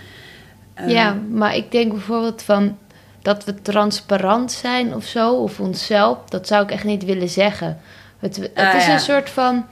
Ja, 0.87 1.13
maar 1.31 1.55
ik 1.55 1.71
denk 1.71 1.91
bijvoorbeeld 1.91 2.41
van 2.41 2.77
dat 3.21 3.43
we 3.43 3.61
transparant 3.61 4.51
zijn 4.51 4.95
of 4.95 5.05
zo, 5.05 5.33
of 5.35 5.59
onszelf, 5.59 6.17
dat 6.29 6.47
zou 6.47 6.63
ik 6.63 6.71
echt 6.71 6.83
niet 6.83 7.05
willen 7.05 7.29
zeggen. 7.29 7.79
Het, 8.19 8.35
het 8.35 8.51
Ah, 8.55 8.75
is 8.75 8.85
ja. 8.85 8.93
een 8.93 8.99
soort 8.99 9.29
van. 9.29 9.65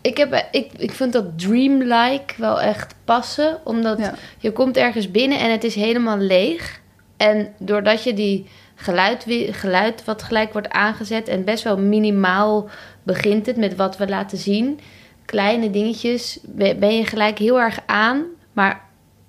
Ik, 0.00 0.16
heb, 0.16 0.46
ik, 0.50 0.70
ik 0.76 0.90
vind 0.92 1.12
dat 1.12 1.38
dreamlike 1.38 2.34
wel 2.36 2.60
echt 2.60 2.94
passen, 3.04 3.58
omdat 3.64 3.98
Ja. 3.98 4.14
je 4.38 4.52
komt 4.52 4.76
ergens 4.76 5.10
binnen 5.10 5.38
en 5.38 5.50
het 5.50 5.64
is 5.64 5.74
helemaal 5.74 6.18
leeg. 6.18 6.80
En 7.16 7.48
doordat 7.58 8.02
je 8.04 8.14
die 8.14 8.48
geluid, 8.74 9.24
geluid 9.50 10.04
wat 10.04 10.22
gelijk 10.22 10.52
wordt 10.52 10.68
aangezet 10.70 11.28
en 11.28 11.44
best 11.44 11.64
wel 11.64 11.78
minimaal 11.78 12.68
begint 13.02 13.46
het 13.46 13.56
met 13.56 13.76
wat 13.76 13.96
we 13.96 14.08
laten 14.08 14.38
zien, 14.38 14.80
kleine 15.24 15.70
dingetjes, 15.70 16.38
be- 16.42 16.76
ben 16.78 16.96
je 16.96 17.06
gelijk 17.06 17.38
heel 17.38 17.60
erg 17.60 17.78
aan. 17.86 18.22
Maar 18.52 18.80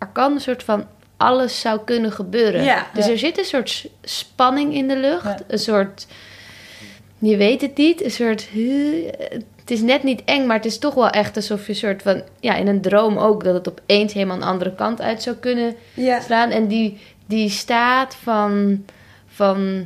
er 0.02 0.08
kan 0.12 0.32
een 0.34 0.42
soort 0.42 0.64
van 0.64 0.86
alles 1.18 1.60
zou 1.60 1.80
kunnen 1.86 2.12
gebeuren. 2.12 2.64
Ja. 2.64 2.88
dus 2.94 3.06
Ja. 3.06 3.12
er 3.12 3.18
zit 3.18 3.38
een 3.38 3.46
soort 3.46 3.90
spanning 4.04 4.74
in 4.74 4.88
de 4.88 4.98
lucht, 4.98 5.24
Ja. 5.24 5.38
een 5.48 5.60
soort 5.60 6.08
je 7.20 7.38
weet 7.38 7.62
het 7.62 7.78
niet, 7.78 8.04
een 8.04 8.12
soort 8.12 8.48
het 9.60 9.72
is 9.72 9.82
net 9.82 10.04
niet 10.04 10.22
eng, 10.26 10.46
maar 10.46 10.56
het 10.56 10.66
is 10.66 10.78
toch 10.80 10.94
wel 10.94 11.10
echt 11.10 11.36
alsof 11.36 11.64
je 11.66 11.70
een 11.72 11.78
soort 11.78 12.02
van 12.02 12.22
ja 12.40 12.56
in 12.56 12.68
een 12.68 12.82
droom 12.82 13.18
ook 13.18 13.44
dat 13.44 13.54
het 13.54 13.70
opeens 13.70 14.14
helemaal 14.14 14.36
een 14.38 14.44
andere 14.44 14.76
kant 14.76 15.02
uit 15.02 15.22
zou 15.24 15.36
kunnen 15.36 15.76
slaan. 16.22 16.50
En 16.50 16.68
die, 16.68 16.98
die 17.26 17.50
staat 17.50 18.16
van, 18.16 18.84
van 19.28 19.86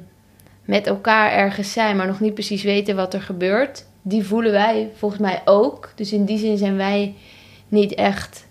met 0.66 0.88
elkaar 0.88 1.32
ergens 1.32 1.72
zijn, 1.72 1.96
maar 1.96 2.08
nog 2.08 2.20
niet 2.20 2.34
precies 2.34 2.64
weten 2.64 2.96
wat 2.96 3.14
er 3.14 3.22
gebeurt, 3.22 3.86
die 4.02 4.24
voelen 4.26 4.52
wij 4.52 4.90
volgens 4.96 5.22
mij 5.22 5.42
ook. 5.46 5.92
Dus 5.96 6.12
in 6.12 6.26
die 6.26 6.38
zin 6.38 6.58
zijn 6.58 6.78
wij 6.78 7.16
niet 7.68 7.94
echt 7.94 8.45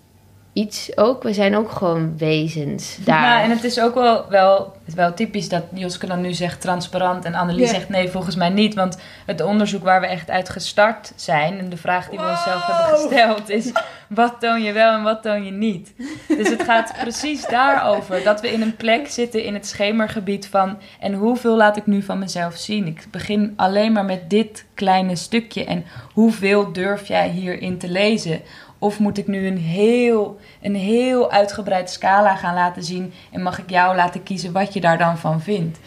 iets 0.55 0.97
ook. 0.97 1.23
We 1.23 1.33
zijn 1.33 1.55
ook 1.55 1.71
gewoon 1.71 2.17
wezens 2.17 2.97
daar. 3.03 3.21
Nou, 3.21 3.43
en 3.43 3.49
het 3.49 3.63
is 3.63 3.79
ook 3.79 3.93
wel, 3.93 4.25
wel, 4.29 4.73
wel 4.95 5.13
typisch 5.13 5.49
dat 5.49 5.63
Joske 5.73 6.07
dan 6.07 6.21
nu 6.21 6.33
zegt 6.33 6.61
transparant 6.61 7.25
en 7.25 7.33
Annelies 7.33 7.69
Ja. 7.69 7.73
zegt 7.75 7.89
nee, 7.89 8.09
volgens 8.09 8.35
mij 8.35 8.49
niet. 8.49 8.73
Want 8.73 8.97
het 9.25 9.41
onderzoek 9.41 9.83
waar 9.83 10.01
we 10.01 10.07
echt 10.07 10.29
uit 10.29 10.49
gestart 10.49 11.11
zijn 11.15 11.59
en 11.59 11.69
de 11.69 11.77
vraag 11.77 12.09
die 12.09 12.19
we 12.19 12.25
onszelf 12.29 12.65
hebben 12.65 12.97
gesteld 12.97 13.49
is: 13.49 13.71
wat 14.07 14.35
toon 14.39 14.63
je 14.63 14.71
wel 14.71 14.93
en 14.93 15.03
wat 15.03 15.21
toon 15.21 15.45
je 15.45 15.51
niet? 15.51 15.93
Dus 16.27 16.49
het 16.49 16.63
gaat 16.63 16.93
precies 17.01 17.47
daarover 17.47 18.23
dat 18.23 18.41
we 18.41 18.51
in 18.51 18.61
een 18.61 18.75
plek 18.75 19.07
zitten 19.07 19.43
in 19.43 19.53
het 19.53 19.67
schemergebied 19.67 20.47
van 20.47 20.77
en 20.99 21.13
hoeveel 21.13 21.55
laat 21.55 21.77
ik 21.77 21.85
nu 21.85 22.01
van 22.01 22.19
mezelf 22.19 22.55
zien? 22.55 22.87
Ik 22.87 23.07
begin 23.11 23.53
alleen 23.55 23.91
maar 23.91 24.05
met 24.05 24.29
dit 24.29 24.65
kleine 24.73 25.15
stukje 25.15 25.65
en 25.65 25.85
hoeveel 26.13 26.73
durf 26.73 27.07
jij 27.07 27.29
hierin 27.29 27.77
te 27.77 27.89
lezen? 27.89 28.41
Of 28.85 28.99
moet 28.99 29.17
ik 29.17 29.27
nu 29.27 29.47
een 29.47 29.57
heel, 29.57 30.39
een 30.61 30.75
heel 30.75 31.31
uitgebreid 31.31 31.89
scala 31.89 32.35
gaan 32.35 32.53
laten 32.53 32.83
zien 32.83 33.13
en 33.31 33.41
mag 33.41 33.59
ik 33.59 33.69
jou 33.69 33.95
laten 33.95 34.23
kiezen 34.23 34.51
wat 34.51 34.73
je 34.73 34.81
daar 34.81 34.97
dan 34.97 35.17
van 35.17 35.41
vindt? 35.41 35.77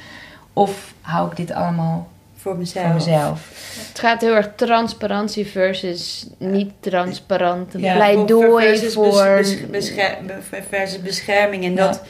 Of 0.53 0.95
hou 1.01 1.31
ik 1.31 1.37
dit 1.37 1.53
allemaal 1.53 2.09
Voor 2.37 2.57
mezelf. 2.57 2.85
voor 2.87 2.95
mezelf? 2.95 3.41
Het 3.89 3.99
gaat 3.99 4.21
heel 4.21 4.35
erg 4.35 4.51
transparantie 4.57 5.47
versus 5.47 6.27
niet 6.39 6.71
transparant. 6.81 7.73
Ja. 7.77 7.95
pleidooi 7.95 8.67
versus 8.67 8.95
voor... 8.95 9.35
bes- 9.37 9.61
bes- 9.61 9.71
bescher- 9.71 10.17
be- 10.27 10.63
versus 10.69 11.03
bescherming. 11.03 11.65
En 11.65 11.75
Ja. 11.75 11.87
dat 11.87 12.03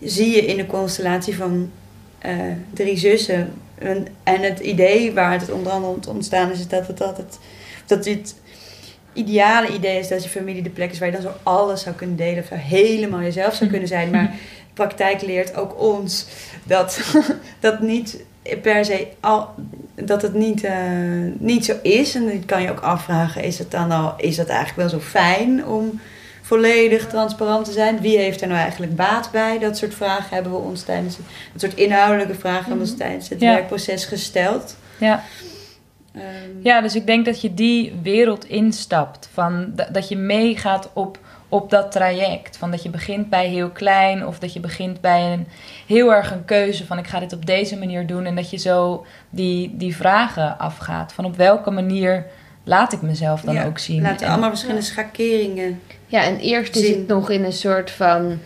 zie 0.00 0.30
je 0.34 0.46
in 0.46 0.56
de 0.56 0.66
constellatie 0.66 1.36
van 1.36 1.70
eh, 2.18 2.32
drie 2.74 2.96
zussen. 2.96 3.52
En, 3.78 4.06
en 4.22 4.42
het 4.42 4.58
idee 4.60 5.12
waar 5.12 5.32
het 5.32 5.50
onder 5.50 5.72
andere 5.72 5.92
ont- 5.92 6.06
ontstaan 6.06 6.50
is, 6.50 6.58
is 6.58 6.68
dat 6.68 6.86
het 6.86 7.00
altijd... 7.02 7.38
Dat 7.86 8.04
dit 8.04 8.34
ideale 9.16 9.68
idee 9.74 9.98
is 9.98 10.08
dat 10.08 10.22
je 10.22 10.28
familie 10.28 10.62
de 10.62 10.70
plek 10.70 10.90
is 10.90 10.98
waar 10.98 11.08
je 11.08 11.14
dan 11.14 11.22
zo 11.22 11.32
alles 11.42 11.82
zou 11.82 11.94
kunnen 11.94 12.16
delen. 12.16 12.42
Of 12.42 12.48
helemaal 12.58 13.20
jezelf 13.20 13.54
zou 13.54 13.70
kunnen 13.70 13.88
zijn. 13.88 14.10
Maar 14.10 14.34
praktijk 14.74 15.22
leert 15.22 15.56
ook 15.56 15.80
ons 15.80 16.26
dat 16.64 17.00
dat 17.60 17.80
niet 17.80 18.18
per 18.62 18.84
se 18.84 19.06
al, 19.20 19.48
dat 19.94 20.22
het 20.22 20.34
niet, 20.34 20.64
eh, 20.64 20.74
niet 21.38 21.64
zo 21.64 21.74
is. 21.82 22.14
En 22.14 22.26
dan 22.26 22.44
kan 22.44 22.62
je 22.62 22.70
ook 22.70 22.80
afvragen, 22.80 23.42
is 23.42 23.58
het 23.58 23.70
dan 23.70 23.90
al, 23.90 24.14
is 24.16 24.36
dat 24.36 24.48
eigenlijk 24.48 24.90
wel 24.90 25.00
zo 25.00 25.06
fijn 25.06 25.66
om 25.66 26.00
volledig 26.42 27.06
transparant 27.08 27.64
te 27.64 27.72
zijn? 27.72 28.00
Wie 28.00 28.18
heeft 28.18 28.40
er 28.40 28.48
nou 28.48 28.60
eigenlijk 28.60 28.96
baat 28.96 29.28
bij? 29.32 29.58
Dat 29.58 29.76
soort 29.76 29.94
vragen 29.94 30.34
hebben 30.34 30.52
we 30.52 30.58
ons 30.58 30.82
tijdens, 30.82 31.16
dat 31.52 31.60
soort 31.60 31.74
inhoudelijke 31.74 32.34
vragen 32.34 32.64
hebben 32.64 32.84
we 32.84 32.90
ons 32.90 32.96
tijdens 32.98 33.28
het 33.28 33.40
Ja. 33.40 33.52
werkproces 33.54 34.04
gesteld. 34.04 34.76
Ja. 34.98 35.24
Ehm, 36.16 36.50
ja, 36.62 36.80
dus 36.80 36.94
ik 36.94 37.06
denk 37.06 37.24
dat 37.24 37.40
je 37.40 37.54
die 37.54 37.92
wereld 38.02 38.44
instapt. 38.48 39.28
Van, 39.32 39.72
da- 39.74 39.88
dat 39.92 40.08
je 40.08 40.16
meegaat 40.16 40.90
op, 40.92 41.18
op 41.48 41.70
dat 41.70 41.92
traject. 41.92 42.56
Van 42.56 42.70
dat 42.70 42.82
je 42.82 42.90
begint 42.90 43.30
bij 43.30 43.48
heel 43.48 43.70
klein 43.70 44.26
of 44.26 44.38
dat 44.38 44.52
je 44.52 44.60
begint 44.60 45.00
bij 45.00 45.32
een 45.32 45.46
heel 45.86 46.14
erg 46.14 46.30
een 46.32 46.44
keuze 46.44 46.86
van 46.86 46.98
ik 46.98 47.06
ga 47.06 47.20
dit 47.20 47.32
op 47.32 47.46
deze 47.46 47.78
manier 47.78 48.06
doen. 48.06 48.24
En 48.24 48.34
dat 48.34 48.50
je 48.50 48.56
zo 48.56 49.06
die, 49.30 49.74
die 49.76 49.96
vragen 49.96 50.58
afgaat. 50.58 51.12
Van 51.12 51.24
op 51.24 51.36
welke 51.36 51.70
manier 51.70 52.26
laat 52.64 52.92
ik 52.92 53.02
mezelf 53.02 53.40
dan 53.40 53.54
ja, 53.54 53.66
ook 53.66 53.78
zien. 53.78 54.04
En- 54.04 54.28
allemaal 54.28 54.48
verschillende 54.48 54.82
schakeringen. 54.82 55.80
Ja, 56.06 56.22
en 56.22 56.38
eerst 56.38 56.76
is 56.76 56.86
Zin. 56.86 56.98
het 56.98 57.06
nog 57.06 57.30
in 57.30 57.44
een 57.44 57.52
soort 57.52 57.90
van... 57.90 58.38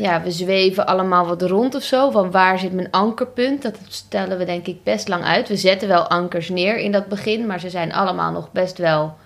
Ja, 0.00 0.22
we 0.22 0.30
zweven 0.30 0.86
allemaal 0.86 1.26
wat 1.26 1.42
rond 1.42 1.74
of 1.74 1.82
zo. 1.82 2.10
Van 2.10 2.30
waar 2.30 2.58
zit 2.58 2.72
mijn 2.72 2.90
ankerpunt? 2.90 3.62
Dat 3.62 3.78
stellen 3.88 4.38
we 4.38 4.44
denk 4.44 4.66
ik 4.66 4.82
best 4.82 5.08
lang 5.08 5.24
uit. 5.24 5.48
We 5.48 5.56
zetten 5.56 5.88
wel 5.88 6.08
ankers 6.08 6.48
neer 6.48 6.78
in 6.78 6.92
dat 6.92 7.06
begin. 7.06 7.46
Maar 7.46 7.60
ze 7.60 7.70
zijn 7.70 7.92
allemaal 7.92 8.32
nog 8.32 8.52
best 8.52 8.78
wel... 8.78 9.16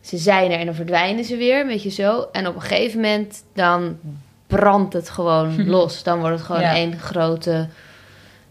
Ze 0.00 0.16
zijn 0.16 0.50
er 0.50 0.58
en 0.58 0.66
dan 0.66 0.74
verdwijnen 0.74 1.24
ze 1.24 1.36
weer, 1.36 1.66
weet 1.66 1.82
je 1.82 1.90
zo. 1.90 2.28
En 2.32 2.46
op 2.46 2.54
een 2.54 2.60
gegeven 2.60 3.00
moment 3.00 3.44
dan 3.54 3.98
brandt 4.46 4.92
het 4.92 5.10
gewoon 5.10 5.66
los. 5.76 6.02
Dan 6.02 6.18
wordt 6.18 6.36
het 6.36 6.46
gewoon 6.46 6.62
één 6.62 6.98
grote... 6.98 7.68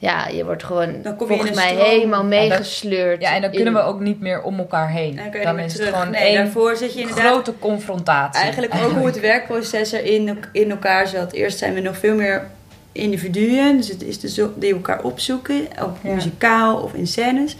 Ja, 0.06 0.28
je 0.28 0.46
wordt 0.46 0.64
gewoon 0.64 1.02
Dan 1.02 1.16
kom 1.16 1.28
je 1.28 1.34
in 1.34 1.40
volgens 1.40 1.60
mij 1.64 1.74
stroom. 1.74 1.90
helemaal 1.90 2.20
dat- 2.22 2.30
meegesleurd. 2.30 3.22
Ja, 3.22 3.34
en 3.36 3.42
dan 3.42 3.50
in- 3.50 3.56
kunnen 3.56 3.74
we 3.74 3.80
ook 3.80 4.00
niet 4.00 4.20
meer 4.20 4.42
om 4.42 4.58
elkaar 4.60 4.90
heen. 4.90 5.20
En 5.20 5.44
dan 5.44 5.60
is 5.60 5.74
het 5.78 5.88
gewoon 5.88 6.10
nee, 6.10 6.22
één 6.38 6.52
zit 6.78 6.94
je 6.94 7.00
inderdaad 7.00 7.26
grote 7.26 7.54
confrontatie. 7.60 8.42
Eigenlijk 8.44 8.74
ook 8.74 8.92
hoe 8.92 9.06
het 9.06 9.20
werkproces 9.20 9.94
er 9.94 10.04
in, 10.06 10.38
in 10.52 10.72
elkaar 10.72 11.08
zat. 11.08 11.32
Eerst 11.32 11.58
zijn 11.58 11.74
we 11.74 11.80
nog 11.80 11.98
veel 11.98 12.16
meer 12.16 12.48
individuen. 12.92 13.78
Dus 13.78 13.88
het 13.88 14.04
is 14.04 14.20
de 14.20 14.30
zo- 14.30 14.54
die 14.56 14.74
elkaar 14.74 15.02
opzoeken. 15.04 15.68
Op 15.82 15.98
Ja. 16.02 16.14
muzikaal 16.14 16.78
of 16.78 16.94
in 16.94 17.08
scènes. 17.08 17.56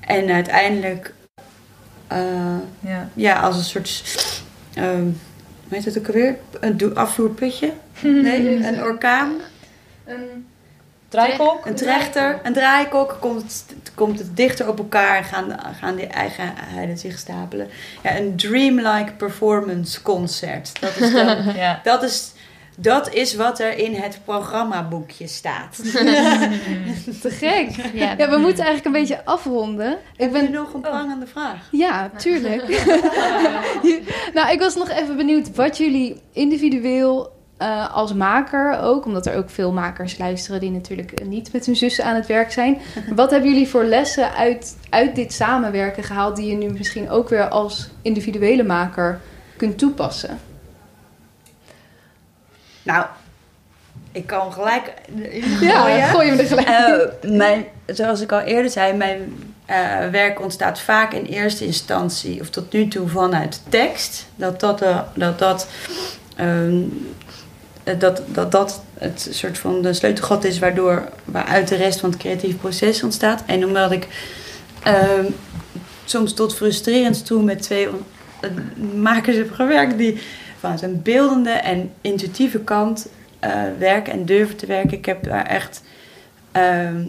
En 0.00 0.30
uiteindelijk... 0.30 1.12
eh, 2.06 2.18
Ja. 2.80 3.08
ja, 3.14 3.40
als 3.40 3.56
een 3.56 3.62
soort... 3.64 4.02
ehm 4.74 5.02
hoe 5.68 5.78
heet 5.78 5.84
het 5.84 5.98
ook 5.98 6.06
alweer? 6.06 6.36
Een 6.60 6.94
afvoerputje? 6.94 7.72
Nee, 8.00 8.64
een 8.66 8.82
orkaan. 8.82 9.32
Een- 10.06 10.46
Draaikok? 11.10 11.66
Een 11.66 11.74
trechter, 11.74 12.40
een 12.42 12.52
draaikok, 12.52 13.16
komt 13.20 13.42
het, 13.42 13.92
komt 13.94 14.18
het 14.18 14.36
dichter 14.36 14.68
op 14.68 14.78
elkaar 14.78 15.16
en 15.16 15.24
gaan, 15.24 15.58
gaan 15.78 15.96
die 15.96 16.06
eigenheden 16.06 16.98
zich 16.98 17.18
stapelen. 17.18 17.68
Ja, 18.02 18.16
een 18.16 18.36
dreamlike 18.36 19.12
performance 19.16 20.02
concert. 20.02 20.80
Dat 20.80 20.96
is, 20.96 21.12
dan, 21.12 21.36
Ja. 21.56 21.80
dat 21.82 22.02
is, 22.02 22.32
dat 22.76 23.12
is 23.12 23.34
wat 23.34 23.60
er 23.60 23.78
in 23.78 23.94
het 23.94 24.18
programmaboekje 24.24 25.26
staat. 25.26 25.76
te 27.22 27.30
gek. 27.30 27.70
Ja, 27.92 28.14
Ja, 28.16 28.30
we 28.30 28.36
moeten 28.36 28.64
eigenlijk 28.64 28.84
een 28.84 29.00
beetje 29.00 29.24
afronden. 29.24 29.98
Ik 30.16 30.32
ben 30.32 30.50
nog 30.50 30.74
een 30.74 30.80
prangende 30.80 31.26
vraag. 31.26 31.68
Ja, 31.70 32.10
tuurlijk. 32.16 32.68
nou, 34.34 34.50
ik 34.52 34.58
was 34.58 34.74
nog 34.74 34.88
even 34.88 35.16
benieuwd 35.16 35.54
wat 35.54 35.76
jullie 35.78 36.20
individueel 36.32 37.38
eh, 37.60 37.94
als 37.94 38.14
maker 38.14 38.78
ook, 38.80 39.04
omdat 39.04 39.26
er 39.26 39.36
ook 39.36 39.50
veel 39.50 39.72
makers 39.72 40.18
luisteren 40.18 40.60
die 40.60 40.70
natuurlijk 40.70 41.24
niet 41.24 41.52
met 41.52 41.66
hun 41.66 41.76
zussen 41.76 42.04
aan 42.04 42.14
het 42.14 42.26
werk 42.26 42.52
zijn. 42.52 42.78
Wat 43.14 43.30
hebben 43.30 43.50
jullie 43.50 43.68
voor 43.68 43.84
lessen 43.84 44.32
uit, 44.34 44.76
uit 44.90 45.14
dit 45.14 45.32
samenwerken 45.32 46.04
gehaald 46.04 46.36
die 46.36 46.50
je 46.50 46.56
nu 46.56 46.70
misschien 46.70 47.10
ook 47.10 47.28
weer 47.28 47.48
als 47.48 47.88
individuele 48.02 48.62
maker 48.62 49.20
kunt 49.56 49.78
toepassen? 49.78 50.38
Nou, 52.82 53.06
ik 54.12 54.26
kan 54.26 54.52
gelijk 54.52 54.94
Ja, 55.60 55.82
gooien. 55.82 56.08
gooi 56.08 56.28
hem 56.28 56.38
er 56.38 56.46
gelijk. 56.46 56.68
Eh, 56.68 57.30
mijn, 57.30 57.64
zoals 57.86 58.20
ik 58.20 58.32
al 58.32 58.40
eerder 58.40 58.70
zei, 58.70 58.96
mijn 58.96 59.52
eh, 59.70 60.08
werk 60.10 60.40
ontstaat 60.40 60.80
vaak 60.80 61.12
in 61.12 61.24
eerste 61.24 61.64
instantie, 61.64 62.40
of 62.40 62.50
tot 62.50 62.72
nu 62.72 62.88
toe 62.88 63.08
vanuit 63.08 63.62
tekst. 63.68 64.26
Dat 64.36 64.60
dat, 64.60 64.84
dat, 65.14 65.38
dat, 65.38 65.68
ehm, 66.36 66.76
eh, 66.76 67.19
dat, 67.98 68.22
dat, 68.26 68.52
dat 68.52 68.82
het 68.98 69.28
soort 69.30 69.58
van 69.58 69.82
de 69.82 69.92
sleutelgat 69.92 70.44
is 70.44 70.58
waardoor, 70.58 71.08
waaruit 71.24 71.68
de 71.68 71.76
rest 71.76 72.00
van 72.00 72.10
het 72.10 72.18
creatieve 72.18 72.56
proces 72.56 73.02
ontstaat. 73.02 73.42
En 73.46 73.64
omdat 73.64 73.92
ik 73.92 74.08
ehm, 74.82 75.24
soms 76.04 76.34
tot 76.34 76.56
frustrerend 76.56 77.26
toe 77.26 77.42
met 77.42 77.62
twee 77.62 77.88
eh, 78.40 78.50
makers 78.94 79.36
heb 79.36 79.52
gewerkt 79.52 79.98
die 79.98 80.20
van 80.58 80.78
zijn 80.78 81.02
beeldende 81.02 81.50
en 81.50 81.92
intuïtieve 82.00 82.58
kant 82.58 83.08
eh, 83.38 83.62
werken 83.78 84.12
en 84.12 84.24
durven 84.24 84.56
te 84.56 84.66
werken. 84.66 84.98
Ik 84.98 85.06
heb 85.06 85.24
daar 85.24 85.46
echt, 85.46 85.82
ehm, 86.52 87.02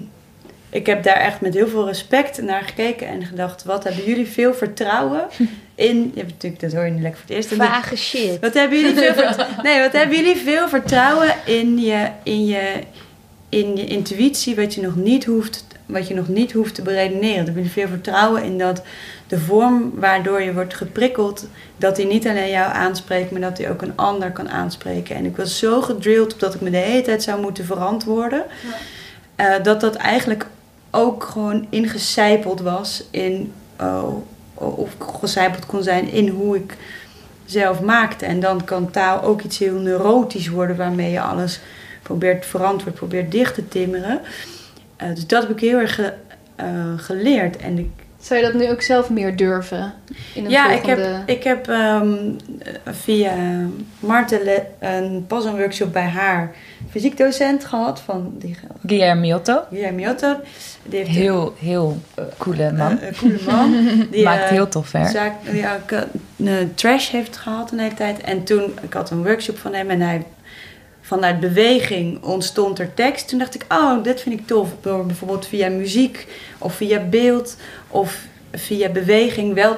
ik 0.69 0.85
heb 0.85 1.03
daar 1.03 1.17
echt 1.17 1.41
met 1.41 1.53
heel 1.53 1.67
veel 1.67 1.87
respect 1.87 2.41
naar 2.41 2.63
gekeken 2.63 3.07
en 3.07 3.25
gedacht: 3.25 3.63
wat 3.63 3.83
hebben 3.83 4.05
jullie 4.05 4.27
veel 4.27 4.53
vertrouwen 4.53 5.27
in? 5.81 6.11
Je 6.13 6.19
hebt 6.19 6.31
natuurlijk, 6.31 6.61
dat 6.61 6.73
hoor 6.73 6.85
je 6.85 6.91
nu 6.91 7.01
lekker 7.01 7.19
voor 7.19 7.35
het 7.35 7.49
eerst. 7.49 7.61
Vage 7.61 7.95
shit. 7.95 8.39
Wat 8.39 8.53
hebben 8.53 8.79
jullie 8.79 8.95
veel, 8.95 9.13
vert- 9.13 9.45
nee, 9.63 9.79
wat 9.79 9.91
hebben 9.91 10.17
jullie 10.17 10.35
veel 10.35 10.67
vertrouwen 10.69 11.35
in 11.45 11.79
je, 11.79 12.07
in, 12.23 12.45
je, 12.45 12.79
in 13.49 13.77
je 13.77 13.85
intuïtie, 13.85 14.55
wat 14.55 14.73
je 14.73 14.81
nog 14.81 14.95
niet 14.95 15.25
hoeft, 15.25 15.65
wat 15.85 16.07
je 16.07 16.13
nog 16.13 16.27
niet 16.27 16.51
hoeft 16.51 16.75
te 16.75 16.81
beredeneren. 16.81 17.35
Hebben 17.35 17.53
jullie 17.53 17.69
veel 17.71 17.87
vertrouwen 17.87 18.43
in 18.43 18.57
dat 18.57 18.81
de 19.27 19.39
vorm 19.39 19.91
waardoor 19.95 20.41
je 20.41 20.53
wordt 20.53 20.73
geprikkeld, 20.73 21.47
dat 21.77 21.95
die 21.95 22.05
niet 22.05 22.27
alleen 22.27 22.49
jou 22.49 22.73
aanspreekt, 22.73 23.31
maar 23.31 23.41
dat 23.41 23.57
die 23.57 23.69
ook 23.69 23.81
een 23.81 23.95
ander 23.97 24.31
kan 24.31 24.49
aanspreken. 24.49 25.15
En 25.15 25.25
ik 25.25 25.37
was 25.37 25.59
zo 25.59 25.81
gedrilled 25.81 26.33
op 26.33 26.39
dat 26.39 26.53
ik 26.53 26.61
me 26.61 26.69
de 26.69 26.77
hele 26.77 27.01
tijd 27.01 27.23
zou 27.23 27.41
moeten 27.41 27.65
verantwoorden, 27.65 28.45
eh, 29.35 29.53
dat 29.63 29.81
dat 29.81 29.95
eigenlijk 29.95 30.45
ook 30.91 31.23
gewoon 31.23 31.67
ingecijpeld 31.69 32.61
was 32.61 33.03
in, 33.11 33.53
oh, 33.79 34.15
of 34.61 34.95
gecijpeld 35.19 35.65
kon 35.65 35.83
zijn 35.83 36.11
in 36.11 36.27
hoe 36.27 36.55
ik 36.55 36.77
zelf 37.45 37.81
maakte. 37.81 38.25
En 38.25 38.39
dan 38.39 38.63
kan 38.63 38.91
taal 38.91 39.21
ook 39.23 39.41
iets 39.41 39.57
heel 39.59 39.79
neurotisch 39.79 40.49
worden, 40.49 40.75
waarmee 40.75 41.11
je 41.11 41.21
alles 41.21 41.59
probeert 42.01 42.45
verantwoord, 42.45 42.95
probeert 42.95 43.31
dicht 43.31 43.53
te 43.55 43.67
timmeren. 43.67 44.21
Eh, 44.95 45.07
dus 45.15 45.27
dat 45.27 45.41
heb 45.41 45.51
ik 45.51 45.59
heel 45.59 45.79
erg 45.79 45.95
ge- 45.95 46.13
eh, 46.55 46.65
geleerd. 46.97 47.57
En 47.57 47.77
ik, 47.77 47.89
Zou 48.19 48.39
je 48.39 48.45
dat 48.45 48.55
nu 48.61 48.69
ook 48.69 48.81
zelf 48.81 49.09
meer 49.09 49.35
durven? 49.35 49.93
In 50.33 50.45
een 50.45 50.51
ja, 50.51 50.71
ik 50.71 50.85
heb, 50.85 50.97
ik 51.25 51.43
heb 51.43 51.67
ehm, 51.67 52.15
via 52.85 53.33
Marten 53.99 54.39
een, 54.79 55.25
pas 55.27 55.45
een 55.45 55.57
workshop 55.57 55.93
bij 55.93 56.07
haar 56.07 56.51
fysiekdocent 56.91 57.65
gehad 57.65 57.99
van 57.99 58.33
die 58.37 58.55
Guillermo 58.85 59.21
Miotto. 59.21 59.63
Guillermo 59.69 59.97
Miotto. 59.97 60.35
Die 60.83 60.99
heeft 60.99 61.09
Heel, 61.09 61.55
heel 61.59 62.01
coole 62.37 62.71
man. 62.71 62.91
Een, 62.91 63.07
een 63.07 63.15
coole 63.15 63.39
man. 63.45 64.07
Die, 64.11 64.23
Maakt 64.23 64.43
eh, 64.43 64.49
heel 64.49 64.67
tof 64.67 64.91
werk. 64.91 65.09
zaak, 65.09 65.33
die 65.51 65.65
ook 65.73 65.91
eh, 65.91 66.01
een 66.37 66.73
trash 66.75 67.09
heeft 67.09 67.37
gehad 67.37 67.71
een 67.71 67.79
hele 67.79 67.93
tijd. 67.93 68.21
En 68.21 68.43
toen, 68.43 68.73
ik 68.81 68.93
had 68.93 69.09
een 69.09 69.23
workshop 69.23 69.57
van 69.57 69.73
hem 69.73 69.89
en 69.89 70.01
hij, 70.01 70.25
vanuit 71.01 71.39
beweging 71.39 72.23
ontstond 72.23 72.79
er 72.79 72.93
tekst. 72.93 73.27
Toen 73.27 73.39
dacht 73.39 73.55
ik, 73.55 73.65
oh, 73.69 74.03
dit 74.03 74.21
vind 74.21 74.39
ik 74.39 74.47
tof. 74.47 74.69
Door 74.81 75.05
bijvoorbeeld 75.05 75.47
via 75.47 75.69
muziek 75.69 76.27
of 76.57 76.73
via 76.73 76.99
beeld 76.99 77.57
of 77.87 78.17
via 78.51 78.89
beweging 78.89 79.53
wel 79.53 79.75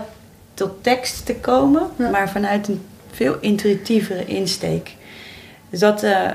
tot 0.53 0.84
tekst 0.84 1.26
te 1.26 1.36
komen. 1.36 1.89
Ja. 1.97 2.09
Maar 2.09 2.30
vanuit 2.30 2.68
een 2.68 2.86
veel 3.11 3.38
intuïtievere 3.39 4.26
insteek. 4.26 4.95
Dus 5.70 5.80
dat, 5.80 6.03
eh, 6.03 6.30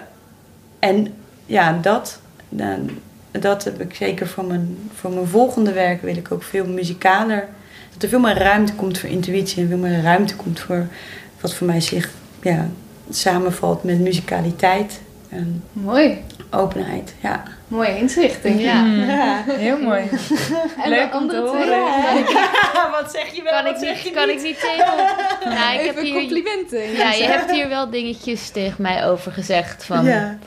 en 0.78 1.14
ja, 1.46 1.78
dat, 1.82 2.20
dan, 2.48 2.90
dat 3.30 3.64
heb 3.64 3.80
ik 3.80 3.94
zeker 3.94 4.26
voor 4.26 4.44
mijn, 4.44 4.78
voor 4.94 5.10
mijn 5.10 5.26
volgende 5.26 5.72
werk 5.72 6.02
wil 6.02 6.16
ik 6.16 6.32
ook 6.32 6.42
veel 6.42 6.66
muzikaler. 6.66 7.48
Dat 7.92 8.02
er 8.02 8.08
veel 8.08 8.18
meer 8.20 8.38
ruimte 8.38 8.72
komt 8.72 8.98
voor 8.98 9.08
intuïtie 9.08 9.62
en 9.62 9.68
veel 9.68 9.78
meer 9.78 10.02
ruimte 10.02 10.36
komt 10.36 10.60
voor 10.60 10.86
wat 11.40 11.54
voor 11.54 11.66
mij 11.66 11.80
zich 11.80 12.10
ja, 12.42 12.68
samenvalt 13.10 13.84
met 13.84 14.00
muzikaliteit 14.00 15.00
en 15.28 15.64
Mooi. 15.72 16.18
openheid. 16.50 17.14
Ja. 17.20 17.42
Mooie 17.68 17.98
inzicht, 17.98 18.42
denk 18.42 18.54
ik. 18.58 18.64
Ja. 18.64 18.84
ja. 18.86 19.44
Heel 19.46 19.78
mooi. 19.78 20.02
En 20.84 20.90
Leuk 20.90 21.14
om 21.14 21.28
te 21.28 21.36
horen. 21.36 21.80
wat 23.02 23.10
zeg 23.12 23.34
je 23.34 23.42
wel? 23.42 23.52
Kan 23.52 23.66
ik 23.66 23.72
wat 23.72 23.80
zeg 23.82 23.94
niet, 23.94 24.02
je 24.02 24.10
kan 24.10 24.28
ik 24.28 24.42
niet 24.42 24.60
tegen. 24.60 25.52
Ja, 25.54 25.72
ik 25.78 25.86
heb 25.86 25.96
Even 25.96 26.04
hier, 26.04 26.14
complimenten. 26.14 26.92
ja, 26.92 27.12
je 27.12 27.24
hebt 27.24 27.50
hier 27.50 27.68
wel 27.68 27.90
dingetjes 27.90 28.50
tegen 28.50 28.82
mij 28.82 29.06
over 29.06 29.32
gezegd. 29.32 29.84
Van, 29.84 30.04
Ja. 30.04 30.38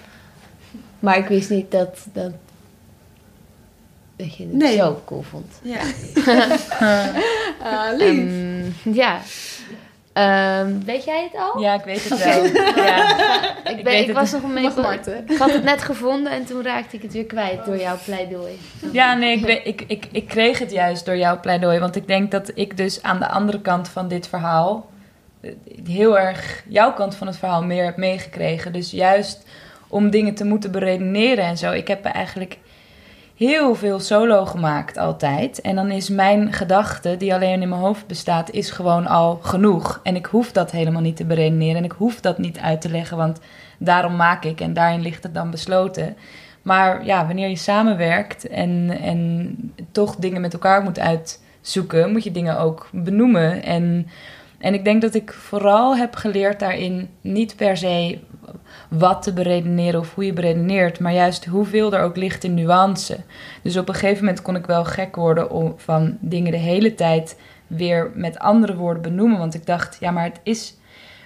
Maar 1.01 1.17
ik 1.17 1.27
wist 1.27 1.49
niet 1.49 1.71
dat, 1.71 1.97
dat, 2.13 2.31
dat 4.15 4.35
je 4.35 4.43
het 4.43 4.53
Nee. 4.53 4.77
zo 4.77 5.01
cool 5.05 5.21
vond. 5.21 5.59
Ja. 5.61 5.81
Ah, 7.63 7.97
lief. 7.97 8.17
Ehm, 8.17 8.93
ja. 8.93 9.19
Ehm, 10.13 10.79
weet 10.85 11.03
jij 11.03 11.23
het 11.31 11.41
al? 11.41 11.61
Ja, 11.61 11.73
ik 11.73 11.83
weet 11.83 12.09
het 12.09 12.23
wel. 12.23 12.45
Ja. 12.85 13.19
ik, 13.63 13.83
weet 13.83 14.01
ik 14.01 14.07
het. 14.07 14.15
was 14.15 14.31
nog 14.31 14.43
een 14.43 14.53
beetje... 14.53 14.81
Marten. 14.81 15.23
Ik 15.29 15.37
had 15.37 15.53
het 15.53 15.63
net 15.63 15.81
gevonden 15.81 16.31
en 16.31 16.45
toen 16.45 16.63
raakte 16.63 16.95
ik 16.95 17.01
het 17.01 17.13
weer 17.13 17.25
kwijt 17.25 17.65
door 17.65 17.77
jouw 17.77 17.97
pleidooi. 18.05 18.59
Ja, 18.91 19.13
nee, 19.13 19.37
ik, 19.39 19.65
ik, 19.65 19.83
ik, 19.87 20.07
ik 20.11 20.27
kreeg 20.27 20.59
het 20.59 20.71
juist 20.71 21.05
door 21.05 21.17
jouw 21.17 21.39
pleidooi. 21.39 21.79
Want 21.79 21.95
ik 21.95 22.07
denk 22.07 22.31
dat 22.31 22.51
ik 22.55 22.77
dus 22.77 23.03
aan 23.03 23.19
de 23.19 23.27
andere 23.27 23.61
kant 23.61 23.89
van 23.89 24.07
dit 24.07 24.27
verhaal... 24.27 24.89
eh, 25.41 25.51
heel 25.87 26.19
erg 26.19 26.63
jouw 26.67 26.93
kant 26.93 27.15
van 27.15 27.27
het 27.27 27.37
verhaal 27.37 27.63
meer 27.63 27.83
heb 27.85 27.97
meegekregen. 27.97 28.73
Dus 28.73 28.91
juist 28.91 29.43
om 29.91 30.09
dingen 30.09 30.33
te 30.33 30.45
moeten 30.45 30.71
beredeneren 30.71 31.45
en 31.45 31.57
zo. 31.57 31.71
Ik 31.71 31.87
heb 31.87 32.05
eigenlijk 32.05 32.57
heel 33.35 33.75
veel 33.75 33.99
solo 33.99 34.45
gemaakt 34.45 34.97
altijd. 34.97 35.61
En 35.61 35.75
dan 35.75 35.91
is 35.91 36.09
mijn 36.09 36.53
gedachte, 36.53 37.17
die 37.17 37.33
alleen 37.33 37.61
in 37.61 37.69
mijn 37.69 37.81
hoofd 37.81 38.07
bestaat, 38.07 38.51
is 38.51 38.71
gewoon 38.71 39.07
al 39.07 39.39
genoeg. 39.41 39.99
En 40.03 40.15
ik 40.15 40.25
hoef 40.25 40.51
dat 40.51 40.71
helemaal 40.71 41.01
niet 41.01 41.15
te 41.15 41.25
beredeneren. 41.25 41.75
En 41.75 41.83
ik 41.83 41.91
hoef 41.91 42.19
dat 42.19 42.37
niet 42.37 42.59
uit 42.59 42.81
te 42.81 42.89
leggen, 42.89 43.17
want 43.17 43.39
daarom 43.77 44.15
maak 44.15 44.43
ik. 44.43 44.61
En 44.61 44.73
daarin 44.73 45.01
ligt 45.01 45.23
het 45.23 45.33
dan 45.33 45.51
besloten. 45.51 46.15
Maar 46.61 47.05
ja, 47.05 47.25
wanneer 47.25 47.49
je 47.49 47.55
samenwerkt 47.55 48.47
en, 48.47 48.97
en 49.01 49.55
toch 49.91 50.15
dingen 50.15 50.41
met 50.41 50.53
elkaar 50.53 50.83
moet 50.83 50.99
uitzoeken, 50.99 52.11
moet 52.11 52.23
je 52.23 52.31
dingen 52.31 52.59
ook 52.59 52.89
benoemen. 52.91 53.63
En, 53.63 54.07
en 54.57 54.73
ik 54.73 54.83
denk 54.83 55.01
dat 55.01 55.13
ik 55.13 55.33
vooral 55.33 55.97
heb 55.97 56.15
geleerd 56.15 56.59
daarin 56.59 57.09
niet 57.21 57.55
per 57.55 57.77
se 57.77 58.19
wat 58.97 59.21
te 59.21 59.33
beredeneren 59.33 59.99
of 59.99 60.15
hoe 60.15 60.25
je 60.25 60.33
beredeneert, 60.33 60.99
maar 60.99 61.13
juist 61.13 61.45
hoeveel 61.45 61.93
er 61.93 62.03
ook 62.03 62.15
ligt 62.15 62.43
in 62.43 62.53
nuance. 62.53 63.17
Dus 63.61 63.77
op 63.77 63.87
een 63.87 63.93
gegeven 63.93 64.25
moment 64.25 64.41
kon 64.41 64.55
ik 64.55 64.65
wel 64.65 64.85
gek 64.85 65.15
worden 65.15 65.51
om 65.51 65.73
van 65.77 66.17
dingen 66.19 66.51
de 66.51 66.57
hele 66.57 66.95
tijd 66.95 67.37
weer 67.67 68.11
met 68.13 68.39
andere 68.39 68.75
woorden 68.75 69.01
benoemen. 69.01 69.37
Want 69.37 69.53
ik 69.53 69.65
dacht, 69.65 69.97
ja, 69.99 70.11
maar 70.11 70.23
het 70.23 70.39
is. 70.43 70.75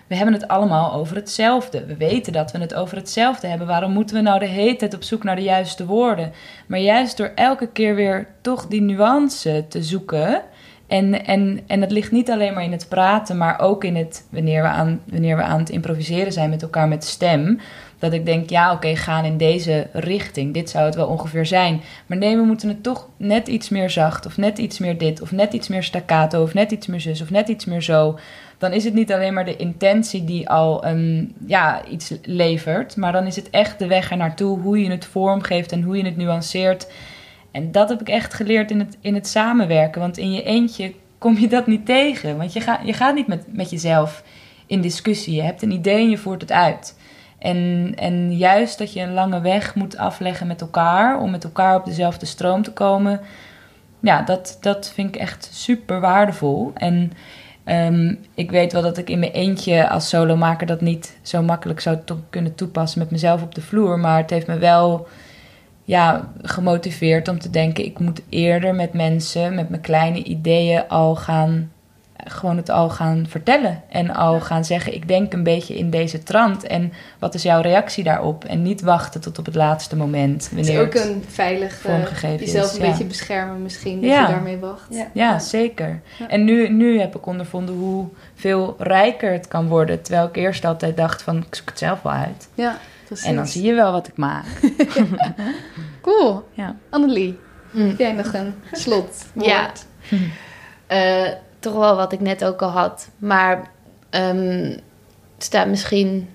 We 0.07 0.15
hebben 0.15 0.33
het 0.33 0.47
allemaal 0.47 0.93
over 0.93 1.15
hetzelfde. 1.15 1.85
We 1.85 1.97
weten 1.97 2.33
dat 2.33 2.51
we 2.51 2.59
het 2.59 2.73
over 2.73 2.97
hetzelfde 2.97 3.47
hebben. 3.47 3.67
Waarom 3.67 3.91
moeten 3.91 4.15
we 4.15 4.21
nou 4.21 4.39
de 4.39 4.45
hele 4.45 4.75
tijd 4.75 4.93
op 4.93 5.03
zoek 5.03 5.23
naar 5.23 5.35
de 5.35 5.41
juiste 5.41 5.85
woorden? 5.85 6.31
Maar 6.67 6.79
juist 6.79 7.17
door 7.17 7.31
elke 7.35 7.67
keer 7.67 7.95
weer 7.95 8.27
toch 8.41 8.67
die 8.67 8.81
nuance 8.81 9.65
te 9.69 9.83
zoeken. 9.83 10.41
En, 10.87 11.25
en, 11.25 11.59
en 11.67 11.81
het 11.81 11.91
ligt 11.91 12.11
niet 12.11 12.31
alleen 12.31 12.53
maar 12.53 12.63
in 12.63 12.71
het 12.71 12.85
praten, 12.89 13.37
maar 13.37 13.59
ook 13.59 13.83
in 13.83 13.95
het 13.95 14.27
wanneer 14.29 14.61
we 14.61 14.67
aan, 14.67 15.01
wanneer 15.05 15.37
we 15.37 15.43
aan 15.43 15.59
het 15.59 15.69
improviseren 15.69 16.33
zijn 16.33 16.49
met 16.49 16.61
elkaar 16.61 16.87
met 16.87 17.03
stem. 17.03 17.59
Dat 17.99 18.13
ik 18.13 18.25
denk, 18.25 18.49
ja, 18.49 18.71
oké, 18.73 18.95
gaan 18.95 19.25
in 19.25 19.37
deze 19.37 19.87
richting. 19.93 20.53
Dit 20.53 20.69
zou 20.69 20.85
het 20.85 20.95
wel 20.95 21.07
ongeveer 21.07 21.45
zijn. 21.45 21.81
Maar 22.05 22.17
nee, 22.17 22.35
we 22.35 22.43
moeten 22.43 22.69
het 22.69 22.83
toch 22.83 23.07
net 23.17 23.47
iets 23.47 23.69
meer 23.69 23.89
zacht. 23.89 24.25
Of 24.25 24.37
net 24.37 24.57
iets 24.57 24.79
meer 24.79 24.97
dit. 24.97 25.21
Of 25.21 25.31
net 25.31 25.53
iets 25.53 25.67
meer 25.67 25.83
staccato. 25.83 26.41
Of 26.41 26.53
net 26.53 26.71
iets 26.71 26.87
meer 26.87 27.01
zus. 27.01 27.21
Of 27.21 27.29
net 27.29 27.47
iets 27.47 27.65
meer 27.65 27.81
zo. 27.81 28.19
Dan 28.57 28.71
is 28.71 28.83
het 28.83 28.93
niet 28.93 29.13
alleen 29.13 29.33
maar 29.33 29.45
de 29.45 29.55
intentie 29.55 30.23
die 30.23 30.49
al 30.49 30.85
een, 30.85 31.35
ja, 31.47 31.85
iets 31.85 32.13
levert. 32.23 32.95
Maar 32.95 33.11
dan 33.11 33.25
is 33.25 33.35
het 33.35 33.49
echt 33.49 33.79
de 33.79 33.87
weg 33.87 34.11
er 34.11 34.17
naartoe. 34.17 34.59
Hoe 34.59 34.81
je 34.81 34.91
het 34.91 35.05
vormgeeft 35.05 35.71
en 35.71 35.81
hoe 35.81 35.97
je 35.97 36.05
het 36.05 36.17
nuanceert. 36.17 36.87
En 37.55 37.71
dat 37.71 37.89
heb 37.89 38.01
ik 38.01 38.09
echt 38.09 38.33
geleerd 38.33 38.71
in 38.71 38.79
het, 38.79 38.97
in 39.01 39.13
het 39.13 39.27
samenwerken. 39.27 40.01
Want 40.01 40.17
in 40.17 40.31
je 40.31 40.43
eentje 40.43 40.93
kom 41.17 41.37
je 41.37 41.47
dat 41.47 41.67
niet 41.67 41.85
tegen. 41.85 42.37
Want 42.37 42.53
je, 42.53 42.61
gaat 42.61 42.79
je 42.85 42.93
gaat 42.93 43.15
niet 43.15 43.27
met, 43.27 43.55
met 43.55 43.69
jezelf 43.69 44.23
in 44.65 44.81
discussie. 44.81 45.35
Je 45.35 45.41
hebt 45.41 45.61
een 45.61 45.71
idee 45.71 45.97
en 45.97 46.09
je 46.09 46.17
voert 46.17 46.41
het 46.41 46.51
uit. 46.51 46.97
En, 47.37 47.93
en 47.95 48.37
juist 48.37 48.77
dat 48.77 48.93
je 48.93 49.01
een 49.01 49.13
lange 49.13 49.41
weg 49.41 49.75
moet 49.75 49.97
afleggen 49.97 50.47
met 50.47 50.61
elkaar, 50.61 51.19
om 51.19 51.31
met 51.31 51.43
elkaar 51.43 51.75
op 51.75 51.85
dezelfde 51.85 52.25
stroom 52.25 52.61
te 52.61 52.73
komen, 52.73 53.21
ja, 53.99 54.21
dat, 54.21 54.57
dat 54.61 54.91
vind 54.93 55.15
ik 55.15 55.21
echt 55.21 55.49
super 55.51 55.99
waardevol. 55.99 56.71
En 56.73 57.11
ehm, 57.63 58.15
ik 58.33 58.51
weet 58.51 58.73
wel 58.73 58.81
dat 58.81 58.97
ik 58.97 59.09
in 59.09 59.19
mijn 59.19 59.31
eentje 59.31 59.89
als 59.89 60.09
solomaker 60.09 60.67
dat 60.67 60.81
niet 60.81 61.17
zo 61.21 61.41
makkelijk 61.41 61.79
zou 61.79 61.97
kunnen 62.29 62.55
toepassen 62.55 62.99
met 62.99 63.11
mezelf 63.11 63.41
op 63.41 63.55
de 63.55 63.61
vloer, 63.61 63.99
maar 63.99 64.17
het 64.17 64.29
heeft 64.29 64.47
me 64.47 64.57
wel 64.57 65.07
ja, 65.85 66.31
gemotiveerd 66.41 67.27
om 67.27 67.39
te 67.39 67.49
denken: 67.49 67.85
ik 67.85 67.99
moet 67.99 68.21
eerder 68.29 68.75
met 68.75 68.93
mensen, 68.93 69.55
met 69.55 69.69
mijn 69.69 69.81
kleine 69.81 70.23
ideeën 70.23 70.87
al 70.87 71.15
gaan 71.15 71.69
gewoon 72.27 72.57
het 72.57 72.69
al 72.69 72.89
gaan 72.89 73.25
vertellen. 73.29 73.81
En 73.89 74.15
al 74.15 74.39
gaan 74.39 74.65
zeggen, 74.65 74.93
ik 74.93 75.07
denk 75.07 75.33
een 75.33 75.43
beetje 75.43 75.77
in 75.77 75.89
deze 75.89 76.23
trant. 76.23 76.63
En 76.63 76.93
wat 77.19 77.33
is 77.33 77.43
jouw 77.43 77.61
reactie 77.61 78.03
daarop? 78.03 78.45
En 78.45 78.61
niet 78.61 78.81
wachten 78.81 79.21
tot 79.21 79.39
op 79.39 79.45
het 79.45 79.55
laatste 79.55 79.95
moment. 79.95 80.49
Het 80.55 80.67
is 80.67 80.77
ook 80.77 80.93
een 80.93 81.23
veilig 81.27 81.73
vormgegeven 81.73 82.45
jezelf 82.45 82.73
een 82.73 82.83
ja. 82.83 82.89
beetje 82.89 83.05
beschermen 83.05 83.61
misschien, 83.61 84.01
dat 84.01 84.09
Ja. 84.09 84.21
je 84.21 84.33
daarmee 84.33 84.57
wacht. 84.57 84.87
Ja. 84.89 85.07
Ja, 85.13 85.39
zeker. 85.39 86.01
Ja. 86.19 86.29
En 86.29 86.43
nu, 86.43 86.69
nu 86.69 86.99
heb 86.99 87.15
ik 87.15 87.25
ondervonden 87.25 87.75
hoe 87.75 88.07
veel 88.35 88.75
rijker 88.77 89.31
het 89.31 89.47
kan 89.47 89.67
worden. 89.67 90.01
Terwijl 90.01 90.27
ik 90.27 90.35
eerst 90.35 90.65
altijd 90.65 90.97
dacht 90.97 91.21
van, 91.21 91.37
ik 91.37 91.55
zoek 91.55 91.69
het 91.69 91.79
zelf 91.79 92.01
wel 92.01 92.13
uit. 92.13 92.47
Ja, 92.53 92.77
precies. 93.05 93.25
En 93.25 93.35
dan 93.35 93.47
zie 93.47 93.63
je 93.63 93.73
wel 93.73 93.91
wat 93.91 94.07
ik 94.07 94.17
maak. 94.17 94.45
Cool. 96.01 96.47
Ja. 96.53 96.75
Annelie, 96.89 97.37
Mm. 97.71 97.87
heb 97.87 97.97
jij 97.99 98.11
nog 98.11 98.33
een 98.33 98.53
slot? 98.71 99.25
Ja. 99.33 99.71
Eh, 100.87 101.27
toch 101.59 101.73
wel 101.73 101.95
wat 101.95 102.11
ik 102.13 102.19
net 102.19 102.43
ook 102.45 102.61
al 102.61 102.69
had. 102.69 103.09
Maar 103.17 103.71
ehm, 104.09 104.69
het 105.35 105.43
staat 105.43 105.67
misschien. 105.67 106.29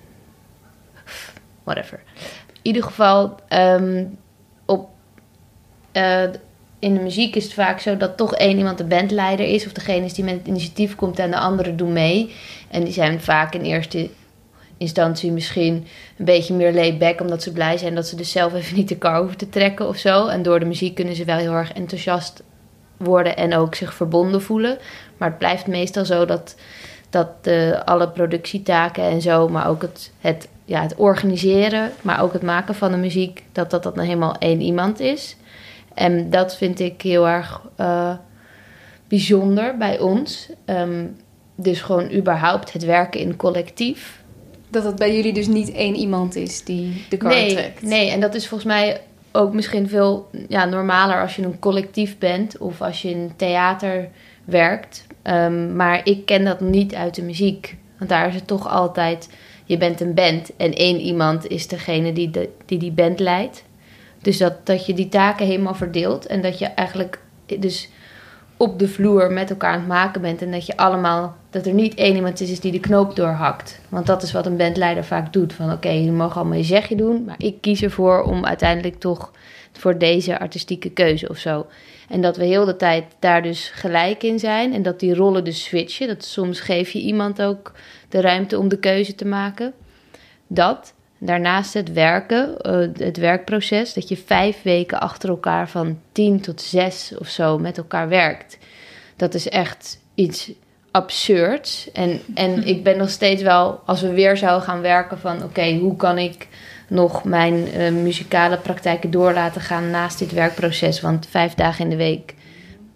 Whatever. 1.63 1.99
In 2.51 2.59
ieder 2.61 2.83
geval, 2.83 3.35
ehm, 3.47 4.05
op, 4.65 4.89
eh, 5.91 6.23
in 6.79 6.93
de 6.93 6.99
muziek 6.99 7.35
is 7.35 7.43
het 7.43 7.53
vaak 7.53 7.79
zo 7.79 7.97
dat 7.97 8.17
toch 8.17 8.35
één 8.35 8.57
iemand 8.57 8.77
de 8.77 8.83
bandleider 8.83 9.45
is. 9.47 9.65
Of 9.65 9.71
degene 9.73 10.05
is 10.05 10.13
die 10.13 10.23
met 10.25 10.33
het 10.37 10.47
initiatief 10.47 10.95
komt 10.95 11.19
en 11.19 11.31
de 11.31 11.37
anderen 11.37 11.77
doen 11.77 11.93
mee. 11.93 12.35
En 12.69 12.83
die 12.83 12.93
zijn 12.93 13.21
vaak 13.21 13.53
in 13.53 13.61
eerste 13.61 14.09
instantie 14.81 15.31
misschien 15.31 15.73
een 16.17 16.25
beetje 16.25 16.53
meer 16.53 16.73
laid 16.73 16.97
back. 16.97 17.21
Omdat 17.21 17.43
ze 17.43 17.51
blij 17.51 17.77
zijn 17.77 17.95
dat 17.95 18.07
ze 18.07 18.15
dus 18.15 18.31
zelf 18.31 18.53
even 18.53 18.75
niet 18.75 18.89
de 18.89 18.97
kar 18.97 19.19
hoeven 19.19 19.37
te 19.37 19.49
trekken 19.49 19.87
of 19.87 19.97
zo. 19.97 20.27
En 20.27 20.43
door 20.43 20.59
de 20.59 20.65
muziek 20.65 20.95
kunnen 20.95 21.15
ze 21.15 21.25
wel 21.25 21.37
heel 21.37 21.53
erg 21.53 21.73
enthousiast 21.73 22.43
worden 22.97 23.37
en 23.37 23.55
ook 23.55 23.75
zich 23.75 23.93
verbonden 23.93 24.41
voelen. 24.41 24.77
Maar 25.17 25.29
het 25.29 25.37
blijft 25.37 25.67
meestal 25.67 26.05
zo 26.05 26.25
dat, 26.25 26.55
dat 27.09 27.29
uh, 27.43 27.81
alle 27.81 28.09
productietaken 28.09 29.03
en 29.03 29.21
zo, 29.21 29.47
maar 29.47 29.67
ook 29.67 29.81
het, 29.81 30.11
het, 30.19 30.47
ja, 30.65 30.81
het 30.81 30.95
organiseren, 30.95 31.91
maar 32.01 32.21
ook 32.21 32.33
het 32.33 32.41
maken 32.41 32.75
van 32.75 32.91
de 32.91 32.97
muziek, 32.97 33.43
dat 33.51 33.71
dat, 33.71 33.83
dat 33.83 33.95
dan 33.95 34.05
helemaal 34.05 34.35
één 34.39 34.61
iemand 34.61 34.99
is. 34.99 35.35
En 35.93 36.29
dat 36.29 36.55
vind 36.55 36.79
ik 36.79 37.01
heel 37.01 37.27
erg 37.27 37.61
uh, 37.77 38.13
bijzonder 39.07 39.77
bij 39.77 39.99
ons. 39.99 40.49
Um, 40.65 41.15
dus 41.55 41.81
gewoon 41.81 42.11
überhaupt 42.11 42.73
het 42.73 42.85
werken 42.85 43.19
in 43.19 43.35
collectief. 43.35 44.20
Dat 44.71 44.83
het 44.83 44.95
bij 44.95 45.15
jullie 45.15 45.33
dus 45.33 45.47
niet 45.47 45.71
één 45.71 45.95
iemand 45.95 46.35
is 46.35 46.63
die 46.63 47.05
de 47.09 47.17
kar 47.17 47.31
nee, 47.31 47.53
trekt. 47.53 47.81
Nee, 47.81 48.09
en 48.09 48.19
dat 48.19 48.35
is 48.35 48.47
volgens 48.47 48.73
mij 48.73 49.01
ook 49.31 49.53
misschien 49.53 49.89
veel 49.89 50.29
ja, 50.47 50.65
normaler 50.65 51.21
als 51.21 51.35
je 51.35 51.43
een 51.43 51.59
collectief 51.59 52.17
bent 52.17 52.57
of 52.57 52.81
als 52.81 53.01
je 53.01 53.09
in 53.09 53.31
theater 53.35 54.09
werkt. 54.45 55.05
Um, 55.23 55.75
maar 55.75 56.01
ik 56.03 56.25
ken 56.25 56.43
dat 56.43 56.61
niet 56.61 56.95
uit 56.95 57.15
de 57.15 57.21
muziek. 57.21 57.77
Want 57.97 58.09
daar 58.09 58.27
is 58.27 58.35
het 58.35 58.47
toch 58.47 58.69
altijd, 58.69 59.29
je 59.65 59.77
bent 59.77 60.01
een 60.01 60.13
band 60.13 60.55
en 60.55 60.73
één 60.73 60.99
iemand 60.99 61.47
is 61.47 61.67
degene 61.67 62.13
die 62.13 62.31
de, 62.31 62.49
die, 62.65 62.77
die 62.77 62.91
band 62.91 63.19
leidt. 63.19 63.63
Dus 64.21 64.37
dat, 64.37 64.65
dat 64.65 64.85
je 64.85 64.93
die 64.93 65.09
taken 65.09 65.45
helemaal 65.45 65.75
verdeelt 65.75 66.25
en 66.25 66.41
dat 66.41 66.59
je 66.59 66.65
eigenlijk 66.65 67.19
dus 67.59 67.89
op 68.61 68.79
de 68.79 68.87
vloer 68.87 69.31
met 69.31 69.49
elkaar 69.49 69.73
aan 69.73 69.79
het 69.79 69.87
maken 69.87 70.21
bent. 70.21 70.41
En 70.41 70.51
dat 70.51 70.65
je 70.65 70.77
allemaal, 70.77 71.35
dat 71.49 71.65
er 71.65 71.73
niet 71.73 71.95
één 71.95 72.15
iemand 72.15 72.39
is 72.39 72.59
die 72.59 72.71
de 72.71 72.79
knoop 72.79 73.15
doorhakt. 73.15 73.79
Want 73.89 74.05
dat 74.05 74.23
is 74.23 74.31
wat 74.31 74.45
een 74.45 74.57
bandleider 74.57 75.03
vaak 75.03 75.33
doet. 75.33 75.53
Van 75.53 75.71
oké, 75.71 75.89
je 75.89 76.11
mag 76.11 76.37
allemaal 76.37 76.57
je 76.57 76.63
zegje 76.63 76.95
doen, 76.95 77.23
maar 77.23 77.35
ik 77.37 77.61
kies 77.61 77.81
ervoor 77.81 78.23
om 78.23 78.45
uiteindelijk 78.45 78.99
toch 78.99 79.31
voor 79.71 79.97
deze 79.97 80.39
artistieke 80.39 80.89
keuze 80.89 81.29
of 81.29 81.37
zo. 81.37 81.65
En 82.09 82.21
dat 82.21 82.37
we 82.37 82.45
heel 82.45 82.65
de 82.65 82.75
tijd 82.75 83.03
daar 83.19 83.41
dus 83.43 83.71
gelijk 83.73 84.23
in 84.23 84.39
zijn. 84.39 84.73
En 84.73 84.81
dat 84.81 84.99
die 84.99 85.15
rollen 85.15 85.43
dus 85.43 85.63
switchen. 85.63 86.07
Dat 86.07 86.23
soms 86.23 86.59
geef 86.59 86.89
je 86.89 86.99
iemand 86.99 87.41
ook 87.41 87.71
de 88.09 88.21
ruimte 88.21 88.57
om 88.57 88.67
de 88.67 88.79
keuze 88.79 89.15
te 89.15 89.25
maken. 89.25 89.73
Dat. 90.47 90.93
Daarnaast 91.23 91.73
het 91.73 91.93
werken, 91.93 92.55
het 92.97 93.17
werkproces. 93.17 93.93
Dat 93.93 94.09
je 94.09 94.17
vijf 94.17 94.61
weken 94.61 94.99
achter 94.99 95.29
elkaar 95.29 95.69
van 95.69 95.99
tien 96.11 96.41
tot 96.41 96.61
zes 96.61 97.13
of 97.19 97.27
zo 97.27 97.57
met 97.57 97.77
elkaar 97.77 98.09
werkt. 98.09 98.57
Dat 99.15 99.33
is 99.33 99.49
echt 99.49 99.99
iets 100.15 100.51
absurds. 100.91 101.91
En, 101.91 102.21
en 102.33 102.63
ik 102.63 102.83
ben 102.83 102.97
nog 102.97 103.09
steeds 103.09 103.41
wel, 103.41 103.81
als 103.85 104.01
we 104.01 104.13
weer 104.13 104.37
zouden 104.37 104.67
gaan 104.67 104.81
werken 104.81 105.19
van... 105.19 105.35
oké, 105.35 105.45
okay, 105.45 105.77
hoe 105.77 105.95
kan 105.95 106.17
ik 106.17 106.47
nog 106.87 107.23
mijn 107.23 107.67
uh, 107.77 107.91
muzikale 107.91 108.57
praktijken 108.57 109.11
door 109.11 109.33
laten 109.33 109.61
gaan 109.61 109.89
naast 109.89 110.19
dit 110.19 110.31
werkproces. 110.31 111.01
Want 111.01 111.27
vijf 111.29 111.53
dagen 111.53 111.83
in 111.83 111.89
de 111.89 111.95
week 111.95 112.35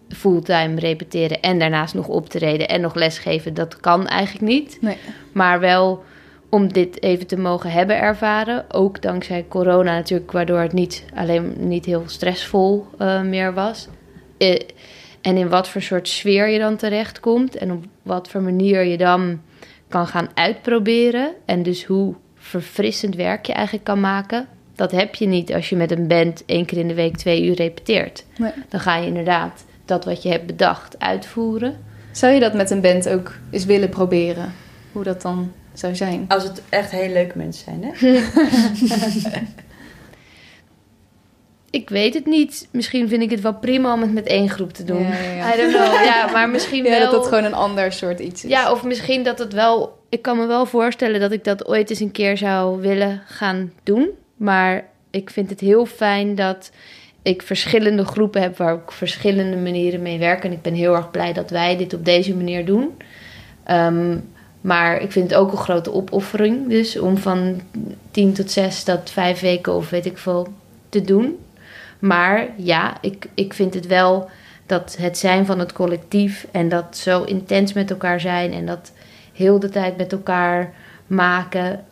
fulltime 0.09 0.79
repeteren 0.79 1.41
en 1.41 1.59
daarnaast 1.59 1.93
nog 1.93 2.07
optreden 2.07 2.67
en 2.67 2.81
nog 2.81 2.95
lesgeven, 2.95 3.53
dat 3.53 3.79
kan 3.79 4.07
eigenlijk 4.07 4.45
niet. 4.45 4.77
Nee. 4.81 4.97
Maar 5.31 5.59
wel 5.59 6.03
om 6.55 6.73
dit 6.73 7.03
even 7.03 7.27
te 7.27 7.37
mogen 7.37 7.71
hebben 7.71 7.99
ervaren. 7.99 8.65
Ook 8.71 9.01
dankzij 9.01 9.45
corona 9.47 9.93
natuurlijk, 9.93 10.31
waardoor 10.31 10.59
het 10.59 10.73
niet 10.73 11.05
alleen 11.13 11.53
niet 11.57 11.85
heel 11.85 12.03
stressvol 12.05 12.87
uh, 12.99 13.21
meer 13.21 13.53
was. 13.53 13.87
Uh, 14.37 14.59
en 15.21 15.37
in 15.37 15.49
wat 15.49 15.67
voor 15.69 15.81
soort 15.81 16.07
sfeer 16.07 16.47
je 16.47 16.59
dan 16.59 16.75
terechtkomt 16.75 17.55
en 17.55 17.71
op 17.71 17.83
wat 18.01 18.29
voor 18.29 18.41
manier 18.41 18.83
je 18.83 18.97
dan 18.97 19.41
kan 19.87 20.07
gaan 20.07 20.29
uitproberen. 20.33 21.33
En 21.45 21.63
dus 21.63 21.85
hoe 21.85 22.15
verfrissend 22.35 23.15
werk 23.15 23.45
je 23.45 23.53
eigenlijk 23.53 23.85
kan 23.85 23.99
maken. 23.99 24.47
Dat 24.75 24.91
heb 24.91 25.15
je 25.15 25.27
niet 25.27 25.53
als 25.53 25.69
je 25.69 25.75
met 25.75 25.91
een 25.91 26.07
band 26.07 26.43
één 26.45 26.65
keer 26.65 26.77
in 26.77 26.87
de 26.87 26.93
week 26.93 27.17
twee 27.17 27.45
uur 27.45 27.55
repeteert. 27.55 28.25
Nee. 28.37 28.51
Dan 28.69 28.79
ga 28.79 28.95
je 28.95 29.07
inderdaad 29.07 29.65
dat 29.85 30.05
wat 30.05 30.23
je 30.23 30.29
hebt 30.29 30.45
bedacht 30.45 30.99
uitvoeren. 30.99 31.77
Zou 32.11 32.33
je 32.33 32.39
dat 32.39 32.53
met 32.53 32.69
een 32.69 32.81
band 32.81 33.09
ook 33.09 33.31
eens 33.51 33.65
willen 33.65 33.89
proberen? 33.89 34.53
Hoe 34.91 35.03
dat 35.03 35.21
dan 35.21 35.51
zou 35.79 35.95
zijn? 35.95 36.25
Als 36.27 36.43
het 36.43 36.61
echt 36.69 36.91
heel 36.91 37.09
leuke 37.09 37.37
mensen 37.37 37.63
zijn, 37.63 37.83
hè? 37.83 37.91
ik 41.75 41.89
weet 41.89 42.13
het 42.13 42.25
niet. 42.25 42.67
Misschien 42.71 43.07
vind 43.09 43.21
ik 43.21 43.29
het 43.29 43.41
wel 43.41 43.53
prima 43.53 43.93
om 43.93 44.01
het 44.01 44.13
met 44.13 44.27
één 44.27 44.49
groep 44.49 44.73
te 44.73 44.83
doen. 44.83 45.01
Ja, 45.01 45.19
ja, 45.19 45.31
ja. 45.31 45.53
I 45.53 45.57
don't 45.57 45.73
know. 45.73 46.03
Ja, 46.03 46.29
maar 46.31 46.49
misschien 46.49 46.83
ja, 46.83 46.89
wel... 46.89 46.99
dat 46.99 47.11
het 47.11 47.27
gewoon 47.27 47.43
een 47.43 47.53
ander 47.53 47.91
soort 47.91 48.19
iets 48.19 48.43
is. 48.43 48.49
Ja, 48.49 48.71
of 48.71 48.83
misschien 48.83 49.23
dat 49.23 49.39
het 49.39 49.53
wel... 49.53 50.03
Ik 50.09 50.21
kan 50.21 50.37
me 50.37 50.45
wel 50.45 50.65
voorstellen 50.65 51.19
dat 51.19 51.31
ik 51.31 51.43
dat 51.43 51.67
ooit 51.67 51.89
eens 51.89 51.99
een 51.99 52.11
keer 52.11 52.37
zou 52.37 52.81
willen 52.81 53.21
gaan 53.25 53.71
doen. 53.83 54.09
Maar 54.35 54.87
ik 55.11 55.29
vind 55.29 55.49
het 55.49 55.59
heel 55.59 55.85
fijn 55.85 56.35
dat 56.35 56.71
ik 57.21 57.41
verschillende 57.41 58.05
groepen 58.05 58.41
heb... 58.41 58.57
waar 58.57 58.75
ik 58.75 58.91
verschillende 58.91 59.57
manieren 59.57 60.01
mee 60.01 60.19
werk. 60.19 60.43
En 60.43 60.51
ik 60.51 60.61
ben 60.61 60.73
heel 60.73 60.95
erg 60.95 61.11
blij 61.11 61.33
dat 61.33 61.49
wij 61.49 61.77
dit 61.77 61.93
op 61.93 62.05
deze 62.05 62.35
manier 62.35 62.65
doen. 62.65 62.97
Um, 63.71 64.33
maar 64.65 65.01
ik 65.01 65.11
vind 65.11 65.29
het 65.29 65.39
ook 65.39 65.51
een 65.51 65.57
grote 65.57 65.93
opoffering. 65.93 66.69
Dus 66.69 66.99
om 66.99 67.17
van 67.17 67.61
tien 68.11 68.33
tot 68.33 68.51
zes 68.51 68.83
dat 68.83 69.09
vijf 69.09 69.39
weken 69.39 69.73
of 69.73 69.89
weet 69.89 70.05
ik 70.05 70.17
veel 70.17 70.47
te 70.89 71.01
doen. 71.01 71.39
Maar 71.99 72.47
ja, 72.57 72.97
ik, 73.01 73.27
ik 73.33 73.53
vind 73.53 73.73
het 73.73 73.87
wel 73.87 74.29
dat 74.65 74.95
het 74.99 75.17
zijn 75.17 75.45
van 75.45 75.59
het 75.59 75.73
collectief 75.73 76.47
en 76.51 76.69
dat 76.69 76.97
zo 76.97 77.23
intens 77.23 77.73
met 77.73 77.89
elkaar 77.89 78.19
zijn 78.19 78.53
en 78.53 78.65
dat 78.65 78.91
heel 79.33 79.59
de 79.59 79.69
tijd 79.69 79.97
met 79.97 80.11
elkaar 80.11 80.73
maken 81.07 81.85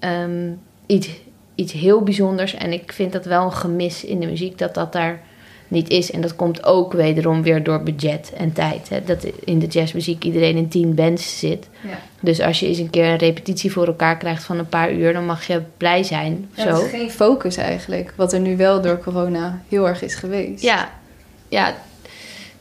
um, 0.00 0.60
iets, 0.86 1.08
iets 1.54 1.72
heel 1.72 2.02
bijzonders. 2.02 2.54
En 2.54 2.72
ik 2.72 2.92
vind 2.92 3.12
dat 3.12 3.24
wel 3.24 3.44
een 3.44 3.52
gemis 3.52 4.04
in 4.04 4.20
de 4.20 4.26
muziek 4.26 4.58
dat 4.58 4.74
dat 4.74 4.92
daar 4.92 5.20
niet 5.72 5.88
is. 5.88 6.10
En 6.10 6.20
dat 6.20 6.36
komt 6.36 6.64
ook 6.64 6.92
wederom 6.92 7.42
weer 7.42 7.62
door 7.62 7.82
budget 7.82 8.32
en 8.36 8.52
tijd. 8.52 8.88
Hè? 8.88 9.04
Dat 9.04 9.24
in 9.44 9.58
de 9.58 9.66
jazzmuziek 9.66 10.24
iedereen 10.24 10.56
in 10.56 10.68
tien 10.68 10.94
bands 10.94 11.38
zit. 11.38 11.68
Ja. 11.80 11.98
Dus 12.20 12.40
als 12.40 12.60
je 12.60 12.66
eens 12.66 12.78
een 12.78 12.90
keer 12.90 13.04
een 13.04 13.16
repetitie 13.16 13.72
voor 13.72 13.86
elkaar 13.86 14.16
krijgt 14.16 14.44
van 14.44 14.58
een 14.58 14.68
paar 14.68 14.92
uur, 14.92 15.12
dan 15.12 15.26
mag 15.26 15.46
je 15.46 15.62
blij 15.76 16.02
zijn. 16.02 16.50
Ja, 16.54 16.62
zo. 16.62 16.68
het 16.68 16.84
is 16.84 16.90
geen 16.90 17.10
focus 17.10 17.56
eigenlijk, 17.56 18.12
wat 18.16 18.32
er 18.32 18.40
nu 18.40 18.56
wel 18.56 18.80
door 18.80 18.98
corona 18.98 19.62
heel 19.68 19.88
erg 19.88 20.02
is 20.02 20.14
geweest. 20.14 20.62
Ja, 20.62 20.90
ja. 21.48 21.74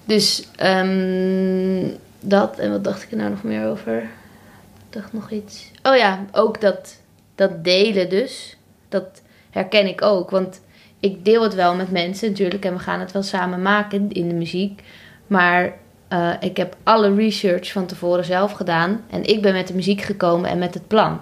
Dus 0.05 0.47
um, 0.63 1.97
dat. 2.19 2.59
En 2.59 2.71
wat 2.71 2.83
dacht 2.83 3.03
ik 3.03 3.11
er 3.11 3.17
nou 3.17 3.29
nog 3.29 3.43
meer 3.43 3.67
over? 3.67 3.97
Ik 3.97 4.87
dacht 4.89 5.13
nog 5.13 5.31
iets. 5.31 5.71
Oh 5.83 5.95
ja, 5.95 6.25
ook 6.31 6.61
dat, 6.61 6.97
dat 7.35 7.63
delen 7.63 8.09
dus. 8.09 8.57
Dat 8.89 9.21
herken 9.49 9.87
ik 9.87 10.01
ook. 10.01 10.29
Want 10.29 10.61
ik 11.01 11.25
deel 11.25 11.43
het 11.43 11.55
wel 11.55 11.75
met 11.75 11.91
mensen 11.91 12.29
natuurlijk. 12.29 12.65
En 12.65 12.73
we 12.73 12.79
gaan 12.79 12.99
het 12.99 13.11
wel 13.11 13.23
samen 13.23 13.61
maken 13.61 14.11
in 14.11 14.27
de 14.27 14.35
muziek. 14.35 14.81
Maar 15.27 15.73
uh, 16.13 16.33
ik 16.39 16.57
heb 16.57 16.75
alle 16.83 17.15
research 17.15 17.71
van 17.71 17.85
tevoren 17.85 18.25
zelf 18.25 18.51
gedaan. 18.51 19.01
En 19.09 19.23
ik 19.23 19.41
ben 19.41 19.53
met 19.53 19.67
de 19.67 19.73
muziek 19.73 20.01
gekomen 20.01 20.49
en 20.49 20.57
met 20.57 20.73
het 20.73 20.87
plan. 20.87 21.21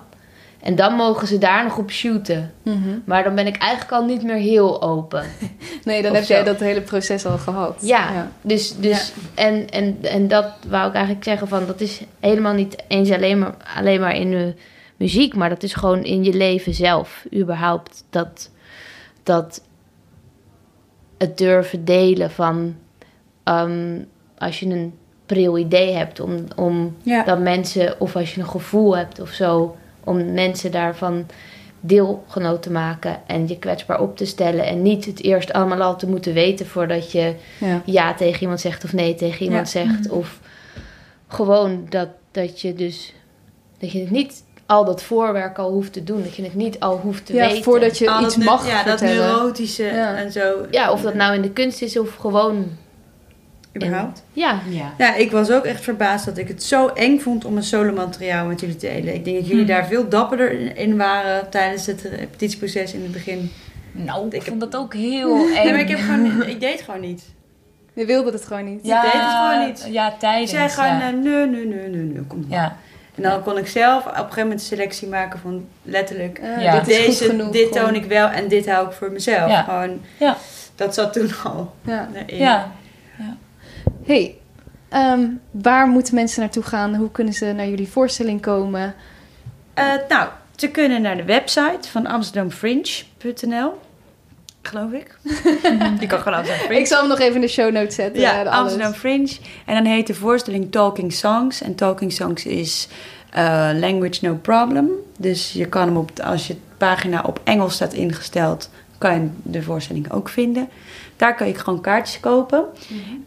En 0.59 0.75
dan 0.75 0.93
mogen 0.93 1.27
ze 1.27 1.37
daar 1.37 1.63
nog 1.63 1.77
op 1.77 1.91
shooten. 1.91 2.53
Mm 2.63 2.83
-hmm. 2.83 3.01
Maar 3.05 3.23
dan 3.23 3.35
ben 3.35 3.47
ik 3.47 3.57
eigenlijk 3.57 3.91
al 3.91 4.05
niet 4.05 4.23
meer 4.23 4.35
heel 4.35 4.81
open. 4.81 5.23
nee, 5.85 6.01
dan 6.01 6.11
Of 6.11 6.17
heb 6.17 6.25
zo. 6.25 6.33
jij 6.33 6.43
dat 6.43 6.59
hele 6.59 6.81
proces 6.81 7.25
al 7.25 7.37
gehad. 7.37 7.79
Ja, 7.81 8.13
ja. 8.13 8.31
dus, 8.41 8.75
dus 8.75 9.13
En, 9.35 9.69
en, 9.69 9.97
en 10.01 10.27
dat 10.27 10.45
wou 10.67 10.87
ik 10.87 10.93
eigenlijk 10.93 11.23
zeggen 11.23 11.47
van... 11.47 11.65
dat 11.65 11.81
is 11.81 12.01
helemaal 12.19 12.53
niet 12.53 12.83
eens 12.87 13.11
alleen 13.11 13.39
maar, 13.39 13.55
alleen 13.75 13.99
maar 13.99 14.15
in 14.15 14.31
de 14.31 14.53
muziek... 14.97 15.35
maar 15.35 15.49
dat 15.49 15.63
is 15.63 15.73
gewoon 15.73 16.03
in 16.03 16.23
je 16.23 16.33
leven 16.33 16.73
zelf 16.73 17.25
überhaupt. 17.33 18.03
Dat, 18.09 18.49
dat 19.23 19.61
het 21.19 21.37
durven 21.37 21.85
delen 21.85 22.31
van... 22.31 22.75
Um, 23.43 24.05
als 24.37 24.59
je 24.59 24.65
een 24.65 24.93
pril 25.25 25.57
idee 25.57 25.93
hebt 25.93 26.19
om, 26.19 26.35
om 26.55 26.95
Ja. 27.03 27.23
dat 27.23 27.39
mensen... 27.39 27.99
of 27.99 28.15
als 28.15 28.35
je 28.35 28.41
een 28.41 28.47
gevoel 28.47 28.97
hebt 28.97 29.21
of 29.21 29.29
zo... 29.29 29.75
om 30.03 30.33
mensen 30.33 30.71
daarvan 30.71 31.25
deelgenoot 31.79 32.61
te 32.61 32.71
maken... 32.71 33.17
en 33.27 33.47
je 33.47 33.59
kwetsbaar 33.59 34.01
op 34.01 34.17
te 34.17 34.25
stellen... 34.25 34.65
en 34.65 34.81
niet 34.81 35.05
het 35.05 35.23
eerst 35.23 35.53
allemaal 35.53 35.81
al 35.81 35.97
te 35.97 36.07
moeten 36.07 36.33
weten... 36.33 36.65
voordat 36.67 37.11
je 37.11 37.35
Ja. 37.59 37.81
ja 37.85 38.13
tegen 38.13 38.41
iemand 38.41 38.59
zegt 38.59 38.83
of 38.83 38.93
nee 38.93 39.15
tegen 39.15 39.45
iemand 39.45 39.71
Ja. 39.71 39.85
zegt. 39.85 40.09
Of 40.09 40.39
gewoon 41.27 41.85
dat, 41.89 42.09
dat 42.31 42.61
je 42.61 42.73
dus... 42.73 43.13
dat 43.77 43.91
je 43.91 43.99
het 43.99 44.11
niet 44.11 44.43
al 44.69 44.85
dat 44.85 45.03
voorwerk 45.03 45.57
al 45.57 45.71
hoeft 45.71 45.93
te 45.93 46.03
doen. 46.03 46.23
Dat 46.23 46.35
je 46.35 46.43
het 46.43 46.53
niet 46.55 46.79
al 46.79 46.97
hoeft 46.97 47.25
te 47.25 47.33
Ja, 47.33 47.47
weten. 47.47 47.63
voordat 47.63 47.97
je 47.97 48.09
Al 48.11 48.23
iets 48.23 48.35
dat, 48.35 48.43
mag 48.43 48.67
Ja, 48.67 48.83
dat 48.83 49.01
neurotische 49.01 49.83
Ja. 49.83 50.15
en 50.15 50.31
zo. 50.31 50.53
Ja, 50.71 50.91
of 50.91 51.01
dat 51.01 51.13
nou 51.13 51.35
in 51.35 51.41
de 51.41 51.51
kunst 51.51 51.81
is 51.81 51.97
of 51.99 52.15
gewoon 52.15 52.65
überhaupt. 53.75 54.23
Ja, 54.33 54.59
Ja. 54.69 54.93
Ja, 54.97 55.15
ik 55.15 55.31
was 55.31 55.51
ook 55.51 55.63
echt 55.65 55.83
verbaasd 55.83 56.25
dat 56.25 56.37
ik 56.37 56.47
het 56.47 56.63
zo 56.63 56.87
eng 56.87 57.19
vond 57.19 57.45
om 57.45 57.57
een 57.57 57.63
solomateriaal 57.63 58.45
met 58.45 58.59
jullie 58.59 58.75
te 58.75 58.87
delen. 58.87 59.13
Ik 59.13 59.25
denk 59.25 59.37
dat 59.37 59.47
jullie 59.47 59.63
Hm. 59.63 59.69
daar 59.69 59.85
veel 59.85 60.09
dapperder 60.09 60.77
in- 60.77 60.97
waren 60.97 61.49
tijdens 61.49 61.85
het 61.85 62.01
repetitieproces 62.01 62.93
in 62.93 63.01
het 63.01 63.11
begin. 63.11 63.51
Nou, 63.91 64.27
ik 64.27 64.33
Ik 64.33 64.41
vond 64.41 64.59
dat 64.59 64.75
ook 64.75 64.93
heel 64.93 65.35
eng. 65.37 65.53
Nee, 65.63 65.71
maar 65.71 65.79
ik, 65.79 65.89
heb 65.89 65.99
gewoon, 65.99 66.43
ik 66.47 66.59
deed 66.59 66.81
gewoon 66.81 66.99
niet. 67.01 67.23
Je 67.93 68.05
wilde 68.05 68.31
het 68.31 68.45
gewoon 68.45 68.65
niet. 68.65 68.79
ja, 68.85 69.01
deed 69.01 69.11
het 69.11 69.21
gewoon 69.31 69.67
niet. 69.67 69.87
Ja, 69.91 70.11
Ik 70.13 70.19
tijdens. 70.19 70.51
zei 70.51 70.69
gewoon, 70.69 70.97
ja. 70.97 71.07
eh, 71.07 71.13
nee, 71.13 71.47
nee, 71.47 71.65
nee, 71.65 71.87
nee, 71.87 72.01
nee, 72.03 72.21
kom 72.27 72.45
maar. 72.49 72.57
ja. 72.59 72.77
En 73.23 73.29
dan 73.29 73.43
kon 73.43 73.57
ik 73.57 73.67
zelf 73.67 74.05
op 74.05 74.11
een 74.11 74.17
gegeven 74.19 74.41
moment 74.41 74.59
een 74.59 74.65
selectie 74.65 75.07
maken 75.07 75.39
van 75.39 75.67
letterlijk... 75.83 76.37
Eh, 76.39 76.61
Ja. 76.61 76.79
Dit 76.79 76.87
is 76.87 76.97
goed 76.97 77.05
Deze, 77.05 77.25
genoeg. 77.25 77.51
dit 77.51 77.71
toon 77.71 77.95
ik 77.95 78.05
wel 78.05 78.27
en 78.27 78.47
dit 78.47 78.69
hou 78.69 78.87
ik 78.87 78.91
voor 78.93 79.11
mezelf. 79.11 79.49
Ja. 79.49 79.63
Gewoon, 79.63 80.01
Ja. 80.19 80.37
Dat 80.75 80.93
zat 80.93 81.13
toen 81.13 81.31
al 81.43 81.73
Ja. 81.81 82.07
erin. 82.13 82.37
ja. 82.37 82.71
Hey, 84.05 84.35
ehm, 84.89 85.27
waar 85.51 85.87
moeten 85.87 86.15
mensen 86.15 86.41
naartoe 86.41 86.63
gaan? 86.63 86.95
Hoe 86.95 87.11
kunnen 87.11 87.33
ze 87.33 87.45
naar 87.45 87.67
jullie 87.67 87.87
voorstelling 87.89 88.41
komen? 88.41 88.95
Eh, 89.73 89.85
nou, 90.09 90.29
ze 90.55 90.67
kunnen 90.71 91.01
naar 91.01 91.17
de 91.17 91.23
website 91.23 91.89
van 91.91 92.05
amsterdamfringe.nl. 92.07 93.79
Geloof 94.69 94.91
ik. 94.91 95.17
Je 95.99 96.07
kan 96.07 96.19
gewoon 96.19 96.37
Amsterdam 96.37 96.65
Fringe. 96.65 96.79
Ik 96.79 96.87
zal 96.87 96.99
hem 96.99 97.09
nog 97.09 97.19
even 97.19 97.35
in 97.35 97.41
de 97.41 97.47
show 97.47 97.71
notes 97.71 97.95
zetten. 97.95 98.21
Ja, 98.21 98.39
alles. 98.39 98.53
Amsterdam 98.53 98.93
Fringe. 98.93 99.37
En 99.65 99.75
dan 99.75 99.85
heet 99.85 100.07
de 100.07 100.13
voorstelling 100.13 100.71
Talking 100.71 101.13
Songs. 101.13 101.61
En 101.61 101.75
Talking 101.75 102.11
Songs 102.11 102.45
is 102.45 102.87
eh, 103.29 103.69
Language 103.73 104.25
No 104.25 104.35
Problem. 104.35 104.89
Dus 105.17 105.51
je 105.51 105.65
kan 105.65 105.87
hem 105.87 105.97
op, 105.97 106.11
als 106.19 106.47
je 106.47 106.55
pagina 106.77 107.23
op 107.25 107.39
Engels 107.43 107.73
staat 107.73 107.93
ingesteld, 107.93 108.69
kan 108.97 109.13
je 109.13 109.29
de 109.43 109.61
voorstelling 109.61 110.11
ook 110.11 110.29
vinden. 110.29 110.69
Daar 111.15 111.35
kan 111.35 111.47
je 111.47 111.55
gewoon 111.55 111.81
kaartjes 111.81 112.19
kopen. 112.19 112.65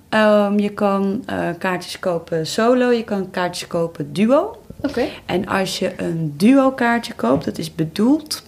Ehm, 0.09 0.59
je 0.59 0.69
kan 0.69 1.23
eh, 1.27 1.49
kaartjes 1.59 1.99
kopen 1.99 2.47
solo, 2.47 2.91
je 2.91 3.05
kan 3.05 3.31
kaartjes 3.31 3.69
kopen 3.69 4.13
duo. 4.13 4.57
Oké. 4.81 5.09
En 5.27 5.47
als 5.47 5.79
je 5.79 5.93
een 5.97 6.35
duo 6.37 6.71
kaartje 6.71 7.13
koopt, 7.15 7.45
dat 7.45 7.59
is 7.59 7.75
bedoeld 7.75 8.43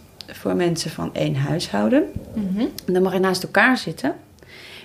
voor 0.44 0.56
mensen 0.56 0.90
van 0.90 1.10
één 1.14 1.36
huishouden. 1.36 2.02
Mhm. 2.34 2.64
Dan 2.86 3.02
mag 3.02 3.12
je 3.12 3.18
naast 3.18 3.42
elkaar 3.42 3.76
zitten. 3.78 4.10
en 4.10 4.16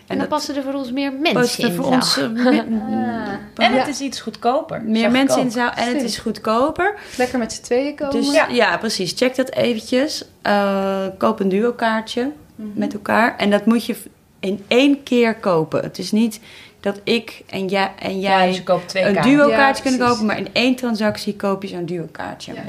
dan 0.07 0.17
dat 0.17 0.27
passen 0.27 0.55
er 0.55 0.63
voor 0.63 0.73
ons 0.73 0.91
meer 0.91 1.11
past 1.11 1.33
mensen 1.33 1.63
er 1.63 1.69
in 1.69 1.75
voor 1.75 1.85
ons 1.85 2.17
eh, 2.17 2.27
me- 2.43 3.37
En 3.55 3.73
het 3.73 3.85
Ja. 3.85 3.87
is 3.87 3.99
iets 3.99 4.21
goedkoper. 4.21 4.81
meer 4.81 5.01
zag 5.01 5.11
mensen 5.11 5.41
in 5.41 5.51
zaal 5.51 5.71
en 5.71 5.87
het 5.93 6.03
is 6.03 6.17
goedkoper. 6.17 6.93
Lekker 7.17 7.39
met 7.39 7.53
z'n 7.53 7.61
tweeën 7.61 7.95
komen. 7.95 8.13
Dus 8.21 8.43
ja. 8.51 8.77
precies. 8.77 9.13
Check 9.15 9.35
dat 9.35 9.51
eventjes. 9.51 10.25
Eh, 10.41 11.05
koop 11.17 11.39
een 11.39 11.49
duo 11.49 11.71
kaartje 11.73 12.31
Mhm. 12.55 12.67
met 12.73 12.93
elkaar. 12.93 13.37
En 13.37 13.49
dat 13.49 13.65
moet 13.65 13.85
je 13.85 13.95
in 14.39 14.63
één 14.67 15.03
keer 15.03 15.35
kopen. 15.35 15.81
Het 15.83 15.97
is 15.97 16.11
niet 16.11 16.39
dat 16.79 16.99
ik 17.03 17.43
en 17.49 17.67
jij, 17.67 17.91
en 17.99 18.19
Ja, 18.19 18.29
jij 18.29 18.47
dus 18.47 18.93
een 19.03 19.21
duo 19.21 19.49
Ja, 19.49 19.55
kaartje 19.55 19.81
kunnen 19.83 19.99
precies. 19.99 20.17
kopen. 20.19 20.25
Maar 20.25 20.37
in 20.37 20.47
één 20.53 20.75
transactie 20.75 21.35
koop 21.35 21.61
je 21.61 21.67
zo'n 21.67 21.85
duo 21.85 22.07
kaartje. 22.11 22.53
Ja. 22.53 22.61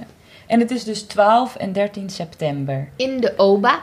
En 0.51 0.61
het 0.61 0.71
is 0.71 0.85
dus 0.85 1.03
12 1.03 1.57
en 1.57 1.73
13 1.73 2.11
september. 2.11 2.89
In 2.97 3.21
de 3.21 3.33
OBA. 3.37 3.81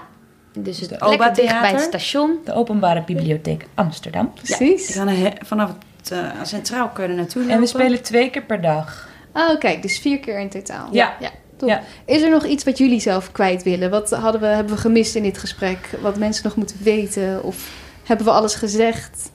Dus 0.53 0.80
het 0.80 0.89
de 0.89 0.95
lekker 0.99 1.14
OBA 1.14 1.30
dicht 1.30 1.60
bij 1.61 1.72
het 1.72 1.81
station. 1.81 2.38
De 2.45 2.53
Openbare 2.53 3.03
Bibliotheek 3.03 3.65
Amsterdam. 3.73 4.34
Precies. 4.34 4.88
Je 4.88 4.94
kan 4.94 5.07
er 5.07 5.18
he- 5.18 5.45
vanaf 5.45 5.72
het 5.98 6.11
eh, 6.11 6.19
centraal 6.44 6.88
kunnen 6.89 7.18
naartoe 7.18 7.41
lopen. 7.41 7.56
En 7.56 7.61
we 7.61 7.68
spelen 7.68 8.03
twee 8.03 8.30
keer 8.30 8.44
per 8.44 8.61
dag. 8.61 9.07
Oh, 9.34 9.60
kijk, 9.60 9.81
dus 9.81 9.99
vier 9.99 10.19
keer 10.19 10.39
in 10.39 10.49
totaal. 10.49 10.88
Ja. 10.91 11.15
Ja. 11.19 11.30
Top. 11.57 11.69
Ja. 11.69 11.81
Is 12.06 12.22
er 12.22 12.30
nog 12.30 12.45
iets 12.45 12.64
wat 12.64 12.77
jullie 12.77 12.99
zelf 12.99 13.31
kwijt 13.31 13.64
willen? 13.64 13.89
Wat 13.89 14.10
hadden 14.10 14.41
we, 14.41 14.48
hebben 14.48 14.73
we 14.76 14.81
gemist 14.81 15.15
in 15.15 15.23
dit 15.23 15.38
gesprek? 15.38 15.89
Wat 16.02 16.18
mensen 16.18 16.44
nog 16.44 16.56
moeten 16.56 16.77
weten? 16.84 17.44
Of 17.44 17.72
hebben 18.03 18.26
we 18.26 18.31
alles 18.31 18.56
gezegd? 18.56 19.31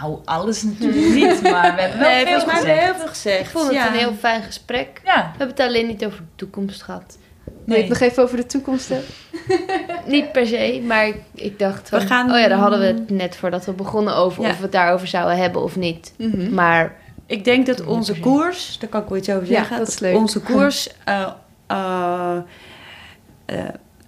Nou, 0.00 0.18
alles 0.24 0.62
natuurlijk 0.62 1.14
niet, 1.20 1.42
maar 1.42 1.74
we 1.74 1.80
hebben 1.80 1.98
wel 2.00 2.08
Nee, 2.10 2.26
veel 2.26 2.40
gezegd. 2.40 2.80
heel 2.80 2.94
veel 2.94 3.06
gezegd. 3.08 3.40
Ik 3.40 3.46
vond 3.46 3.64
het 3.66 3.74
ja. 3.74 3.86
een 3.86 3.98
heel 3.98 4.14
fijn 4.18 4.42
gesprek. 4.42 5.00
Ja, 5.04 5.14
We 5.16 5.28
hebben 5.38 5.48
het 5.56 5.60
alleen 5.60 5.86
niet 5.86 6.04
over 6.04 6.18
de 6.18 6.24
toekomst 6.36 6.82
gehad. 6.82 7.18
Wil 7.44 7.54
je 7.76 7.82
nee. 7.82 7.90
het 7.90 8.00
nog 8.00 8.10
even 8.10 8.22
over 8.22 8.36
de 8.36 8.46
toekomst 8.46 8.88
hebben? 8.88 9.08
Niet 10.14 10.32
per 10.32 10.46
se, 10.46 10.82
maar 10.86 11.06
ik, 11.06 11.16
ik 11.34 11.58
dacht 11.58 11.88
van... 11.88 11.98
We 11.98 12.06
gaan- 12.06 12.30
Oh 12.32 12.38
ja, 12.38 12.48
daar 12.48 12.58
hadden 12.58 12.78
we 12.78 12.84
het 12.86 13.10
net 13.10 13.36
voordat 13.36 13.64
we 13.64 13.72
begonnen 13.72 14.14
over 14.16 14.42
Ja. 14.42 14.50
of 14.50 14.56
we 14.56 14.62
het 14.62 14.72
daarover 14.72 15.06
zouden 15.06 15.36
hebben 15.36 15.62
of 15.62 15.76
niet. 15.76 16.12
Maar 16.50 16.94
Ik 17.26 17.44
denk 17.44 17.66
dat 17.66 17.84
onze 17.86 18.20
koers, 18.20 18.78
daar 18.78 18.88
kan 18.90 19.02
ik 19.02 19.08
wel 19.08 19.18
iets 19.18 19.30
over 19.30 19.48
Ja, 19.48 19.54
zeggen. 19.54 19.78
dat 19.78 19.88
is 19.88 19.98
leuk. 19.98 20.14
Onze 20.14 20.40
koers 20.40 20.88
eh, 21.04 21.26
eh, 21.66 22.36
eh, 23.46 23.58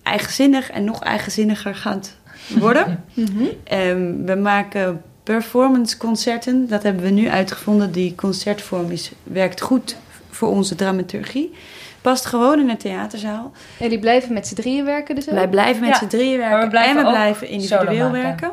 eigenzinnig 0.03 0.71
en 0.71 0.85
nog 0.85 1.03
eigenzinniger 1.03 1.75
gaat 1.75 2.17
worden. 2.59 3.05
Mhm. 3.15 3.45
Ehm, 3.65 4.25
we 4.25 4.35
maken 4.35 5.03
performance 5.35 5.97
concerten. 5.97 6.69
Dat 6.69 6.83
hebben 6.83 7.03
we 7.03 7.11
nu 7.11 7.29
uitgevonden. 7.29 7.93
Die 7.93 8.15
concertvorm 8.15 8.91
is, 8.91 9.13
werkt 9.23 9.61
goed 9.61 9.97
voor 10.31 10.49
onze 10.49 10.75
dramaturgie. 10.75 11.53
Past 12.01 12.27
gewoon 12.27 12.61
in 12.61 12.69
een 12.69 12.77
theaterzaal. 12.77 13.53
En 13.79 13.89
die 13.89 13.99
blijven 13.99 14.33
met 14.33 14.47
z'n 14.47 14.55
drieën 14.55 14.85
werken 14.85 15.15
dus 15.15 15.29
ook? 15.29 15.35
Wij 15.35 15.49
blijven 15.49 15.81
met 15.81 15.91
Ja, 15.91 15.97
z'n 15.97 16.07
drieën 16.07 16.39
werken 16.39 16.83
en 16.83 16.97
we 16.97 17.03
blijven 17.03 17.49
individueel 17.49 18.11
werken. 18.11 18.51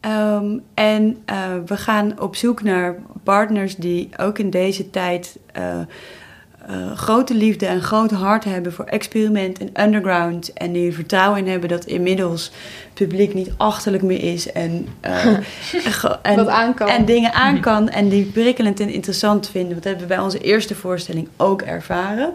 Ehm, 0.00 0.58
en 0.74 1.22
eh, 1.24 1.36
we 1.66 1.76
gaan 1.76 2.20
op 2.20 2.36
zoek 2.36 2.62
naar 2.62 2.96
partners 3.22 3.76
die 3.76 4.08
ook 4.16 4.38
in 4.38 4.50
deze 4.50 4.90
tijd 4.90 5.38
eh, 5.52 5.80
eh, 6.68 6.92
grote 6.96 7.34
liefde 7.34 7.66
en 7.66 7.80
groot 7.82 8.10
hart 8.10 8.44
hebben 8.44 8.72
voor 8.72 8.84
experiment 8.84 9.58
en 9.58 9.82
underground. 9.84 10.52
En 10.52 10.72
die 10.72 10.86
er 10.86 10.92
vertrouwen 10.92 11.38
in 11.38 11.48
hebben 11.50 11.68
dat 11.68 11.84
inmiddels 11.84 12.44
het 12.84 12.94
publiek 12.94 13.34
niet 13.34 13.50
achterlijk 13.56 14.02
meer 14.02 14.22
is. 14.32 14.52
En, 14.52 14.86
eh, 15.00 15.26
ge- 15.72 16.18
en, 16.22 16.36
Wat 16.36 16.48
aan 16.48 16.74
kan. 16.74 16.88
en 16.88 17.04
dingen 17.04 17.32
aan 17.32 17.60
kan 17.60 17.88
en 17.88 18.08
die 18.08 18.24
prikkelend 18.24 18.80
en 18.80 18.88
interessant 18.88 19.50
vinden. 19.50 19.74
Dat 19.74 19.84
hebben 19.84 20.02
we 20.02 20.08
bij 20.14 20.18
onze 20.24 20.38
eerste 20.40 20.74
voorstelling 20.74 21.28
ook 21.36 21.62
ervaren. 21.62 22.32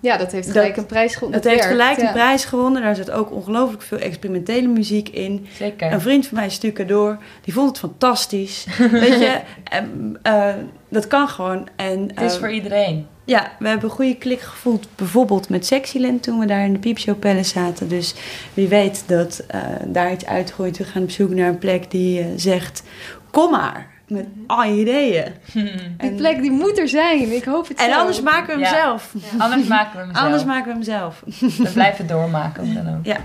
Ja, 0.00 0.16
dat 0.16 0.32
heeft 0.32 0.46
Dat- 0.46 0.56
gelijk 0.56 0.76
een 0.76 0.86
prijs 0.86 1.14
gewonnen. 1.14 1.40
Het 1.40 1.48
heeft 1.50 1.64
gelijk 1.64 2.00
ja. 2.00 2.06
een 2.06 2.12
prijs 2.12 2.44
gewonnen. 2.44 2.82
Daar 2.82 2.94
zit 2.94 3.10
ook 3.10 3.32
ongelooflijk 3.32 3.82
veel 3.82 3.98
experimentele 3.98 4.68
muziek 4.68 5.08
in. 5.08 5.46
Zeker. 5.56 5.92
Een 5.92 6.00
vriend 6.00 6.26
van 6.26 6.38
mij, 6.38 6.50
Stuka 6.50 6.84
Door, 6.84 7.18
die 7.44 7.54
vond 7.54 7.68
het 7.68 7.78
fantastisch. 7.78 8.66
Weet 8.90 9.18
je, 9.20 9.40
en, 9.64 10.16
eh, 10.22 10.48
dat 10.88 11.06
kan 11.06 11.28
gewoon. 11.28 11.68
En, 11.76 12.10
Het 12.14 12.20
is 12.20 12.32
eh, 12.34 12.38
voor 12.38 12.50
iedereen. 12.50 13.06
Ja, 13.24 13.52
we 13.58 13.68
hebben 13.68 13.88
een 13.88 13.94
goede 13.94 14.16
klik 14.16 14.40
gevoeld. 14.40 14.86
Bijvoorbeeld 14.96 15.48
met 15.48 15.66
Sexyland 15.66 16.22
toen 16.22 16.38
we 16.38 16.46
daar 16.46 16.64
in 16.64 16.72
de 16.72 16.78
Piepshow 16.78 17.18
Palace 17.18 17.48
zaten. 17.50 17.88
Dus 17.88 18.14
wie 18.54 18.68
weet 18.68 19.04
dat 19.06 19.38
eh, 19.48 19.60
daar 19.86 20.12
iets 20.12 20.26
uitgroeit. 20.26 20.78
We 20.78 20.84
gaan 20.84 21.02
op 21.02 21.10
zoek 21.10 21.30
naar 21.30 21.48
een 21.48 21.58
plek 21.58 21.90
die 21.90 22.20
eh, 22.20 22.26
zegt... 22.36 22.82
Kom 23.30 23.50
maar, 23.50 23.86
met 24.06 24.26
al 24.46 24.64
je 24.64 24.80
ideeën. 24.80 25.24
Die 25.52 25.70
En- 25.96 26.14
plek 26.16 26.40
die 26.40 26.50
moet 26.50 26.78
er 26.78 26.88
zijn. 26.88 27.32
Ik 27.32 27.44
hoop 27.44 27.68
het 27.68 27.78
En 27.78 27.92
zo. 27.92 27.98
anders 27.98 28.20
maken 28.22 28.46
we 28.46 28.52
hem 28.52 28.60
Ja. 28.74 28.80
zelf. 28.82 29.14
Anders 29.38 29.66
maken 29.66 29.92
we 29.98 30.04
hem 30.04 30.12
zelf. 30.14 30.24
Anders 30.24 30.44
maken 30.44 30.66
we 30.66 30.72
hem 30.72 30.82
zelf. 30.82 31.22
We 31.56 31.70
blijven 31.72 32.06
doormaken 32.06 32.74
dan 32.84 32.88
ook. 32.96 33.04
Ja. 33.04 33.16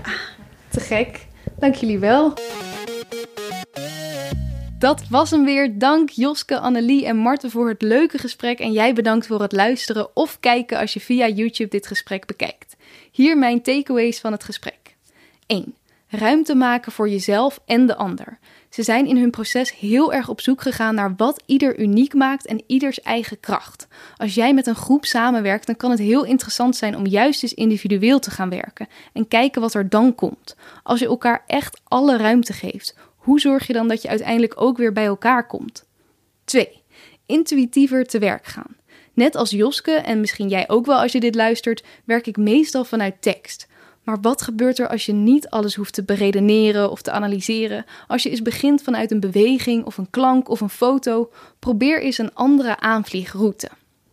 Te 0.68 0.80
gek. 0.80 1.26
Dank 1.58 1.74
jullie 1.74 1.98
wel. 1.98 2.32
Dat 4.84 5.08
was 5.08 5.30
hem 5.30 5.44
weer. 5.44 5.78
Dank 5.78 6.10
Joske, 6.10 6.58
Annelie 6.58 7.06
en 7.06 7.16
Marten 7.16 7.50
voor 7.50 7.68
het 7.68 7.82
leuke 7.82 8.18
gesprek. 8.18 8.58
En 8.58 8.72
jij 8.72 8.92
bedankt 8.92 9.26
voor 9.26 9.40
het 9.40 9.52
luisteren 9.52 10.16
of 10.16 10.40
kijken 10.40 10.78
als 10.78 10.92
je 10.92 11.00
via 11.00 11.28
YouTube 11.28 11.70
dit 11.70 11.86
gesprek 11.86 12.26
bekijkt. 12.26 12.76
Hier 13.10 13.38
mijn 13.38 13.62
takeaways 13.62 14.20
van 14.20 14.32
het 14.32 14.44
gesprek. 14.44 14.96
1. 15.46 15.74
Ruimte 16.08 16.54
maken 16.54 16.92
voor 16.92 17.08
jezelf 17.08 17.60
en 17.66 17.86
de 17.86 17.96
ander. 17.96 18.38
Ze 18.68 18.82
zijn 18.82 19.06
in 19.06 19.16
hun 19.16 19.30
proces 19.30 19.78
heel 19.78 20.12
erg 20.12 20.28
op 20.28 20.40
zoek 20.40 20.62
gegaan 20.62 20.94
naar 20.94 21.14
wat 21.16 21.42
ieder 21.46 21.78
uniek 21.78 22.14
maakt 22.14 22.46
en 22.46 22.62
ieders 22.66 23.00
eigen 23.00 23.40
kracht. 23.40 23.86
Als 24.16 24.34
jij 24.34 24.54
met 24.54 24.66
een 24.66 24.74
groep 24.74 25.04
samenwerkt, 25.04 25.66
dan 25.66 25.76
kan 25.76 25.90
het 25.90 25.98
heel 25.98 26.24
interessant 26.24 26.76
zijn 26.76 26.96
om 26.96 27.06
juist 27.06 27.42
eens 27.42 27.54
individueel 27.54 28.18
te 28.18 28.30
gaan 28.30 28.50
werken 28.50 28.88
en 29.12 29.28
kijken 29.28 29.60
wat 29.60 29.74
er 29.74 29.88
dan 29.88 30.14
komt. 30.14 30.56
Als 30.82 31.00
je 31.00 31.06
elkaar 31.06 31.44
echt 31.46 31.80
alle 31.84 32.16
ruimte 32.16 32.52
geeft, 32.52 32.94
hoe 33.24 33.40
zorg 33.40 33.66
je 33.66 33.72
dan 33.72 33.88
dat 33.88 34.02
je 34.02 34.08
uiteindelijk 34.08 34.60
ook 34.60 34.76
weer 34.76 34.92
bij 34.92 35.04
elkaar 35.04 35.46
komt? 35.46 35.84
2. 36.44 36.82
Intuïtiever 37.26 38.04
te 38.04 38.18
werk 38.18 38.46
gaan. 38.46 38.76
Net 39.12 39.34
als 39.34 39.50
Joske, 39.50 39.92
en 39.92 40.20
misschien 40.20 40.48
jij 40.48 40.68
ook 40.68 40.86
wel 40.86 41.00
als 41.00 41.12
je 41.12 41.20
dit 41.20 41.34
luistert, 41.34 41.84
werk 42.04 42.26
ik 42.26 42.36
meestal 42.36 42.84
vanuit 42.84 43.22
tekst. 43.22 43.66
Maar 44.02 44.20
wat 44.20 44.42
gebeurt 44.42 44.78
er 44.78 44.88
als 44.88 45.06
je 45.06 45.12
niet 45.12 45.48
alles 45.48 45.74
hoeft 45.74 45.94
te 45.94 46.02
beredeneren 46.02 46.90
of 46.90 47.02
te 47.02 47.10
analyseren? 47.10 47.84
Als 48.06 48.22
je 48.22 48.30
eens 48.30 48.42
begint 48.42 48.82
vanuit 48.82 49.10
een 49.10 49.20
beweging 49.20 49.84
of 49.84 49.98
een 49.98 50.10
klank 50.10 50.48
of 50.48 50.60
een 50.60 50.68
foto, 50.68 51.30
probeer 51.58 52.02
eens 52.02 52.18
een 52.18 52.34
andere 52.34 52.80
aanvliegroute. 52.80 53.68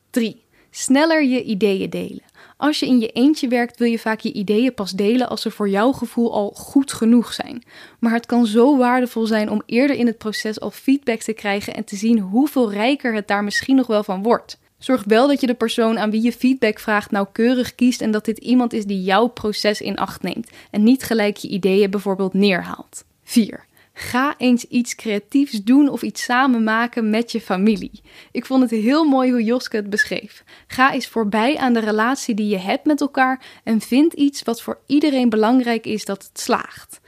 3. 0.09 0.43
Sneller 0.69 1.23
je 1.23 1.43
ideeën 1.43 1.89
delen. 1.89 2.23
Als 2.61 2.79
je 2.79 2.85
in 2.85 2.99
je 2.99 3.07
eentje 3.07 3.47
werkt, 3.47 3.77
wil 3.77 3.87
je 3.87 3.99
vaak 3.99 4.19
je 4.19 4.33
ideeën 4.33 4.73
pas 4.73 4.91
delen 4.91 5.29
als 5.29 5.41
ze 5.41 5.51
voor 5.51 5.69
jouw 5.69 5.91
gevoel 5.91 6.33
al 6.33 6.51
goed 6.55 6.93
genoeg 6.93 7.33
zijn. 7.33 7.63
Maar 7.99 8.13
het 8.13 8.25
kan 8.25 8.45
zo 8.45 8.77
waardevol 8.77 9.25
zijn 9.25 9.49
om 9.49 9.61
eerder 9.65 9.95
in 9.95 10.05
het 10.05 10.17
proces 10.17 10.59
al 10.59 10.71
feedback 10.71 11.19
te 11.19 11.33
krijgen 11.33 11.73
en 11.73 11.83
te 11.83 11.95
zien 11.95 12.19
hoeveel 12.19 12.71
rijker 12.71 13.13
het 13.13 13.27
daar 13.27 13.43
misschien 13.43 13.75
nog 13.75 13.87
wel 13.87 14.03
van 14.03 14.23
wordt. 14.23 14.59
Zorg 14.77 15.03
wel 15.03 15.27
dat 15.27 15.41
je 15.41 15.47
de 15.47 15.53
persoon 15.53 15.99
aan 15.99 16.11
wie 16.11 16.21
je 16.21 16.31
feedback 16.31 16.79
vraagt 16.79 17.11
nauwkeurig 17.11 17.75
kiest 17.75 18.01
en 18.01 18.11
dat 18.11 18.25
dit 18.25 18.37
iemand 18.37 18.73
is 18.73 18.85
die 18.85 19.01
jouw 19.01 19.27
proces 19.27 19.81
in 19.81 19.97
acht 19.97 20.21
neemt 20.21 20.49
en 20.71 20.83
niet 20.83 21.03
gelijk 21.03 21.37
je 21.37 21.47
ideeën 21.47 21.89
bijvoorbeeld 21.89 22.33
neerhaalt. 22.33 23.03
4. 23.23 23.65
Ga 23.93 24.35
eens 24.37 24.63
iets 24.63 24.95
creatiefs 24.95 25.63
doen 25.63 25.89
of 25.89 26.01
iets 26.01 26.23
samen 26.23 26.63
maken 26.63 27.09
met 27.09 27.31
je 27.31 27.41
familie. 27.41 28.01
Ik 28.31 28.45
vond 28.45 28.61
het 28.61 28.81
heel 28.81 29.03
mooi 29.03 29.31
hoe 29.31 29.43
Joske 29.43 29.75
het 29.75 29.89
beschreef. 29.89 30.43
Ga 30.67 30.93
eens 30.93 31.07
voorbij 31.07 31.57
aan 31.57 31.73
de 31.73 31.79
relatie 31.79 32.35
die 32.35 32.47
je 32.47 32.57
hebt 32.57 32.85
met 32.85 33.01
elkaar 33.01 33.45
en 33.63 33.81
vind 33.81 34.13
iets 34.13 34.41
wat 34.41 34.61
voor 34.61 34.79
iedereen 34.85 35.29
belangrijk 35.29 35.85
is 35.85 36.05
dat 36.05 36.23
het 36.23 36.39
slaagt. 36.39 36.99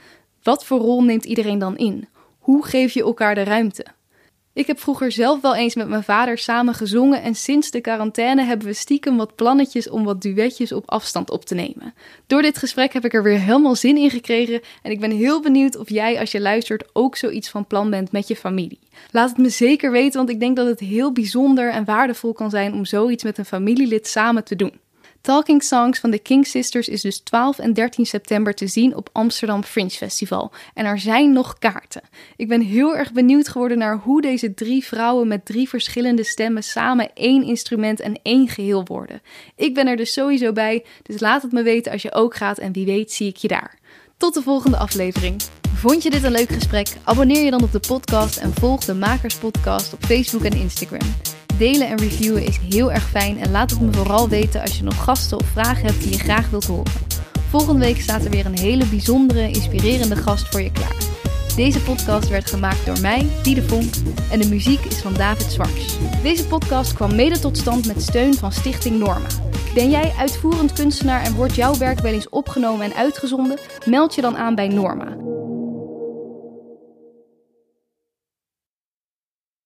Wat 0.42 0.64
voor 0.64 0.78
rol 0.78 1.02
neemt 1.02 1.24
iedereen 1.24 1.58
dan 1.58 1.76
in? 1.76 2.08
Hoe 2.38 2.66
geef 2.66 2.92
je 2.92 3.02
elkaar 3.02 3.34
de 3.34 3.42
ruimte? 3.42 3.86
Ik 4.54 4.66
heb 4.66 4.80
vroeger 4.80 5.12
zelf 5.12 5.40
wel 5.40 5.54
eens 5.54 5.74
met 5.74 5.88
mijn 5.88 6.02
vader 6.02 6.38
samen 6.38 6.74
gezongen 6.74 7.22
en 7.22 7.34
sinds 7.34 7.70
de 7.70 7.80
quarantaine 7.80 8.42
hebben 8.42 8.66
we 8.66 8.72
stiekem 8.72 9.16
wat 9.16 9.34
plannetjes 9.34 9.88
om 9.90 10.04
wat 10.04 10.22
duetjes 10.22 10.72
op 10.72 10.90
afstand 10.90 11.30
op 11.30 11.44
te 11.44 11.54
nemen. 11.54 11.94
Door 12.26 12.42
dit 12.42 12.58
gesprek 12.58 12.92
heb 12.92 13.04
ik 13.04 13.14
er 13.14 13.22
weer 13.22 13.38
helemaal 13.38 13.74
zin 13.74 13.96
in 13.96 14.10
gekregen 14.10 14.60
en 14.82 14.90
ik 14.90 15.00
ben 15.00 15.10
heel 15.10 15.40
benieuwd 15.40 15.76
of 15.76 15.88
jij 15.88 16.18
als 16.18 16.32
je 16.32 16.40
luistert 16.40 16.88
ook 16.92 17.16
zoiets 17.16 17.48
van 17.48 17.66
plan 17.66 17.90
bent 17.90 18.12
met 18.12 18.28
je 18.28 18.36
familie. 18.36 18.78
Laat 19.10 19.28
het 19.28 19.38
me 19.38 19.48
zeker 19.48 19.90
weten, 19.90 20.16
want 20.16 20.30
ik 20.30 20.40
denk 20.40 20.56
dat 20.56 20.66
het 20.66 20.80
heel 20.80 21.12
bijzonder 21.12 21.70
en 21.70 21.84
waardevol 21.84 22.32
kan 22.32 22.50
zijn 22.50 22.72
om 22.72 22.84
zoiets 22.84 23.24
met 23.24 23.38
een 23.38 23.44
familielid 23.44 24.06
samen 24.06 24.44
te 24.44 24.56
doen. 24.56 24.72
Talking 25.24 25.62
Songs 25.62 25.98
van 25.98 26.10
de 26.10 26.18
King 26.18 26.46
Sisters 26.46 26.88
is 26.88 27.00
dus 27.00 27.18
12 27.18 27.58
en 27.58 27.72
13 27.72 28.06
september 28.06 28.54
te 28.54 28.66
zien 28.66 28.96
op 28.96 29.08
Amsterdam 29.12 29.62
Fringe 29.62 29.90
Festival. 29.90 30.52
En 30.74 30.84
er 30.84 30.98
zijn 30.98 31.32
nog 31.32 31.58
kaarten. 31.58 32.02
Ik 32.36 32.48
ben 32.48 32.60
heel 32.60 32.96
erg 32.96 33.12
benieuwd 33.12 33.48
geworden 33.48 33.78
naar 33.78 33.98
hoe 33.98 34.22
deze 34.22 34.54
drie 34.54 34.84
vrouwen 34.84 35.28
met 35.28 35.44
drie 35.44 35.68
verschillende 35.68 36.24
stemmen 36.24 36.62
samen 36.62 37.10
één 37.14 37.42
instrument 37.42 38.00
en 38.00 38.20
één 38.22 38.48
geheel 38.48 38.84
worden. 38.84 39.22
Ik 39.56 39.74
ben 39.74 39.86
er 39.86 39.96
dus 39.96 40.12
sowieso 40.12 40.52
bij, 40.52 40.84
dus 41.02 41.20
laat 41.20 41.42
het 41.42 41.52
me 41.52 41.62
weten 41.62 41.92
als 41.92 42.02
je 42.02 42.12
ook 42.12 42.34
gaat 42.34 42.58
en 42.58 42.72
wie 42.72 42.86
weet 42.86 43.12
zie 43.12 43.28
ik 43.28 43.36
je 43.36 43.48
daar. 43.48 43.78
Tot 44.16 44.34
de 44.34 44.42
volgende 44.42 44.76
aflevering. 44.76 45.42
Vond 45.74 46.02
je 46.02 46.10
dit 46.10 46.22
een 46.22 46.32
leuk 46.32 46.52
gesprek? 46.52 46.88
Abonneer 47.04 47.44
je 47.44 47.50
dan 47.50 47.62
op 47.62 47.72
de 47.72 47.80
podcast 47.88 48.36
en 48.36 48.54
volg 48.54 48.84
de 48.84 48.94
Makers 48.94 49.36
Podcast 49.36 49.92
op 49.92 50.04
Facebook 50.04 50.44
en 50.44 50.56
Instagram. 50.56 51.33
Delen 51.58 51.88
en 51.88 51.98
reviewen 51.98 52.46
is 52.46 52.58
heel 52.70 52.92
erg 52.92 53.08
fijn 53.08 53.38
en 53.38 53.50
laat 53.50 53.70
het 53.70 53.80
me 53.80 53.92
vooral 53.92 54.28
weten 54.28 54.60
als 54.60 54.76
je 54.76 54.84
nog 54.84 55.04
gasten 55.04 55.38
of 55.38 55.46
vragen 55.46 55.86
hebt 55.86 56.02
die 56.02 56.12
je 56.12 56.18
graag 56.18 56.50
wilt 56.50 56.64
horen. 56.64 56.92
Volgende 57.50 57.84
week 57.84 58.00
staat 58.00 58.24
er 58.24 58.30
weer 58.30 58.46
een 58.46 58.58
hele 58.58 58.86
bijzondere, 58.86 59.48
inspirerende 59.48 60.16
gast 60.16 60.48
voor 60.48 60.60
je 60.60 60.72
klaar. 60.72 60.96
Deze 61.56 61.80
podcast 61.80 62.28
werd 62.28 62.50
gemaakt 62.50 62.86
door 62.86 63.00
mij, 63.00 63.26
Diede 63.42 63.62
Vonk, 63.62 63.94
en 64.30 64.40
de 64.40 64.48
muziek 64.48 64.84
is 64.84 64.96
van 64.96 65.14
David 65.14 65.52
Zwarts. 65.52 65.96
Deze 66.22 66.46
podcast 66.46 66.92
kwam 66.92 67.14
mede 67.14 67.38
tot 67.38 67.58
stand 67.58 67.86
met 67.86 68.02
steun 68.02 68.34
van 68.34 68.52
Stichting 68.52 68.98
Norma. 68.98 69.26
Ben 69.74 69.90
jij 69.90 70.12
uitvoerend 70.18 70.72
kunstenaar 70.72 71.22
en 71.22 71.34
wordt 71.34 71.54
jouw 71.54 71.76
werk 71.76 72.00
wel 72.00 72.12
eens 72.12 72.28
opgenomen 72.28 72.86
en 72.86 72.94
uitgezonden? 72.94 73.58
Meld 73.84 74.14
je 74.14 74.20
dan 74.20 74.36
aan 74.36 74.54
bij 74.54 74.68
Norma. 74.68 75.16